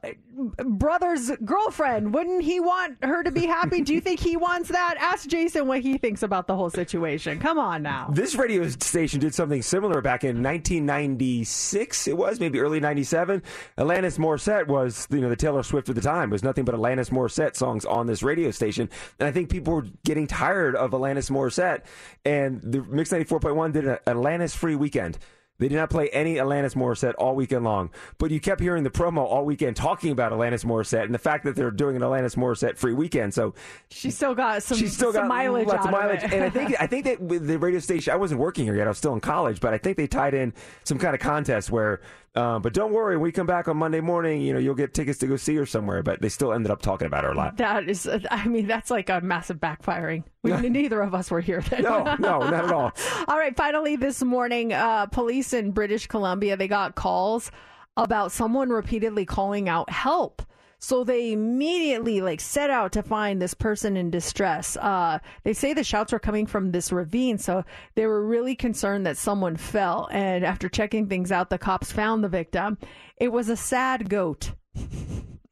brother's 0.65 1.31
girlfriend. 1.45 2.13
Wouldn't 2.13 2.43
he 2.43 2.59
want 2.59 3.03
her 3.05 3.23
to 3.23 3.31
be 3.31 3.47
happy? 3.47 3.81
Do 3.81 3.95
you 3.95 4.01
think 4.01 4.19
he 4.19 4.37
wants 4.37 4.71
that? 4.71 4.97
Ask 4.99 5.29
Jason 5.29 5.69
what 5.69 5.81
he 5.81 5.99
thinks 5.99 6.25
about 6.25 6.49
the 6.49 6.57
whole 6.57 6.71
situation. 6.71 7.39
Come 7.39 7.59
on 7.59 7.83
now. 7.83 8.11
This 8.13 8.35
radio 8.35 8.69
station 8.69 9.21
did 9.21 9.35
something 9.35 9.63
similar 9.63 10.01
back 10.01 10.25
in 10.25 10.43
1996. 10.43 12.09
It 12.09 12.17
was 12.17 12.41
maybe 12.41 12.59
early 12.59 12.81
97. 12.81 13.43
Alanis 13.79 14.19
Morissette 14.19 14.67
was, 14.67 15.07
you 15.11 15.21
know, 15.21 15.29
the 15.29 15.37
Taylor 15.37 15.63
Swift 15.63 15.89
of 15.89 15.95
the 15.95 16.01
time. 16.01 16.31
It 16.31 16.33
was 16.33 16.43
nothing 16.43 16.65
but 16.65 16.75
Alanis 16.75 17.11
Morissette 17.11 17.55
songs 17.55 17.85
on 17.85 18.07
this 18.07 18.23
radio 18.25 18.51
station. 18.51 18.91
And 19.21 19.29
I 19.29 19.33
think 19.33 19.49
people 19.49 19.75
were 19.75 19.87
getting 20.05 20.27
tired 20.27 20.75
of 20.75 20.91
Alanis 20.91 21.31
Morissette. 21.31 21.83
And 22.25 22.61
the 22.63 22.83
Mix 22.83 23.11
94.1 23.11 23.73
did 23.73 23.87
an 23.87 23.99
Alanis 24.07 24.57
free 24.57 24.75
weekend. 24.75 25.19
They 25.59 25.67
did 25.69 25.75
not 25.75 25.91
play 25.91 26.09
any 26.11 26.37
Alanis 26.37 26.75
Morissette 26.77 27.15
all 27.19 27.35
weekend 27.35 27.65
long, 27.65 27.91
but 28.19 28.31
you 28.31 28.39
kept 28.39 28.61
hearing 28.61 28.85
the 28.85 28.91
promo 28.91 29.19
all 29.19 29.45
weekend 29.45 29.75
talking 29.75 30.13
about 30.13 30.31
Alanis 30.31 30.65
Morissette 30.65 31.03
and 31.05 31.13
the 31.15 31.19
fact 31.19 31.45
that 31.45 31.57
they're 31.57 31.73
doing 31.73 31.97
an 31.97 32.03
Alanis 32.03 32.37
Morissette 32.37 32.77
free 32.79 32.93
weekend. 32.93 33.35
So 33.35 33.55
She 33.91 34.11
still 34.13 34.35
got 34.37 34.63
some, 34.63 34.79
she's 34.79 34.93
still 34.95 35.13
some 35.13 35.23
got 35.23 35.29
mileage 35.29 35.67
lots 35.67 35.85
of 35.85 35.91
mileage. 35.91 36.23
it. 36.23 36.33
and 36.33 36.45
I 36.45 36.51
think 36.51 36.75
I 36.81 36.87
think 36.87 37.05
that 37.07 37.21
with 37.21 37.47
the 37.47 37.59
radio 37.59 37.81
station, 37.81 38.13
I 38.13 38.17
wasn't 38.17 38.41
working 38.41 38.65
here 38.67 38.77
yet. 38.77 38.87
I 38.87 38.91
was 38.91 38.99
still 38.99 39.15
in 39.15 39.21
college, 39.21 39.61
but 39.61 39.75
I 39.75 39.79
think 39.79 39.97
they 39.97 40.07
tied 40.07 40.35
in 40.35 40.55
some 40.85 40.99
kind 40.99 41.15
of 41.15 41.21
contest 41.21 41.71
where. 41.71 42.01
Um, 42.39 42.63
but 42.63 42.73
don't 42.73 42.93
worry, 42.93 43.17
when 43.17 43.25
we 43.25 43.33
come 43.33 43.49
back 43.49 43.67
on 43.67 43.77
Monday 43.77 44.01
morning, 44.01 44.41
you 44.41 44.53
know 44.53 44.61
you'll 44.61 44.77
get 44.77 44.95
tickets 44.95 45.19
to 45.19 45.27
go 45.27 45.37
see 45.37 45.57
her 45.57 45.67
somewhere. 45.67 46.03
But 46.03 46.23
they 46.23 46.29
still 46.29 46.53
ended 46.53 46.71
up 46.71 46.81
talking 46.81 47.07
about 47.07 47.25
her 47.25 47.31
a 47.31 47.35
lot. 47.35 47.57
That 47.57 47.89
is, 47.89 48.09
I 48.31 48.47
mean, 48.47 48.67
that's 48.67 48.91
like 48.91 49.11
a 49.11 49.21
massive 49.21 49.59
backfiring. 49.59 50.23
We, 50.43 50.53
neither 50.53 51.01
of 51.01 51.15
us 51.15 51.31
were 51.31 51.41
here 51.41 51.61
then. 51.63 51.83
No, 51.83 52.05
no, 52.19 52.39
not 52.39 52.65
at 52.67 52.73
all. 52.73 52.93
all 53.29 53.37
right, 53.37 53.57
finally 53.57 53.97
this 53.97 54.23
morning, 54.23 54.73
uh, 54.73 55.07
police 55.07 55.53
in 55.53 55.73
British 55.73 56.07
Columbia 56.07 56.57
they 56.57 56.69
got 56.69 56.95
calls 56.95 57.51
about 57.97 58.31
someone 58.31 58.71
repeatedly 58.71 59.25
calling 59.25 59.69
out 59.69 59.91
help. 59.91 60.43
So 60.81 61.03
they 61.03 61.33
immediately 61.33 62.21
like 62.21 62.41
set 62.41 62.71
out 62.71 62.93
to 62.93 63.03
find 63.03 63.43
this 63.43 63.55
person 63.55 63.97
in 63.97 64.11
distress. 64.11 64.77
Uh, 64.77 65.19
they 65.43 65.53
say 65.53 65.75
the 65.75 65.83
shouts 65.83 66.13
were 66.13 66.19
coming 66.19 66.47
from 66.47 66.71
this 66.71 66.93
ravine, 66.93 67.39
so 67.39 67.65
they 67.95 68.07
were 68.07 68.25
really 68.25 68.55
concerned 68.55 69.05
that 69.07 69.17
someone 69.17 69.57
fell. 69.57 70.09
And 70.13 70.45
after 70.45 70.69
checking 70.69 71.09
things 71.09 71.33
out, 71.33 71.51
the 71.51 71.59
cops 71.59 71.91
found 71.91 72.23
the 72.23 72.29
victim. 72.29 72.79
It 73.17 73.33
was 73.33 73.49
a 73.49 73.57
sad 73.57 74.09
goat. 74.09 74.53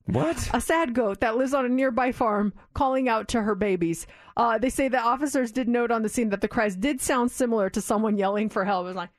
What? 0.06 0.48
A 0.54 0.60
sad 0.60 0.94
goat 0.94 1.18
that 1.20 1.36
lives 1.36 1.52
on 1.52 1.64
a 1.64 1.68
nearby 1.68 2.12
farm 2.12 2.52
calling 2.74 3.08
out 3.08 3.26
to 3.28 3.42
her 3.42 3.56
babies. 3.56 4.06
Uh, 4.36 4.58
they 4.58 4.70
say 4.70 4.86
the 4.86 5.00
officers 5.00 5.50
did 5.50 5.68
note 5.68 5.90
on 5.90 6.02
the 6.02 6.08
scene 6.08 6.28
that 6.28 6.40
the 6.40 6.48
cries 6.48 6.76
did 6.76 7.00
sound 7.00 7.32
similar 7.32 7.68
to 7.70 7.80
someone 7.80 8.16
yelling 8.16 8.48
for 8.48 8.64
help. 8.64 8.84
It 8.84 8.94
was 8.94 8.96
like, 8.96 9.10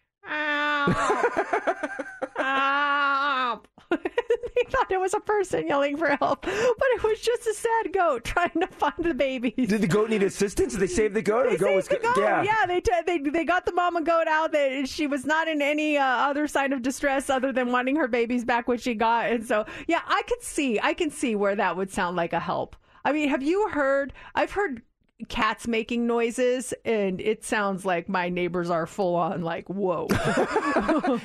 help. 2.38 3.68
they 3.92 4.64
thought 4.70 4.92
it 4.92 5.00
was 5.00 5.14
a 5.14 5.20
person 5.20 5.68
yelling 5.68 5.98
for 5.98 6.08
help, 6.18 6.42
but 6.42 6.52
it 6.54 7.04
was 7.04 7.20
just 7.20 7.48
a 7.48 7.54
sad 7.54 7.94
goat 7.94 8.24
trying 8.26 8.52
to 8.60 8.68
find 8.68 8.94
the 9.00 9.14
babies. 9.14 9.54
Did 9.70 9.82
the 9.82 9.88
goat 9.88 10.10
need 10.10 10.24
assistance? 10.24 10.74
Did 10.74 10.82
they 10.82 10.88
save 10.88 11.14
the 11.14 11.22
goat? 11.22 11.46
Or 11.46 11.50
They 11.52 11.56
the 11.58 11.64
goat 11.66 11.76
was 11.76 11.88
the 11.88 11.98
goat. 11.98 12.18
yeah. 12.18 12.44
Yeah, 12.44 12.66
they, 12.68 12.82
t- 12.82 12.92
they 13.06 13.18
they 13.20 13.46
got 13.46 13.66
the 13.66 13.72
mama 13.74 14.02
goat 14.02 14.28
out. 14.28 14.52
They, 14.52 14.86
she 14.86 15.08
was 15.08 15.26
not 15.26 15.48
in 15.48 15.62
any 15.62 15.98
uh, 15.98 16.04
other 16.06 16.48
sign 16.48 16.74
of 16.74 16.82
distress 16.82 17.30
other 17.30 17.52
than 17.52 17.72
wanting 17.72 17.96
her 17.96 18.08
babies 18.08 18.44
back, 18.46 18.68
which 18.68 18.82
she 18.82 18.94
got. 18.94 19.30
And 19.32 19.46
so, 19.46 19.66
yeah, 19.88 20.02
I 20.08 20.22
could 20.28 20.42
see, 20.42 20.80
I 20.82 20.94
can 20.94 21.10
see 21.12 21.36
where 21.36 21.56
that 21.56 21.78
would 21.78 21.92
sound 21.92 22.16
like 22.18 22.34
a 22.34 22.40
help. 22.40 22.76
I 23.06 23.12
mean, 23.14 23.30
have 23.30 23.44
you 23.44 23.70
heard? 23.70 24.12
I've 24.36 24.52
heard 24.52 24.82
cats 25.30 25.68
making 25.68 26.06
noises, 26.06 26.74
and 26.86 27.20
it 27.20 27.44
sounds 27.44 27.86
like 27.86 28.08
my 28.08 28.30
neighbors 28.30 28.70
are 28.70 28.86
full 28.86 29.16
on 29.16 29.42
like, 29.42 29.68
whoa. 29.68 30.08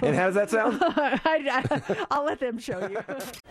And 0.02 0.16
how 0.16 0.26
does 0.26 0.34
that 0.34 0.50
sound? 0.50 0.78
I, 0.82 2.06
will 2.10 2.24
let 2.24 2.40
them 2.40 2.58
show 2.58 2.86
you. 2.88 2.98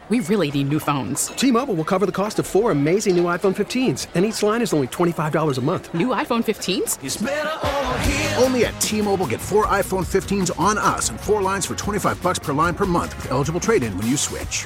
We 0.10 0.22
really 0.22 0.50
need 0.52 0.70
new 0.70 0.80
phones. 0.80 1.28
T-Mobile 1.28 1.76
will 1.76 1.86
cover 1.86 2.06
the 2.06 2.12
cost 2.12 2.40
of 2.40 2.48
four 2.48 2.72
amazing 2.72 3.16
new 3.16 3.26
iPhone 3.26 3.56
15s, 3.56 4.08
and 4.16 4.26
each 4.26 4.42
line 4.42 4.62
is 4.62 4.74
only 4.74 4.88
$25 4.88 5.58
a 5.58 5.62
month. 5.62 5.94
New 5.94 6.08
iPhone 6.08 6.44
15s? 6.44 8.42
Only 8.42 8.66
at 8.66 8.80
T-Mobile 8.82 9.28
get 9.28 9.40
four 9.40 9.68
iPhone 9.68 10.06
15s 10.06 10.60
on 10.60 10.78
us 10.78 11.10
and 11.10 11.20
four 11.20 11.42
lines 11.42 11.66
for 11.66 11.76
25 11.76 12.22
bucks 12.24 12.40
per 12.40 12.52
line 12.54 12.74
per 12.74 12.86
month 12.86 13.16
with 13.18 13.32
eligible 13.32 13.60
trade-in 13.60 13.96
when 13.98 14.08
you 14.08 14.18
switch. 14.18 14.66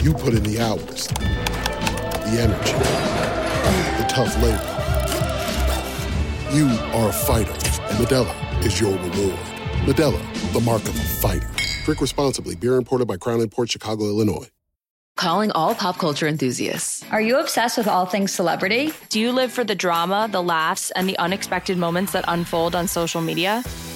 You 0.00 0.12
put 0.14 0.34
in 0.34 0.42
the 0.42 0.60
hours, 0.60 1.06
the 1.08 2.38
energy, 2.40 2.72
the 3.98 4.06
tough 4.08 4.34
labor. 4.42 4.68
You 6.52 6.66
are 6.92 7.08
a 7.08 7.12
fighter, 7.12 7.52
and 7.52 7.98
Modelo 7.98 8.64
is 8.64 8.80
your 8.80 8.92
reward. 8.92 9.38
Modelo, 9.84 10.52
the 10.52 10.60
mark 10.60 10.82
of 10.82 10.96
a 10.96 11.02
fighter. 11.02 11.48
Drink 11.84 12.00
responsibly. 12.00 12.54
Beer 12.54 12.76
imported 12.76 13.06
by 13.06 13.16
Crown 13.16 13.48
Port 13.48 13.70
Chicago, 13.70 14.04
Illinois. 14.04 14.48
Calling 15.16 15.50
all 15.52 15.74
pop 15.74 15.98
culture 15.98 16.26
enthusiasts. 16.26 17.04
Are 17.12 17.20
you 17.20 17.38
obsessed 17.38 17.78
with 17.78 17.86
all 17.86 18.06
things 18.06 18.32
celebrity? 18.32 18.92
Do 19.08 19.20
you 19.20 19.30
live 19.30 19.52
for 19.52 19.62
the 19.62 19.74
drama, 19.74 20.28
the 20.30 20.42
laughs, 20.42 20.90
and 20.92 21.08
the 21.08 21.18
unexpected 21.18 21.76
moments 21.78 22.12
that 22.12 22.24
unfold 22.28 22.74
on 22.74 22.88
social 22.88 23.20
media? 23.20 23.62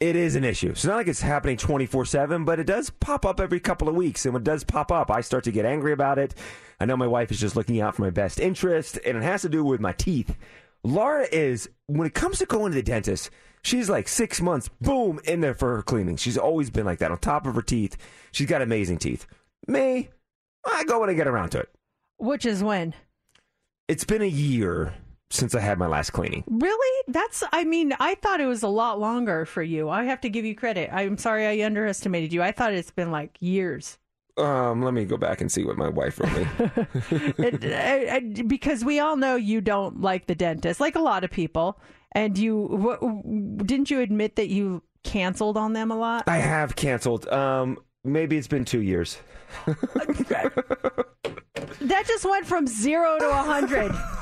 it 0.00 0.16
is 0.16 0.34
an 0.34 0.44
issue. 0.44 0.70
It's 0.70 0.84
not 0.84 0.96
like 0.96 1.08
it's 1.08 1.20
happening 1.20 1.58
24 1.58 2.06
7, 2.06 2.44
but 2.46 2.58
it 2.58 2.66
does 2.66 2.88
pop 2.88 3.26
up 3.26 3.38
every 3.38 3.60
couple 3.60 3.88
of 3.88 3.94
weeks. 3.94 4.24
And 4.24 4.32
when 4.32 4.42
it 4.42 4.44
does 4.44 4.64
pop 4.64 4.90
up, 4.90 5.10
I 5.10 5.20
start 5.20 5.44
to 5.44 5.52
get 5.52 5.66
angry 5.66 5.92
about 5.92 6.18
it. 6.18 6.34
I 6.80 6.86
know 6.86 6.96
my 6.96 7.06
wife 7.06 7.30
is 7.30 7.38
just 7.38 7.54
looking 7.54 7.80
out 7.82 7.94
for 7.94 8.02
my 8.02 8.10
best 8.10 8.40
interest, 8.40 8.98
and 9.04 9.18
it 9.18 9.22
has 9.22 9.42
to 9.42 9.50
do 9.50 9.62
with 9.62 9.80
my 9.80 9.92
teeth. 9.92 10.34
Laura 10.82 11.26
is, 11.30 11.68
when 11.86 12.06
it 12.06 12.14
comes 12.14 12.38
to 12.38 12.46
going 12.46 12.72
to 12.72 12.76
the 12.76 12.82
dentist, 12.82 13.28
she's 13.62 13.90
like 13.90 14.08
six 14.08 14.40
months, 14.40 14.70
boom, 14.80 15.20
in 15.24 15.42
there 15.42 15.52
for 15.52 15.76
her 15.76 15.82
cleaning. 15.82 16.16
She's 16.16 16.38
always 16.38 16.70
been 16.70 16.86
like 16.86 17.00
that 17.00 17.10
on 17.10 17.18
top 17.18 17.46
of 17.46 17.54
her 17.54 17.62
teeth. 17.62 17.98
She's 18.32 18.48
got 18.48 18.62
amazing 18.62 18.98
teeth. 18.98 19.26
Me, 19.66 20.08
I 20.64 20.84
go 20.84 21.00
when 21.00 21.10
I 21.10 21.14
get 21.14 21.28
around 21.28 21.50
to 21.50 21.58
it. 21.58 21.68
Which 22.16 22.46
is 22.46 22.64
when? 22.64 22.94
It's 23.88 24.04
been 24.04 24.22
a 24.22 24.26
year 24.26 24.94
since 25.30 25.54
I 25.54 25.60
had 25.60 25.78
my 25.78 25.86
last 25.86 26.10
cleaning. 26.10 26.44
Really? 26.48 27.04
That's, 27.08 27.42
I 27.52 27.64
mean, 27.64 27.94
I 28.00 28.16
thought 28.16 28.40
it 28.40 28.46
was 28.46 28.62
a 28.62 28.68
lot 28.68 28.98
longer 29.00 29.44
for 29.44 29.62
you. 29.62 29.88
I 29.88 30.04
have 30.04 30.20
to 30.22 30.28
give 30.28 30.44
you 30.44 30.54
credit. 30.54 30.90
I'm 30.92 31.16
sorry 31.18 31.46
I 31.46 31.64
underestimated 31.64 32.32
you. 32.32 32.42
I 32.42 32.52
thought 32.52 32.72
it's 32.74 32.90
been 32.90 33.10
like 33.10 33.36
years. 33.40 33.98
Um, 34.36 34.82
let 34.82 34.94
me 34.94 35.04
go 35.04 35.16
back 35.16 35.40
and 35.40 35.50
see 35.52 35.64
what 35.64 35.76
my 35.76 35.88
wife 35.88 36.18
wrote 36.18 36.32
me. 36.32 36.46
It- 37.46 37.64
I- 37.64 38.16
I- 38.16 38.42
because 38.42 38.84
we 38.84 38.98
all 39.00 39.16
know 39.16 39.36
you 39.36 39.60
don't 39.60 40.00
like 40.00 40.26
the 40.26 40.34
dentist, 40.34 40.80
like 40.80 40.96
a 40.96 41.00
lot 41.00 41.24
of 41.24 41.30
people. 41.30 41.78
And 42.12 42.36
you, 42.36 43.56
didn't 43.64 43.90
you 43.90 44.00
admit 44.00 44.34
that 44.36 44.48
you 44.48 44.82
canceled 45.04 45.56
on 45.56 45.74
them 45.74 45.90
a 45.92 45.96
lot? 45.96 46.24
I 46.26 46.38
have 46.38 46.74
canceled. 46.74 47.28
Um, 47.28 47.78
maybe 48.02 48.36
it's 48.36 48.48
been 48.48 48.64
two 48.64 48.80
years. 48.82 49.18
That 51.80 52.06
just 52.06 52.24
went 52.24 52.46
from 52.46 52.66
zero 52.66 53.18
to 53.18 53.28
a 53.28 53.42
hundred. 53.42 53.92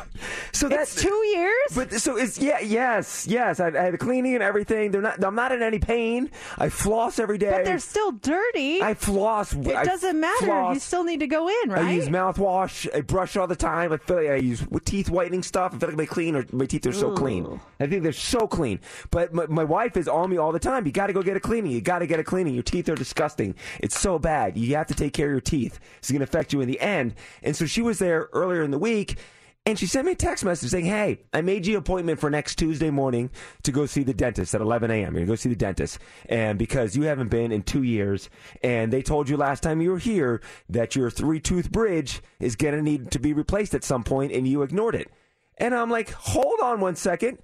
So 0.53 0.69
that's 0.69 0.95
two 0.95 1.15
years. 1.27 1.55
But 1.75 1.93
so 1.93 2.17
it's 2.17 2.39
yeah, 2.39 2.61
yes, 2.61 3.27
yes. 3.29 3.61
I, 3.61 3.69
I 3.69 3.83
had 3.85 3.95
the 3.95 3.99
cleaning 3.99 4.35
and 4.35 4.43
everything. 4.43 4.91
They're 4.91 5.03
not. 5.03 5.23
I'm 5.23 5.35
not 5.35 5.53
in 5.53 5.63
any 5.63 5.79
pain. 5.79 6.31
I 6.57 6.69
floss 6.69 7.19
every 7.19 7.39
day. 7.39 7.51
But 7.51 7.65
they're 7.65 7.79
still 7.79 8.13
dirty. 8.13 8.83
I 8.83 8.95
floss. 8.95 9.53
It 9.53 9.69
I 9.77 9.85
doesn't 9.85 10.19
matter. 10.19 10.47
floss. 10.47 10.75
You 10.75 10.81
still 10.81 11.05
need 11.05 11.21
to 11.21 11.27
go 11.27 11.49
in, 11.49 11.71
right? 11.71 11.85
I 11.85 11.93
use 11.93 12.09
mouthwash. 12.09 12.89
I 12.95 13.03
brush 13.03 13.37
all 13.37 13.47
the 13.47 13.57
time. 13.57 13.93
I 13.93 13.99
feel 13.99 14.17
like 14.17 14.31
I 14.31 14.37
use 14.37 14.65
teeth 14.85 15.11
whitening 15.11 15.43
stuff. 15.43 15.75
I 15.75 15.79
feel 15.79 15.91
like 15.91 15.99
my 15.99 16.07
clean 16.07 16.35
or 16.35 16.45
my 16.53 16.67
teeth 16.67 16.87
are 16.87 16.93
so 16.93 17.15
clean. 17.15 17.61
I 17.81 17.87
think 17.87 18.03
they're 18.03 18.13
so 18.13 18.47
clean. 18.47 18.81
But 19.11 19.33
my, 19.33 19.47
my 19.47 19.65
wife 19.65 19.97
is 19.97 20.09
on 20.09 20.31
me 20.31 20.39
all 20.39 20.53
the 20.53 20.59
time. 20.59 20.87
You 20.87 20.93
got 20.93 21.09
to 21.09 21.13
go 21.13 21.23
get 21.23 21.37
a 21.37 21.41
cleaning. 21.41 21.73
You 21.73 21.81
got 21.81 22.01
to 22.01 22.07
get 22.07 22.19
a 22.19 22.25
cleaning. 22.25 22.55
Your 22.55 22.63
teeth 22.63 22.89
are 22.89 22.95
disgusting. 22.95 23.55
It's 23.81 23.99
so 23.99 24.19
bad. 24.19 24.57
You 24.57 24.75
have 24.77 24.87
to 24.89 24.95
take 24.95 25.13
care 25.13 25.27
of 25.27 25.33
your 25.33 25.41
teeth. 25.41 25.79
It's 25.99 26.11
going 26.11 26.21
to 26.21 26.25
affect 26.25 26.53
you 26.53 26.61
in 26.61 26.69
the 26.69 26.81
end. 26.81 27.15
And 27.43 27.57
so 27.57 27.67
she 27.67 27.83
was 27.83 27.99
there 27.99 28.29
earlier 28.33 28.63
in 28.63 28.71
the 28.71 28.79
week. 28.79 29.19
And 29.67 29.79
she 29.79 29.85
sent 29.85 30.07
me 30.07 30.13
a 30.13 30.17
text 30.17 30.47
message 30.47 30.71
saying, 30.71 30.87
Hey, 30.87 31.25
I 31.33 31.43
made 31.43 31.67
you 31.67 31.75
an 31.75 31.81
appointment 31.81 32.19
for 32.19 32.31
next 32.31 32.57
Tuesday 32.57 32.89
morning 32.89 33.29
to 33.65 33.73
go 33.73 33.85
see 33.85 34.03
the 34.03 34.15
dentist 34.15 34.55
at 34.55 34.63
11 34.63 34.91
a.m. 34.91 35.01
You're 35.01 35.11
going 35.11 35.27
to 35.27 35.33
go 35.33 35.35
see 35.35 35.51
the 35.51 35.57
dentist. 35.57 35.99
And 36.27 36.59
because 36.59 36.97
you 36.97 37.03
haven't 37.03 37.29
been 37.29 37.53
in 37.53 37.63
two 37.63 37.83
years, 37.83 38.31
and 38.63 38.91
they 38.91 39.03
told 39.03 39.29
you 39.29 39.37
last 39.37 39.63
time 39.63 39.83
you 39.83 39.91
were 39.91 39.99
here 39.99 40.41
that 40.71 40.97
your 40.97 41.11
three 41.11 41.39
tooth 41.39 41.71
bridge 41.71 42.23
is 42.41 42.57
going 42.57 42.77
to 42.77 42.83
need 42.83 43.11
to 43.11 43.19
be 43.19 43.35
replaced 43.35 43.75
at 43.75 43.85
some 43.85 44.05
point, 44.05 44.33
and 44.33 44.49
you 44.49 44.63
ignored 44.63 44.95
it. 44.95 45.13
And 45.59 45.75
I'm 45.75 45.91
like, 45.91 46.13
Hold 46.13 46.61
on 46.63 46.81
one 46.81 46.97
second. 46.97 47.39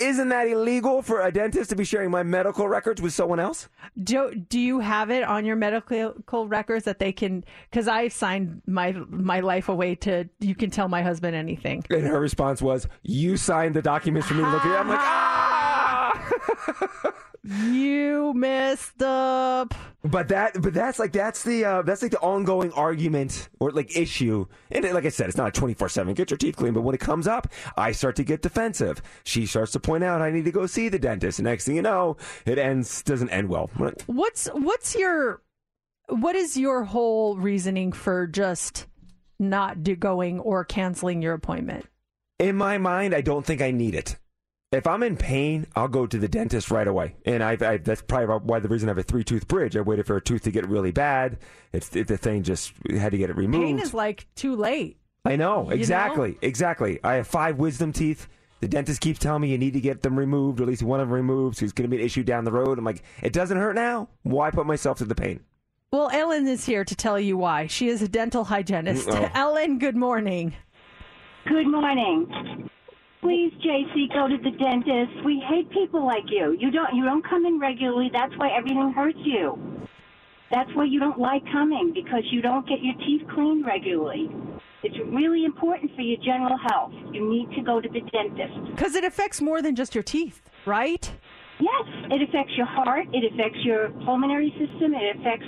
Isn't 0.00 0.30
that 0.30 0.48
illegal 0.48 1.02
for 1.02 1.20
a 1.20 1.30
dentist 1.30 1.68
to 1.70 1.76
be 1.76 1.84
sharing 1.84 2.10
my 2.10 2.22
medical 2.22 2.66
records 2.66 3.02
with 3.02 3.12
someone 3.12 3.38
else? 3.38 3.68
Do 4.02 4.34
Do 4.34 4.58
you 4.58 4.80
have 4.80 5.10
it 5.10 5.22
on 5.22 5.44
your 5.44 5.56
medical 5.56 6.48
records 6.48 6.86
that 6.86 6.98
they 6.98 7.12
can? 7.12 7.44
Because 7.70 7.86
I 7.86 8.08
signed 8.08 8.62
my 8.66 8.92
my 9.08 9.40
life 9.40 9.68
away 9.68 9.94
to. 9.96 10.28
You 10.40 10.54
can 10.54 10.70
tell 10.70 10.88
my 10.88 11.02
husband 11.02 11.36
anything. 11.36 11.84
And 11.90 12.06
her 12.06 12.18
response 12.18 12.62
was, 12.62 12.88
You 13.02 13.36
signed 13.36 13.74
the 13.74 13.82
documents 13.82 14.28
for 14.28 14.34
me 14.34 14.42
to 14.42 14.50
look 14.50 14.64
at. 14.64 14.80
I'm 14.80 14.88
like, 14.88 14.98
Ah! 15.02 17.12
You 17.42 18.34
messed 18.34 19.02
up. 19.02 19.74
But 20.02 20.28
that, 20.28 20.60
but 20.60 20.74
that's 20.74 20.98
like 20.98 21.12
that's 21.12 21.42
the 21.42 21.64
uh, 21.64 21.82
that's 21.82 22.02
like 22.02 22.10
the 22.10 22.20
ongoing 22.20 22.70
argument 22.72 23.48
or 23.60 23.70
like 23.70 23.96
issue. 23.96 24.46
And 24.70 24.84
like 24.92 25.06
I 25.06 25.08
said, 25.08 25.28
it's 25.28 25.38
not 25.38 25.48
a 25.48 25.52
twenty 25.52 25.72
four 25.72 25.88
seven 25.88 26.12
get 26.12 26.30
your 26.30 26.36
teeth 26.38 26.56
clean. 26.56 26.74
But 26.74 26.82
when 26.82 26.94
it 26.94 27.00
comes 27.00 27.26
up, 27.26 27.48
I 27.76 27.92
start 27.92 28.16
to 28.16 28.24
get 28.24 28.42
defensive. 28.42 29.00
She 29.24 29.46
starts 29.46 29.72
to 29.72 29.80
point 29.80 30.04
out 30.04 30.20
I 30.20 30.30
need 30.30 30.44
to 30.44 30.52
go 30.52 30.66
see 30.66 30.90
the 30.90 30.98
dentist. 30.98 31.38
And 31.38 31.46
next 31.46 31.64
thing 31.64 31.76
you 31.76 31.82
know, 31.82 32.18
it 32.44 32.58
ends 32.58 33.02
doesn't 33.02 33.30
end 33.30 33.48
well. 33.48 33.70
What's 34.06 34.48
What's 34.48 34.94
your 34.94 35.40
What 36.08 36.36
is 36.36 36.58
your 36.58 36.84
whole 36.84 37.36
reasoning 37.38 37.92
for 37.92 38.26
just 38.26 38.86
not 39.38 39.82
do 39.82 39.96
going 39.96 40.40
or 40.40 40.64
canceling 40.64 41.22
your 41.22 41.32
appointment? 41.34 41.86
In 42.38 42.56
my 42.56 42.76
mind, 42.76 43.14
I 43.14 43.22
don't 43.22 43.44
think 43.46 43.62
I 43.62 43.70
need 43.70 43.94
it. 43.94 44.16
If 44.72 44.86
I'm 44.86 45.02
in 45.02 45.16
pain, 45.16 45.66
I'll 45.74 45.88
go 45.88 46.06
to 46.06 46.16
the 46.16 46.28
dentist 46.28 46.70
right 46.70 46.86
away. 46.86 47.16
And 47.24 47.42
I've, 47.42 47.60
I, 47.60 47.78
that's 47.78 48.02
probably 48.02 48.48
why 48.48 48.60
the 48.60 48.68
reason 48.68 48.88
I 48.88 48.90
have 48.90 48.98
a 48.98 49.02
three 49.02 49.24
tooth 49.24 49.48
bridge. 49.48 49.76
I 49.76 49.80
waited 49.80 50.06
for 50.06 50.16
a 50.16 50.20
tooth 50.20 50.42
to 50.42 50.52
get 50.52 50.68
really 50.68 50.92
bad. 50.92 51.38
It's 51.72 51.94
it, 51.96 52.06
the 52.06 52.16
thing 52.16 52.44
just 52.44 52.72
had 52.88 53.10
to 53.10 53.18
get 53.18 53.30
it 53.30 53.36
removed. 53.36 53.64
Pain 53.64 53.80
is 53.80 53.92
like 53.92 54.28
too 54.36 54.54
late. 54.54 54.98
I 55.24 55.34
know 55.34 55.64
know? 55.64 55.70
exactly, 55.70 56.38
exactly. 56.40 57.00
I 57.02 57.14
have 57.14 57.26
five 57.26 57.58
wisdom 57.58 57.92
teeth. 57.92 58.28
The 58.60 58.68
dentist 58.68 59.00
keeps 59.00 59.18
telling 59.18 59.42
me 59.42 59.48
you 59.48 59.58
need 59.58 59.72
to 59.72 59.80
get 59.80 60.02
them 60.02 60.16
removed, 60.16 60.60
or 60.60 60.64
at 60.64 60.68
least 60.68 60.84
one 60.84 61.00
of 61.00 61.08
them 61.08 61.14
removed. 61.14 61.56
So 61.56 61.64
it's 61.64 61.72
going 61.72 61.90
to 61.90 61.94
be 61.94 62.00
an 62.00 62.06
issue 62.06 62.22
down 62.22 62.44
the 62.44 62.52
road. 62.52 62.78
I'm 62.78 62.84
like, 62.84 63.02
it 63.22 63.32
doesn't 63.32 63.56
hurt 63.56 63.74
now. 63.74 64.08
Why 64.22 64.52
put 64.52 64.66
myself 64.66 64.98
through 64.98 65.08
the 65.08 65.14
pain? 65.16 65.40
Well, 65.92 66.10
Ellen 66.12 66.46
is 66.46 66.64
here 66.64 66.84
to 66.84 66.94
tell 66.94 67.18
you 67.18 67.36
why. 67.36 67.66
She 67.66 67.88
is 67.88 68.02
a 68.02 68.08
dental 68.08 68.44
hygienist. 68.44 69.08
Mm, 69.08 69.24
oh. 69.24 69.30
Ellen, 69.34 69.78
good 69.80 69.96
morning. 69.96 70.54
Good 71.46 71.66
morning. 71.66 72.70
Please, 73.22 73.52
JC, 73.64 74.12
go 74.14 74.28
to 74.28 74.36
the 74.38 74.56
dentist. 74.56 75.24
We 75.24 75.42
hate 75.46 75.70
people 75.70 76.06
like 76.06 76.24
you. 76.28 76.56
You 76.58 76.70
don't 76.70 76.94
you 76.94 77.04
don't 77.04 77.26
come 77.28 77.44
in 77.44 77.60
regularly. 77.60 78.10
That's 78.12 78.32
why 78.38 78.48
everything 78.56 78.92
hurts 78.96 79.18
you. 79.22 79.58
That's 80.50 80.70
why 80.74 80.84
you 80.84 80.98
don't 80.98 81.18
like 81.18 81.42
coming 81.52 81.92
because 81.94 82.24
you 82.32 82.40
don't 82.40 82.66
get 82.66 82.78
your 82.82 82.94
teeth 83.06 83.22
cleaned 83.34 83.66
regularly. 83.66 84.28
It's 84.82 84.96
really 85.12 85.44
important 85.44 85.94
for 85.94 86.00
your 86.00 86.16
general 86.24 86.58
health. 86.70 86.92
You 87.12 87.28
need 87.28 87.54
to 87.54 87.62
go 87.62 87.80
to 87.80 87.88
the 87.88 88.00
dentist. 88.00 88.74
Because 88.74 88.94
it 88.94 89.04
affects 89.04 89.40
more 89.40 89.60
than 89.60 89.76
just 89.76 89.94
your 89.94 90.02
teeth, 90.02 90.40
right? 90.64 91.12
Yes, 91.60 91.84
it 92.10 92.22
affects 92.26 92.52
your 92.56 92.66
heart, 92.66 93.06
it 93.12 93.32
affects 93.32 93.58
your 93.62 93.90
pulmonary 94.06 94.50
system, 94.58 94.94
it 94.94 95.16
affects 95.16 95.46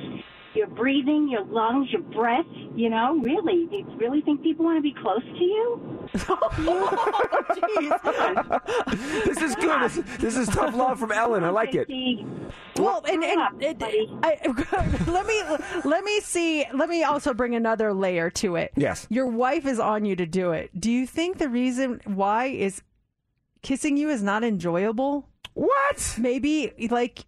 your 0.54 0.68
breathing, 0.68 1.28
your 1.28 1.44
lungs, 1.44 1.90
your 1.90 2.02
breath. 2.02 2.46
You 2.74 2.90
know, 2.90 3.18
really, 3.18 3.66
do 3.66 3.76
you 3.78 3.86
really 3.98 4.20
think 4.22 4.42
people 4.42 4.64
want 4.64 4.78
to 4.78 4.82
be 4.82 4.94
close 4.94 5.22
to 5.22 5.44
you? 5.44 5.98
This 9.24 9.40
is 9.40 9.54
good. 9.56 9.82
This, 9.82 10.18
this 10.18 10.36
is 10.36 10.48
tough 10.48 10.74
love 10.74 10.98
from 10.98 11.12
Ellen. 11.12 11.44
I 11.44 11.50
like 11.50 11.74
it. 11.74 11.88
Well, 12.76 13.02
and, 13.08 13.22
and, 13.24 13.62
and 13.62 13.82
I, 14.22 14.38
let 15.06 15.26
me 15.26 15.42
let 15.84 16.04
me 16.04 16.20
see. 16.20 16.64
Let 16.72 16.88
me 16.88 17.02
also 17.04 17.32
bring 17.34 17.54
another 17.54 17.92
layer 17.92 18.30
to 18.30 18.56
it. 18.56 18.72
Yes. 18.76 19.06
Your 19.10 19.26
wife 19.26 19.66
is 19.66 19.78
on 19.78 20.04
you 20.04 20.16
to 20.16 20.26
do 20.26 20.52
it. 20.52 20.78
Do 20.78 20.90
you 20.90 21.06
think 21.06 21.38
the 21.38 21.48
reason 21.48 22.00
why 22.04 22.46
is 22.46 22.82
kissing 23.62 23.96
you 23.96 24.10
is 24.10 24.22
not 24.22 24.44
enjoyable? 24.44 25.28
What? 25.54 26.16
Maybe 26.18 26.72
like 26.90 27.24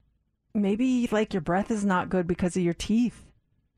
maybe 0.55 1.09
like 1.11 1.35
your 1.35 1.41
breath 1.41 1.71
is 1.71 1.85
not 1.85 2.09
good 2.09 2.27
because 2.27 2.57
of 2.57 2.63
your 2.63 2.75
teeth. 2.75 3.21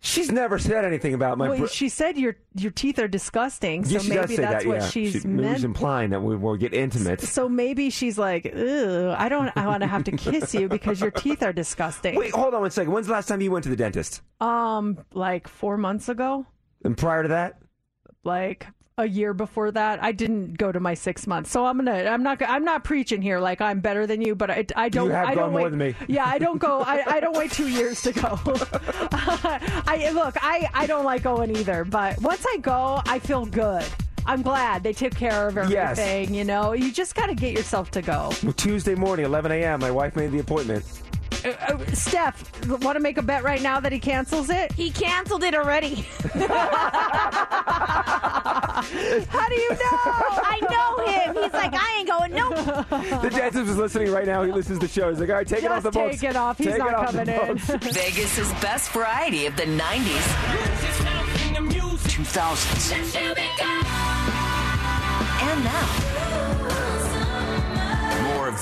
She's 0.00 0.30
never 0.30 0.58
said 0.58 0.84
anything 0.84 1.14
about 1.14 1.38
my. 1.38 1.48
well, 1.48 1.58
br- 1.60 1.66
she 1.66 1.88
said 1.88 2.18
your 2.18 2.36
your 2.54 2.70
teeth 2.70 2.98
are 2.98 3.08
disgusting, 3.08 3.84
so 3.84 3.94
yeah, 3.94 3.98
she 4.00 4.08
maybe 4.10 4.20
does 4.20 4.30
say 4.30 4.42
that's 4.42 4.64
that. 4.64 4.68
what 4.68 4.80
yeah, 4.82 4.88
she's 4.88 5.12
she, 5.22 5.26
maybe 5.26 5.42
meant. 5.42 5.56
she's 5.56 5.64
implying 5.64 6.10
that 6.10 6.20
we 6.22 6.36
will 6.36 6.56
get 6.56 6.74
intimate. 6.74 7.22
So 7.22 7.48
maybe 7.48 7.88
she's 7.90 8.18
like, 8.18 8.46
Ugh, 8.54 9.14
I 9.18 9.28
don't 9.28 9.50
I 9.56 9.66
want 9.66 9.80
to 9.82 9.86
have 9.88 10.04
to 10.04 10.12
kiss 10.12 10.54
you 10.54 10.68
because 10.68 11.00
your 11.00 11.10
teeth 11.10 11.42
are 11.42 11.52
disgusting. 11.52 12.14
Wait, 12.14 12.32
hold 12.32 12.54
on 12.54 12.60
one 12.60 12.70
second. 12.70 12.92
When's 12.92 13.06
the 13.06 13.14
last 13.14 13.26
time 13.26 13.40
you 13.40 13.50
went 13.50 13.64
to 13.64 13.70
the 13.70 13.74
dentist? 13.76 14.20
Um, 14.40 14.98
like 15.14 15.48
four 15.48 15.76
months 15.78 16.08
ago, 16.10 16.46
And 16.84 16.96
prior 16.96 17.22
to 17.22 17.30
that? 17.30 17.58
like 18.22 18.66
a 18.98 19.06
year 19.06 19.34
before 19.34 19.70
that, 19.70 20.02
I 20.02 20.12
didn't 20.12 20.56
go 20.56 20.72
to 20.72 20.80
my 20.80 20.94
six 20.94 21.26
months. 21.26 21.50
So 21.50 21.66
I'm 21.66 21.76
gonna, 21.76 22.04
I'm 22.04 22.22
not, 22.22 22.40
I'm 22.40 22.64
not 22.64 22.82
preaching 22.82 23.20
here 23.20 23.38
like 23.38 23.60
I'm 23.60 23.80
better 23.80 24.06
than 24.06 24.22
you, 24.22 24.34
but 24.34 24.50
I, 24.50 24.64
I 24.74 24.88
don't, 24.88 25.10
have 25.10 25.26
I 25.28 25.34
gone 25.34 25.44
don't 25.44 25.52
more 25.52 25.62
wait, 25.64 25.68
than 25.68 25.78
me. 25.78 25.94
Yeah, 26.08 26.24
I 26.24 26.38
don't 26.38 26.56
go, 26.56 26.80
I, 26.80 27.04
I 27.06 27.20
don't 27.20 27.36
wait 27.36 27.52
two 27.52 27.68
years 27.68 28.00
to 28.02 28.12
go. 28.12 28.40
I 29.12 30.10
look, 30.14 30.36
I, 30.42 30.70
I 30.72 30.86
don't 30.86 31.04
like 31.04 31.24
going 31.24 31.54
either, 31.54 31.84
but 31.84 32.18
once 32.22 32.46
I 32.48 32.56
go, 32.56 33.02
I 33.04 33.18
feel 33.18 33.44
good. 33.44 33.84
I'm 34.24 34.40
glad 34.40 34.82
they 34.82 34.94
took 34.94 35.14
care 35.14 35.48
of 35.48 35.70
Yes. 35.70 35.98
everything. 35.98 36.34
You 36.34 36.44
know, 36.44 36.72
you 36.72 36.90
just 36.90 37.14
got 37.14 37.26
to 37.26 37.34
get 37.34 37.52
yourself 37.52 37.90
to 37.90 38.00
go. 38.02 38.32
Well, 38.42 38.54
Tuesday 38.54 38.94
morning, 38.94 39.26
11 39.26 39.52
a.m. 39.52 39.78
My 39.80 39.90
wife 39.90 40.16
made 40.16 40.32
the 40.32 40.38
appointment. 40.38 40.84
Uh, 41.44 41.48
uh, 41.48 41.78
Steph, 41.92 42.66
want 42.66 42.96
to 42.96 43.00
make 43.00 43.18
a 43.18 43.22
bet 43.22 43.42
right 43.44 43.60
now 43.62 43.78
that 43.80 43.92
he 43.92 43.98
cancels 43.98 44.48
it? 44.50 44.72
He 44.72 44.90
canceled 44.90 45.42
it 45.44 45.54
already. 45.54 45.94
How 49.28 49.48
do 49.48 49.54
you 49.54 49.70
know? 49.70 49.76
I 49.82 50.58
know 50.70 51.06
him. 51.06 51.34
He's 51.42 51.52
like, 51.52 51.72
I 51.74 51.96
ain't 51.98 52.08
going. 52.08 52.32
Nope. 52.32 52.54
The 53.22 53.30
dentist 53.30 53.70
is 53.70 53.76
listening 53.76 54.10
right 54.12 54.26
now. 54.26 54.42
He 54.42 54.52
listens 54.52 54.78
to 54.80 54.86
the 54.86 54.92
show. 54.92 55.10
He's 55.10 55.20
like, 55.20 55.28
all 55.30 55.36
right, 55.36 55.46
take 55.46 55.62
it 55.62 55.70
off 55.70 55.82
the 55.82 55.90
Just 55.90 56.04
books. 56.04 56.20
take 56.20 56.30
it 56.30 56.36
off. 56.36 56.58
He's 56.58 56.66
Take 56.68 56.78
not 56.78 56.88
it 56.88 56.94
off 56.94 57.12
the 57.12 57.18
coming 57.24 57.34
in. 57.34 57.46
books. 57.56 57.66
Vegas's 57.96 58.50
best 58.62 58.90
variety 58.90 59.46
of 59.46 59.56
the 59.56 59.64
90s, 59.64 60.26
2000s, 62.06 62.92
and 65.42 65.64
now. 65.64 66.65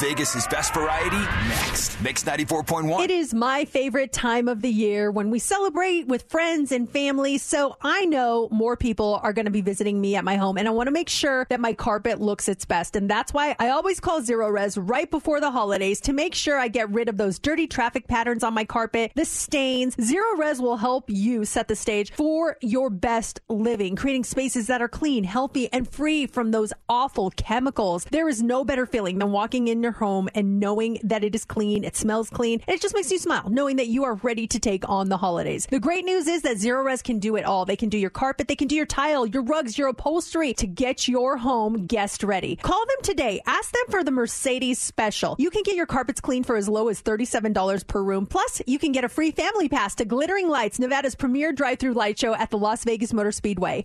Vegas's 0.01 0.49
best 0.49 0.75
variety 0.75 1.19
next. 1.49 2.01
Mix 2.03 2.25
94.1. 2.25 3.05
It 3.05 3.12
is 3.12 3.33
my 3.33 3.65
favorite 3.65 4.12
time 4.12 4.49
of 4.49 4.61
the 4.61 4.69
year 4.69 5.09
when 5.12 5.31
we 5.31 5.39
celebrate 5.39 6.09
with 6.09 6.25
friends 6.29 6.73
and 6.73 6.91
family. 6.91 7.39
So 7.39 7.77
I 7.81 8.05
know 8.07 8.49
more 8.51 8.77
people 8.77 9.21
are 9.23 9.33
going 9.33 9.45
to 9.45 9.53
be 9.53 9.61
visiting 9.61 10.01
me 10.01 10.16
at 10.16 10.25
my 10.25 10.35
home 10.35 10.59
and 10.59 10.66
I 10.66 10.73
want 10.73 10.89
to 10.89 10.91
make 10.91 11.09
sure 11.09 11.47
that 11.49 11.61
my 11.61 11.75
carpet 11.75 12.21
looks 12.21 12.49
its 12.49 12.65
best. 12.65 12.97
And 12.97 13.09
that's 13.09 13.33
why 13.33 13.55
I 13.61 13.69
always 13.69 14.01
call 14.01 14.21
Zerorez 14.21 14.77
right 14.81 15.09
before 15.09 15.41
the 15.41 15.53
holidays 15.53 16.01
to 16.03 16.12
make 16.12 16.35
sure 16.35 16.59
I 16.59 16.66
get 16.66 16.91
rid 16.91 17.09
of 17.09 17.16
those 17.16 17.39
dirty 17.39 17.69
traffic 17.69 18.09
patterns 18.09 18.43
on 18.43 18.53
my 18.53 18.65
carpet, 18.65 19.12
the 19.15 19.25
stains. 19.25 19.95
Zerorez 19.95 20.59
will 20.61 20.77
help 20.77 21.09
you 21.09 21.45
set 21.45 21.69
the 21.69 21.77
stage 21.77 22.11
for 22.11 22.57
your 22.61 22.91
best 22.91 23.41
living, 23.49 23.95
creating 23.95 24.25
spaces 24.25 24.66
that 24.66 24.83
are 24.83 24.89
clean, 24.89 25.23
healthy, 25.23 25.73
and 25.73 25.89
free 25.89 26.27
from 26.27 26.51
those 26.51 26.73
awful 26.89 27.31
chemicals. 27.31 28.05
There 28.07 28.29
is 28.29 28.43
no 28.43 28.65
better 28.65 28.87
feeling 28.87 29.21
than 29.21 29.31
walking 29.31 29.69
in 29.69 29.84
your 29.85 29.93
home 29.93 30.28
and 30.35 30.59
knowing 30.59 30.98
that 31.05 31.23
it 31.23 31.35
is 31.36 31.44
clean, 31.44 31.85
it 31.85 31.94
smells 31.94 32.28
clean, 32.28 32.61
and 32.66 32.74
it 32.74 32.81
just 32.81 32.94
makes 32.94 33.12
you 33.12 33.19
smile, 33.19 33.48
knowing 33.48 33.77
that 33.77 33.86
you 33.86 34.02
are 34.02 34.15
ready 34.16 34.48
to 34.48 34.59
take 34.59 34.89
on 34.89 35.09
the 35.09 35.16
holidays. 35.16 35.66
The 35.70 35.78
great 35.78 36.05
news 36.05 36.27
is 36.27 36.43
that 36.43 36.56
Zerorez 36.56 37.05
can 37.05 37.20
do 37.20 37.36
it 37.36 37.44
all. 37.44 37.65
They 37.65 37.77
can 37.77 37.89
do 37.89 37.98
your 37.98 38.11
carpet, 38.11 38.48
they 38.48 38.56
can 38.56 38.66
do 38.66 38.74
your 38.74 38.86
tile, 38.86 39.27
your 39.27 39.43
rugs, 39.43 39.78
your 39.78 39.89
upholstery 39.89 40.55
to 40.55 40.66
get 40.66 41.06
your 41.06 41.36
home 41.36 41.86
guest 41.86 42.24
ready. 42.24 42.56
Call 42.56 42.85
them 42.86 43.02
today. 43.02 43.40
Ask 43.47 43.73
them 43.73 43.85
for 43.90 44.02
the 44.02 44.11
Mercedes 44.11 44.78
special. 44.78 45.36
You 45.39 45.51
can 45.51 45.62
get 45.62 45.77
your 45.77 45.86
carpets 45.86 46.20
clean 46.20 46.43
for 46.43 46.56
as 46.56 46.69
low 46.69 46.89
as 46.89 47.02
$37 47.02 47.86
per 47.86 48.02
room. 48.02 48.27
Plus, 48.27 48.62
you 48.66 48.78
can 48.78 48.93
get 48.93 49.05
a 49.05 49.09
free 49.09 49.31
family 49.31 49.69
pass 49.69 49.94
to 49.97 50.05
Glittering 50.05 50.48
Lights, 50.48 50.78
Nevada's 50.78 51.15
premier 51.15 51.52
drive-through 51.52 51.93
light 51.93 52.19
show 52.19 52.35
at 52.35 52.51
the 52.51 52.59
Las 52.59 52.85
Vegas 52.85 53.12
Motor 53.12 53.32
Speedway. 53.32 53.85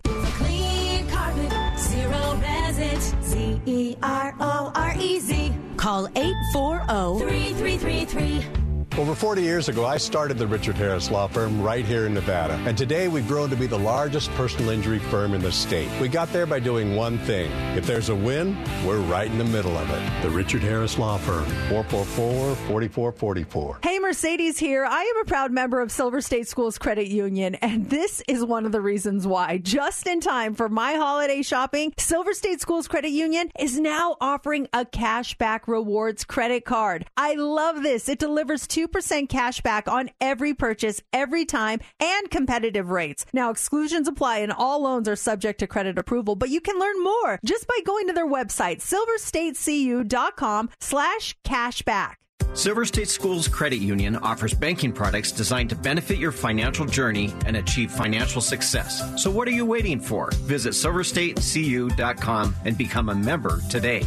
Resin, 2.40 3.00
Z 3.22 3.60
E 3.66 3.96
R 4.02 4.34
O 4.40 4.72
R 4.74 4.94
E 4.98 5.20
Z. 5.20 5.52
Call 5.76 6.08
840 6.14 7.18
3333. 7.18 8.59
Over 9.00 9.14
40 9.14 9.40
years 9.40 9.70
ago, 9.70 9.86
I 9.86 9.96
started 9.96 10.36
the 10.36 10.46
Richard 10.46 10.76
Harris 10.76 11.10
Law 11.10 11.26
Firm 11.26 11.62
right 11.62 11.86
here 11.86 12.04
in 12.04 12.12
Nevada. 12.12 12.52
And 12.66 12.76
today 12.76 13.08
we've 13.08 13.26
grown 13.26 13.48
to 13.48 13.56
be 13.56 13.66
the 13.66 13.78
largest 13.78 14.30
personal 14.32 14.68
injury 14.68 14.98
firm 14.98 15.32
in 15.32 15.40
the 15.40 15.50
state. 15.50 15.88
We 16.02 16.08
got 16.08 16.30
there 16.34 16.44
by 16.44 16.60
doing 16.60 16.94
one 16.94 17.16
thing. 17.20 17.50
If 17.78 17.86
there's 17.86 18.10
a 18.10 18.14
win, 18.14 18.62
we're 18.84 18.98
right 18.98 19.30
in 19.30 19.38
the 19.38 19.44
middle 19.44 19.74
of 19.78 19.88
it. 19.88 20.22
The 20.22 20.28
Richard 20.28 20.60
Harris 20.60 20.98
Law 20.98 21.16
Firm, 21.16 21.46
444 21.70 22.54
4444. 22.56 23.78
Hey, 23.82 23.98
Mercedes 24.00 24.58
here. 24.58 24.84
I 24.84 25.00
am 25.00 25.22
a 25.22 25.24
proud 25.24 25.50
member 25.50 25.80
of 25.80 25.90
Silver 25.90 26.20
State 26.20 26.46
Schools 26.46 26.76
Credit 26.76 27.06
Union, 27.06 27.54
and 27.54 27.88
this 27.88 28.22
is 28.28 28.44
one 28.44 28.66
of 28.66 28.72
the 28.72 28.82
reasons 28.82 29.26
why. 29.26 29.56
Just 29.56 30.06
in 30.06 30.20
time 30.20 30.54
for 30.54 30.68
my 30.68 30.92
holiday 30.92 31.40
shopping, 31.40 31.94
Silver 31.96 32.34
State 32.34 32.60
Schools 32.60 32.86
Credit 32.86 33.12
Union 33.12 33.50
is 33.58 33.80
now 33.80 34.18
offering 34.20 34.68
a 34.74 34.84
cashback 34.84 35.60
rewards 35.68 36.22
credit 36.22 36.66
card. 36.66 37.06
I 37.16 37.36
love 37.36 37.82
this. 37.82 38.06
It 38.06 38.18
delivers 38.18 38.68
2% 38.68 38.89
cash 39.28 39.60
back 39.60 39.88
on 39.88 40.10
every 40.20 40.54
purchase, 40.54 41.02
every 41.12 41.44
time, 41.44 41.80
and 41.98 42.30
competitive 42.30 42.90
rates. 42.90 43.26
Now, 43.32 43.50
exclusions 43.50 44.08
apply 44.08 44.38
and 44.38 44.52
all 44.52 44.82
loans 44.82 45.08
are 45.08 45.16
subject 45.16 45.60
to 45.60 45.66
credit 45.66 45.98
approval, 45.98 46.36
but 46.36 46.50
you 46.50 46.60
can 46.60 46.78
learn 46.78 47.02
more 47.02 47.40
just 47.44 47.66
by 47.66 47.78
going 47.84 48.06
to 48.08 48.12
their 48.12 48.28
website, 48.28 48.78
silverstatecu.com 48.80 50.70
slash 50.80 51.36
cashback. 51.44 52.14
Silver 52.54 52.84
State 52.84 53.08
Schools 53.08 53.46
Credit 53.46 53.78
Union 53.78 54.16
offers 54.16 54.54
banking 54.54 54.92
products 54.92 55.30
designed 55.30 55.70
to 55.70 55.76
benefit 55.76 56.18
your 56.18 56.32
financial 56.32 56.84
journey 56.84 57.32
and 57.46 57.56
achieve 57.56 57.92
financial 57.92 58.40
success. 58.40 59.22
So 59.22 59.30
what 59.30 59.46
are 59.46 59.52
you 59.52 59.64
waiting 59.64 60.00
for? 60.00 60.30
Visit 60.32 60.72
silverstatecu.com 60.72 62.54
and 62.64 62.76
become 62.76 63.08
a 63.08 63.14
member 63.14 63.60
today. 63.70 64.04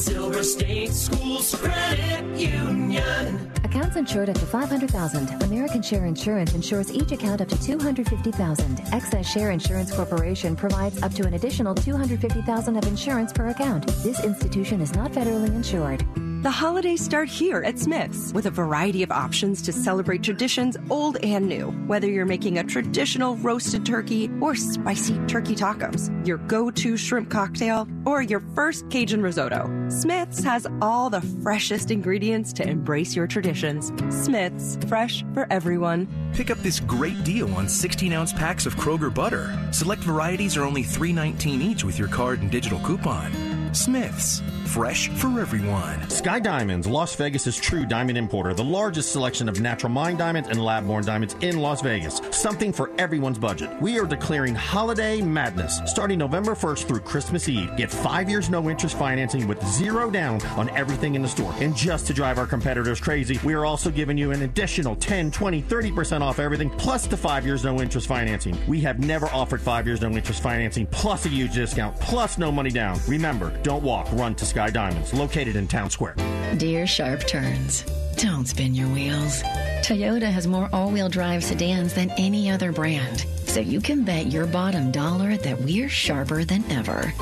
Silver 0.00 0.42
State 0.42 0.94
Schools 0.94 1.54
Credit 1.54 2.24
Union. 2.34 3.52
Accounts 3.64 3.96
insured 3.96 4.30
up 4.30 4.38
to 4.38 4.46
500,000. 4.46 5.42
American 5.42 5.82
Share 5.82 6.06
Insurance 6.06 6.54
insures 6.54 6.90
each 6.90 7.12
account 7.12 7.42
up 7.42 7.48
to 7.48 7.62
250,000. 7.62 8.80
Excess 8.94 9.30
Share 9.30 9.50
Insurance 9.50 9.94
Corporation 9.94 10.56
provides 10.56 11.02
up 11.02 11.12
to 11.12 11.26
an 11.26 11.34
additional 11.34 11.74
250,000 11.74 12.76
of 12.78 12.86
insurance 12.86 13.30
per 13.30 13.48
account. 13.48 13.88
This 14.02 14.24
institution 14.24 14.80
is 14.80 14.94
not 14.94 15.12
federally 15.12 15.48
insured. 15.48 16.02
The 16.42 16.50
holidays 16.50 17.04
start 17.04 17.28
here 17.28 17.62
at 17.64 17.78
Smith's 17.78 18.32
with 18.32 18.46
a 18.46 18.50
variety 18.50 19.02
of 19.02 19.12
options 19.12 19.60
to 19.60 19.74
celebrate 19.74 20.22
traditions 20.22 20.74
old 20.88 21.18
and 21.22 21.46
new. 21.46 21.66
Whether 21.86 22.08
you're 22.08 22.24
making 22.24 22.56
a 22.56 22.64
traditional 22.64 23.36
roasted 23.36 23.84
turkey 23.84 24.30
or 24.40 24.54
spicy 24.54 25.18
turkey 25.26 25.54
tacos, 25.54 26.08
your 26.26 26.38
go 26.38 26.70
to 26.70 26.96
shrimp 26.96 27.28
cocktail, 27.28 27.86
or 28.06 28.22
your 28.22 28.40
first 28.54 28.88
Cajun 28.88 29.20
risotto, 29.20 29.70
Smith's 29.90 30.42
has 30.42 30.66
all 30.80 31.10
the 31.10 31.20
freshest 31.42 31.90
ingredients 31.90 32.54
to 32.54 32.66
embrace 32.66 33.14
your 33.14 33.26
traditions. 33.26 33.92
Smith's, 34.08 34.78
fresh 34.88 35.22
for 35.34 35.46
everyone. 35.50 36.08
Pick 36.32 36.50
up 36.50 36.58
this 36.60 36.80
great 36.80 37.22
deal 37.22 37.54
on 37.54 37.68
16 37.68 38.14
ounce 38.14 38.32
packs 38.32 38.64
of 38.64 38.76
Kroger 38.76 39.12
butter. 39.12 39.58
Select 39.72 40.02
varieties 40.04 40.56
are 40.56 40.64
only 40.64 40.84
$3.19 40.84 41.60
each 41.60 41.84
with 41.84 41.98
your 41.98 42.08
card 42.08 42.40
and 42.40 42.50
digital 42.50 42.78
coupon. 42.78 43.30
Smith's, 43.74 44.42
fresh 44.70 45.08
for 45.08 45.40
everyone. 45.40 46.08
Sky 46.08 46.38
Diamonds, 46.38 46.86
Las 46.86 47.16
Vegas' 47.16 47.56
true 47.56 47.84
diamond 47.84 48.16
importer, 48.16 48.54
the 48.54 48.62
largest 48.62 49.10
selection 49.10 49.48
of 49.48 49.60
natural 49.60 49.90
mine 49.90 50.16
diamonds 50.16 50.48
and 50.48 50.64
lab-born 50.64 51.04
diamonds 51.04 51.34
in 51.40 51.58
Las 51.58 51.82
Vegas. 51.82 52.20
Something 52.30 52.72
for 52.72 52.92
everyone's 52.96 53.38
budget. 53.38 53.68
We 53.82 53.98
are 53.98 54.06
declaring 54.06 54.54
holiday 54.54 55.20
madness 55.22 55.80
starting 55.86 56.20
November 56.20 56.54
1st 56.54 56.86
through 56.86 57.00
Christmas 57.00 57.48
Eve. 57.48 57.76
Get 57.76 57.90
5 57.90 58.30
years 58.30 58.48
no 58.48 58.70
interest 58.70 58.96
financing 58.96 59.48
with 59.48 59.60
zero 59.66 60.08
down 60.08 60.40
on 60.56 60.70
everything 60.70 61.16
in 61.16 61.22
the 61.22 61.28
store. 61.28 61.52
And 61.58 61.74
just 61.74 62.06
to 62.06 62.14
drive 62.14 62.38
our 62.38 62.46
competitors 62.46 63.00
crazy, 63.00 63.40
we 63.42 63.54
are 63.54 63.64
also 63.64 63.90
giving 63.90 64.16
you 64.16 64.30
an 64.30 64.42
additional 64.42 64.94
10, 64.94 65.32
20, 65.32 65.62
30% 65.62 66.20
off 66.20 66.38
everything 66.38 66.70
plus 66.70 67.08
the 67.08 67.16
5 67.16 67.44
years 67.44 67.64
no 67.64 67.80
interest 67.80 68.06
financing. 68.06 68.56
We 68.68 68.80
have 68.82 69.00
never 69.00 69.26
offered 69.30 69.60
5 69.60 69.84
years 69.88 70.00
no 70.00 70.10
interest 70.10 70.40
financing 70.40 70.86
plus 70.86 71.26
a 71.26 71.28
huge 71.28 71.54
discount 71.54 71.98
plus 71.98 72.38
no 72.38 72.52
money 72.52 72.70
down. 72.70 73.00
Remember, 73.08 73.50
don't 73.64 73.82
walk, 73.82 74.06
run 74.12 74.36
to 74.36 74.46
Sky 74.46 74.59
Diamonds, 74.68 75.14
located 75.14 75.56
in 75.56 75.66
Town 75.66 75.88
Square. 75.88 76.16
Dear 76.58 76.86
Sharp 76.86 77.26
Turns, 77.26 77.84
don't 78.16 78.46
spin 78.46 78.74
your 78.74 78.88
wheels. 78.88 79.42
Toyota 79.80 80.30
has 80.30 80.46
more 80.46 80.68
all 80.72 80.90
wheel 80.90 81.08
drive 81.08 81.42
sedans 81.42 81.94
than 81.94 82.10
any 82.18 82.50
other 82.50 82.72
brand. 82.72 83.20
So 83.46 83.60
you 83.60 83.80
can 83.80 84.04
bet 84.04 84.26
your 84.26 84.46
bottom 84.46 84.90
dollar 84.90 85.36
that 85.38 85.60
we're 85.60 85.88
sharper 85.88 86.44
than 86.44 86.62
ever. 86.70 87.12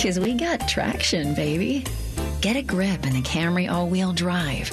Cause 0.00 0.18
we 0.18 0.34
got 0.34 0.66
traction, 0.66 1.34
baby. 1.34 1.84
Get 2.40 2.56
a 2.56 2.62
grip 2.62 3.04
in 3.04 3.12
the 3.12 3.22
Camry 3.22 3.70
all 3.70 3.88
wheel 3.88 4.12
drive. 4.12 4.72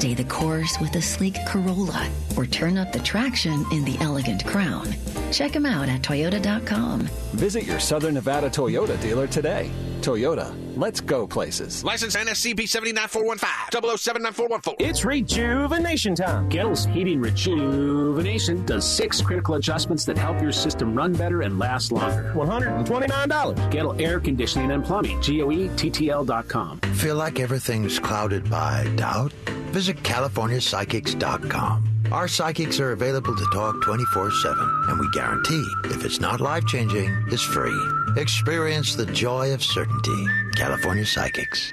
Stay 0.00 0.14
the 0.14 0.24
course 0.24 0.80
with 0.80 0.90
the 0.92 1.02
sleek 1.02 1.36
Corolla 1.46 2.08
or 2.34 2.46
turn 2.46 2.78
up 2.78 2.90
the 2.90 3.00
traction 3.00 3.66
in 3.70 3.84
the 3.84 3.98
elegant 4.00 4.46
Crown. 4.46 4.88
Check 5.30 5.52
them 5.52 5.66
out 5.66 5.90
at 5.90 6.00
Toyota.com. 6.00 7.02
Visit 7.32 7.64
your 7.64 7.78
Southern 7.78 8.14
Nevada 8.14 8.48
Toyota 8.48 8.98
dealer 9.02 9.26
today. 9.26 9.70
Toyota, 10.00 10.54
let's 10.78 11.02
go 11.02 11.26
places. 11.26 11.84
License 11.84 12.16
NSCP 12.16 12.66
79415 12.66 14.30
0079414. 14.32 14.76
It's 14.78 15.04
rejuvenation 15.04 16.14
time. 16.14 16.48
Goettl's 16.48 16.86
Heating 16.86 17.20
Rejuvenation 17.20 18.64
does 18.64 18.90
six 18.90 19.20
critical 19.20 19.56
adjustments 19.56 20.06
that 20.06 20.16
help 20.16 20.40
your 20.40 20.52
system 20.52 20.94
run 20.94 21.12
better 21.12 21.42
and 21.42 21.58
last 21.58 21.92
longer. 21.92 22.32
$129. 22.34 23.70
Kettle 23.70 24.00
Air 24.00 24.18
Conditioning 24.18 24.70
and 24.70 24.82
Plumbing. 24.82 25.18
E 25.18 25.68
GOETTL.com. 25.68 26.80
Feel 26.94 27.16
like 27.16 27.38
everything's 27.38 27.98
clouded 27.98 28.48
by 28.48 28.90
doubt? 28.96 29.34
Visit 29.70 30.02
CaliforniaPsychics.com. 30.02 31.86
Our 32.12 32.26
psychics 32.26 32.80
are 32.80 32.90
available 32.90 33.36
to 33.36 33.46
talk 33.52 33.80
24 33.82 34.32
7, 34.32 34.84
and 34.88 34.98
we 34.98 35.08
guarantee 35.10 35.64
if 35.84 36.04
it's 36.04 36.20
not 36.20 36.40
life 36.40 36.66
changing, 36.66 37.08
it's 37.28 37.42
free. 37.42 37.80
Experience 38.16 38.96
the 38.96 39.06
joy 39.06 39.54
of 39.54 39.62
certainty. 39.62 40.26
California 40.56 41.06
Psychics. 41.06 41.72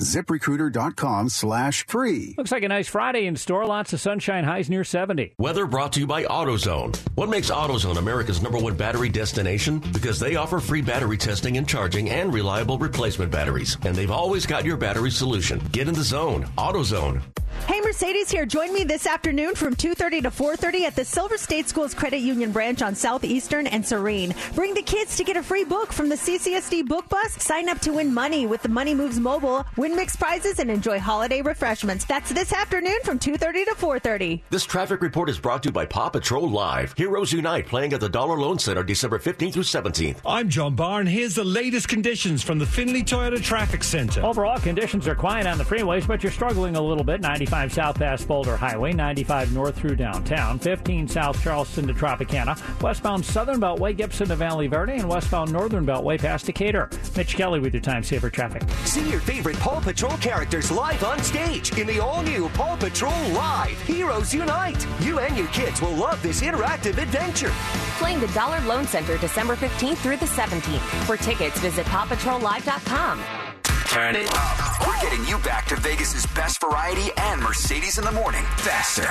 ZipRecruiter.com 0.00 1.28
slash 1.28 1.86
free. 1.86 2.34
Looks 2.36 2.52
like 2.52 2.62
a 2.62 2.68
nice 2.68 2.88
Friday 2.88 3.26
in 3.26 3.36
store. 3.36 3.66
Lots 3.66 3.92
of 3.92 4.00
sunshine, 4.00 4.44
highs 4.44 4.68
near 4.70 4.84
70. 4.84 5.34
Weather 5.38 5.66
brought 5.66 5.92
to 5.94 6.00
you 6.00 6.06
by 6.06 6.24
AutoZone. 6.24 6.96
What 7.14 7.28
makes 7.28 7.50
AutoZone 7.50 7.98
America's 7.98 8.42
number 8.42 8.58
one 8.58 8.76
battery 8.76 9.08
destination? 9.08 9.78
Because 9.92 10.18
they 10.18 10.36
offer 10.36 10.58
free 10.60 10.82
battery 10.82 11.16
testing 11.16 11.56
and 11.56 11.68
charging 11.68 12.10
and 12.10 12.32
reliable 12.32 12.78
replacement 12.78 13.30
batteries. 13.30 13.76
And 13.84 13.94
they've 13.94 14.10
always 14.10 14.46
got 14.46 14.64
your 14.64 14.76
battery 14.76 15.10
solution. 15.10 15.60
Get 15.72 15.88
in 15.88 15.94
the 15.94 16.02
zone. 16.02 16.44
AutoZone. 16.56 17.22
Hey, 17.66 17.80
Mercedes 17.80 18.30
here. 18.30 18.46
Join 18.46 18.72
me 18.72 18.84
this 18.84 19.06
afternoon 19.06 19.54
from 19.54 19.76
2.30 19.76 20.22
to 20.22 20.30
4.30 20.30 20.80
at 20.82 20.96
the 20.96 21.04
Silver 21.04 21.36
State 21.36 21.68
Schools 21.68 21.94
Credit 21.94 22.18
Union 22.18 22.52
branch 22.52 22.80
on 22.80 22.94
Southeastern 22.94 23.66
and 23.66 23.86
Serene. 23.86 24.34
Bring 24.54 24.72
the 24.74 24.82
kids 24.82 25.16
to 25.16 25.24
get 25.24 25.36
a 25.36 25.42
free 25.42 25.64
book 25.64 25.92
from 25.92 26.08
the 26.08 26.14
CCSD 26.14 26.86
Book 26.86 27.08
Bus. 27.08 27.34
Sign 27.34 27.68
up 27.68 27.78
to 27.80 27.92
win 27.92 28.14
money 28.14 28.46
with 28.46 28.62
the 28.62 28.68
Money 28.68 28.94
Moves 28.94 29.20
Mobile. 29.20 29.64
Win 29.76 29.89
mixed 29.94 30.18
prizes 30.18 30.58
and 30.58 30.70
enjoy 30.70 30.98
holiday 30.98 31.42
refreshments. 31.42 32.04
That's 32.04 32.30
this 32.30 32.52
afternoon 32.52 32.98
from 33.04 33.18
2.30 33.18 33.64
to 33.64 33.74
4.30. 33.76 34.40
This 34.50 34.64
traffic 34.64 35.02
report 35.02 35.28
is 35.28 35.38
brought 35.38 35.62
to 35.62 35.68
you 35.68 35.72
by 35.72 35.86
Paw 35.86 36.08
Patrol 36.08 36.48
Live. 36.48 36.92
Heroes 36.96 37.32
Unite 37.32 37.66
playing 37.66 37.92
at 37.92 38.00
the 38.00 38.08
Dollar 38.08 38.38
Loan 38.38 38.58
Center 38.58 38.82
December 38.82 39.18
15th 39.18 39.52
through 39.54 39.62
17th. 39.62 40.18
I'm 40.24 40.48
John 40.48 40.74
Barr, 40.74 41.00
and 41.00 41.08
here's 41.08 41.34
the 41.34 41.44
latest 41.44 41.88
conditions 41.88 42.42
from 42.42 42.58
the 42.58 42.66
Findlay 42.66 43.02
Toyota 43.02 43.42
Traffic 43.42 43.82
Center. 43.82 44.24
Overall, 44.24 44.58
conditions 44.58 45.06
are 45.08 45.14
quiet 45.14 45.46
on 45.46 45.58
the 45.58 45.64
freeways, 45.64 46.06
but 46.06 46.22
you're 46.22 46.32
struggling 46.32 46.76
a 46.76 46.80
little 46.80 47.04
bit. 47.04 47.20
95 47.20 47.72
south 47.72 47.98
past 47.98 48.26
Boulder 48.26 48.56
Highway, 48.56 48.92
95 48.92 49.52
north 49.52 49.76
through 49.76 49.96
downtown, 49.96 50.58
15 50.58 51.08
south 51.08 51.42
Charleston 51.42 51.86
to 51.86 51.94
Tropicana, 51.94 52.58
westbound 52.82 53.24
southern 53.24 53.60
beltway 53.60 53.96
Gibson 53.96 54.28
to 54.28 54.36
Valle 54.36 54.68
Verde, 54.68 54.94
and 54.94 55.08
westbound 55.08 55.52
northern 55.52 55.86
beltway 55.86 56.18
past 56.18 56.46
Decatur. 56.46 56.88
Mitch 57.16 57.34
Kelly 57.36 57.60
with 57.60 57.74
your 57.74 57.82
time 57.82 58.02
saver 58.02 58.30
traffic. 58.30 58.62
See 58.84 59.08
your 59.10 59.20
favorite 59.20 59.56
Paw 59.80 59.92
Patrol 59.92 60.16
characters 60.18 60.70
live 60.70 61.02
on 61.04 61.18
stage 61.22 61.76
in 61.78 61.86
the 61.86 62.00
all-new 62.00 62.50
Paw 62.50 62.76
Patrol 62.76 63.28
Live. 63.30 63.80
Heroes 63.82 64.34
Unite. 64.34 64.86
You 65.00 65.20
and 65.20 65.36
your 65.36 65.46
kids 65.48 65.80
will 65.80 65.94
love 65.94 66.22
this 66.22 66.42
interactive 66.42 66.98
adventure. 66.98 67.52
Playing 67.98 68.20
the 68.20 68.28
Dollar 68.28 68.60
Loan 68.62 68.86
Center 68.86 69.16
December 69.16 69.56
15th 69.56 69.96
through 69.98 70.18
the 70.18 70.26
17th. 70.26 71.04
For 71.06 71.16
tickets, 71.16 71.58
visit 71.60 71.86
PawPatrolLive.com. 71.86 73.49
Turn 73.86 74.14
it 74.14 74.28
up. 74.32 74.86
We're 74.86 75.00
getting 75.00 75.24
you 75.26 75.38
back 75.38 75.66
to 75.66 75.76
Vegas's 75.76 76.26
best 76.34 76.60
variety 76.60 77.10
and 77.16 77.40
Mercedes 77.42 77.98
in 77.98 78.04
the 78.04 78.12
morning. 78.12 78.42
Faster. 78.58 79.08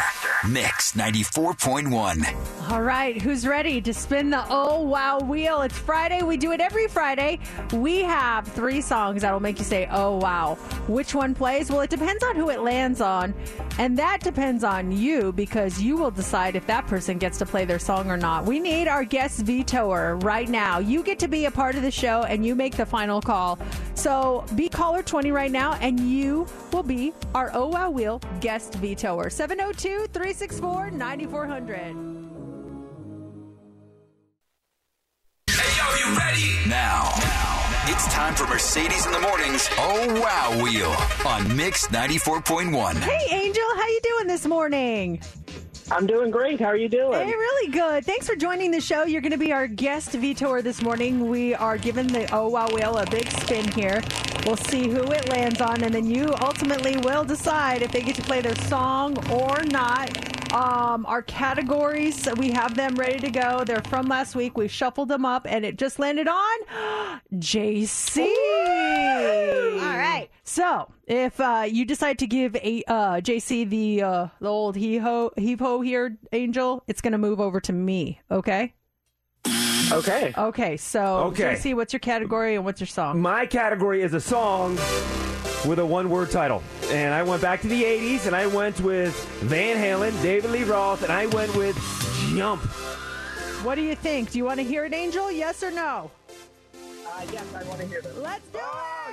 Mix 0.47 0.93
94.1. 0.93 2.71
All 2.71 2.81
right, 2.81 3.21
who's 3.21 3.45
ready 3.45 3.81
to 3.81 3.93
spin 3.93 4.29
the 4.29 4.45
oh 4.49 4.81
wow 4.81 5.19
wheel? 5.19 5.61
It's 5.61 5.77
Friday. 5.77 6.21
We 6.23 6.37
do 6.37 6.53
it 6.53 6.61
every 6.61 6.87
Friday. 6.87 7.39
We 7.73 8.03
have 8.03 8.47
three 8.47 8.79
songs 8.79 9.21
that 9.23 9.33
will 9.33 9.41
make 9.41 9.59
you 9.59 9.65
say 9.65 9.87
oh 9.91 10.17
wow. 10.17 10.55
Which 10.87 11.13
one 11.13 11.35
plays? 11.35 11.69
Well, 11.69 11.81
it 11.81 11.89
depends 11.89 12.23
on 12.23 12.35
who 12.35 12.49
it 12.49 12.61
lands 12.61 13.01
on. 13.01 13.33
And 13.79 13.97
that 13.97 14.21
depends 14.21 14.63
on 14.63 14.91
you 14.91 15.31
because 15.33 15.81
you 15.81 15.97
will 15.97 16.11
decide 16.11 16.55
if 16.55 16.65
that 16.67 16.87
person 16.87 17.17
gets 17.17 17.37
to 17.39 17.45
play 17.45 17.65
their 17.65 17.79
song 17.79 18.09
or 18.09 18.17
not. 18.17 18.45
We 18.45 18.59
need 18.59 18.87
our 18.87 19.03
guest 19.03 19.41
vetoer 19.41 20.15
right 20.23 20.47
now. 20.49 20.79
You 20.79 21.03
get 21.03 21.19
to 21.19 21.27
be 21.27 21.45
a 21.45 21.51
part 21.51 21.75
of 21.75 21.81
the 21.81 21.91
show 21.91 22.23
and 22.23 22.45
you 22.45 22.55
make 22.55 22.75
the 22.75 22.85
final 22.85 23.21
call. 23.21 23.59
So 23.95 24.45
be 24.59 24.67
caller 24.67 25.01
20 25.01 25.31
right 25.31 25.51
now 25.51 25.75
and 25.75 25.97
you 26.01 26.45
will 26.73 26.83
be 26.83 27.13
our 27.33 27.49
oh 27.53 27.67
wow 27.67 27.89
wheel 27.89 28.19
guest 28.41 28.73
vetoer. 28.73 29.31
702 29.31 30.07
364 30.11 30.91
9400. 30.91 31.77
Hey, 35.47 35.77
yo, 35.77 36.11
you 36.11 36.17
ready? 36.17 36.69
Now, 36.69 37.09
it's 37.85 38.13
time 38.13 38.35
for 38.35 38.47
Mercedes 38.47 39.05
in 39.05 39.13
the 39.13 39.21
Morning's 39.21 39.69
Oh 39.77 40.21
Wow 40.21 40.61
Wheel 40.61 40.93
on 41.25 41.55
Mix 41.55 41.87
94.1. 41.87 42.95
Hey, 42.95 43.45
Angel, 43.45 43.63
how 43.63 43.87
you 43.87 43.99
doing 44.03 44.27
this 44.27 44.45
morning? 44.45 45.21
I'm 45.91 46.05
doing 46.05 46.29
great. 46.29 46.59
How 46.59 46.67
are 46.67 46.75
you 46.75 46.87
doing? 46.87 47.13
Hey, 47.13 47.31
really 47.31 47.71
good. 47.71 48.05
Thanks 48.05 48.27
for 48.27 48.35
joining 48.35 48.69
the 48.69 48.79
show. 48.79 49.05
You're 49.05 49.21
going 49.21 49.31
to 49.31 49.39
be 49.39 49.51
our 49.51 49.67
guest 49.67 50.11
vetoer 50.11 50.61
this 50.61 50.83
morning. 50.83 51.27
We 51.27 51.55
are 51.55 51.77
giving 51.79 52.05
the 52.07 52.31
Oh 52.33 52.47
Wow 52.47 52.67
Wheel 52.71 52.97
a 52.97 53.05
big 53.07 53.29
spin 53.31 53.67
here. 53.71 54.01
We'll 54.45 54.55
see 54.55 54.87
who 54.87 55.01
it 55.11 55.27
lands 55.29 55.61
on, 55.61 55.83
and 55.83 55.93
then 55.93 56.05
you 56.05 56.33
ultimately 56.41 56.97
will 56.97 57.23
decide 57.23 57.81
if 57.81 57.91
they 57.91 58.01
get 58.01 58.15
to 58.15 58.21
play 58.21 58.39
their 58.39 58.55
song 58.55 59.17
or 59.31 59.63
not. 59.63 60.38
Um, 60.53 61.05
our 61.05 61.21
categories, 61.21 62.27
we 62.37 62.49
have 62.51 62.73
them 62.73 62.95
ready 62.95 63.19
to 63.19 63.29
go. 63.29 63.63
They're 63.63 63.83
from 63.87 64.07
last 64.07 64.35
week. 64.35 64.57
We 64.57 64.67
shuffled 64.67 65.09
them 65.09 65.23
up, 65.23 65.45
and 65.47 65.63
it 65.63 65.77
just 65.77 65.99
landed 65.99 66.27
on 66.27 66.59
JC. 67.35 68.27
All 69.79 69.97
right. 69.97 70.29
So 70.43 70.91
if 71.05 71.39
uh, 71.39 71.65
you 71.69 71.85
decide 71.85 72.17
to 72.19 72.27
give 72.27 72.55
a 72.55 72.83
uh, 72.87 73.21
JC 73.21 73.69
the 73.69 74.01
uh, 74.01 74.27
the 74.41 74.47
old 74.47 74.75
he 74.75 74.97
ho 74.97 75.31
heave 75.37 75.59
ho 75.59 75.81
here, 75.81 76.17
Angel, 76.31 76.83
it's 76.87 77.01
going 77.01 77.11
to 77.11 77.19
move 77.19 77.39
over 77.39 77.59
to 77.61 77.71
me. 77.71 78.19
Okay. 78.31 78.73
Okay. 79.91 80.33
Okay. 80.37 80.77
So 80.77 81.17
Okay. 81.27 81.55
JC, 81.55 81.73
what's 81.75 81.93
your 81.93 81.99
category 81.99 82.55
and 82.55 82.65
what's 82.65 82.79
your 82.79 82.87
song? 82.87 83.21
My 83.21 83.45
category 83.45 84.01
is 84.01 84.13
a 84.13 84.21
song 84.21 84.75
with 85.67 85.79
a 85.79 85.85
one 85.85 86.09
word 86.09 86.31
title. 86.31 86.63
And 86.89 87.13
I 87.13 87.23
went 87.23 87.41
back 87.41 87.61
to 87.61 87.67
the 87.67 87.83
80s 87.83 88.25
and 88.27 88.35
I 88.35 88.47
went 88.47 88.79
with 88.81 89.13
Van 89.41 89.77
Halen, 89.77 90.19
David 90.21 90.51
Lee 90.51 90.63
Roth, 90.63 91.03
and 91.03 91.11
I 91.11 91.25
went 91.27 91.55
with 91.55 91.75
Jump. 92.35 92.61
What 93.63 93.75
do 93.75 93.81
you 93.81 93.95
think? 93.95 94.31
Do 94.31 94.37
you 94.37 94.45
want 94.45 94.59
to 94.59 94.63
hear 94.63 94.85
it, 94.85 94.93
Angel? 94.93 95.31
Yes 95.31 95.63
or 95.63 95.71
no? 95.71 96.11
Uh, 96.75 97.25
yes, 97.31 97.43
I 97.53 97.63
want 97.65 97.81
to 97.81 97.87
hear 97.87 98.01
this. 98.01 98.15
Let's 98.17 98.47
do 98.49 98.59
it. 98.59 99.08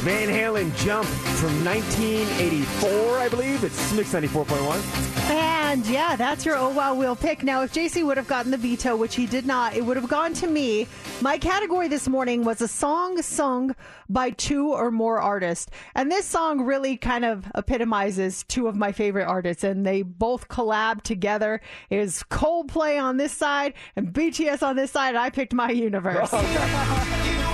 Van 0.00 0.28
Halen 0.28 0.74
Jump 0.76 1.06
from 1.06 1.62
1984, 1.62 3.18
I 3.18 3.28
believe. 3.28 3.62
It's 3.64 3.92
Mix 3.92 4.14
94.1. 4.14 5.30
And 5.30 5.86
yeah, 5.86 6.16
that's 6.16 6.46
your 6.46 6.56
oh 6.56 6.70
wow 6.70 6.94
wheel 6.94 7.14
pick. 7.14 7.42
Now, 7.42 7.60
if 7.60 7.74
JC 7.74 8.02
would 8.06 8.16
have 8.16 8.26
gotten 8.26 8.50
the 8.50 8.56
veto, 8.56 8.96
which 8.96 9.14
he 9.14 9.26
did 9.26 9.44
not, 9.44 9.76
it 9.76 9.84
would 9.84 9.98
have 9.98 10.08
gone 10.08 10.32
to 10.34 10.46
me. 10.46 10.86
My 11.20 11.36
category 11.36 11.86
this 11.86 12.08
morning 12.08 12.44
was 12.44 12.62
a 12.62 12.66
song 12.66 13.20
sung 13.20 13.76
by 14.08 14.30
two 14.30 14.72
or 14.72 14.90
more 14.90 15.20
artists. 15.20 15.70
And 15.94 16.10
this 16.10 16.24
song 16.24 16.62
really 16.62 16.96
kind 16.96 17.26
of 17.26 17.46
epitomizes 17.54 18.42
two 18.44 18.68
of 18.68 18.76
my 18.76 18.92
favorite 18.92 19.26
artists, 19.26 19.64
and 19.64 19.84
they 19.84 20.00
both 20.00 20.48
collab 20.48 21.02
together. 21.02 21.60
It 21.90 21.98
is 21.98 22.24
Coldplay 22.30 23.00
on 23.00 23.18
this 23.18 23.32
side 23.32 23.74
and 23.96 24.14
BTS 24.14 24.62
on 24.66 24.76
this 24.76 24.92
side, 24.92 25.10
and 25.10 25.18
I 25.18 25.28
picked 25.28 25.52
my 25.52 25.70
universe. 25.70 26.32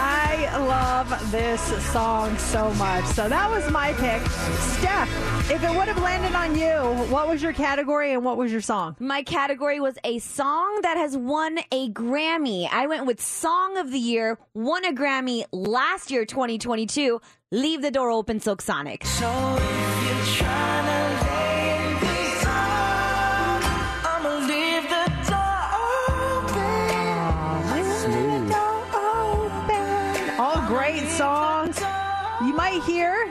I 0.00 0.56
love 0.58 1.32
this 1.32 1.60
song 1.92 2.38
so 2.38 2.72
much. 2.74 3.04
So 3.06 3.28
that 3.28 3.50
was 3.50 3.68
my 3.72 3.92
pick. 3.94 4.24
Steph, 4.78 5.50
if 5.50 5.62
it 5.64 5.70
would 5.70 5.88
have 5.88 6.00
landed 6.00 6.36
on 6.36 6.56
you, 6.56 7.04
what 7.12 7.26
was 7.26 7.42
your 7.42 7.52
category 7.52 8.12
and 8.12 8.24
what 8.24 8.36
was 8.36 8.52
your 8.52 8.60
song? 8.60 8.94
My 9.00 9.24
category 9.24 9.80
was 9.80 9.98
a 10.04 10.20
song 10.20 10.82
that 10.82 10.96
has 10.96 11.16
won 11.16 11.58
a 11.72 11.90
Grammy. 11.90 12.68
I 12.70 12.86
went 12.86 13.06
with 13.06 13.20
Song 13.20 13.76
of 13.76 13.90
the 13.90 13.98
Year, 13.98 14.38
won 14.54 14.84
a 14.84 14.92
Grammy 14.92 15.44
last 15.50 16.12
year, 16.12 16.24
2022. 16.24 17.20
Leave 17.50 17.82
the 17.82 17.90
door 17.90 18.10
open, 18.10 18.38
Silk 18.38 18.62
Sonic. 18.62 19.04
All 19.20 19.58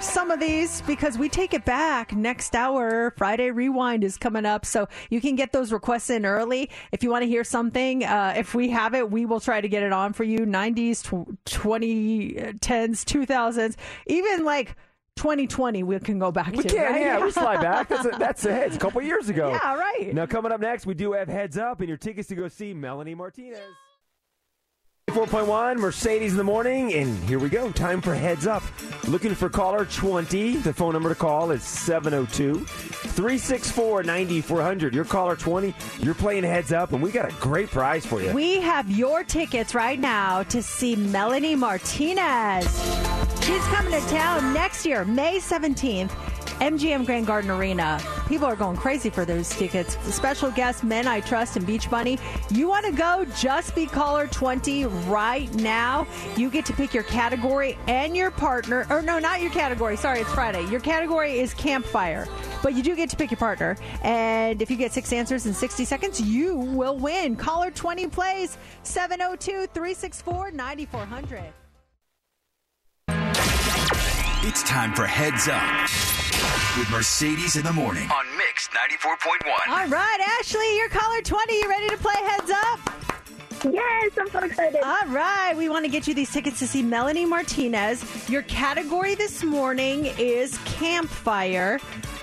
some 0.02 0.32
of 0.32 0.40
these 0.40 0.82
because 0.84 1.18
we 1.18 1.30
take 1.30 1.54
it 1.54 1.66
back 1.66 2.14
next 2.16 2.56
hour. 2.56 3.14
Friday 3.18 3.52
Rewind 3.52 4.04
is 4.04 4.18
coming 4.18 4.46
up, 4.46 4.66
so 4.66 4.88
you 5.10 5.20
can 5.22 5.36
get 5.36 5.52
those 5.52 5.72
requests 5.72 6.10
in 6.10 6.26
early. 6.26 6.70
If 6.92 7.04
you 7.04 7.10
want 7.10 7.24
to 7.24 7.28
hear 7.28 7.44
something, 7.44 8.04
uh, 8.04 8.34
if 8.38 8.54
we 8.56 8.70
have 8.70 8.94
it, 8.94 9.10
we 9.10 9.26
will 9.26 9.40
try 9.40 9.62
to 9.62 9.68
get 9.68 9.84
it 9.84 9.92
on 9.94 10.14
for 10.14 10.24
you. 10.24 10.40
90s, 10.40 11.04
tw- 11.04 11.38
2010s, 11.46 12.60
2000s, 12.60 13.76
even 14.08 14.44
like 14.46 14.76
2020, 15.16 15.84
we 15.84 16.00
can 16.00 16.20
go 16.20 16.32
back 16.32 16.52
We 16.54 16.64
to. 16.64 16.70
can, 16.70 16.92
right? 16.92 17.02
yeah, 17.02 17.24
we 17.24 17.32
slide 17.32 17.62
back. 17.62 17.88
That's 17.90 18.06
a, 18.06 18.10
that's 18.20 18.46
a, 18.46 18.66
it's 18.66 18.76
a 18.76 18.80
couple 18.80 19.02
years 19.02 19.30
ago. 19.30 19.50
Yeah, 19.64 19.76
right. 19.76 20.14
Now, 20.14 20.26
coming 20.28 20.52
up 20.52 20.62
next, 20.62 20.86
we 20.86 20.94
do 20.94 21.14
have 21.14 21.28
Heads 21.28 21.58
Up 21.58 21.80
and 21.80 21.88
your 21.88 21.98
tickets 21.98 22.28
to 22.30 22.36
go 22.36 22.48
see 22.48 22.74
Melanie 22.74 23.16
Martinez. 23.16 23.60
4.1 25.12 25.78
Mercedes 25.78 26.34
in 26.34 26.38
the 26.38 26.44
morning, 26.44 26.94
and 26.94 27.18
here 27.30 27.40
we 27.40 27.48
go. 27.48 27.72
Time 27.72 28.02
for 28.02 28.14
Heads 28.14 28.46
Up. 28.46 28.62
Looking 29.08 29.34
for 29.34 29.48
caller 29.48 29.86
20. 29.86 30.58
The 30.58 30.74
phone 30.74 30.92
number 30.92 31.08
to 31.08 31.16
call 31.16 31.52
is 31.52 31.64
702 31.64 32.66
364 32.66 34.04
9400. 34.04 34.94
You're 34.94 35.06
caller 35.06 35.38
20. 35.38 35.74
You're 36.00 36.14
playing 36.14 36.44
Heads 36.44 36.74
Up, 36.74 36.92
and 36.92 37.02
we 37.02 37.12
got 37.12 37.32
a 37.32 37.34
great 37.36 37.72
prize 37.72 38.06
for 38.06 38.22
you. 38.22 38.34
We 38.34 38.60
have 38.60 38.92
your 38.92 39.24
tickets 39.24 39.74
right 39.74 39.98
now 39.98 40.44
to 40.44 40.62
see 40.62 40.98
Melanie 40.98 41.56
Martinez. 41.56 42.66
She's 43.46 43.64
coming 43.68 43.94
to 43.94 44.06
town 44.10 44.54
next 44.54 44.86
year, 44.86 45.06
May 45.06 45.38
17th, 45.38 46.12
MGM 46.60 47.06
Grand 47.06 47.28
Garden 47.28 47.52
Arena. 47.52 48.02
People 48.28 48.46
are 48.48 48.56
going 48.56 48.76
crazy 48.76 49.10
for 49.10 49.26
those 49.26 49.50
tickets. 49.50 49.98
Special 50.14 50.50
guest 50.52 50.84
Men 50.84 51.08
I 51.08 51.20
Trust 51.20 51.56
and 51.56 51.66
Beach 51.66 51.90
Bunny. 51.90 52.18
You 52.50 52.68
want 52.68 52.86
to 52.86 52.92
go? 52.92 53.26
Just 53.38 53.76
be 53.76 53.86
caller 53.86 54.28
20 54.28 54.86
right 54.86 55.54
now. 55.54 56.08
You 56.36 56.50
get 56.50 56.66
to 56.66 56.74
pick 56.74 56.94
your 56.94 57.04
category 57.04 57.78
and 57.88 58.18
your 58.18 58.32
partner. 58.32 58.88
Or 58.90 59.02
no, 59.02 59.20
not 59.20 59.42
your 59.42 59.52
category. 59.52 59.98
Sorry, 59.98 60.22
it's 60.22 60.34
Friday. 60.34 60.66
Your 60.66 60.80
category 60.80 61.40
is 61.40 61.54
campfire. 61.54 62.28
But 62.64 62.74
you 62.74 62.82
do 62.82 62.96
get 62.96 63.10
to 63.12 63.16
pick 63.16 63.30
your 63.30 63.38
partner. 63.38 63.78
And 64.04 64.62
if 64.62 64.72
you 64.72 64.78
get 64.78 64.92
six 64.94 65.14
answers 65.14 65.46
in 65.46 65.54
60 65.54 65.86
seconds, 65.86 66.20
you 66.20 66.56
will 66.56 66.98
win. 66.98 67.36
Caller 67.36 67.70
20 67.70 68.08
plays 68.08 68.58
702 68.84 69.68
364 69.74 70.52
9400. 70.52 71.54
It's 74.50 74.64
time 74.64 74.94
for 74.94 75.06
Heads 75.06 75.48
Up 75.50 76.27
with 76.78 76.90
Mercedes 76.92 77.56
in 77.56 77.64
the 77.64 77.74
morning 77.74 78.10
on 78.12 78.26
Mix 78.38 78.68
94.1. 78.70 79.68
All 79.70 79.88
right, 79.88 80.38
Ashley, 80.40 80.78
you're 80.78 80.90
caller 80.90 81.22
20. 81.22 81.54
You 81.54 81.70
ready 81.70 81.90
to 81.90 81.98
play 81.98 82.14
Heads 82.16 82.52
Up? 82.52 82.80
Yes, 83.74 84.12
I'm 84.20 84.30
so 84.30 84.40
excited. 84.40 84.82
All 84.84 85.08
right, 85.08 85.56
we 85.58 85.68
want 85.70 85.86
to 85.86 85.92
get 85.92 86.08
you 86.08 86.14
these 86.14 86.32
tickets 86.32 86.60
to 86.60 86.68
see 86.68 86.84
Melanie 86.84 87.26
Martinez. 87.26 88.30
Your 88.30 88.44
category 88.44 89.16
this 89.16 89.44
morning 89.44 90.06
is 90.20 90.60
campfire. 90.66 91.80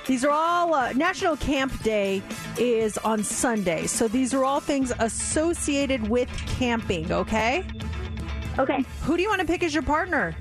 These 0.06 0.24
are 0.24 0.30
all 0.30 0.74
uh, 0.74 0.92
National 0.92 1.36
Camp 1.36 1.82
Day 1.82 2.22
is 2.58 2.98
on 2.98 3.24
Sunday, 3.24 3.86
so 3.86 4.06
these 4.06 4.32
are 4.32 4.44
all 4.44 4.60
things 4.60 4.92
associated 5.00 6.08
with 6.08 6.28
camping. 6.46 7.10
Okay. 7.10 7.66
Okay. 8.58 8.84
Who 9.02 9.16
do 9.16 9.22
you 9.22 9.28
want 9.28 9.40
to 9.40 9.46
pick 9.46 9.64
as 9.64 9.74
your 9.74 9.82
partner? 9.82 10.36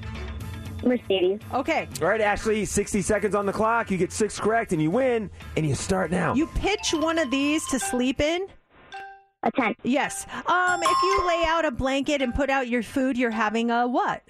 Mercedes. 0.83 1.39
Okay. 1.53 1.87
All 2.01 2.07
right, 2.07 2.21
Ashley, 2.21 2.65
60 2.65 3.01
seconds 3.01 3.35
on 3.35 3.45
the 3.45 3.53
clock. 3.53 3.89
You 3.91 3.97
get 3.97 4.11
six 4.11 4.39
correct, 4.39 4.73
and 4.73 4.81
you 4.81 4.91
win, 4.91 5.29
and 5.57 5.65
you 5.67 5.75
start 5.75 6.11
now. 6.11 6.33
You 6.35 6.47
pitch 6.47 6.93
one 6.93 7.17
of 7.17 7.31
these 7.31 7.65
to 7.67 7.79
sleep 7.79 8.19
in. 8.21 8.47
A 9.43 9.51
tent. 9.51 9.77
Yes. 9.83 10.25
Um, 10.45 10.81
if 10.81 11.03
you 11.03 11.27
lay 11.27 11.43
out 11.47 11.65
a 11.65 11.71
blanket 11.71 12.21
and 12.21 12.33
put 12.33 12.49
out 12.49 12.67
your 12.69 12.83
food, 12.83 13.17
you're 13.17 13.31
having 13.31 13.71
a 13.71 13.87
what? 13.87 14.23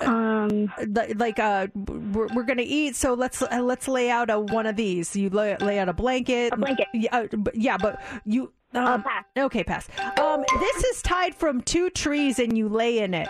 Um, 0.00 0.72
like 1.14 1.38
uh, 1.38 1.68
we're, 1.74 2.26
we're 2.34 2.42
gonna 2.42 2.64
eat, 2.66 2.96
so 2.96 3.14
let's 3.14 3.40
uh, 3.40 3.60
let's 3.62 3.86
lay 3.86 4.10
out 4.10 4.30
a 4.30 4.40
one 4.40 4.66
of 4.66 4.74
these. 4.74 5.14
You 5.14 5.30
lay, 5.30 5.56
lay 5.58 5.78
out 5.78 5.88
a 5.88 5.92
blanket. 5.92 6.52
A 6.52 6.56
blanket. 6.56 6.88
Yeah, 6.92 7.16
uh, 7.16 7.26
but- 7.36 7.54
yeah, 7.54 7.76
but 7.76 8.02
you. 8.24 8.52
Um, 8.74 9.02
pass. 9.02 9.24
Okay, 9.36 9.62
pass. 9.62 9.86
Um, 10.18 10.44
this 10.58 10.84
is 10.84 11.02
tied 11.02 11.34
from 11.34 11.60
two 11.60 11.88
trees, 11.90 12.38
and 12.38 12.56
you 12.58 12.68
lay 12.68 12.98
in 12.98 13.14
it. 13.14 13.28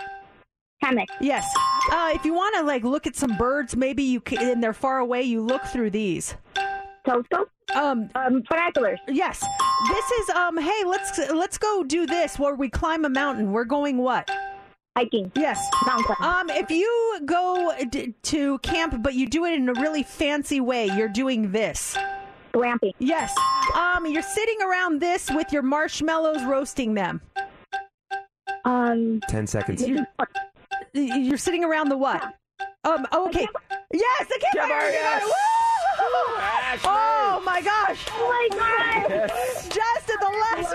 Hammock. 0.83 1.09
Yes. 1.21 1.45
Uh, 1.91 2.11
if 2.13 2.25
you 2.25 2.33
want 2.33 2.55
to 2.57 2.63
like 2.63 2.83
look 2.83 3.07
at 3.07 3.15
some 3.15 3.37
birds, 3.37 3.75
maybe 3.75 4.03
you 4.03 4.19
can, 4.19 4.39
and 4.39 4.63
they're 4.63 4.73
far 4.73 4.99
away. 4.99 5.23
You 5.23 5.41
look 5.41 5.63
through 5.65 5.91
these. 5.91 6.35
Telescope. 7.05 7.49
Um, 7.73 8.09
um, 8.15 8.43
binoculars. 8.49 8.99
Yes. 9.07 9.43
This 9.89 10.11
is 10.11 10.29
um. 10.31 10.57
Hey, 10.57 10.83
let's 10.85 11.17
let's 11.31 11.57
go 11.57 11.83
do 11.83 12.05
this 12.05 12.37
where 12.37 12.55
we 12.55 12.69
climb 12.69 13.05
a 13.05 13.09
mountain. 13.09 13.51
We're 13.51 13.65
going 13.65 13.97
what? 13.97 14.29
Hiking. 14.95 15.31
Yes. 15.35 15.59
Mountain 15.85 16.15
Um, 16.19 16.49
if 16.51 16.69
you 16.69 17.19
go 17.25 17.73
d- 17.89 18.13
to 18.23 18.59
camp, 18.59 19.01
but 19.01 19.15
you 19.15 19.27
do 19.27 19.45
it 19.45 19.53
in 19.53 19.67
a 19.69 19.73
really 19.73 20.03
fancy 20.03 20.61
way, 20.61 20.85
you're 20.85 21.09
doing 21.09 21.51
this. 21.51 21.97
Glamping. 22.53 22.93
Yes. 22.99 23.33
Um, 23.75 24.05
you're 24.05 24.21
sitting 24.21 24.61
around 24.61 25.01
this 25.01 25.31
with 25.31 25.51
your 25.51 25.63
marshmallows, 25.63 26.43
roasting 26.43 26.93
them. 26.93 27.21
Um, 28.65 29.19
10 29.27 29.47
seconds. 29.47 29.83
You're 30.93 31.37
sitting 31.37 31.63
around 31.63 31.87
the 31.89 31.97
what? 31.97 32.21
Um. 32.83 33.07
oh, 33.11 33.27
okay. 33.27 33.47
Yes, 33.91 34.27
the 34.27 34.39
campfire. 34.41 34.69
Campfire, 34.69 34.91
yes. 34.91 35.31
Oh 36.85 37.41
my 37.45 37.61
gosh! 37.61 38.05
Oh 38.11 38.27
my 38.29 38.47
god! 38.57 39.09
Yes. 39.09 39.69
Just 39.69 40.09
at 40.09 40.19
the 40.19 40.29
last. 40.43 40.73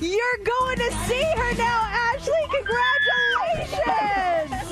You're 0.00 0.38
going 0.44 0.78
to 0.78 0.90
see 1.06 1.22
her 1.22 1.54
now, 1.54 1.88
Ashley. 1.92 2.46
Congratulations! 2.50 4.69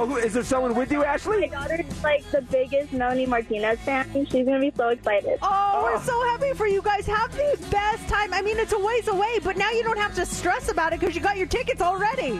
Oh, 0.00 0.14
is 0.14 0.32
there 0.32 0.44
someone 0.44 0.76
with 0.76 0.92
you, 0.92 1.02
Ashley? 1.02 1.40
My 1.40 1.46
daughter's 1.48 2.04
like 2.04 2.22
the 2.30 2.40
biggest 2.40 2.92
Melanie 2.92 3.26
Martinez 3.26 3.80
fan. 3.80 4.06
She's 4.30 4.46
gonna 4.46 4.60
be 4.60 4.72
so 4.76 4.90
excited. 4.90 5.40
Oh, 5.42 5.80
we're 5.82 5.96
oh. 5.96 6.00
so 6.00 6.22
happy 6.28 6.56
for 6.56 6.68
you 6.68 6.80
guys. 6.82 7.04
Have 7.04 7.32
the 7.32 7.58
best 7.68 8.08
time. 8.08 8.32
I 8.32 8.40
mean, 8.40 8.58
it's 8.58 8.72
a 8.72 8.78
ways 8.78 9.08
away, 9.08 9.40
but 9.42 9.56
now 9.56 9.72
you 9.72 9.82
don't 9.82 9.98
have 9.98 10.14
to 10.14 10.24
stress 10.24 10.70
about 10.70 10.92
it 10.92 11.00
because 11.00 11.16
you 11.16 11.20
got 11.20 11.36
your 11.36 11.48
tickets 11.48 11.82
already. 11.82 12.38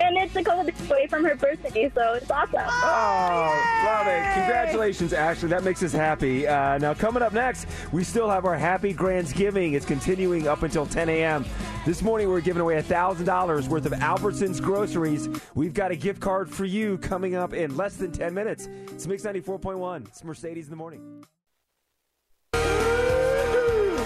And 0.00 0.16
it's 0.16 0.34
a 0.34 0.42
couple 0.42 0.64
days 0.64 0.90
away 0.90 1.06
from 1.06 1.24
her 1.24 1.36
birthday, 1.36 1.90
so 1.94 2.14
it's 2.14 2.30
awesome. 2.30 2.60
Oh, 2.66 3.82
love 3.86 4.06
it. 4.06 4.34
Congratulations, 4.34 5.12
Ashley. 5.12 5.48
That 5.48 5.62
makes 5.62 5.82
us 5.82 5.92
happy. 5.92 6.46
Uh, 6.46 6.78
now, 6.78 6.94
coming 6.94 7.22
up 7.22 7.32
next, 7.32 7.66
we 7.92 8.02
still 8.02 8.28
have 8.28 8.44
our 8.44 8.56
Happy 8.56 8.92
Grandsgiving. 8.92 9.74
It's 9.74 9.86
continuing 9.86 10.48
up 10.48 10.62
until 10.62 10.84
10 10.84 11.08
a.m. 11.08 11.44
This 11.86 12.02
morning, 12.02 12.28
we're 12.28 12.40
giving 12.40 12.60
away 12.60 12.80
$1,000 12.82 13.68
worth 13.68 13.86
of 13.86 13.92
Albertsons 13.92 14.60
groceries. 14.60 15.28
We've 15.54 15.74
got 15.74 15.90
a 15.90 15.96
gift 15.96 16.20
card 16.20 16.50
for 16.50 16.64
you 16.64 16.98
coming 16.98 17.34
up 17.34 17.54
in 17.54 17.76
less 17.76 17.96
than 17.96 18.10
10 18.10 18.34
minutes. 18.34 18.68
It's 18.86 19.06
Mix 19.06 19.22
94.1. 19.22 20.08
It's 20.08 20.24
Mercedes 20.24 20.64
in 20.64 20.70
the 20.70 20.76
morning. 20.76 21.24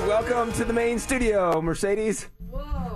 Welcome 0.09 0.53
to 0.55 0.65
the 0.65 0.73
main 0.73 0.99
studio, 0.99 1.63
Mercedes. 1.63 2.29
Whoa. 2.51 2.88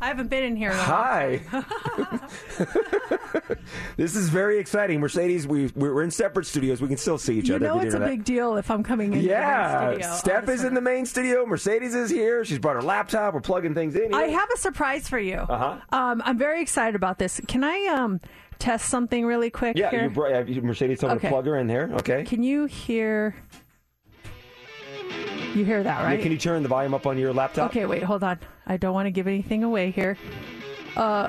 I 0.00 0.06
haven't 0.06 0.28
been 0.28 0.44
in 0.44 0.56
here. 0.56 0.72
Hi. 0.72 1.40
this 3.96 4.16
is 4.16 4.30
very 4.30 4.58
exciting. 4.58 4.98
Mercedes, 5.00 5.46
we, 5.46 5.66
we're 5.74 6.02
in 6.02 6.10
separate 6.10 6.46
studios. 6.46 6.80
We 6.80 6.88
can 6.88 6.96
still 6.96 7.18
see 7.18 7.38
each 7.38 7.48
You 7.48 7.56
other. 7.56 7.66
You 7.66 7.72
know 7.74 7.80
it's 7.80 7.94
a 7.94 8.00
big 8.00 8.24
deal 8.24 8.56
if 8.56 8.70
I'm 8.70 8.82
coming 8.82 9.12
in. 9.12 9.20
Yeah, 9.20 9.92
studio, 9.92 10.14
Steph 10.14 10.48
is 10.48 10.64
in 10.64 10.74
the 10.74 10.80
main 10.80 11.04
studio. 11.04 11.44
Mercedes 11.44 11.94
is 11.94 12.10
here. 12.10 12.44
She's 12.44 12.58
brought 12.58 12.76
her 12.76 12.82
laptop. 12.82 13.34
We're 13.34 13.40
plugging 13.40 13.74
things 13.74 13.94
in. 13.94 14.14
I 14.14 14.28
have 14.28 14.48
a 14.54 14.58
surprise 14.58 15.08
for 15.08 15.18
you. 15.18 15.36
Uh-huh. 15.36 15.76
Um, 15.90 16.22
I'm 16.24 16.38
very 16.38 16.62
excited 16.62 16.94
about 16.94 17.18
this. 17.18 17.40
Can 17.46 17.62
I 17.62 17.86
um, 17.86 18.20
test 18.58 18.88
something 18.88 19.26
really 19.26 19.50
quick 19.50 19.76
Yeah, 19.76 19.90
here? 19.90 20.04
you 20.04 20.10
brought, 20.10 20.48
Mercedes 20.62 21.00
told 21.00 21.12
me 21.12 21.16
Okay. 21.16 21.28
to 21.28 21.32
plug 21.32 21.46
her 21.46 21.58
in 21.58 21.66
there. 21.66 21.90
Okay. 21.94 22.24
Can 22.24 22.42
you 22.42 22.64
hear? 22.66 23.34
You 25.54 25.64
hear 25.64 25.82
that, 25.82 26.00
Yeah, 26.00 26.04
right? 26.06 26.20
can 26.22 26.30
you 26.32 26.38
turn 26.38 26.62
the 26.62 26.68
volume 26.68 26.94
up 26.94 27.06
on 27.06 27.18
your 27.18 27.32
laptop? 27.32 27.70
Okay, 27.70 27.86
wait, 27.86 28.02
hold 28.02 28.22
on. 28.22 28.38
I 28.66 28.76
don't 28.76 28.94
want 28.94 29.06
to 29.06 29.10
give 29.10 29.26
anything 29.26 29.64
away 29.64 29.90
here. 29.90 30.16
Uh, 30.96 31.28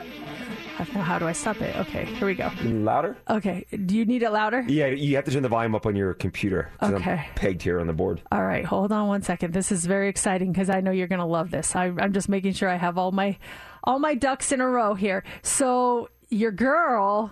I 0.79 0.83
don't 0.83 0.95
know 0.95 1.01
how 1.01 1.19
do 1.19 1.27
I 1.27 1.31
stop 1.33 1.61
it? 1.61 1.75
Okay, 1.75 2.05
here 2.05 2.25
we 2.27 2.33
go. 2.35 2.49
Louder? 2.63 3.17
Okay, 3.29 3.65
do 3.85 3.95
you 3.95 4.05
need 4.05 4.23
it 4.23 4.31
louder? 4.31 4.61
Yeah, 4.67 4.87
you 4.87 5.15
have 5.15 5.25
to 5.25 5.31
turn 5.31 5.43
the 5.43 5.49
volume 5.49 5.75
up 5.75 5.85
on 5.85 5.95
your 5.95 6.13
computer. 6.13 6.69
Okay. 6.81 7.11
I'm 7.11 7.35
pegged 7.35 7.61
here 7.61 7.79
on 7.79 7.87
the 7.87 7.93
board. 7.93 8.21
All 8.31 8.43
right, 8.43 8.63
hold 8.65 8.91
on 8.91 9.07
one 9.07 9.21
second. 9.21 9.53
This 9.53 9.71
is 9.71 9.85
very 9.85 10.07
exciting 10.09 10.51
because 10.51 10.69
I 10.69 10.81
know 10.81 10.91
you're 10.91 11.07
going 11.07 11.19
to 11.19 11.25
love 11.25 11.51
this. 11.51 11.75
I, 11.75 11.85
I'm 11.99 12.13
just 12.13 12.29
making 12.29 12.53
sure 12.53 12.69
I 12.69 12.75
have 12.77 12.97
all 12.97 13.11
my 13.11 13.37
all 13.83 13.99
my 13.99 14.13
ducks 14.15 14.51
in 14.51 14.61
a 14.61 14.67
row 14.67 14.93
here. 14.93 15.23
So 15.43 16.09
your 16.29 16.51
girl, 16.51 17.31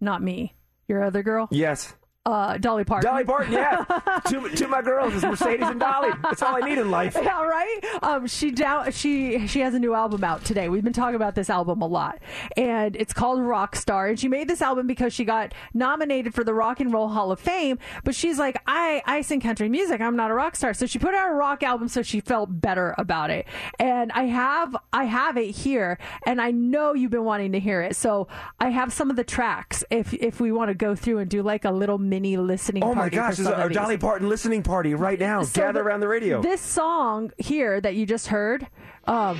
not 0.00 0.22
me, 0.22 0.54
your 0.88 1.02
other 1.04 1.22
girl, 1.22 1.48
Yes. 1.50 1.94
Uh, 2.30 2.58
Dolly 2.58 2.84
Parton. 2.84 3.10
Dolly 3.10 3.24
Parton, 3.24 3.52
yeah. 3.52 3.84
two, 4.28 4.48
two 4.50 4.64
of 4.64 4.70
my 4.70 4.82
girls 4.82 5.14
is 5.14 5.22
Mercedes 5.22 5.66
and 5.66 5.80
Dolly. 5.80 6.10
That's 6.22 6.42
all 6.42 6.56
I 6.56 6.66
need 6.66 6.78
in 6.78 6.90
life. 6.90 7.16
Yeah, 7.30 7.44
right. 7.44 7.80
Um, 8.02 8.26
she 8.26 8.50
down. 8.50 8.90
She 8.92 9.46
she 9.46 9.60
has 9.60 9.74
a 9.74 9.78
new 9.78 9.94
album 9.94 10.24
out 10.24 10.42
today. 10.44 10.68
We've 10.68 10.82
been 10.82 10.92
talking 10.92 11.16
about 11.16 11.34
this 11.34 11.50
album 11.50 11.82
a 11.82 11.86
lot, 11.86 12.18
and 12.56 12.96
it's 12.96 13.12
called 13.12 13.40
Rockstar. 13.40 14.08
And 14.08 14.18
she 14.18 14.26
made 14.26 14.48
this 14.48 14.62
album 14.62 14.86
because 14.86 15.12
she 15.12 15.24
got 15.24 15.52
nominated 15.74 16.34
for 16.34 16.42
the 16.42 16.54
Rock 16.54 16.80
and 16.80 16.92
Roll 16.92 17.08
Hall 17.08 17.30
of 17.30 17.38
Fame. 17.38 17.78
But 18.04 18.14
she's 18.14 18.38
like, 18.38 18.60
I 18.66 19.02
I 19.04 19.20
sing 19.20 19.40
country 19.40 19.68
music. 19.68 20.00
I'm 20.00 20.16
not 20.16 20.30
a 20.30 20.34
rock 20.34 20.56
star. 20.56 20.72
So 20.72 20.86
she 20.86 20.98
put 20.98 21.14
out 21.14 21.30
a 21.30 21.34
rock 21.34 21.62
album 21.62 21.88
so 21.88 22.02
she 22.02 22.20
felt 22.20 22.60
better 22.60 22.94
about 22.96 23.30
it. 23.30 23.46
And 23.78 24.10
I 24.12 24.24
have 24.24 24.76
I 24.92 25.04
have 25.04 25.36
it 25.36 25.50
here, 25.50 25.98
and 26.26 26.40
I 26.40 26.50
know 26.50 26.94
you've 26.94 27.10
been 27.10 27.24
wanting 27.24 27.52
to 27.52 27.60
hear 27.60 27.82
it. 27.82 27.96
So 27.96 28.28
I 28.58 28.70
have 28.70 28.92
some 28.92 29.10
of 29.10 29.16
the 29.16 29.24
tracks. 29.24 29.84
If 29.90 30.14
if 30.14 30.40
we 30.40 30.52
want 30.52 30.70
to 30.70 30.74
go 30.74 30.94
through 30.94 31.18
and 31.18 31.30
do 31.30 31.42
like 31.42 31.64
a 31.64 31.70
little 31.70 31.98
mini 31.98 32.19
listening. 32.24 32.84
Oh 32.84 32.88
my 32.94 33.02
party 33.08 33.16
for 33.16 33.22
gosh, 33.22 33.36
there's 33.36 33.48
some 33.48 33.60
a, 33.60 33.66
a. 33.66 33.70
Dolly 33.70 33.96
Parton 33.98 34.28
listening 34.28 34.62
party 34.62 34.94
right 34.94 35.18
now. 35.18 35.42
So 35.42 35.60
Gather 35.60 35.72
the- 35.74 35.80
around 35.80 36.00
the 36.00 36.08
radio. 36.08 36.40
This 36.42 36.60
song 36.60 37.32
here 37.38 37.80
that 37.80 37.94
you 37.94 38.06
just 38.06 38.26
heard, 38.28 38.66
um, 39.06 39.38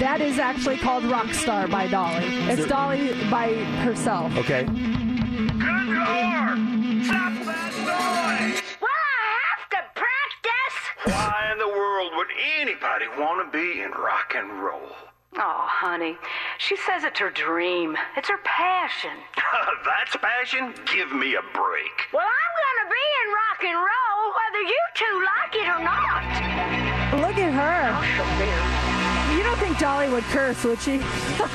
that 0.00 0.20
is 0.20 0.38
actually 0.38 0.78
called 0.78 1.04
Rockstar 1.04 1.70
by 1.70 1.86
Dolly. 1.86 2.24
It's 2.50 2.62
it- 2.62 2.68
Dolly 2.68 3.12
by 3.30 3.52
herself. 3.84 4.36
Okay. 4.38 4.64
Good 4.64 4.74
Lord! 4.74 6.58
Stop 7.04 7.34
that 7.44 7.72
noise! 7.78 8.62
Well, 8.80 8.90
I 8.90 9.38
have 9.48 9.68
to 9.70 9.82
practice. 9.94 10.76
Why 11.04 11.50
in 11.52 11.58
the 11.58 11.68
world 11.68 12.12
would 12.16 12.28
anybody 12.60 13.06
want 13.18 13.50
to 13.52 13.56
be 13.56 13.80
in 13.82 13.90
rock 13.92 14.34
and 14.36 14.62
roll? 14.62 14.88
Oh, 15.36 15.66
honey, 15.66 16.16
she 16.58 16.76
says 16.76 17.02
it's 17.02 17.18
her 17.18 17.30
dream. 17.30 17.96
It's 18.16 18.28
her 18.28 18.38
passion. 18.44 19.10
That's 19.84 20.16
passion? 20.16 20.72
Give 20.94 21.10
me 21.12 21.34
a 21.34 21.42
break. 21.52 21.96
Well, 22.12 22.22
I'm 22.22 22.52
gonna 22.62 22.88
be 22.90 23.04
in 23.18 23.26
rock 23.34 23.60
and 23.64 23.76
roll 23.76 24.22
whether 24.38 24.62
you 24.62 24.80
two 24.94 25.14
like 25.26 25.54
it 25.56 25.68
or 25.68 25.82
not. 25.82 27.20
Look 27.20 27.38
at 27.38 27.52
her. 27.52 29.36
You 29.36 29.42
don't 29.42 29.58
think 29.58 29.78
Dolly 29.78 30.08
would 30.08 30.22
curse, 30.24 30.62
would 30.64 30.80
she? 30.80 31.00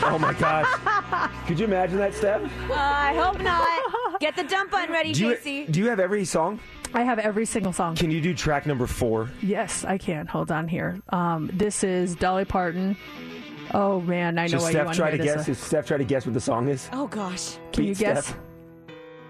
Oh 0.03 0.17
my 0.19 0.33
gosh. 0.33 0.67
Could 1.47 1.57
you 1.59 1.65
imagine 1.65 1.97
that, 1.99 2.13
Steph? 2.13 2.41
Uh, 2.69 2.73
I 2.73 3.13
hope 3.15 3.39
not. 3.41 4.19
Get 4.19 4.35
the 4.35 4.43
dump 4.43 4.71
button 4.71 4.91
ready, 4.93 5.13
Do 5.13 5.27
you, 5.27 5.35
JC. 5.35 5.71
do 5.71 5.79
you 5.79 5.87
have 5.87 5.99
every 6.01 6.25
song? 6.25 6.59
I 6.93 7.03
have 7.03 7.19
every 7.19 7.45
single 7.45 7.71
song. 7.71 7.95
Can 7.95 8.11
you 8.11 8.19
do 8.19 8.33
track 8.33 8.65
number 8.65 8.87
four? 8.87 9.29
Yes, 9.41 9.85
I 9.85 9.97
can. 9.97 10.27
Hold 10.27 10.51
on 10.51 10.67
here. 10.67 11.01
Um, 11.09 11.49
this 11.53 11.83
is 11.83 12.15
Dolly 12.15 12.45
Parton. 12.45 12.97
Oh 13.73 14.01
man, 14.01 14.37
I 14.39 14.43
know 14.47 14.47
Should 14.47 14.59
why 14.61 14.65
you 14.69 14.71
Steph 14.73 14.85
want 14.85 14.97
try 14.97 15.11
to 15.11 15.17
to 15.17 15.23
hear 15.23 15.35
guess? 15.35 15.45
this. 15.45 15.57
Should 15.59 15.65
Steph 15.67 15.85
try 15.87 15.97
to 15.97 16.03
guess 16.03 16.25
what 16.25 16.33
the 16.33 16.41
song 16.41 16.67
is? 16.69 16.89
Oh 16.93 17.07
gosh. 17.07 17.57
Can 17.71 17.83
you 17.83 17.91
Beat 17.91 17.99
guess? 17.99 18.33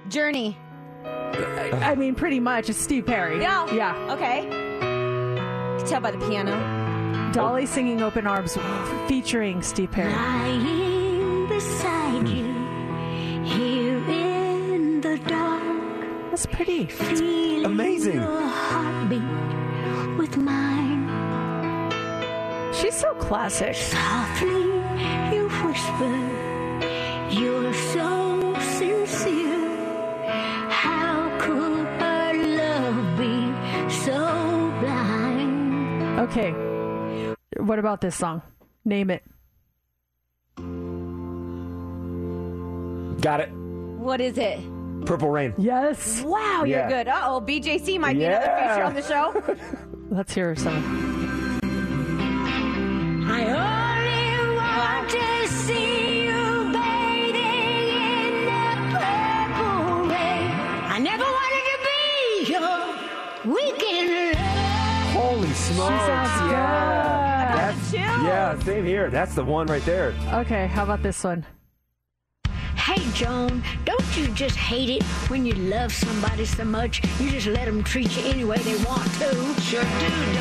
Journey. 0.07 0.57
I 1.05 1.95
mean, 1.97 2.15
pretty 2.15 2.39
much. 2.39 2.69
It's 2.69 2.79
Steve 2.79 3.05
Perry. 3.05 3.39
Yeah. 3.41 3.71
Yeah. 3.73 4.13
Okay. 4.13 4.43
You 4.43 5.77
can 5.79 5.87
tell 5.87 6.01
by 6.01 6.11
the 6.11 6.17
piano. 6.29 7.31
Dolly 7.33 7.65
singing 7.65 8.01
"Open 8.01 8.25
Arms" 8.25 8.57
featuring 9.07 9.61
Steve 9.61 9.91
Perry. 9.91 10.11
Lying 10.11 11.47
beside 11.47 12.27
you, 12.27 12.45
here 13.45 13.97
in 14.09 15.01
the 15.01 15.17
dark. 15.27 16.31
That's 16.31 16.45
pretty. 16.47 16.85
Feeling 16.87 17.65
amazing. 17.65 18.15
Your 18.15 18.41
heartbeat 18.47 20.17
with 20.17 20.37
mine. 20.37 21.07
She's 22.79 22.95
so 22.95 23.13
classic. 23.15 23.75
Softly 23.75 24.47
you 25.33 25.49
whisper, 25.63 26.15
you're 27.39 27.73
so 27.73 28.53
sincere. 28.77 30.69
How 30.69 31.37
could 31.39 31.87
our 32.01 32.33
love 32.33 33.17
be 33.17 33.91
so 33.91 34.17
blind? 34.79 36.19
Okay. 36.21 36.51
What 37.57 37.79
about 37.79 38.01
this 38.01 38.15
song? 38.15 38.41
Name 38.85 39.09
it. 39.09 39.23
Got 43.21 43.41
it. 43.41 43.49
What 43.51 44.21
is 44.21 44.37
it? 44.37 44.59
Purple 45.05 45.29
Rain. 45.29 45.53
Yes. 45.57 46.21
Wow, 46.21 46.63
you're 46.65 46.79
Yeah. 46.79 46.87
good. 46.89 47.07
Uh 47.09 47.21
oh, 47.25 47.41
BJC 47.41 47.99
might 47.99 48.17
be 48.17 48.23
another 48.23 48.45
Yeah. 48.45 48.73
feature 48.73 48.85
on 48.85 48.93
the 48.93 49.01
show. 49.01 49.55
Let's 50.09 50.33
hear 50.33 50.55
some. 50.55 51.08
Yeah. 53.47 53.69
good. 66.49 67.57
That's, 67.57 67.91
Chill. 67.91 67.99
yeah, 68.01 68.59
same 68.59 68.85
here. 68.85 69.09
That's 69.09 69.35
the 69.35 69.43
one 69.43 69.67
right 69.67 69.83
there. 69.85 70.13
Okay, 70.33 70.67
how 70.67 70.83
about 70.83 71.03
this 71.03 71.23
one? 71.23 71.45
Hey, 72.75 73.05
Joan, 73.13 73.61
don't 73.85 74.17
you 74.17 74.27
just 74.29 74.55
hate 74.55 74.89
it 74.89 75.03
when 75.29 75.45
you 75.45 75.53
love 75.53 75.93
somebody 75.93 76.45
so 76.45 76.65
much 76.65 77.03
you 77.19 77.29
just 77.29 77.47
let 77.47 77.65
them 77.65 77.83
treat 77.83 78.15
you 78.17 78.23
any 78.27 78.43
way 78.43 78.57
they 78.57 78.83
want 78.83 79.11
to? 79.15 79.61
Sure 79.61 79.83
do, 79.83 79.89
Dolly. 79.89 80.39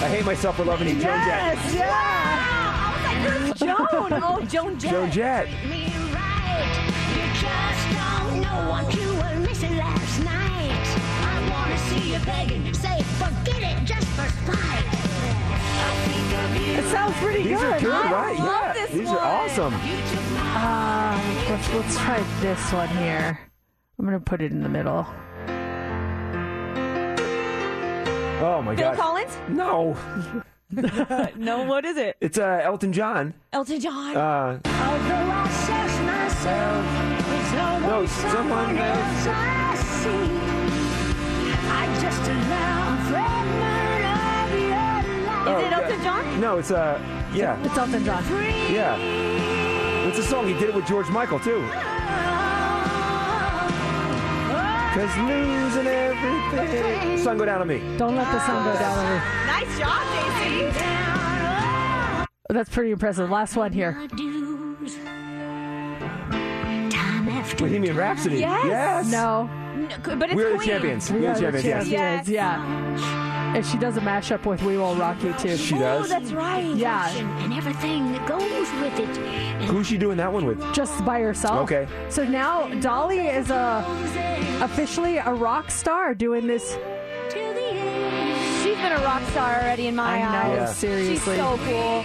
I 0.00 0.08
hate 0.08 0.24
myself 0.24 0.56
for 0.56 0.64
loving 0.64 0.88
you, 0.88 0.94
Joan 0.94 1.04
Yes, 1.10 1.72
Jett. 1.72 1.74
yeah. 1.74 2.39
Joan. 3.54 3.76
Oh, 4.12 4.40
Joan 4.48 4.78
Jett. 4.78 4.90
Joan 4.90 5.10
Jett. 5.10 5.48
Me 5.68 5.92
right. 6.12 6.92
You 7.14 7.24
just 7.40 7.84
don't 7.96 8.40
know 8.40 8.70
what 8.70 8.94
you 8.94 9.08
were 9.14 9.36
missing 9.46 9.76
last 9.76 10.24
night. 10.24 10.86
I 11.22 11.50
want 11.50 11.70
to 11.72 11.78
see 11.88 12.12
you 12.12 12.18
begging. 12.24 12.72
Say, 12.74 13.02
forget 13.18 13.62
it 13.62 13.84
just 13.84 14.06
for 14.08 14.28
spite. 14.28 14.86
I 15.82 15.84
think 16.06 16.32
of 16.38 16.66
you. 16.66 16.72
It 16.74 16.84
sounds 16.90 17.16
pretty 17.16 17.42
These 17.42 17.58
good. 17.58 17.72
are 17.74 17.80
good, 17.80 17.92
I 17.92 18.12
right? 18.12 18.38
love 18.38 18.48
yeah. 18.48 18.72
this 18.72 18.90
These 18.90 19.08
one. 19.08 19.16
are 19.18 19.44
awesome. 19.44 19.74
Uh, 20.52 21.46
let's, 21.48 21.68
let's 21.74 21.96
try 21.98 22.22
this 22.40 22.72
one 22.72 22.88
here. 22.88 23.38
I'm 23.98 24.06
going 24.06 24.18
to 24.18 24.24
put 24.24 24.40
it 24.40 24.50
in 24.52 24.62
the 24.62 24.68
middle. 24.68 25.06
Oh 28.42 28.62
my 28.62 28.74
Phil 28.74 28.88
gosh. 28.90 28.96
Collins? 28.98 29.36
No. 29.50 29.94
no, 31.36 31.64
what 31.64 31.84
is 31.84 31.96
it? 31.96 32.16
It's 32.20 32.38
uh, 32.38 32.60
Elton 32.62 32.92
John. 32.92 33.34
Elton 33.52 33.80
John. 33.80 34.16
Uh, 34.16 34.60
Although 34.64 35.30
I 35.32 35.48
search 35.66 36.00
myself. 36.06 36.86
It's 37.32 37.52
always 37.60 38.22
No, 38.22 38.30
someone 38.30 38.76
else 38.78 39.26
I 39.26 39.74
see. 39.76 40.30
I 41.68 42.00
just 42.00 42.30
allow 42.30 42.94
a 42.94 42.96
fragment 43.10 44.04
of 44.14 44.50
your 44.60 45.26
life. 45.26 45.46
Oh, 45.46 45.58
yeah. 45.60 46.38
No, 46.40 46.58
it's 46.58 46.70
uh, 46.70 46.98
yeah, 47.34 47.60
It's 47.64 47.76
Elton 47.76 48.04
John. 48.04 48.24
yeah. 48.72 48.96
It's 50.06 50.18
a 50.18 50.22
song 50.22 50.46
he 50.46 50.54
did 50.54 50.70
it 50.70 50.74
with 50.74 50.86
George 50.86 51.08
Michael 51.08 51.38
too. 51.40 51.60
Cause 54.94 55.16
losing 55.18 55.86
everything. 55.86 57.18
Sun 57.18 57.38
go 57.38 57.44
down 57.44 57.60
on 57.60 57.68
me. 57.68 57.78
Don't 57.96 58.16
let 58.16 58.30
the 58.32 58.40
sun 58.44 58.64
go 58.64 58.72
down 58.78 58.98
on 58.98 59.14
me. 59.14 59.20
Nice 59.46 59.78
job, 59.78 60.02
JC. 60.02 60.72
That's 62.50 62.70
pretty 62.70 62.90
impressive. 62.90 63.30
Last 63.30 63.54
one 63.56 63.72
here. 63.72 63.92
Bohemian 67.58 67.96
Rhapsody. 67.96 68.38
Yes. 68.38 68.64
Yes. 68.66 69.10
No. 69.12 69.48
But 70.02 70.30
it's 70.30 70.34
We're 70.34 70.58
the 70.58 70.64
champions. 70.64 71.10
We 71.10 71.20
We're 71.20 71.34
the 71.34 71.50
the 71.52 71.62
champions. 71.62 71.88
yes. 71.88 72.26
champions. 72.26 72.28
Yeah. 72.28 73.39
And 73.54 73.66
she 73.66 73.78
does 73.78 73.96
a 73.96 74.00
mashup 74.00 74.46
with 74.46 74.62
We 74.62 74.76
Will 74.76 74.94
Rock 74.94 75.22
You 75.22 75.32
too. 75.34 75.56
She 75.56 75.74
does. 75.76 76.04
Oh, 76.04 76.08
that's 76.08 76.32
right. 76.32 76.64
Yeah. 76.76 77.08
And 77.10 77.52
everything 77.52 78.12
that 78.12 78.28
goes 78.28 78.70
with 78.80 78.98
it. 79.00 79.16
Who's 79.68 79.88
she 79.88 79.98
doing 79.98 80.16
that 80.18 80.32
one 80.32 80.46
with? 80.46 80.60
Just 80.72 81.04
by 81.04 81.20
herself. 81.20 81.60
Okay. 81.70 81.88
So 82.08 82.24
now 82.24 82.68
Dolly 82.80 83.26
is 83.26 83.50
a 83.50 83.84
officially 84.62 85.16
a 85.18 85.32
rock 85.32 85.70
star 85.70 86.14
doing 86.14 86.46
this. 86.46 86.76
She's 88.62 88.76
been 88.76 88.92
a 88.92 89.02
rock 89.04 89.22
star 89.30 89.56
already 89.56 89.86
in 89.88 89.96
my 89.96 90.18
I 90.18 90.20
know, 90.20 90.52
eyes. 90.52 90.56
Yeah. 90.56 90.72
seriously. 90.72 91.14
She's 91.16 91.24
so 91.24 91.58
cool. 91.64 92.02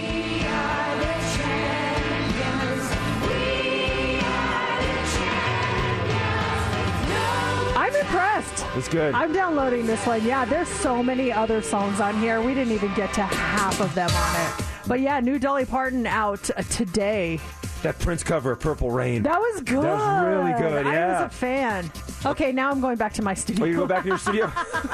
Impressed. 8.16 8.64
It's 8.74 8.88
good. 8.88 9.14
I'm 9.14 9.32
downloading 9.32 9.86
this 9.86 10.04
one. 10.06 10.24
Yeah, 10.24 10.44
there's 10.44 10.68
so 10.68 11.02
many 11.02 11.30
other 11.30 11.60
songs 11.60 12.00
on 12.00 12.18
here. 12.18 12.40
We 12.40 12.54
didn't 12.54 12.72
even 12.72 12.92
get 12.94 13.12
to 13.14 13.22
half 13.22 13.80
of 13.80 13.94
them 13.94 14.10
on 14.10 14.40
it. 14.40 14.66
But 14.86 15.00
yeah, 15.00 15.20
new 15.20 15.38
Dolly 15.38 15.66
Parton 15.66 16.06
out 16.06 16.44
today. 16.70 17.40
That 17.86 18.00
Prince 18.00 18.24
cover 18.24 18.50
of 18.50 18.58
Purple 18.58 18.90
Rain. 18.90 19.22
That 19.22 19.38
was 19.38 19.60
good. 19.60 19.84
That 19.84 19.94
was 19.94 20.26
really 20.26 20.60
good. 20.60 20.86
Yeah. 20.86 21.20
I 21.20 21.22
was 21.22 21.32
a 21.32 21.36
fan. 21.36 21.92
Okay, 22.24 22.50
now 22.50 22.72
I'm 22.72 22.80
going 22.80 22.96
back 22.96 23.12
to 23.12 23.22
my 23.22 23.32
studio. 23.32 23.64
Oh, 23.64 23.68
you 23.68 23.76
go 23.76 23.86
back 23.86 24.02
to 24.02 24.08
your 24.08 24.18
studio? 24.18 24.50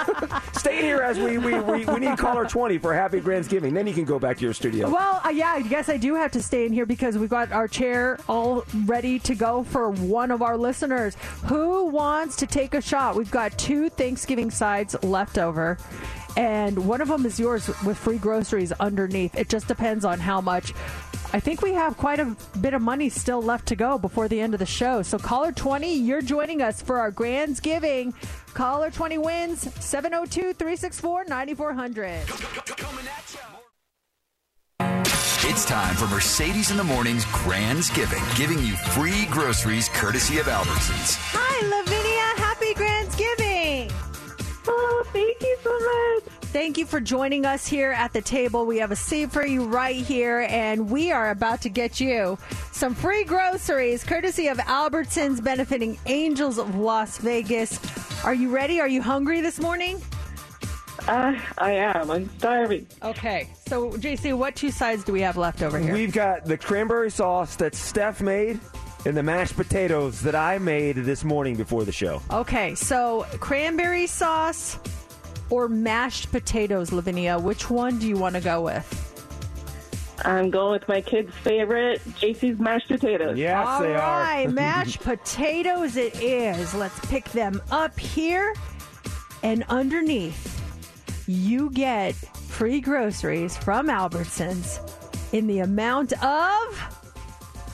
Stay 0.59 0.81
in 0.81 0.85
here 0.85 1.01
as 1.01 1.19
we, 1.19 1.39
we, 1.39 1.59
we, 1.59 1.87
we 1.87 2.01
need 2.01 2.19
caller 2.19 2.45
20 2.45 2.77
for 2.77 2.93
Happy 2.93 3.21
Thanksgiving. 3.21 3.73
Then 3.73 3.87
you 3.87 3.95
can 3.95 4.05
go 4.05 4.19
back 4.19 4.37
to 4.37 4.45
your 4.45 4.53
studio. 4.53 4.91
Well, 4.91 5.23
uh, 5.25 5.31
yeah, 5.31 5.53
I 5.53 5.63
guess 5.63 5.89
I 5.89 5.97
do 5.97 6.15
have 6.17 6.33
to 6.33 6.43
stay 6.43 6.67
in 6.67 6.73
here 6.75 6.85
because 6.85 7.17
we've 7.17 7.31
got 7.31 7.51
our 7.51 7.67
chair 7.67 8.19
all 8.29 8.63
ready 8.85 9.19
to 9.21 9.35
go 9.35 9.65
for 9.65 9.89
one 9.89 10.31
of 10.31 10.43
our 10.43 10.59
listeners. 10.59 11.17
Who 11.47 11.87
wants 11.87 12.37
to 12.37 12.47
take 12.47 12.75
a 12.75 12.83
shot? 12.83 13.17
We've 13.17 13.31
got 13.31 13.57
two 13.57 13.89
Thanksgiving 13.89 14.51
sides 14.51 15.03
left 15.03 15.39
over. 15.39 15.79
And 16.37 16.87
one 16.87 17.01
of 17.01 17.09
them 17.09 17.27
is 17.27 17.39
yours 17.39 17.69
with 17.85 17.99
free 17.99 18.19
groceries 18.19 18.73
underneath. 18.73 19.35
It 19.37 19.49
just 19.49 19.69
depends 19.69 20.05
on 20.05 20.19
how 20.19 20.41
much. 20.41 20.73
I 21.35 21.41
think 21.41 21.63
we 21.63 21.73
have 21.73 21.97
quite 21.97 22.21
a 22.21 22.37
bit 22.61 22.75
of 22.75 22.83
money 22.83 23.09
still 23.09 23.41
left 23.41 23.67
to 23.69 23.77
go 23.77 23.97
before 23.99 24.29
the 24.29 24.41
end 24.41 24.53
of 24.55 24.61
the 24.61 24.67
show. 24.67 25.03
So, 25.03 25.19
caller 25.19 25.51
20, 25.51 25.95
you're 25.95 26.21
joining 26.21 26.61
us 26.61 26.83
for 26.83 26.99
our 26.99 27.11
Grand's 27.11 27.59
Giving. 27.59 28.13
Caller 28.53 28.91
20 28.91 29.19
wins 29.19 29.61
702 29.83 30.53
364 30.53 31.25
9400. 31.25 32.21
It's 35.45 35.65
time 35.65 35.95
for 35.97 36.07
Mercedes 36.07 36.71
in 36.71 36.77
the 36.77 36.85
Morning's 36.85 37.25
Grandsgiving, 37.27 38.37
giving 38.37 38.53
giving 38.53 38.67
you 38.67 38.75
free 38.75 39.27
groceries 39.31 39.89
courtesy 39.89 40.39
of 40.39 40.47
Albertsons. 40.47 41.17
Hi, 41.33 41.67
Lavinia. 41.67 41.92
Thank 46.53 46.77
you 46.77 46.85
for 46.85 47.01
joining 47.01 47.47
us 47.47 47.67
here 47.67 47.93
at 47.93 48.13
the 48.13 48.21
table. 48.21 48.67
We 48.67 48.77
have 48.77 48.91
a 48.91 48.97
seat 48.97 49.33
for 49.33 49.47
you 49.47 49.65
right 49.65 49.97
here, 49.97 50.47
and 50.51 50.91
we 50.91 51.11
are 51.11 51.31
about 51.31 51.63
to 51.63 51.71
get 51.71 51.99
you 51.99 52.37
some 52.73 52.95
free 52.95 53.25
groceries 53.25 54.05
courtesy 54.05 54.49
of 54.49 54.59
Albertsons 54.59 55.43
benefiting 55.43 55.99
Angels 56.05 56.59
of 56.59 56.75
Las 56.75 57.17
Vegas. 57.17 57.81
Are 58.23 58.35
you 58.35 58.51
ready? 58.51 58.83
Are 58.83 58.87
you 58.87 59.01
hungry 59.01 59.41
this 59.41 59.61
morning? 59.61 60.03
Uh, 61.09 61.41
I 61.57 61.71
am. 61.71 62.11
I'm 62.11 62.29
starving. 62.39 62.87
Okay. 63.03 63.49
So, 63.67 63.93
JC, 63.93 64.37
what 64.37 64.55
two 64.55 64.71
sides 64.71 65.05
do 65.05 65.15
we 65.15 65.23
have 65.23 65.39
left 65.39 65.63
over 65.63 65.79
here? 65.79 65.95
We've 65.95 66.13
got 66.13 66.45
the 66.45 66.59
cranberry 66.59 67.11
sauce 67.11 67.57
that 67.57 67.75
Steph 67.75 68.21
made 68.21 68.61
and 69.07 69.17
the 69.17 69.23
mashed 69.23 69.57
potatoes 69.57 70.21
that 70.21 70.35
I 70.35 70.59
made 70.59 70.97
this 70.97 71.25
morning 71.25 71.57
before 71.57 71.85
the 71.85 71.93
show. 71.93 72.21
Okay, 72.31 72.75
so 72.75 73.25
cranberry 73.41 74.07
sauce 74.07 74.79
or 75.53 75.69
mashed 75.69 76.33
potatoes, 76.33 76.93
Lavinia. 76.93 77.39
Which 77.39 77.69
one 77.69 77.99
do 77.99 78.09
you 78.09 78.17
want 78.17 78.35
to 78.37 78.41
go 78.41 78.63
with? 78.63 78.99
I'm 80.25 80.49
going 80.49 80.73
with 80.73 80.89
my 80.89 81.03
kid's 81.03 81.35
favorite, 81.37 82.01
JC's 82.21 82.59
mashed 82.59 82.89
potatoes. 82.89 83.37
Yes, 83.37 83.67
All 83.67 83.83
they 83.83 83.95
are. 83.95 84.23
right, 84.23 84.51
mashed 84.51 85.01
potatoes 85.01 85.97
it 85.99 86.19
is. 86.23 86.75
Let's 86.75 86.99
pick 87.07 87.25
them 87.33 87.61
up 87.71 87.99
here. 88.01 88.55
And 89.43 89.65
underneath, 89.69 90.49
you 91.29 91.69
get 91.71 92.15
free 92.15 92.81
groceries 92.81 93.55
from 93.59 93.89
Albertsons 93.89 94.79
in 95.35 95.47
the 95.49 95.59
amount 95.59 96.13
of 96.25 97.02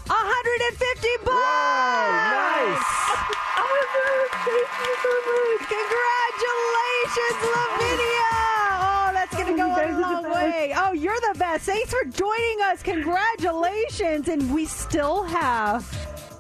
150 0.08 1.08
bucks. 1.24 1.36
nice. 1.36 2.84
Oh, 3.60 4.28
thank 4.44 4.70
you 4.80 4.94
so 5.02 5.12
much. 5.28 5.62
Congratulations, 5.68 7.38
Lavinia! 7.54 8.32
Oh, 8.80 9.10
that's 9.12 9.34
going 9.34 9.48
to 9.48 9.56
go 9.56 9.68
a 9.68 9.90
long 9.98 10.24
way. 10.30 10.72
Oh, 10.76 10.92
you're 10.92 11.18
the 11.32 11.38
best. 11.38 11.64
Thanks 11.64 11.90
for 11.90 12.04
joining 12.04 12.60
us. 12.62 12.82
Congratulations. 12.82 14.28
And 14.28 14.52
we 14.54 14.64
still 14.64 15.24
have 15.24 15.84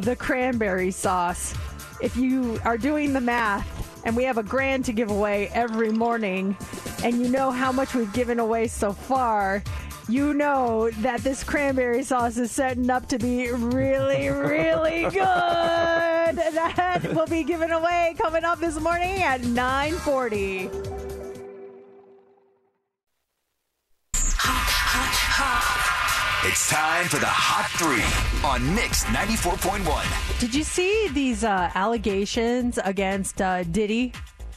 the 0.00 0.14
cranberry 0.16 0.90
sauce. 0.90 1.54
If 2.00 2.16
you 2.16 2.60
are 2.64 2.78
doing 2.78 3.12
the 3.12 3.20
math, 3.20 3.66
and 4.04 4.16
we 4.16 4.24
have 4.24 4.38
a 4.38 4.42
grand 4.42 4.84
to 4.86 4.92
give 4.92 5.10
away 5.10 5.48
every 5.52 5.90
morning, 5.90 6.56
and 7.04 7.20
you 7.20 7.28
know 7.28 7.50
how 7.50 7.72
much 7.72 7.94
we've 7.94 8.12
given 8.12 8.38
away 8.38 8.68
so 8.68 8.92
far, 8.92 9.62
you 10.08 10.32
know 10.32 10.90
that 11.02 11.20
this 11.20 11.44
cranberry 11.44 12.02
sauce 12.02 12.38
is 12.38 12.50
setting 12.50 12.88
up 12.88 13.06
to 13.08 13.18
be 13.18 13.50
really, 13.50 14.28
really 14.28 15.02
good. 15.12 15.14
That 16.36 17.00
will 17.14 17.26
be 17.26 17.44
given 17.44 17.70
away 17.70 18.14
coming 18.18 18.44
up 18.44 18.58
this 18.58 18.80
morning 18.80 19.22
at 19.22 19.42
940. 19.42 20.70
It's 26.44 26.70
time 26.70 27.06
for 27.08 27.18
the 27.18 27.26
Hot 27.26 27.68
Three 27.76 28.48
on 28.48 28.74
Mix 28.74 29.04
94.1. 29.04 30.40
Did 30.40 30.54
you 30.54 30.62
see 30.62 31.08
these 31.08 31.44
uh, 31.44 31.70
allegations 31.74 32.78
against 32.82 33.42
uh, 33.42 33.64
Diddy? 33.64 34.14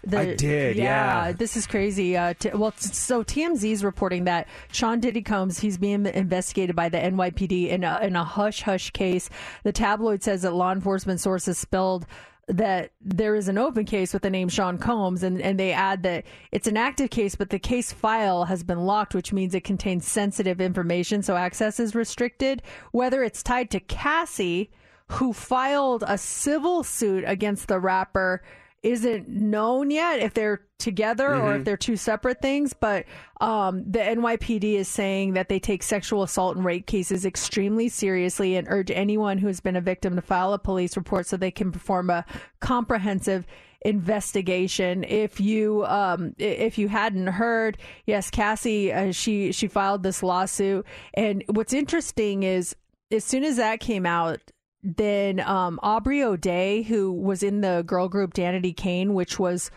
I 0.09 0.35
did, 0.35 0.77
yeah. 0.77 1.31
This 1.31 1.55
is 1.55 1.67
crazy. 1.67 2.17
Uh, 2.17 2.33
t- 2.37 2.49
well, 2.53 2.71
t- 2.71 2.87
so 2.87 3.23
TMZ 3.23 3.71
is 3.71 3.83
reporting 3.83 4.23
that 4.25 4.47
Sean 4.71 4.99
Diddy 4.99 5.21
Combs 5.21 5.59
he's 5.59 5.77
being 5.77 6.05
investigated 6.05 6.75
by 6.75 6.89
the 6.89 6.97
NYPD 6.97 7.69
in 7.69 7.83
a, 7.83 7.99
in 8.01 8.15
a 8.15 8.23
hush 8.23 8.61
hush 8.61 8.89
case. 8.91 9.29
The 9.63 9.71
tabloid 9.71 10.23
says 10.23 10.41
that 10.41 10.53
law 10.53 10.71
enforcement 10.71 11.19
sources 11.19 11.57
spilled 11.57 12.05
that 12.47 12.91
there 12.99 13.35
is 13.35 13.47
an 13.47 13.57
open 13.57 13.85
case 13.85 14.13
with 14.13 14.23
the 14.23 14.29
name 14.29 14.49
Sean 14.49 14.77
Combs, 14.77 15.23
and, 15.23 15.41
and 15.41 15.59
they 15.59 15.71
add 15.71 16.03
that 16.03 16.25
it's 16.51 16.67
an 16.67 16.75
active 16.75 17.09
case, 17.09 17.35
but 17.35 17.49
the 17.49 17.59
case 17.59 17.91
file 17.91 18.45
has 18.45 18.63
been 18.63 18.79
locked, 18.79 19.15
which 19.15 19.31
means 19.31 19.55
it 19.55 19.63
contains 19.63 20.07
sensitive 20.07 20.59
information, 20.59 21.21
so 21.21 21.35
access 21.35 21.79
is 21.79 21.95
restricted. 21.95 22.61
Whether 22.91 23.23
it's 23.23 23.43
tied 23.43 23.69
to 23.71 23.79
Cassie, 23.79 24.71
who 25.07 25.33
filed 25.33 26.03
a 26.07 26.17
civil 26.17 26.83
suit 26.83 27.23
against 27.27 27.67
the 27.67 27.79
rapper, 27.79 28.41
isn't 28.83 29.27
known 29.29 29.91
yet 29.91 30.19
if 30.19 30.33
they're 30.33 30.61
together 30.79 31.35
or 31.35 31.55
if 31.57 31.63
they're 31.63 31.77
two 31.77 31.95
separate 31.95 32.41
things. 32.41 32.73
But 32.73 33.05
um, 33.39 33.83
the 33.89 33.99
NYPD 33.99 34.73
is 34.73 34.87
saying 34.87 35.33
that 35.33 35.49
they 35.49 35.59
take 35.59 35.83
sexual 35.83 36.23
assault 36.23 36.55
and 36.55 36.65
rape 36.65 36.87
cases 36.87 37.25
extremely 37.25 37.89
seriously 37.89 38.55
and 38.55 38.67
urge 38.69 38.89
anyone 38.89 39.37
who 39.37 39.47
has 39.47 39.59
been 39.59 39.75
a 39.75 39.81
victim 39.81 40.15
to 40.15 40.21
file 40.21 40.53
a 40.53 40.59
police 40.59 40.97
report 40.97 41.27
so 41.27 41.37
they 41.37 41.51
can 41.51 41.71
perform 41.71 42.09
a 42.09 42.25
comprehensive 42.59 43.45
investigation. 43.83 45.03
If 45.03 45.39
you 45.39 45.85
um, 45.85 46.33
if 46.37 46.77
you 46.77 46.87
hadn't 46.87 47.27
heard, 47.27 47.77
yes, 48.05 48.29
Cassie 48.29 48.91
uh, 48.91 49.11
she 49.11 49.51
she 49.51 49.67
filed 49.67 50.03
this 50.03 50.23
lawsuit, 50.23 50.85
and 51.13 51.43
what's 51.47 51.73
interesting 51.73 52.43
is 52.43 52.75
as 53.11 53.23
soon 53.23 53.43
as 53.43 53.57
that 53.57 53.79
came 53.79 54.05
out, 54.05 54.39
then 54.83 55.39
um, 55.41 55.79
Aubrey 55.83 56.23
O'Day, 56.23 56.81
who 56.83 57.11
was 57.11 57.43
in 57.43 57.61
the 57.61 57.83
girl 57.85 58.07
group 58.09 58.33
Danity 58.33 58.75
Kane, 58.75 59.13
which 59.13 59.37
was 59.39 59.69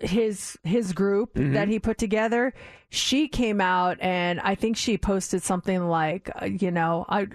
his 0.00 0.56
his 0.64 0.92
group 0.92 1.34
Mhm. 1.34 1.52
that 1.52 1.68
he 1.68 1.78
put 1.78 1.98
together. 1.98 2.54
She 2.92 3.28
came 3.28 3.60
out 3.60 3.98
and 4.00 4.40
I 4.40 4.56
think 4.56 4.76
she 4.76 4.98
posted 4.98 5.42
something 5.44 5.86
like, 5.88 6.28
uh, 6.42 6.46
you 6.46 6.72
know, 6.72 7.06
I 7.08 7.28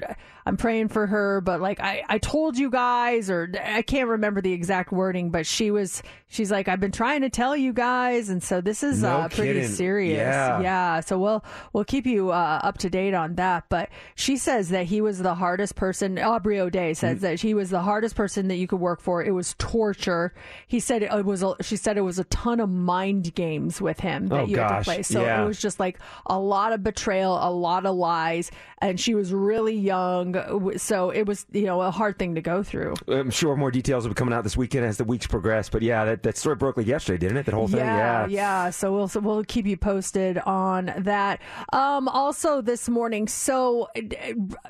I'm 0.48 0.58
praying 0.58 0.90
for 0.90 1.08
her, 1.08 1.40
but 1.42 1.62
like 1.62 1.80
I 1.80 2.04
I 2.10 2.18
told 2.18 2.58
you 2.58 2.70
guys, 2.70 3.30
or 3.30 3.50
I 3.64 3.82
can't 3.82 4.10
remember 4.10 4.42
the 4.42 4.52
exact 4.52 4.92
wording, 4.92 5.30
but 5.32 5.46
she 5.48 5.72
was 5.72 6.04
she's 6.28 6.52
like 6.52 6.68
I've 6.68 6.82
been 6.82 6.92
trying 6.92 7.22
to 7.22 7.30
tell 7.30 7.56
you 7.56 7.72
guys, 7.72 8.30
and 8.30 8.44
so 8.44 8.60
this 8.60 8.84
is 8.84 9.02
No 9.02 9.10
uh, 9.12 9.28
pretty 9.30 9.54
kidding. 9.62 9.70
serious. 9.70 10.18
Yeah. 10.18 10.60
yeah. 10.60 11.00
So 11.00 11.18
we'll 11.18 11.44
we'll 11.72 11.86
keep 11.86 12.06
you 12.06 12.32
uh, 12.32 12.60
up 12.62 12.78
to 12.80 12.90
date 12.90 13.14
on 13.14 13.36
that. 13.36 13.64
But 13.70 13.90
she 14.16 14.36
says 14.36 14.70
that 14.70 14.86
he 14.88 15.00
was 15.00 15.20
the 15.20 15.36
hardest 15.36 15.76
person. 15.76 16.20
Aubrey 16.20 16.60
O'Day 16.60 16.92
Mm. 16.92 16.98
says 16.98 17.22
that 17.22 17.40
he 17.40 17.54
was 17.54 17.70
the 17.70 17.82
hardest 17.82 18.16
person 18.18 18.50
that 18.50 18.58
you 18.58 18.68
could 18.68 18.82
work 18.82 19.00
for. 19.02 19.24
It 19.24 19.32
was 19.32 19.56
torture. 19.58 20.34
He 20.68 20.82
said 20.82 21.02
it 21.02 21.26
was. 21.26 21.44
A, 21.44 21.56
she 21.62 21.78
said 21.78 21.98
it 21.98 22.02
was 22.02 22.20
a 22.20 22.24
ton 22.26 22.60
of 22.60 22.70
mind 22.70 23.34
games 23.36 23.80
with 23.82 24.02
him 24.02 24.28
that 24.28 24.42
Oh, 24.42 24.46
you 24.46 24.58
had 24.58 24.80
to 24.80 24.84
play. 24.84 25.02
So 25.02 25.22
Yeah. 25.24 25.45
It 25.46 25.48
was 25.48 25.62
just 25.62 25.80
like 25.80 26.00
a 26.26 26.38
lot 26.40 26.74
of 26.74 26.84
betrayal, 26.84 27.38
a 27.42 27.50
lot 27.52 27.86
of 27.86 27.96
lies, 27.96 28.52
and 28.80 29.00
she 29.00 29.16
was 29.16 29.34
really 29.34 29.76
young. 29.76 30.78
So 30.78 31.10
it 31.12 31.24
was 31.24 31.46
you 31.52 31.64
know 31.66 31.82
a 31.82 31.92
hard 31.92 32.20
thing 32.20 32.36
to 32.36 32.42
go 32.42 32.64
through. 32.64 32.96
I'm 33.08 33.32
sure 33.32 33.56
more 33.56 33.72
details 33.72 34.04
will 34.04 34.12
be 34.12 34.16
coming 34.16 34.34
out 34.34 34.44
this 34.44 34.58
weekend 34.58 34.86
as 34.86 34.98
the 34.98 35.04
weeks 35.04 35.28
progress. 35.28 35.70
But 35.70 35.82
yeah, 35.82 36.06
that, 36.06 36.24
that 36.24 36.38
story 36.38 36.56
broke 36.56 36.78
like 36.78 36.88
yesterday, 36.88 37.18
didn't 37.18 37.38
it? 37.38 37.46
That 37.46 37.54
whole 37.56 37.68
thing. 37.68 37.80
Yeah, 37.80 38.22
Yeah. 38.22 38.28
yeah. 38.28 38.70
So 38.70 38.94
we'll 38.94 39.08
so 39.08 39.20
we'll 39.20 39.44
keep 39.44 39.66
you 39.66 39.78
posted 39.78 40.38
on 40.40 40.92
that. 40.98 41.42
Um, 41.74 42.08
also 42.08 42.62
this 42.62 42.90
morning, 42.90 43.28
so 43.28 43.90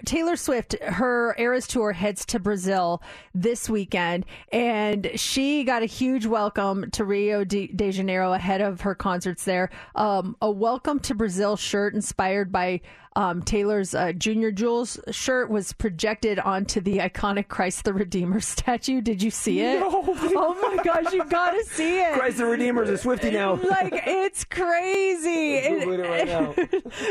Taylor 0.06 0.36
Swift, 0.36 0.76
her 0.82 1.36
Eras 1.38 1.68
tour 1.68 1.92
heads 1.92 2.26
to 2.28 2.40
Brazil 2.40 3.02
this 3.34 3.70
weekend, 3.70 4.26
and 4.52 5.12
she 5.16 5.64
got 5.64 5.84
a 5.84 5.86
huge 5.86 6.26
welcome 6.26 6.90
to 6.92 7.04
Rio 7.04 7.44
de, 7.44 7.68
de 7.68 7.92
Janeiro 7.92 8.34
ahead 8.34 8.62
of 8.62 8.82
her 8.82 8.96
concerts 8.96 9.46
there. 9.46 9.70
Um, 9.96 10.36
a 10.42 10.50
welcome 10.66 11.00
to 11.00 11.14
Brazil 11.14 11.56
shirt 11.56 11.94
inspired 11.94 12.52
by. 12.52 12.82
Um, 13.16 13.42
Taylor's 13.42 13.96
uh, 13.96 14.12
Junior 14.14 14.52
Jewels 14.52 15.00
shirt 15.12 15.50
was 15.50 15.72
projected 15.74 16.38
onto 16.40 16.82
the 16.82 16.98
iconic 16.98 17.48
Christ 17.48 17.86
the 17.86 17.94
Redeemer 17.94 18.40
statue. 18.42 19.02
Did 19.02 19.24
you 19.24 19.32
see 19.32 19.62
it? 19.62 19.82
oh 19.86 20.76
my 20.76 20.84
gosh, 20.84 21.14
you 21.14 21.24
got 21.26 21.52
to 21.52 21.64
see 21.66 22.00
it. 22.00 22.14
Christ 22.14 22.38
the 22.38 22.46
Redeemer 22.46 22.84
is 22.84 22.90
a 22.90 22.98
Swifty 22.98 23.32
now. 23.32 23.54
like 23.70 23.94
it's 24.06 24.44
crazy. 24.44 25.62
Googling 25.66 26.00
it 26.00 26.10
right 26.10 26.28
now. 26.28 26.54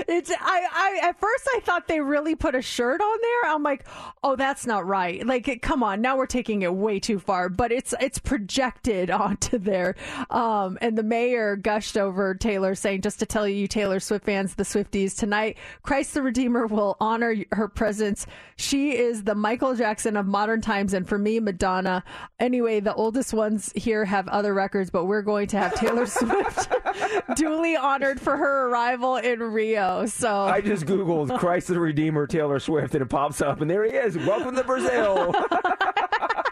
it's 0.08 0.30
I, 0.30 0.66
I 0.72 1.08
at 1.08 1.18
first 1.20 1.48
I 1.56 1.60
thought 1.60 1.88
they 1.88 2.00
really 2.00 2.34
put 2.34 2.54
a 2.54 2.62
shirt 2.62 3.00
on 3.00 3.18
there. 3.22 3.52
I'm 3.54 3.62
like, 3.62 3.86
oh, 4.22 4.36
that's 4.36 4.66
not 4.66 4.86
right. 4.86 5.24
Like, 5.26 5.62
come 5.62 5.82
on, 5.82 6.00
now 6.00 6.16
we're 6.16 6.26
taking 6.26 6.62
it 6.62 6.74
way 6.74 7.00
too 7.00 7.18
far. 7.18 7.48
But 7.48 7.72
it's 7.72 7.94
it's 8.00 8.18
projected 8.18 9.10
onto 9.10 9.58
there. 9.58 9.94
Um, 10.30 10.76
and 10.80 10.98
the 10.98 11.02
mayor 11.02 11.56
gushed 11.56 11.96
over 11.96 12.34
Taylor, 12.34 12.74
saying, 12.74 13.00
just 13.02 13.20
to 13.20 13.26
tell 13.26 13.48
you, 13.48 13.66
Taylor 13.66 14.00
Swift 14.00 14.24
fans, 14.26 14.54
the 14.54 14.64
Swifties 14.64 15.16
tonight, 15.16 15.56
Christ 15.82 15.93
the 16.02 16.22
Redeemer 16.22 16.66
will 16.66 16.96
honor 16.98 17.36
her 17.52 17.68
presence. 17.68 18.26
She 18.56 18.96
is 18.96 19.22
the 19.22 19.36
Michael 19.36 19.76
Jackson 19.76 20.16
of 20.16 20.26
modern 20.26 20.60
times, 20.60 20.92
and 20.92 21.08
for 21.08 21.18
me, 21.18 21.38
Madonna. 21.38 22.02
Anyway, 22.40 22.80
the 22.80 22.92
oldest 22.94 23.32
ones 23.32 23.72
here 23.76 24.04
have 24.04 24.26
other 24.26 24.54
records, 24.54 24.90
but 24.90 25.04
we're 25.04 25.22
going 25.22 25.46
to 25.48 25.56
have 25.56 25.74
Taylor 25.74 26.06
Swift 26.06 26.72
duly 27.36 27.76
honored 27.76 28.20
for 28.20 28.36
her 28.36 28.68
arrival 28.68 29.16
in 29.16 29.38
Rio. 29.38 30.06
So 30.06 30.42
I 30.42 30.60
just 30.60 30.84
Googled 30.84 31.38
Christ 31.38 31.68
the 31.68 31.78
Redeemer 31.78 32.26
Taylor 32.26 32.58
Swift 32.58 32.94
and 32.94 33.02
it 33.02 33.08
pops 33.08 33.40
up, 33.40 33.60
and 33.60 33.70
there 33.70 33.84
he 33.84 33.92
is. 33.92 34.16
Welcome 34.16 34.56
to 34.56 34.64
Brazil. 34.64 35.32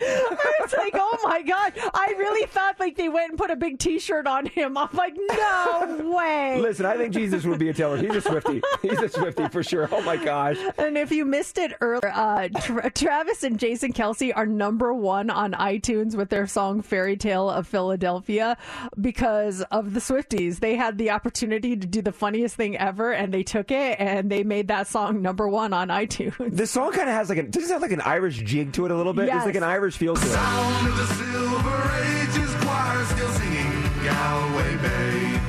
it's 0.00 0.74
like, 0.76 0.94
oh 0.94 1.18
my 1.24 1.42
god! 1.42 1.72
I 1.94 2.14
really 2.16 2.46
thought 2.46 2.78
like 2.78 2.96
they 2.96 3.08
went 3.08 3.30
and 3.30 3.38
put 3.38 3.50
a 3.50 3.56
big 3.56 3.78
T-shirt 3.78 4.26
on 4.26 4.46
him. 4.46 4.76
I'm 4.76 4.88
like, 4.92 5.16
no 5.16 6.12
way. 6.16 6.60
Listen, 6.60 6.86
I 6.86 6.96
think 6.96 7.14
Jesus 7.14 7.44
would 7.44 7.58
be 7.58 7.68
a 7.68 7.74
Taylor. 7.74 7.96
He's 7.96 8.14
a 8.14 8.20
Swifty. 8.20 8.62
He's 8.82 9.00
a 9.00 9.08
Swifty 9.08 9.48
for 9.48 9.62
sure. 9.62 9.88
Oh 9.90 10.02
my 10.02 10.16
gosh. 10.16 10.58
And 10.76 10.96
if 10.96 11.10
you 11.10 11.24
missed 11.24 11.58
it 11.58 11.72
earlier, 11.80 12.12
uh, 12.14 12.48
Tra- 12.60 12.90
Travis 12.90 13.42
and 13.42 13.58
Jason 13.58 13.92
Kelce 13.92 14.32
are 14.34 14.46
number 14.46 14.92
one 14.94 15.30
on 15.30 15.52
iTunes 15.52 16.14
with 16.14 16.28
their 16.28 16.46
song 16.46 16.82
"Fairy 16.82 17.16
Tale 17.16 17.50
of 17.50 17.66
Philadelphia" 17.66 18.56
because 19.00 19.62
of 19.62 19.94
the 19.94 20.00
Swifties. 20.00 20.60
They 20.60 20.76
had 20.76 20.98
the 20.98 21.10
opportunity 21.10 21.76
to 21.76 21.86
do 21.86 22.02
the 22.02 22.12
funniest 22.12 22.54
thing 22.56 22.76
ever, 22.76 23.12
and 23.12 23.32
they 23.32 23.42
took 23.42 23.70
it 23.70 23.98
and 23.98 24.30
they 24.30 24.44
made 24.44 24.68
that 24.68 24.86
song 24.86 25.22
number 25.22 25.48
one 25.48 25.72
on 25.72 25.88
iTunes. 25.88 26.56
This 26.56 26.70
song 26.70 26.92
kind 26.92 27.08
of 27.08 27.14
has 27.14 27.28
like 27.28 27.38
a 27.38 27.42
does 27.42 27.68
it 27.68 27.72
have 27.72 27.82
like 27.82 27.92
an 27.92 28.00
Irish 28.00 28.38
jig 28.42 28.72
to 28.74 28.84
it 28.84 28.90
a 28.90 28.96
little 28.96 29.12
bit? 29.12 29.28
It's 29.28 29.44
like 29.46 29.54
an 29.54 29.62
Irish 29.62 29.87
feel 29.96 30.14
to 30.14 30.22
it. 30.22 30.28
Sound 30.28 30.88
of 30.88 30.96
the 30.96 31.06
Silver 31.14 31.80
Ages 32.20 32.54
choir 32.64 33.04
still 33.06 33.28
singing 33.30 33.82
Galway 34.04 34.76
Bay. 34.76 35.40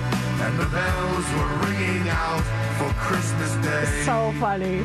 And 0.41 0.57
the 0.57 0.65
bells 0.65 1.25
were 1.35 1.67
ringing 1.67 2.07
out 2.09 2.43
for 2.77 2.89
Christmas 2.93 3.53
Day. 3.65 4.03
So 4.05 4.33
funny. 4.39 4.83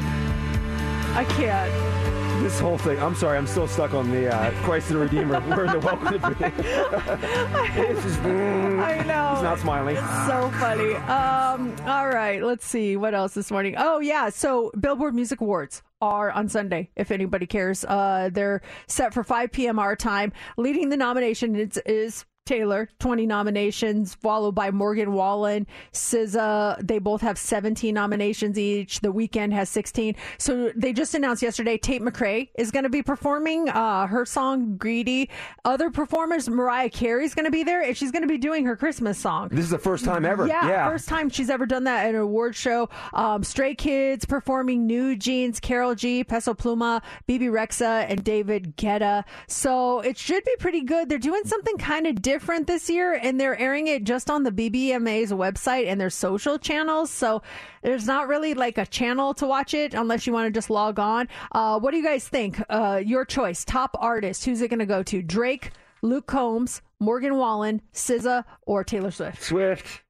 I 1.14 1.24
can't. 1.36 2.03
This 2.45 2.61
whole 2.61 2.77
thing. 2.77 2.99
I'm 3.03 3.15
sorry. 3.15 3.39
I'm 3.39 3.47
still 3.47 3.66
stuck 3.66 3.95
on 3.95 4.11
the 4.11 4.31
uh, 4.31 4.51
Christ 4.65 4.91
the 4.91 4.99
Redeemer. 4.99 5.41
We're 5.57 5.65
in 5.65 5.73
the 5.73 5.79
welcome 5.79 6.09
to 6.09 6.19
It's 7.91 8.03
just, 8.03 8.21
mm, 8.21 8.85
I 8.85 9.03
know. 9.05 9.31
He's 9.33 9.43
not 9.43 9.59
smiling. 9.61 9.97
It's 9.97 10.27
so 10.27 10.51
funny. 10.61 10.93
Um, 10.95 11.75
all 11.87 12.07
right, 12.07 12.43
let's 12.43 12.66
see 12.66 12.99
what 12.99 13.15
else 13.15 13.33
this 13.33 13.51
morning. 13.51 13.77
Oh 13.79 13.99
yeah, 14.01 14.29
so 14.29 14.71
Billboard 14.79 15.15
Music 15.15 15.41
Awards 15.41 15.83
are 16.03 16.31
on 16.33 16.51
Sunday. 16.51 16.91
If 16.97 17.11
anybody 17.11 17.47
cares, 17.47 17.83
uh, 17.87 18.29
they're 18.31 18.61
set 18.89 19.15
for 19.15 19.25
5 19.25 19.51
p.m. 19.51 19.79
our 19.79 19.97
time. 19.97 20.31
Leading 20.59 20.91
the 20.91 20.99
nomination 20.99 21.57
is, 21.57 21.79
is 21.87 22.27
Taylor, 22.49 22.91
20 22.99 23.25
nominations, 23.27 24.15
followed 24.15 24.53
by 24.55 24.71
Morgan 24.71 25.12
Wallen, 25.15 25.66
SZA. 25.93 26.87
They 26.87 26.99
both 26.99 27.23
have 27.23 27.39
17 27.39 27.95
nominations 27.95 28.59
each. 28.59 29.01
The 29.01 29.12
Weeknd 29.12 29.53
has 29.53 29.71
16. 29.71 30.15
So 30.37 30.71
they 30.77 30.93
just 30.93 31.15
announced 31.15 31.43
yesterday 31.43 31.79
Tate 31.79 32.03
McRae 32.03 32.51
is 32.59 32.71
going 32.71 32.83
to 32.83 32.91
be 32.91 33.03
performing 33.03 33.71
uh, 33.71 34.07
her 34.07 34.27
song 34.27 34.77
"Greedy." 34.77 35.31
Other 35.65 35.91
performers, 35.91 36.49
Mariah 36.49 36.91
Carey's 36.91 37.35
going 37.35 37.47
to 37.47 37.51
be 37.51 37.65
there, 37.65 37.81
and 37.83 37.97
she's 37.97 38.11
going 38.12 38.23
to 38.23 38.29
be 38.29 38.37
doing 38.39 38.66
her 38.66 38.77
Christmas 38.77 39.16
song. 39.16 39.49
This 39.51 39.65
is 39.65 39.71
the 39.71 39.79
first 39.79 40.05
time 40.05 40.27
ever. 40.27 40.47
Yeah, 40.47 40.69
Yeah. 40.69 40.89
first 40.89 41.09
time 41.09 41.31
she's 41.31 41.49
ever 41.49 41.65
done 41.65 41.85
that 41.85 42.07
at 42.07 42.15
an 42.15 42.21
award 42.21 42.55
show. 42.55 42.91
Um, 43.15 43.43
Stray 43.43 43.75
Kids 43.75 44.27
performing 44.27 44.87
New 44.87 45.16
Jeans, 45.16 45.61
Karol 45.61 45.95
G, 45.95 46.23
Peso 46.25 46.53
Pluma, 46.53 47.01
Bebe 47.27 47.47
Rexha, 47.47 48.05
and 48.07 48.23
David 48.23 48.77
Guetta. 48.77 49.25
So 49.49 50.01
it 50.01 50.19
should 50.19 50.45
be 50.45 50.55
pretty 50.59 50.83
good. 50.83 51.09
They're 51.09 51.19
doing 51.19 51.43
something 51.47 51.79
kind 51.79 52.07
of 52.07 52.16
different 52.16 52.34
this 52.66 52.90
year, 52.90 53.15
and 53.15 53.40
they're 53.40 53.59
airing 53.59 53.86
it 53.86 54.05
just 54.05 54.31
on 54.31 54.43
the 54.43 54.51
BBMA's 54.51 55.32
website 55.32 55.86
and 55.86 56.01
their 56.01 56.11
social 56.11 56.59
channels. 56.59 57.11
So 57.11 57.43
there's 57.82 58.06
not 58.06 58.28
really 58.28 58.55
like 58.55 58.78
a 58.78 58.86
channel 58.86 59.35
to 59.35 59.47
watch 59.47 59.74
it 59.74 59.94
unless 59.94 60.27
you 60.27 60.32
want 60.32 60.47
to 60.47 60.56
just 60.56 60.70
log 60.70 60.98
on. 60.98 61.28
Uh, 61.52 61.78
what 61.78 61.90
do 61.93 61.97
you 61.97 62.05
guys 62.05 62.28
think? 62.28 62.61
Uh, 62.69 63.01
your 63.05 63.24
choice, 63.24 63.65
top 63.65 63.97
artist. 63.98 64.44
Who's 64.44 64.61
it 64.61 64.69
going 64.69 64.78
to 64.81 64.86
go 64.86 65.02
to? 65.05 65.23
Drake, 65.23 65.70
Luke 66.02 66.27
Combs, 66.27 66.82
Morgan 67.01 67.36
Wallen, 67.36 67.82
SZA, 67.93 68.44
or 68.62 68.85
Taylor 68.85 69.11
Swift? 69.11 69.43
Swift. 69.43 70.02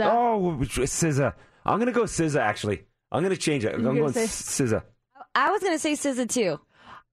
Oh, 0.00 0.56
SZA. 0.60 1.34
I'm 1.64 1.78
gonna 1.78 1.92
go 1.92 2.04
SZA. 2.04 2.40
Actually, 2.40 2.84
I'm 3.12 3.22
gonna 3.22 3.36
change 3.36 3.64
it. 3.64 3.74
I'm 3.74 3.82
gonna 3.84 4.00
going 4.00 4.12
say- 4.12 4.24
SZA. 4.24 4.82
I 5.34 5.50
was 5.50 5.62
going 5.62 5.72
to 5.72 5.78
say 5.78 5.92
SZA 5.92 6.28
too. 6.28 6.60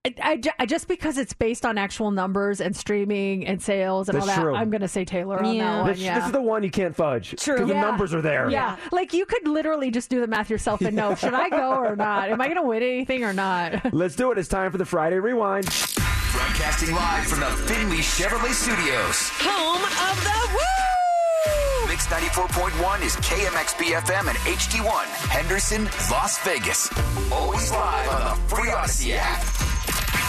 I, 0.05 0.13
I 0.21 0.41
I- 0.59 0.65
just 0.65 0.87
because 0.87 1.17
it's 1.17 1.33
based 1.33 1.65
on 1.65 1.77
actual 1.77 2.11
numbers 2.11 2.61
and 2.61 2.73
streaming 2.75 3.45
and 3.45 3.61
sales 3.61 4.07
and 4.07 4.15
That's 4.17 4.29
all 4.29 4.35
that, 4.35 4.41
true. 4.41 4.55
I'm 4.55 4.69
going 4.69 4.79
to 4.81 4.87
say 4.87 5.03
Taylor 5.03 5.43
on 5.43 5.57
that 5.57 5.77
one. 5.81 5.87
This, 5.91 5.99
yeah. 5.99 6.15
this 6.15 6.25
is 6.27 6.31
the 6.31 6.41
one 6.41 6.63
you 6.63 6.71
can't 6.71 6.95
fudge. 6.95 7.35
True. 7.37 7.57
'Cause 7.57 7.67
The 7.67 7.73
Yeah. 7.73 7.81
numbers 7.81 8.13
are 8.13 8.21
there. 8.21 8.49
Yeah. 8.49 8.77
Like 8.93 9.13
you 9.13 9.25
could 9.25 9.45
literally 9.45 9.91
just 9.91 10.09
do 10.09 10.21
the 10.21 10.27
math 10.27 10.49
yourself 10.49 10.79
and 10.81 10.95
know, 10.95 11.15
should 11.19 11.33
I 11.33 11.49
go 11.49 11.71
or 11.83 11.97
not? 11.97 12.29
Am 12.29 12.39
I 12.39 12.45
going 12.45 12.55
to 12.55 12.63
win 12.63 12.81
anything 12.81 13.25
or 13.25 13.33
not? 13.33 13.93
Let's 13.93 14.15
do 14.15 14.31
it. 14.31 14.37
It's 14.37 14.47
time 14.47 14.71
for 14.71 14.77
the 14.77 14.85
Friday 14.85 15.19
Rewind. 15.19 15.65
Broadcasting 15.65 16.95
live 16.95 17.25
from 17.27 17.41
the 17.41 17.47
Findlay 17.47 17.97
Chevrolet 17.97 18.53
Studios. 18.53 19.29
Home 19.41 19.83
of 19.83 20.23
the 20.23 20.53
Woo! 20.55 21.89
Mix 21.89 22.05
94.1 22.07 23.01
is 23.03 23.15
KMXB 23.17 23.99
FM 23.99 24.29
and 24.29 24.37
HD1, 24.37 25.03
Henderson, 25.29 25.85
Las 26.09 26.37
Vegas. 26.45 26.89
Always 27.33 27.69
live 27.71 28.09
on 28.09 28.37
the 28.37 28.55
free 28.55 28.69
Audacy 28.69 29.15
app. 29.17 29.43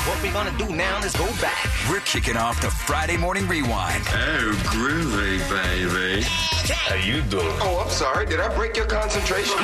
What 0.07 0.23
we 0.23 0.31
gonna 0.31 0.57
do 0.57 0.75
now 0.75 0.99
is 1.05 1.13
go 1.13 1.27
back. 1.43 1.69
We're 1.91 2.01
kicking 2.01 2.39
off 2.39 2.61
the 2.63 2.71
Friday 2.71 3.19
Morning 3.19 3.47
Rewind. 3.47 4.03
Oh, 4.09 4.53
groovy, 4.73 5.39
baby. 5.51 6.23
How 6.25 6.95
you 6.95 7.21
doing? 7.21 7.45
Oh, 7.61 7.83
I'm 7.85 7.91
sorry. 7.91 8.25
Did 8.25 8.41
I 8.41 8.49
break 8.55 8.77
your 8.77 8.87
concentration? 8.87 9.57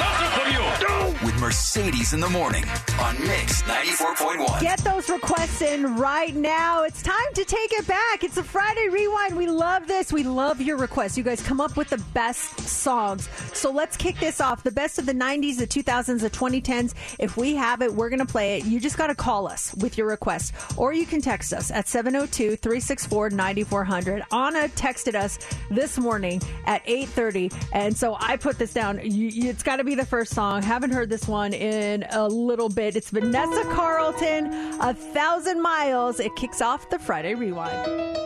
With 1.27 1.41
Mercedes 1.41 2.13
in 2.13 2.21
the 2.21 2.29
morning 2.29 2.65
on 3.01 3.21
Mix 3.27 3.63
94.1. 3.63 4.61
Get 4.61 4.79
those 4.85 5.11
requests 5.11 5.61
in 5.61 5.97
right 5.97 6.33
now. 6.33 6.85
It's 6.85 7.03
time 7.03 7.17
to 7.35 7.45
take 7.45 7.73
it 7.73 7.85
back. 7.89 8.23
It's 8.23 8.37
a 8.37 8.45
Friday 8.45 8.89
rewind. 8.89 9.37
We 9.37 9.49
love 9.49 9.89
this. 9.89 10.13
We 10.13 10.23
love 10.23 10.61
your 10.61 10.77
requests. 10.77 11.19
You 11.19 11.25
guys 11.25 11.43
come 11.43 11.61
up 11.61 11.77
with 11.77 11.91
the 11.91 11.99
best 12.15 12.61
songs. 12.61 13.29
So 13.53 13.73
let's 13.73 13.97
kick 13.97 14.21
this 14.21 14.41
off. 14.41 14.63
The 14.63 14.71
best 14.71 15.01
of 15.01 15.07
the 15.07 15.13
90s, 15.15 15.57
the 15.59 15.67
2000s, 15.67 16.21
the 16.21 16.31
2010s. 16.31 16.95
If 17.19 17.37
we 17.37 17.57
have 17.57 17.83
it, 17.83 17.93
we're 17.93 18.09
going 18.09 18.21
to 18.21 18.25
play 18.27 18.59
it. 18.59 18.65
You 18.65 18.79
just 18.79 18.97
got 18.97 19.09
to 19.09 19.15
call 19.17 19.49
us 19.49 19.75
with 19.75 19.99
your 19.99 20.07
request. 20.07 20.55
Or 20.77 20.93
you 20.93 21.07
can 21.07 21.21
text 21.21 21.53
us 21.53 21.73
at 21.73 21.89
702 21.89 22.55
364 22.57 23.31
9400. 23.31 24.23
Anna 24.33 24.69
texted 24.77 25.17
us 25.17 25.41
this 25.73 25.99
morning 25.99 26.41
at 26.67 26.87
8.30. 26.87 27.53
And 27.73 27.97
so 27.97 28.17
I 28.21 28.37
put 28.37 28.59
this 28.59 28.73
down. 28.73 29.01
You, 29.03 29.27
you- 29.27 29.51
it's 29.51 29.65
got 29.65 29.77
to 29.77 29.85
be 29.85 29.97
the 29.97 30.07
first 30.07 30.33
song. 30.33 30.63
Haven't 30.63 30.93
heard 30.93 31.09
this 31.11 31.16
one 31.25 31.53
in 31.53 32.05
a 32.11 32.29
little 32.29 32.69
bit. 32.69 32.97
It's 32.97 33.11
Vanessa 33.11 33.63
Carlton, 33.73 34.47
A 34.81 34.93
Thousand 34.93 35.63
Miles. 35.63 36.21
It 36.21 36.35
kicks 36.37 36.61
off 36.61 36.91
the 36.91 36.99
Friday 36.99 37.35
Rewind. 37.35 38.17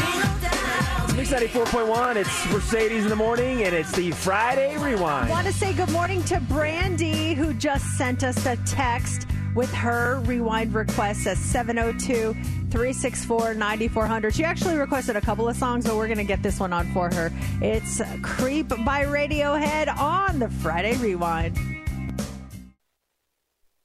It's 0.00 1.14
Mix 1.14 1.30
94.1. 1.30 2.16
It's 2.16 2.52
Mercedes 2.52 3.04
in 3.04 3.10
the 3.10 3.16
morning, 3.16 3.64
and 3.64 3.74
it's 3.74 3.92
the 3.92 4.10
Friday 4.12 4.78
Rewind. 4.78 5.28
Want 5.28 5.46
to 5.46 5.52
say 5.52 5.74
good 5.74 5.90
morning 5.90 6.22
to 6.24 6.40
Brandy, 6.40 7.34
who 7.34 7.52
just 7.54 7.84
sent 7.98 8.24
us 8.24 8.46
a 8.46 8.56
text 8.64 9.26
with 9.54 9.72
her 9.72 10.20
rewind 10.24 10.74
request 10.74 11.26
at 11.26 11.36
702 11.36 12.34
364 12.34 13.54
9400. 13.54 14.34
She 14.34 14.44
actually 14.44 14.76
requested 14.76 15.16
a 15.16 15.20
couple 15.20 15.48
of 15.48 15.56
songs, 15.56 15.86
but 15.86 15.96
we're 15.96 16.06
going 16.06 16.18
to 16.18 16.24
get 16.24 16.42
this 16.42 16.58
one 16.58 16.72
on 16.72 16.86
for 16.92 17.12
her. 17.12 17.30
It's 17.60 18.00
Creep 18.22 18.68
by 18.68 19.04
Radiohead 19.04 19.94
on 19.98 20.38
the 20.38 20.48
Friday 20.48 20.96
Rewind. 20.96 21.58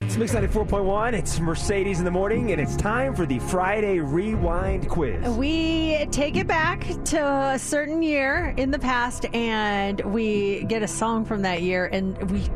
It's 0.01 0.15
Mix 0.15 0.33
94.1. 0.33 1.13
It's 1.13 1.39
Mercedes 1.39 1.99
in 1.99 2.05
the 2.05 2.11
morning, 2.11 2.51
and 2.51 2.61
it's 2.61 2.77
time 2.77 3.13
for 3.13 3.25
the 3.25 3.39
Friday 3.39 3.99
Rewind 3.99 4.87
quiz. 4.87 5.27
We 5.35 6.07
take 6.11 6.37
it 6.37 6.47
back 6.47 6.87
to 7.05 7.51
a 7.53 7.59
certain 7.59 8.01
year 8.01 8.53
in 8.57 8.71
the 8.71 8.79
past 8.79 9.25
and 9.33 9.99
we 10.01 10.63
get 10.63 10.81
a 10.81 10.87
song 10.87 11.25
from 11.25 11.41
that 11.41 11.61
year 11.61 11.87
and 11.87 12.17
we 12.31 12.47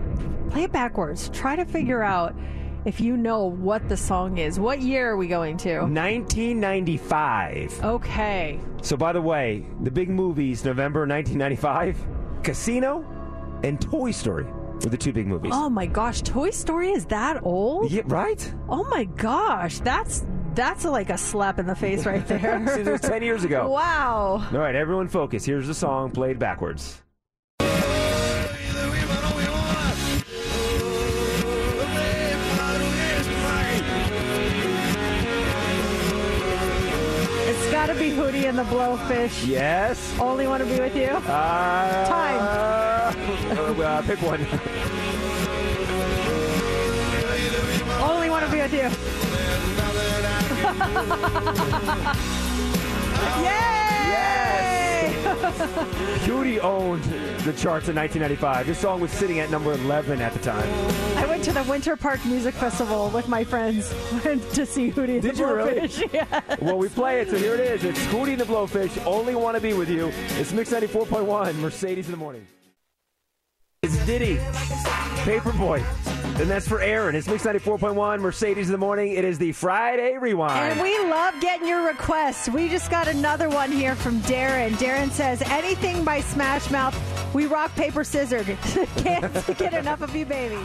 play 0.49 0.63
it 0.63 0.71
backwards. 0.71 1.29
Try 1.29 1.57
to 1.57 1.65
figure 1.65 2.01
out 2.01 2.33
if 2.85 2.99
you 2.99 3.17
know 3.17 3.45
what 3.45 3.87
the 3.89 3.97
song 3.97 4.37
is. 4.37 4.59
What 4.59 4.81
year 4.81 5.11
are 5.11 5.17
we 5.17 5.27
going 5.27 5.57
to? 5.57 5.79
1995. 5.81 7.83
Okay. 7.83 8.59
So, 8.81 8.97
by 8.97 9.13
the 9.13 9.21
way, 9.21 9.65
the 9.81 9.91
big 9.91 10.09
movies, 10.09 10.65
November 10.65 11.01
1995, 11.01 12.43
Casino 12.43 13.05
and 13.63 13.79
Toy 13.79 14.11
Story 14.11 14.45
were 14.45 14.89
the 14.89 14.97
two 14.97 15.13
big 15.13 15.27
movies. 15.27 15.51
Oh 15.53 15.69
my 15.69 15.85
gosh, 15.85 16.21
Toy 16.21 16.49
Story 16.49 16.91
is 16.91 17.05
that 17.05 17.43
old? 17.43 17.91
Yeah, 17.91 18.01
right? 18.05 18.53
Oh 18.69 18.83
my 18.85 19.05
gosh, 19.05 19.79
that's 19.79 20.25
that's 20.55 20.83
like 20.83 21.09
a 21.09 21.17
slap 21.17 21.59
in 21.59 21.67
the 21.67 21.75
face 21.75 22.05
right 22.05 22.25
there. 22.41 22.79
It 22.79 22.85
was 22.85 23.01
10 23.01 23.23
years 23.23 23.43
ago. 23.43 23.69
Wow. 23.69 24.47
All 24.51 24.57
right, 24.57 24.75
everyone 24.75 25.07
focus. 25.07 25.45
Here's 25.45 25.67
the 25.67 25.73
song 25.73 26.11
played 26.11 26.39
backwards. 26.39 27.00
It's 37.81 37.87
got 37.87 37.95
to 37.95 37.99
be 37.99 38.11
Hootie 38.11 38.47
and 38.47 38.55
the 38.55 38.63
Blowfish. 38.65 39.47
Yes. 39.47 40.15
Only 40.19 40.45
want 40.45 40.61
to 40.61 40.69
be 40.69 40.79
with 40.79 40.95
you. 40.95 41.07
Uh, 41.07 42.07
Time. 42.07 42.37
Uh, 43.57 44.01
pick 44.03 44.21
one. 44.21 44.45
Only 47.99 48.29
want 48.29 48.45
to 48.45 48.51
be 48.51 48.61
with 48.61 48.71
you. 48.71 48.87
Yay! 53.43 54.50
Hootie 56.25 56.59
owned 56.59 57.03
the 57.03 57.53
charts 57.53 57.89
in 57.89 57.95
1995. 57.95 58.67
This 58.67 58.79
song 58.79 58.99
was 59.01 59.11
sitting 59.11 59.39
at 59.39 59.49
number 59.49 59.73
11 59.73 60.21
at 60.21 60.33
the 60.33 60.39
time. 60.39 60.67
I 61.17 61.25
went 61.27 61.43
to 61.45 61.51
the 61.51 61.63
Winter 61.63 61.95
Park 61.95 62.23
Music 62.25 62.53
Festival 62.53 63.09
with 63.09 63.27
my 63.27 63.43
friends 63.43 63.89
to 64.23 64.65
see 64.65 64.91
Hootie 64.91 65.15
and 65.15 65.21
Did 65.21 65.35
the 65.35 65.39
you 65.39 65.53
really? 65.53 65.79
Yes. 66.13 66.59
Well, 66.61 66.77
we 66.77 66.89
play 66.89 67.21
it, 67.21 67.29
so 67.29 67.37
here 67.37 67.53
it 67.53 67.59
is. 67.59 67.83
It's 67.83 67.99
Hootie 68.07 68.31
and 68.31 68.39
the 68.39 68.45
Blowfish. 68.45 69.05
Only 69.05 69.35
want 69.35 69.55
to 69.55 69.61
be 69.61 69.73
with 69.73 69.89
you. 69.89 70.11
It's 70.39 70.51
Mix 70.51 70.71
94.1, 70.71 71.55
Mercedes 71.59 72.05
in 72.05 72.11
the 72.11 72.17
morning. 72.17 72.45
It's 73.83 74.05
Ditty, 74.05 74.35
Paperboy. 75.25 75.83
And 76.39 76.47
that's 76.47 76.67
for 76.67 76.81
Aaron. 76.81 77.15
It's 77.15 77.27
Mix 77.27 77.43
94.1, 77.43 78.19
Mercedes 78.19 78.67
in 78.67 78.73
the 78.73 78.77
morning. 78.77 79.13
It 79.13 79.25
is 79.25 79.39
the 79.39 79.53
Friday 79.53 80.19
Rewind. 80.19 80.73
And 80.73 80.79
we 80.79 80.95
love 81.09 81.33
getting 81.41 81.67
your 81.67 81.87
requests. 81.87 82.47
We 82.47 82.69
just 82.69 82.91
got 82.91 83.07
another 83.07 83.49
one 83.49 83.71
here 83.71 83.95
from 83.95 84.19
Darren. 84.19 84.73
Darren 84.73 85.09
says, 85.09 85.41
anything 85.47 86.05
by 86.05 86.21
Smash 86.21 86.69
Mouth. 86.69 86.95
We 87.33 87.47
rock, 87.47 87.73
paper, 87.73 88.03
scissors. 88.03 88.45
Can't 88.97 89.33
get 89.57 89.73
enough 89.73 90.03
of 90.03 90.15
you, 90.15 90.27
baby. 90.27 90.59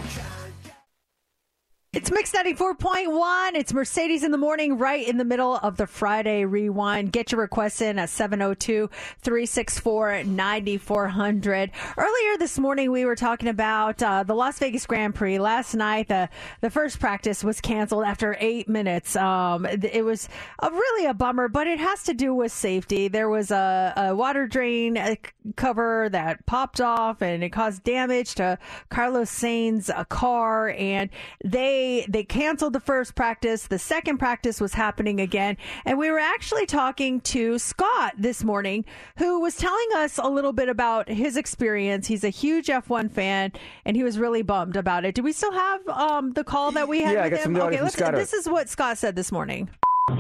It's 1.97 2.11
Mix 2.11 2.31
94.1. 2.33 3.55
It's 3.55 3.73
Mercedes 3.73 4.23
in 4.23 4.31
the 4.31 4.37
morning, 4.37 4.77
right 4.77 5.09
in 5.09 5.17
the 5.17 5.25
middle 5.25 5.57
of 5.57 5.79
the 5.79 5.87
Friday 5.87 6.45
rewind. 6.45 7.11
Get 7.11 7.33
your 7.33 7.41
requests 7.41 7.81
in 7.81 7.99
at 7.99 8.11
702 8.11 8.91
364 9.23 10.25
9400. 10.25 11.71
Earlier 11.97 12.37
this 12.39 12.59
morning, 12.59 12.91
we 12.93 13.07
were 13.07 13.17
talking 13.17 13.49
about 13.49 14.03
uh, 14.03 14.25
the 14.25 14.35
Las 14.35 14.59
Vegas 14.59 14.85
Grand 14.85 15.15
Prix. 15.15 15.39
Last 15.39 15.75
night, 15.75 16.09
the, 16.09 16.29
the 16.61 16.69
first 16.69 17.01
practice 17.01 17.43
was 17.43 17.63
canceled 17.63 18.05
after 18.05 18.37
eight 18.41 18.69
minutes. 18.69 19.17
Um, 19.17 19.65
it 19.65 20.05
was 20.05 20.29
a, 20.59 20.71
really 20.71 21.07
a 21.07 21.15
bummer, 21.15 21.49
but 21.49 21.67
it 21.67 21.79
has 21.79 22.03
to 22.03 22.13
do 22.13 22.35
with 22.35 22.53
safety. 22.53 23.09
There 23.09 23.31
was 23.31 23.51
a, 23.51 23.95
a 23.97 24.15
water 24.15 24.47
drain 24.47 24.99
uh, 24.99 25.15
cover 25.57 26.11
that 26.11 26.45
popped 26.45 26.83
off 26.83 27.23
and 27.23 27.43
it 27.43 27.51
caused 27.51 27.85
damage 27.85 28.35
to 28.35 28.59
Carlos 28.91 29.31
Sainz's 29.31 29.89
uh, 29.89 30.05
car 30.05 30.69
and 30.77 31.09
they 31.43 31.86
they 32.09 32.25
canceled 32.25 32.73
the 32.73 32.81
first 32.81 33.15
practice. 33.15 33.67
The 33.67 33.79
second 33.79 34.19
practice 34.19 34.61
was 34.61 34.75
happening 34.75 35.21
again. 35.21 35.57
And 35.85 35.99
we 35.99 36.11
were 36.11 36.19
actually 36.19 36.67
talking 36.67 37.21
to 37.23 37.59
Scott 37.59 38.15
this 38.19 38.43
morning 38.45 38.85
who 39.19 39.41
was 39.41 39.57
telling 39.57 39.89
us 39.97 40.19
a 40.19 40.29
little 40.29 40.53
bit 40.53 40.69
about 40.69 41.09
his 41.09 41.37
experience. 41.37 42.07
He's 42.07 42.25
a 42.25 42.29
huge 42.31 42.67
F1 42.67 43.11
fan 43.11 43.53
and 43.85 43.97
he 43.97 44.03
was 44.03 44.19
really 44.19 44.43
bummed 44.43 44.77
about 44.77 45.05
it. 45.05 45.15
Do 45.15 45.23
we 45.23 45.33
still 45.33 45.53
have 45.53 45.89
um, 45.89 46.33
the 46.33 46.45
call 46.45 46.73
that 46.73 46.89
we 46.89 47.01
had 47.03 47.15
Yeah, 47.15 47.21
I 47.21 47.25
with 47.25 47.33
got 47.33 47.39
him? 47.47 47.55
some 47.55 47.63
okay, 47.63 47.77
from 47.77 47.85
let's, 47.85 47.97
Scott. 47.97 48.15
this 48.15 48.33
is 48.33 48.49
what 48.49 48.69
Scott 48.69 48.99
said 48.99 49.17
this 49.17 49.31
morning. 49.33 49.69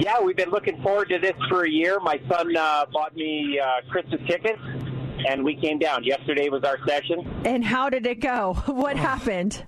Yeah, 0.00 0.20
we've 0.20 0.36
been 0.36 0.50
looking 0.50 0.82
forward 0.82 1.08
to 1.10 1.18
this 1.18 1.34
for 1.48 1.64
a 1.64 1.70
year. 1.70 1.98
My 2.00 2.20
son 2.28 2.56
uh, 2.56 2.86
bought 2.92 3.14
me 3.14 3.58
uh, 3.62 3.88
Christmas 3.90 4.20
tickets, 4.28 4.58
and 5.28 5.44
we 5.44 5.54
came 5.54 5.78
down. 5.78 6.02
Yesterday 6.02 6.48
was 6.48 6.64
our 6.64 6.76
session. 6.88 7.20
And 7.44 7.64
how 7.64 7.88
did 7.88 8.04
it 8.06 8.20
go? 8.20 8.54
What 8.66 8.96
happened? 8.96 9.64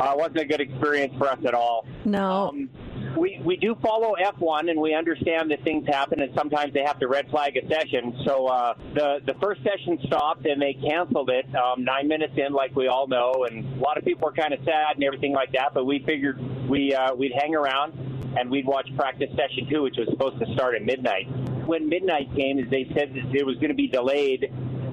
Uh, 0.00 0.12
it 0.12 0.18
wasn't 0.18 0.38
a 0.38 0.44
good 0.46 0.60
experience 0.60 1.12
for 1.18 1.28
us 1.28 1.38
at 1.46 1.52
all. 1.52 1.86
No. 2.06 2.48
Um, 2.48 2.70
we 3.16 3.40
we 3.44 3.56
do 3.56 3.76
follow 3.82 4.14
F1, 4.18 4.70
and 4.70 4.80
we 4.80 4.94
understand 4.94 5.50
that 5.50 5.62
things 5.64 5.86
happen, 5.86 6.20
and 6.20 6.32
sometimes 6.34 6.72
they 6.72 6.82
have 6.82 6.98
to 7.00 7.08
red 7.08 7.28
flag 7.28 7.56
a 7.56 7.66
session. 7.68 8.16
So 8.24 8.46
uh, 8.46 8.74
the 8.94 9.18
the 9.26 9.34
first 9.40 9.62
session 9.62 9.98
stopped, 10.06 10.46
and 10.46 10.62
they 10.62 10.74
canceled 10.74 11.28
it 11.30 11.46
um, 11.54 11.84
nine 11.84 12.08
minutes 12.08 12.34
in, 12.36 12.52
like 12.52 12.74
we 12.74 12.88
all 12.88 13.08
know, 13.08 13.46
and 13.48 13.78
a 13.78 13.82
lot 13.82 13.98
of 13.98 14.04
people 14.04 14.26
were 14.26 14.32
kind 14.32 14.54
of 14.54 14.60
sad 14.64 14.96
and 14.96 15.04
everything 15.04 15.32
like 15.32 15.52
that. 15.52 15.74
But 15.74 15.84
we 15.84 16.02
figured 16.06 16.38
we 16.68 16.94
uh, 16.94 17.14
we'd 17.14 17.32
hang 17.32 17.54
around 17.54 17.92
and 18.38 18.50
we'd 18.50 18.66
watch 18.66 18.88
practice 18.96 19.28
session 19.30 19.68
two, 19.68 19.82
which 19.82 19.96
was 19.98 20.08
supposed 20.08 20.38
to 20.38 20.54
start 20.54 20.76
at 20.76 20.82
midnight. 20.82 21.26
When 21.66 21.88
midnight 21.88 22.34
came, 22.36 22.58
is 22.58 22.70
they 22.70 22.86
said 22.94 23.12
that 23.14 23.34
it 23.34 23.44
was 23.44 23.56
going 23.56 23.68
to 23.68 23.74
be 23.74 23.88
delayed, 23.88 24.44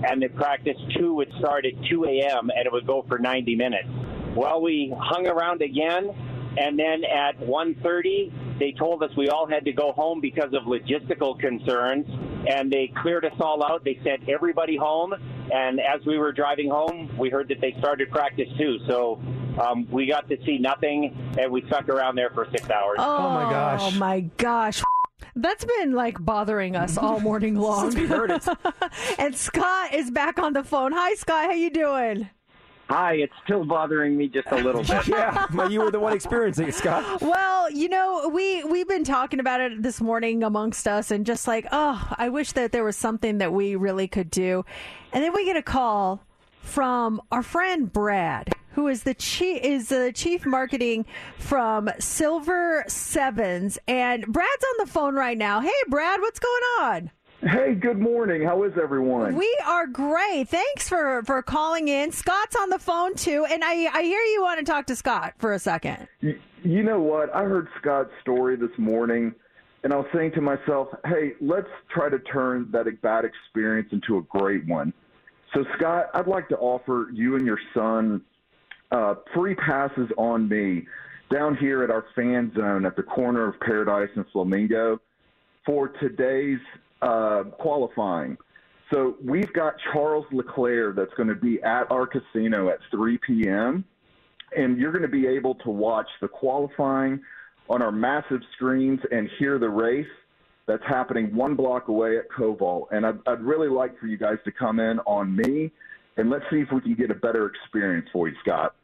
and 0.07 0.21
the 0.21 0.29
practice 0.29 0.77
two 0.97 1.13
would 1.15 1.31
start 1.39 1.65
at 1.65 1.73
2 1.89 2.05
a.m. 2.05 2.49
and 2.55 2.65
it 2.65 2.71
would 2.71 2.85
go 2.85 3.03
for 3.07 3.17
90 3.17 3.55
minutes. 3.55 3.87
Well, 4.37 4.61
we 4.61 4.93
hung 4.95 5.25
around 5.25 5.63
again, 5.63 6.11
and 6.59 6.77
then 6.77 7.03
at 7.03 7.39
1:30, 7.39 8.59
they 8.59 8.71
told 8.71 9.01
us 9.01 9.09
we 9.17 9.29
all 9.29 9.47
had 9.47 9.65
to 9.65 9.71
go 9.71 9.91
home 9.93 10.21
because 10.21 10.53
of 10.53 10.63
logistical 10.63 11.39
concerns, 11.39 12.05
and 12.47 12.71
they 12.71 12.93
cleared 13.01 13.25
us 13.25 13.33
all 13.39 13.63
out. 13.63 13.83
They 13.83 13.99
sent 14.03 14.29
everybody 14.29 14.77
home, 14.77 15.15
and 15.51 15.79
as 15.79 16.05
we 16.05 16.19
were 16.19 16.31
driving 16.31 16.69
home, 16.69 17.09
we 17.17 17.31
heard 17.31 17.47
that 17.47 17.61
they 17.61 17.73
started 17.79 18.11
practice 18.11 18.47
too. 18.59 18.77
So 18.87 19.19
um, 19.59 19.87
we 19.89 20.05
got 20.05 20.29
to 20.29 20.37
see 20.45 20.59
nothing, 20.59 21.35
and 21.39 21.51
we 21.51 21.63
stuck 21.65 21.89
around 21.89 22.15
there 22.15 22.29
for 22.29 22.45
six 22.51 22.69
hours. 22.69 22.97
Oh 22.99 23.17
oh 23.17 23.29
my 23.33 23.51
gosh! 23.51 23.81
Oh 23.81 23.97
my 23.97 24.19
gosh. 24.37 24.83
That's 25.35 25.65
been 25.65 25.93
like 25.93 26.23
bothering 26.23 26.75
us 26.75 26.95
all 26.99 27.19
morning 27.19 27.55
long. 27.55 27.89
Since 27.89 28.01
we 28.01 28.07
heard 28.07 28.29
it. 28.29 28.47
and 29.17 29.35
Scott 29.35 29.95
is 29.95 30.11
back 30.11 30.37
on 30.37 30.53
the 30.53 30.63
phone. 30.63 30.91
Hi, 30.91 31.15
Scott. 31.15 31.45
How 31.45 31.53
you 31.53 31.71
doing? 31.71 32.29
Hi, 32.89 33.15
it's 33.15 33.33
still 33.43 33.65
bothering 33.65 34.15
me 34.15 34.29
just 34.29 34.47
a 34.51 34.55
little 34.55 34.81
bit. 34.81 35.07
yeah, 35.07 35.45
but 35.53 35.71
you 35.71 35.81
were 35.81 35.91
the 35.91 35.99
one 35.99 36.13
experiencing 36.13 36.69
it, 36.69 36.73
Scott. 36.73 37.21
Well, 37.21 37.69
you 37.69 37.89
know, 37.89 38.31
we 38.33 38.63
we've 38.63 38.87
been 38.87 39.03
talking 39.03 39.41
about 39.41 39.59
it 39.59 39.83
this 39.83 39.99
morning 39.99 40.41
amongst 40.41 40.87
us, 40.87 41.11
and 41.11 41.25
just 41.25 41.47
like, 41.47 41.67
oh, 41.71 42.13
I 42.17 42.29
wish 42.29 42.53
that 42.53 42.71
there 42.71 42.85
was 42.85 42.95
something 42.95 43.39
that 43.39 43.51
we 43.51 43.75
really 43.75 44.07
could 44.07 44.31
do. 44.31 44.63
And 45.11 45.21
then 45.21 45.33
we 45.33 45.43
get 45.43 45.57
a 45.57 45.61
call 45.61 46.23
from 46.61 47.21
our 47.29 47.43
friend 47.43 47.91
Brad, 47.91 48.53
who 48.71 48.87
is 48.87 49.03
the 49.03 49.13
chief 49.13 49.61
is 49.63 49.89
the 49.89 50.13
chief 50.13 50.45
marketing 50.45 51.05
from 51.37 51.89
Silver 51.99 52.85
Sevens, 52.87 53.77
and 53.87 54.25
Brad's 54.27 54.63
on 54.63 54.85
the 54.85 54.91
phone 54.91 55.15
right 55.15 55.37
now. 55.37 55.59
Hey, 55.59 55.71
Brad, 55.89 56.21
what's 56.21 56.39
going 56.39 56.63
on? 56.79 57.11
Hey, 57.41 57.75
good 57.75 57.99
morning. 57.99 58.41
How 58.41 58.63
is 58.63 58.73
everyone? 58.81 59.35
We 59.35 59.57
are 59.65 59.85
great. 59.85 60.49
Thanks 60.49 60.89
for 60.89 61.21
for 61.23 61.43
calling 61.43 61.87
in. 61.87 62.11
Scott's 62.11 62.55
on 62.55 62.69
the 62.69 62.79
phone 62.79 63.13
too, 63.13 63.45
and 63.49 63.63
I 63.63 63.85
I 63.93 64.01
hear 64.03 64.19
you 64.21 64.41
want 64.41 64.59
to 64.59 64.65
talk 64.65 64.87
to 64.87 64.95
Scott 64.95 65.35
for 65.37 65.53
a 65.53 65.59
second. 65.59 66.07
Y- 66.23 66.37
You 66.63 66.81
know 66.83 66.99
what? 66.99 67.33
I 67.35 67.43
heard 67.43 67.67
Scott's 67.79 68.09
story 68.21 68.55
this 68.55 68.75
morning, 68.79 69.35
and 69.83 69.93
I 69.93 69.97
was 69.97 70.07
saying 70.13 70.31
to 70.33 70.41
myself, 70.41 70.87
hey, 71.05 71.33
let's 71.39 71.67
try 71.93 72.09
to 72.09 72.17
turn 72.19 72.69
that 72.71 72.87
bad 73.03 73.23
experience 73.23 73.89
into 73.91 74.17
a 74.17 74.21
great 74.23 74.65
one. 74.65 74.91
So, 75.53 75.63
Scott, 75.77 76.09
I'd 76.15 76.27
like 76.27 76.49
to 76.49 76.57
offer 76.57 77.09
you 77.13 77.35
and 77.35 77.45
your 77.45 77.59
son 77.75 78.21
uh, 78.91 79.13
free 79.35 79.53
passes 79.55 80.09
on 80.17 80.49
me 80.49 80.87
down 81.31 81.55
here 81.55 81.83
at 81.83 81.91
our 81.91 82.05
fan 82.15 82.51
zone 82.55 82.85
at 82.85 82.95
the 82.95 83.03
corner 83.03 83.47
of 83.47 83.59
Paradise 83.59 84.09
and 84.15 84.25
Flamingo 84.33 84.99
for 85.65 85.89
today's 85.89 86.59
uh, 87.01 87.43
qualifying. 87.59 88.37
So 88.91 89.17
we've 89.23 89.51
got 89.53 89.75
Charles 89.91 90.25
Leclerc 90.31 90.95
that's 90.95 91.13
going 91.15 91.29
to 91.29 91.35
be 91.35 91.61
at 91.63 91.91
our 91.91 92.07
casino 92.07 92.69
at 92.69 92.79
3 92.91 93.17
p.m. 93.25 93.83
And 94.55 94.77
you're 94.77 94.91
going 94.91 95.01
to 95.01 95.09
be 95.09 95.27
able 95.27 95.55
to 95.55 95.69
watch 95.69 96.07
the 96.21 96.27
qualifying 96.27 97.19
on 97.69 97.81
our 97.81 97.91
massive 97.91 98.41
screens 98.55 98.99
and 99.11 99.29
hear 99.37 99.59
the 99.59 99.69
race 99.69 100.07
that's 100.67 100.83
happening 100.87 101.35
one 101.35 101.55
block 101.55 101.89
away 101.89 102.17
at 102.17 102.29
Koval. 102.29 102.85
And 102.91 103.05
I'd, 103.05 103.19
I'd 103.27 103.41
really 103.41 103.67
like 103.67 103.99
for 103.99 104.07
you 104.07 104.17
guys 104.17 104.37
to 104.45 104.51
come 104.51 104.79
in 104.79 104.99
on 104.99 105.35
me 105.35 105.71
and 106.17 106.29
let's 106.29 106.45
see 106.49 106.57
if 106.57 106.71
we 106.71 106.81
can 106.81 106.95
get 106.95 107.11
a 107.11 107.15
better 107.15 107.45
experience 107.47 108.07
for 108.11 108.27
you, 108.27 108.35
Scott. 108.41 108.75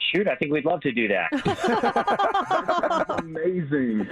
Shoot, 0.00 0.26
I 0.28 0.34
think 0.34 0.52
we'd 0.52 0.64
love 0.64 0.80
to 0.80 0.92
do 0.92 1.08
that. 1.08 1.30
Amazing. 3.20 4.08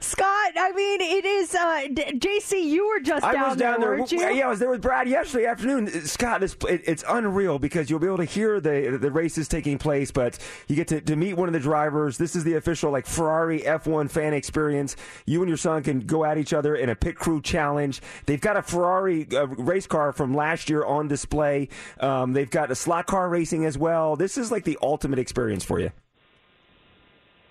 Scott, 0.00 0.52
I 0.56 0.72
mean, 0.74 1.00
it 1.00 1.24
is 1.24 1.54
uh, 1.54 1.86
JC. 1.90 2.62
You 2.62 2.88
were 2.88 3.00
just 3.00 3.24
I 3.24 3.32
down 3.32 3.48
was 3.50 3.58
down 3.58 3.80
there. 3.80 3.90
weren't 3.90 4.12
you? 4.12 4.20
Yeah, 4.20 4.46
I 4.46 4.48
was 4.48 4.60
there 4.60 4.70
with 4.70 4.80
Brad 4.80 5.08
yesterday 5.08 5.46
afternoon. 5.46 5.88
Scott, 6.06 6.42
it's, 6.42 6.56
it, 6.68 6.82
it's 6.86 7.04
unreal 7.08 7.58
because 7.58 7.90
you'll 7.90 7.98
be 7.98 8.06
able 8.06 8.18
to 8.18 8.24
hear 8.24 8.60
the 8.60 8.98
the 9.00 9.10
races 9.10 9.48
taking 9.48 9.78
place, 9.78 10.10
but 10.10 10.38
you 10.68 10.76
get 10.76 10.88
to, 10.88 11.00
to 11.00 11.16
meet 11.16 11.34
one 11.34 11.48
of 11.48 11.52
the 11.52 11.60
drivers. 11.60 12.16
This 12.16 12.36
is 12.36 12.44
the 12.44 12.54
official 12.54 12.92
like 12.92 13.06
Ferrari 13.06 13.60
F1 13.60 14.10
fan 14.10 14.32
experience. 14.32 14.96
You 15.26 15.40
and 15.42 15.48
your 15.48 15.58
son 15.58 15.82
can 15.82 16.00
go 16.00 16.24
at 16.24 16.38
each 16.38 16.52
other 16.52 16.76
in 16.76 16.88
a 16.88 16.94
pit 16.94 17.16
crew 17.16 17.42
challenge. 17.42 18.00
They've 18.26 18.40
got 18.40 18.56
a 18.56 18.62
Ferrari 18.62 19.26
uh, 19.34 19.46
race 19.48 19.86
car 19.88 20.12
from 20.12 20.34
last 20.34 20.70
year 20.70 20.84
on 20.84 21.08
display. 21.08 21.68
Um, 21.98 22.32
they've 22.32 22.50
got 22.50 22.70
a 22.70 22.74
slot 22.76 23.06
car 23.06 23.28
racing 23.28 23.64
as 23.64 23.76
well. 23.76 24.14
This 24.14 24.38
is 24.38 24.51
like 24.52 24.64
the 24.64 24.78
ultimate 24.82 25.18
experience 25.18 25.64
for 25.64 25.80
you. 25.80 25.90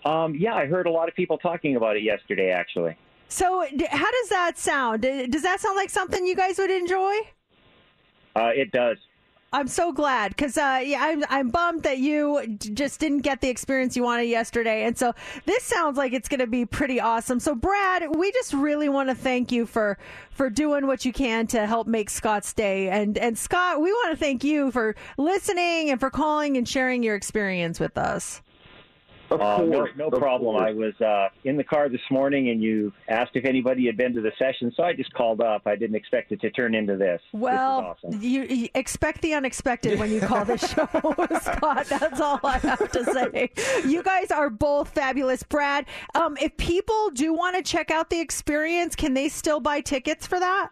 Um, 0.05 0.35
yeah, 0.35 0.55
I 0.55 0.65
heard 0.65 0.87
a 0.87 0.91
lot 0.91 1.09
of 1.09 1.15
people 1.15 1.37
talking 1.37 1.75
about 1.75 1.97
it 1.97 2.03
yesterday, 2.03 2.51
actually. 2.51 2.95
So, 3.27 3.65
d- 3.75 3.87
how 3.89 4.11
does 4.11 4.29
that 4.29 4.57
sound? 4.57 5.03
Does 5.03 5.43
that 5.43 5.59
sound 5.59 5.75
like 5.75 5.89
something 5.89 6.25
you 6.25 6.35
guys 6.35 6.57
would 6.57 6.71
enjoy? 6.71 7.13
Uh, 8.35 8.51
it 8.53 8.71
does. 8.71 8.97
I'm 9.53 9.67
so 9.67 9.91
glad 9.91 10.29
because 10.29 10.57
uh, 10.57 10.79
yeah, 10.81 10.99
I'm 11.01 11.25
I'm 11.29 11.49
bummed 11.49 11.83
that 11.83 11.97
you 11.97 12.57
just 12.57 13.01
didn't 13.01 13.19
get 13.19 13.41
the 13.41 13.49
experience 13.49 13.97
you 13.97 14.03
wanted 14.03 14.29
yesterday, 14.29 14.85
and 14.85 14.97
so 14.97 15.13
this 15.45 15.63
sounds 15.63 15.97
like 15.97 16.13
it's 16.13 16.29
going 16.29 16.39
to 16.39 16.47
be 16.47 16.65
pretty 16.65 17.01
awesome. 17.01 17.41
So, 17.41 17.53
Brad, 17.53 18.15
we 18.15 18.31
just 18.31 18.53
really 18.53 18.87
want 18.87 19.09
to 19.09 19.15
thank 19.15 19.51
you 19.51 19.65
for 19.65 19.97
for 20.29 20.49
doing 20.49 20.87
what 20.87 21.03
you 21.03 21.11
can 21.11 21.47
to 21.47 21.67
help 21.67 21.85
make 21.85 22.09
Scott's 22.09 22.53
day, 22.53 22.87
and 22.89 23.17
and 23.17 23.37
Scott, 23.37 23.81
we 23.81 23.91
want 23.91 24.11
to 24.11 24.17
thank 24.17 24.45
you 24.45 24.71
for 24.71 24.95
listening 25.17 25.89
and 25.89 25.99
for 25.99 26.09
calling 26.09 26.55
and 26.55 26.67
sharing 26.67 27.03
your 27.03 27.15
experience 27.15 27.77
with 27.77 27.97
us. 27.97 28.41
Uh, 29.31 29.63
no, 29.63 29.87
no 29.95 30.09
problem. 30.09 30.57
I 30.57 30.73
was 30.73 30.99
uh, 30.99 31.29
in 31.45 31.55
the 31.55 31.63
car 31.63 31.87
this 31.87 32.01
morning, 32.09 32.49
and 32.49 32.61
you 32.61 32.91
asked 33.07 33.31
if 33.35 33.45
anybody 33.45 33.85
had 33.85 33.95
been 33.95 34.13
to 34.13 34.21
the 34.21 34.33
session, 34.37 34.73
so 34.75 34.83
I 34.83 34.91
just 34.93 35.13
called 35.13 35.39
up. 35.41 35.61
I 35.65 35.75
didn't 35.75 35.95
expect 35.95 36.33
it 36.33 36.41
to 36.41 36.51
turn 36.51 36.75
into 36.75 36.97
this. 36.97 37.21
Well, 37.31 37.81
this 37.81 37.95
awesome. 38.03 38.21
you, 38.21 38.43
you 38.43 38.67
expect 38.75 39.21
the 39.21 39.33
unexpected 39.33 39.97
when 39.99 40.11
you 40.11 40.19
call 40.19 40.43
this 40.43 40.69
show, 40.69 40.85
Scott. 41.41 41.85
That's 41.87 42.19
all 42.19 42.41
I 42.43 42.57
have 42.57 42.91
to 42.91 43.05
say. 43.05 43.51
You 43.87 44.03
guys 44.03 44.31
are 44.31 44.49
both 44.49 44.89
fabulous, 44.89 45.43
Brad. 45.43 45.85
Um, 46.15 46.35
if 46.41 46.57
people 46.57 47.11
do 47.11 47.33
want 47.33 47.55
to 47.55 47.63
check 47.63 47.89
out 47.89 48.09
the 48.09 48.19
experience, 48.19 48.95
can 48.95 49.13
they 49.13 49.29
still 49.29 49.61
buy 49.61 49.79
tickets 49.81 50.27
for 50.27 50.39
that? 50.39 50.71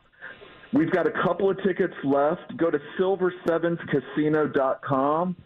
We've 0.74 0.92
got 0.92 1.08
a 1.08 1.14
couple 1.24 1.50
of 1.50 1.58
tickets 1.64 1.96
left. 2.04 2.58
Go 2.58 2.70
to 2.70 2.80
silver7casino.com 3.00 5.38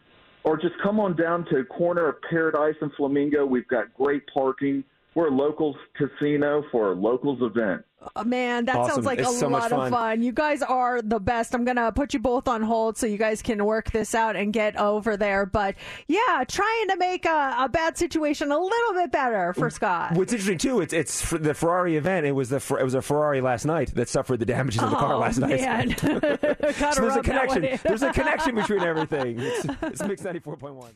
or 0.44 0.57
just 0.57 0.76
come 0.82 0.99
on 0.99 1.15
down 1.15 1.45
to 1.52 1.64
corner 1.65 2.10
of 2.10 2.15
Paradise 2.30 2.76
and 2.82 2.91
Flamingo. 2.98 3.45
We've 3.45 3.68
got 3.68 3.94
great 3.94 4.24
parking. 4.34 4.84
We're 5.15 5.28
a 5.28 5.36
locals 5.36 5.76
casino 5.95 6.64
for 6.72 6.91
a 6.91 6.95
locals 6.95 7.40
event. 7.41 7.84
Uh, 8.16 8.24
man, 8.24 8.66
that 8.66 8.76
Awesome. 8.76 8.96
sounds 8.96 9.06
like 9.06 9.20
It's 9.20 9.30
a 9.30 9.40
so 9.40 9.48
lot 9.48 9.72
of 9.72 9.78
fun. 9.80 9.92
fun. 9.92 10.22
You 10.24 10.32
guys 10.32 10.62
are 10.62 11.02
the 11.02 11.20
best. 11.20 11.54
I'm 11.56 11.64
going 11.66 11.78
to 11.78 11.92
put 11.92 12.14
you 12.14 12.20
both 12.20 12.48
on 12.48 12.62
hold 12.62 12.98
so 12.98 13.06
you 13.06 13.18
guys 13.18 13.42
can 13.42 13.64
work 13.66 13.92
this 13.92 14.14
out 14.16 14.36
and 14.36 14.52
get 14.54 14.76
over 14.78 15.16
there. 15.18 15.46
But 15.46 15.76
yeah, 16.08 16.44
trying 16.48 16.88
to 16.90 16.98
make 16.98 17.26
a, 17.26 17.56
a 17.60 17.70
bad 17.70 17.98
situation 17.98 18.52
a 18.52 18.58
little 18.60 18.94
bit 18.94 19.12
better 19.12 19.54
for 19.54 19.70
Scott. 19.70 20.14
What's 20.14 20.34
interesting 20.34 20.58
too, 20.58 20.82
it's 20.82 20.94
it's 20.94 21.30
the 21.32 21.54
Ferrari 21.54 21.96
event. 21.98 22.26
It 22.26 22.32
was 22.34 22.50
the 22.50 22.58
it 22.80 22.84
was 22.84 22.94
a 22.94 23.02
Ferrari 23.02 23.42
last 23.42 23.66
night 23.66 23.94
that 23.96 24.10
suffered 24.10 24.40
the 24.40 24.46
damages 24.46 24.82
of 24.82 24.90
the 24.90 24.96
car 24.96 25.14
Oh, 25.14 25.20
last 25.20 25.38
night. 25.40 25.62
man. 25.62 25.96
so 25.98 26.20
there's 26.20 27.16
a 27.16 27.22
connection. 27.24 27.80
There's 27.84 28.04
a 28.04 28.12
connection 28.14 28.56
between 28.64 28.82
everything. 28.82 29.40
It's, 29.40 29.66
it's 29.82 30.04
Mix 30.04 30.22
ninety 30.24 30.40
four 30.40 30.58
point 30.58 30.76
one. 30.76 30.92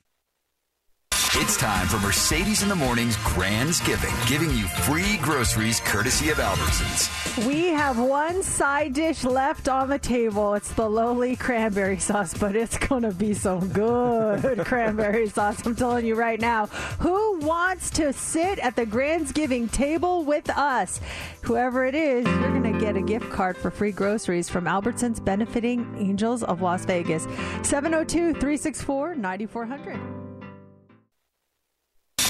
It's 1.39 1.55
time 1.55 1.85
for 1.85 1.99
Mercedes 1.99 2.63
in 2.63 2.67
the 2.67 2.75
Morning's 2.75 3.15
Grandsgiving, 3.17 4.27
giving 4.27 4.49
you 4.49 4.65
free 4.65 5.17
groceries 5.17 5.79
courtesy 5.81 6.31
of 6.31 6.37
Albertsons. 6.37 7.45
We 7.47 7.67
have 7.67 7.99
one 7.99 8.41
side 8.41 8.93
dish 8.93 9.23
left 9.23 9.69
on 9.69 9.87
the 9.87 9.99
table. 9.99 10.55
It's 10.55 10.73
the 10.73 10.89
lowly 10.89 11.35
cranberry 11.35 11.99
sauce, 11.99 12.33
but 12.33 12.55
it's 12.55 12.79
going 12.79 13.03
to 13.03 13.11
be 13.11 13.35
some 13.35 13.69
good 13.69 14.57
cranberry 14.65 15.29
sauce. 15.29 15.63
I'm 15.63 15.75
telling 15.75 16.07
you 16.07 16.15
right 16.15 16.41
now. 16.41 16.65
Who 17.01 17.37
wants 17.41 17.91
to 17.91 18.13
sit 18.13 18.57
at 18.57 18.75
the 18.75 18.87
Grandsgiving 18.87 19.71
table 19.71 20.23
with 20.23 20.49
us? 20.49 20.99
Whoever 21.43 21.85
it 21.85 21.93
is, 21.93 22.25
you're 22.25 22.59
going 22.59 22.73
to 22.73 22.79
get 22.79 22.97
a 22.97 23.01
gift 23.01 23.29
card 23.29 23.55
for 23.55 23.69
free 23.69 23.91
groceries 23.91 24.49
from 24.49 24.65
Albertsons 24.65 25.23
benefiting 25.23 25.87
Angels 25.99 26.41
of 26.41 26.63
Las 26.63 26.83
Vegas. 26.85 27.25
702 27.61 28.33
364 28.33 29.13
9400. 29.13 30.26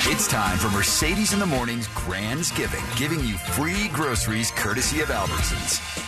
It's 0.10 0.28
time 0.28 0.58
for 0.58 0.70
Mercedes 0.70 1.34
in 1.34 1.40
the 1.40 1.46
Morning's 1.46 1.88
Grandsgiving, 1.90 2.98
giving 2.98 3.18
giving 3.20 3.28
you 3.30 3.38
free 3.38 3.90
groceries 3.90 4.52
courtesy 4.52 5.02
of 5.02 5.10
Albertsons. 5.10 6.04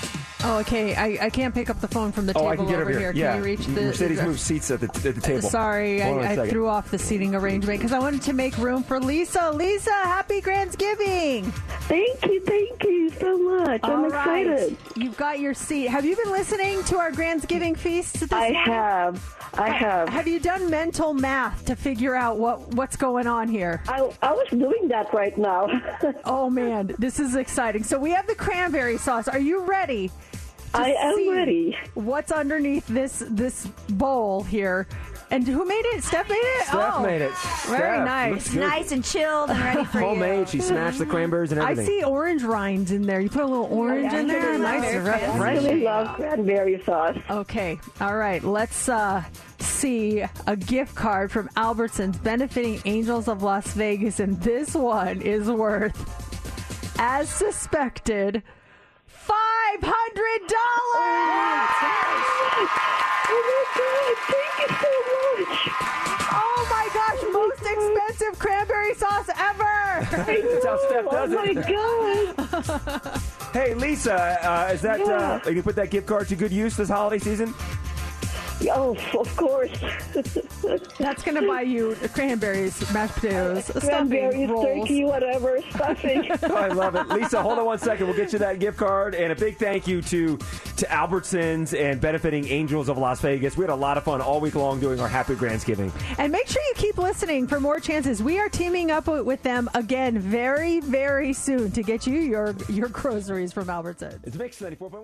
Oh, 0.46 0.60
okay. 0.60 0.96
I, 0.96 1.26
I 1.26 1.30
can't 1.30 1.54
pick 1.54 1.70
up 1.70 1.82
the 1.82 1.88
phone 1.88 2.12
from 2.14 2.26
the 2.26 2.32
Oh, 2.34 2.40
table 2.40 2.48
I 2.50 2.56
can 2.56 2.66
get 2.66 2.76
over 2.76 2.82
over 2.84 2.92
here. 2.92 3.00
here. 3.00 3.12
Yeah, 3.12 3.32
Can 3.34 3.38
you 3.40 3.46
reach 3.46 3.66
the 3.66 3.82
Mercedes 3.82 4.18
the- 4.20 4.26
moves 4.26 4.42
seats 4.42 4.72
at 4.72 4.80
the, 4.80 4.86
at 4.88 5.16
the 5.16 5.22
table. 5.22 5.42
Sorry, 5.50 6.02
I, 6.02 6.12
on 6.12 6.18
a 6.18 6.22
I, 6.22 6.26
I 6.32 6.36
second. 6.36 6.50
threw 6.52 6.68
off 6.68 6.90
the 6.92 6.98
seating 6.98 7.36
arrangement 7.36 7.80
because 7.80 7.92
I 7.92 8.00
wanted 8.00 8.22
to 8.24 8.34
make 8.34 8.58
room 8.58 8.84
for 8.84 9.00
Lisa. 9.02 9.52
Lisa, 9.52 9.92
happy 9.92 10.40
Grandsgiving! 10.42 11.52
Thank 11.90 12.26
you, 12.26 12.40
thank 12.42 12.84
you 12.84 13.10
so 13.12 13.38
much. 13.38 13.82
I'm 13.84 13.92
All 14.06 14.10
right. 14.10 14.48
excited. 14.48 14.78
You've 14.96 15.18
got 15.18 15.40
your 15.40 15.54
seat. 15.54 15.88
Have 15.88 16.06
you 16.06 16.16
been 16.16 16.32
listening 16.32 16.84
to 16.86 16.98
our 16.98 17.12
Grandsgiving 17.12 17.76
feast? 17.78 18.20
This 18.22 18.32
I 18.32 18.54
have. 18.54 19.36
I 19.54 19.70
have. 19.70 20.10
Have 20.10 20.28
you 20.28 20.40
done 20.40 20.70
mental 20.70 21.14
math 21.14 21.66
to 21.66 21.76
figure 21.76 22.16
out 22.16 22.38
what 22.38 22.60
what's 22.74 22.96
going 22.96 23.28
on 23.28 23.48
here? 23.48 23.82
I, 23.88 24.10
I 24.22 24.32
was 24.32 24.48
doing 24.50 24.88
that 24.90 25.14
right 25.14 25.38
now. 25.38 25.68
oh 26.26 26.50
man, 26.50 26.96
this 27.00 27.20
is 27.20 27.36
exciting. 27.36 27.84
So 27.84 28.00
we 28.00 28.12
have 28.12 28.28
the 28.28 28.36
cranberry 28.36 28.98
sauce. 28.98 29.28
Are 29.28 29.40
you 29.40 29.62
ready? 29.62 30.12
to 30.74 30.80
I 30.80 30.90
am 30.90 31.16
see 31.16 31.32
ready. 31.32 31.78
What's 31.96 32.32
underneath 32.32 32.86
this 32.88 33.24
this 33.28 33.68
bowl 33.90 34.44
here? 34.44 34.88
And 35.32 35.48
who 35.48 35.64
made 35.64 35.84
it? 35.86 36.04
Steph 36.04 36.28
made 36.28 36.38
it. 36.38 36.66
Steph 36.66 36.94
oh, 36.96 37.04
made 37.04 37.22
it. 37.22 37.32
Very 37.68 37.98
Steph, 37.98 38.06
nice. 38.06 38.32
looks. 38.32 38.54
Nice 38.54 38.92
and 38.92 39.04
chilled 39.04 39.52
and 39.52 39.60
ready 39.60 39.84
for 39.86 40.00
you. 40.00 40.06
Homemade. 40.08 40.50
She 40.50 40.60
smashed 40.60 40.98
the 40.98 41.06
cranberries 41.06 41.52
and 41.52 41.62
everything. 41.62 41.86
I 41.86 41.88
see 41.88 42.04
orange 42.04 42.44
rinds 42.44 42.92
in 42.92 43.04
there. 43.04 43.20
You 43.20 43.30
put 43.30 43.44
a 43.44 43.48
little 43.48 43.66
orange 43.66 44.12
in 44.12 44.28
there. 44.28 44.58
Nice 44.58 44.96
and 44.96 45.08
I 45.08 45.52
really 45.52 45.82
love 45.84 46.16
cranberry 46.16 46.82
sauce. 46.84 47.18
Okay. 47.30 47.80
All 48.02 48.18
right. 48.18 48.44
Let's 48.44 48.90
uh, 48.90 49.24
see 49.60 50.24
a 50.48 50.56
gift 50.56 50.96
card 50.96 51.32
from 51.32 51.48
Albertsons 51.50 52.22
benefiting 52.24 52.82
Angels 52.86 53.28
of 53.28 53.44
Las 53.44 53.74
Vegas. 53.74 54.20
And 54.20 54.42
this 54.42 54.74
one 54.74 55.22
is 55.22 55.48
worth, 55.48 55.96
as 56.98 57.30
suspected, 57.30 58.42
$500. 59.30 59.36
Thank 64.30 64.54
you 64.60 64.68
so 64.68 64.92
much. 65.10 65.56
Oh 66.32 66.68
my 66.70 66.88
gosh, 66.94 67.22
most 67.32 67.62
expensive 67.62 68.40
cranberry 68.40 68.94
sauce 68.96 69.30
ever. 69.38 70.08
That's 70.12 70.66
how 70.66 70.78
Steph 70.88 71.10
does 71.12 71.34
oh 71.34 71.44
it. 71.44 71.56
my 71.56 71.62
god. 71.72 73.22
Hey, 73.54 73.74
Lisa, 73.74 74.14
uh, 74.48 74.72
is 74.74 74.82
that 74.82 75.02
uh, 75.02 75.40
you 75.46 75.52
gonna 75.52 75.64
put 75.64 75.76
that 75.76 75.90
gift 75.90 76.08
card 76.08 76.28
to 76.30 76.36
good 76.36 76.52
use 76.52 76.76
this 76.78 76.90
holiday 76.90 77.18
season? 77.20 77.54
Oh, 78.72 78.96
of 79.18 79.36
course. 79.38 79.72
That's 80.98 81.24
going 81.24 81.42
to 81.42 81.48
buy 81.48 81.62
you 81.62 81.96
cranberries, 82.14 82.92
mashed 82.94 83.16
potatoes, 83.16 83.66
stuffing, 83.66 83.90
Cranberries, 83.90 84.50
rolls. 84.50 84.66
turkey, 84.66 85.06
whatever, 85.06 85.60
stuffing. 85.72 86.32
I 86.44 86.68
love 86.68 86.96
it. 86.96 87.08
Lisa, 87.10 87.42
hold 87.42 87.58
on 87.60 87.66
one 87.66 87.80
second. 87.80 88.08
We'll 88.08 88.18
get 88.18 88.34
you 88.34 88.40
that 88.40 88.60
gift 88.60 88.78
card. 88.78 89.16
And 89.16 89.32
a 89.32 89.36
big 89.36 89.58
thank 89.58 89.88
you 89.88 90.02
to, 90.04 90.38
to 90.38 90.86
Albertsons 90.88 91.78
and 91.80 92.02
benefiting 92.02 92.48
Angels 92.48 92.90
of 92.90 92.98
Las 92.98 93.22
Vegas. 93.22 93.56
We 93.56 93.64
had 93.64 93.70
a 93.70 93.76
lot 93.76 93.98
of 93.98 94.04
fun 94.04 94.22
all 94.22 94.42
week 94.42 94.56
long 94.56 94.80
doing 94.80 95.00
our 95.00 95.08
Happy 95.08 95.36
Grandsgiving. 95.36 95.92
And 96.18 96.32
make 96.32 96.48
sure 96.48 96.62
you 96.62 96.74
keep 96.76 96.98
listening 96.98 97.48
for 97.48 97.60
more 97.60 97.80
chances. 97.80 98.22
We 98.22 98.40
are 98.40 98.50
teaming 98.50 98.92
up 98.92 99.08
with 99.08 99.20
with 99.30 99.44
them 99.44 99.70
again 99.76 100.18
very, 100.20 100.80
very 100.80 101.34
soon 101.34 101.72
to 101.72 101.84
get 101.84 102.08
you 102.08 102.16
your, 102.20 102.56
your 102.68 102.90
groceries 102.90 103.54
from 103.54 103.68
Albertsons. 103.68 104.20
It's 104.26 104.36
Mix 104.36 104.60
94.1. 104.60 105.04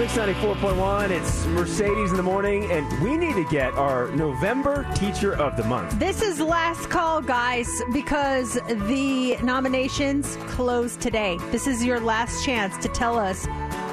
Mix 0.00 0.16
94.1. 0.16 1.10
It's 1.10 1.44
Mercedes 1.48 2.10
in 2.10 2.16
the 2.16 2.22
morning. 2.22 2.70
And 2.70 3.02
we 3.02 3.18
need 3.18 3.34
to 3.34 3.44
get 3.50 3.74
our 3.74 4.08
November 4.12 4.90
Teacher 4.94 5.34
of 5.36 5.58
the 5.58 5.64
Month. 5.64 5.98
This 5.98 6.22
is 6.22 6.40
last 6.40 6.88
call, 6.88 7.20
guys, 7.20 7.82
because 7.92 8.54
the 8.54 9.36
nominations 9.42 10.38
close 10.46 10.96
today. 10.96 11.36
This 11.50 11.66
is 11.66 11.84
your 11.84 12.00
last 12.00 12.42
chance 12.46 12.78
to 12.78 12.88
tell 12.88 13.18
us 13.18 13.44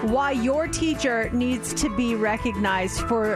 why 0.04 0.32
your 0.32 0.70
teacher 0.70 1.30
needs 1.32 1.74
to 1.74 1.94
be 1.98 2.16
recognized 2.16 3.02
for 3.02 3.36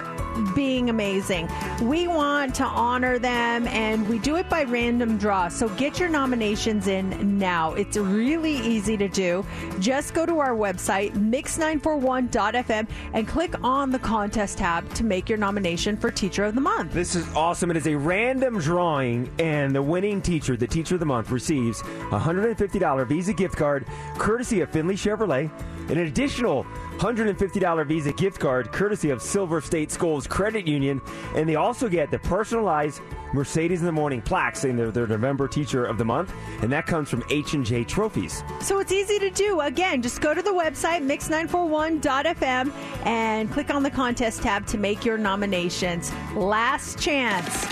being 0.55 0.89
amazing. 0.89 1.49
We 1.81 2.07
want 2.07 2.55
to 2.55 2.63
honor 2.63 3.19
them 3.19 3.67
and 3.67 4.07
we 4.07 4.19
do 4.19 4.35
it 4.37 4.49
by 4.49 4.63
random 4.63 5.17
draw. 5.17 5.47
So 5.49 5.69
get 5.69 5.99
your 5.99 6.09
nominations 6.09 6.87
in 6.87 7.37
now. 7.37 7.73
It's 7.73 7.97
really 7.97 8.55
easy 8.55 8.97
to 8.97 9.07
do. 9.07 9.45
Just 9.79 10.13
go 10.13 10.25
to 10.25 10.39
our 10.39 10.55
website, 10.55 11.13
mix941.fm, 11.13 12.87
and 13.13 13.27
click 13.27 13.55
on 13.63 13.91
the 13.91 13.99
contest 13.99 14.57
tab 14.57 14.91
to 14.93 15.03
make 15.03 15.29
your 15.29 15.37
nomination 15.37 15.97
for 15.97 16.11
Teacher 16.11 16.45
of 16.45 16.55
the 16.55 16.61
Month. 16.61 16.93
This 16.93 17.15
is 17.15 17.27
awesome. 17.35 17.71
It 17.71 17.77
is 17.77 17.87
a 17.87 17.95
random 17.95 18.59
drawing, 18.59 19.29
and 19.39 19.75
the 19.75 19.81
winning 19.81 20.21
teacher, 20.21 20.55
the 20.57 20.67
Teacher 20.67 20.95
of 20.95 20.99
the 20.99 21.05
Month, 21.05 21.31
receives 21.31 21.81
a 21.81 22.19
$150 22.19 23.07
Visa 23.07 23.33
gift 23.33 23.55
card 23.55 23.85
courtesy 24.17 24.61
of 24.61 24.69
Findlay 24.69 24.95
Chevrolet, 24.95 25.51
and 25.89 25.91
an 25.91 26.07
additional 26.07 26.65
$150 27.01 27.87
Visa 27.87 28.13
gift 28.13 28.39
card 28.39 28.71
courtesy 28.71 29.09
of 29.09 29.23
Silver 29.23 29.59
State 29.59 29.91
Schools 29.91 30.27
Credit 30.27 30.67
Union, 30.67 31.01
and 31.35 31.49
they 31.49 31.55
also 31.55 31.89
get 31.89 32.11
the 32.11 32.19
personalized 32.19 33.01
Mercedes 33.33 33.79
in 33.79 33.87
the 33.87 33.91
Morning 33.91 34.21
plaque 34.21 34.55
saying 34.55 34.77
they're 34.77 34.91
their 34.91 35.07
November 35.07 35.47
Teacher 35.47 35.83
of 35.83 35.97
the 35.97 36.05
Month, 36.05 36.31
and 36.61 36.71
that 36.71 36.85
comes 36.85 37.09
from 37.09 37.23
H&J 37.31 37.85
Trophies. 37.85 38.43
So 38.59 38.77
it's 38.77 38.91
easy 38.91 39.17
to 39.17 39.31
do. 39.31 39.61
Again, 39.61 40.03
just 40.03 40.21
go 40.21 40.35
to 40.35 40.43
the 40.43 40.51
website, 40.51 41.01
mix941.fm, 41.01 42.71
and 43.07 43.51
click 43.51 43.73
on 43.73 43.81
the 43.81 43.89
contest 43.89 44.43
tab 44.43 44.67
to 44.67 44.77
make 44.77 45.03
your 45.03 45.17
nominations. 45.17 46.11
Last 46.35 46.99
chance. 46.99 47.65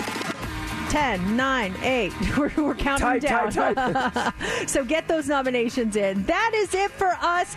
10, 0.90 1.36
9, 1.36 1.74
8. 1.82 2.12
We're, 2.36 2.52
we're 2.56 2.74
counting 2.74 3.20
down. 3.20 3.52
so 4.66 4.84
get 4.84 5.06
those 5.06 5.28
nominations 5.28 5.94
in. 5.94 6.24
That 6.24 6.50
is 6.52 6.74
it 6.74 6.90
for 6.90 7.16
us. 7.20 7.56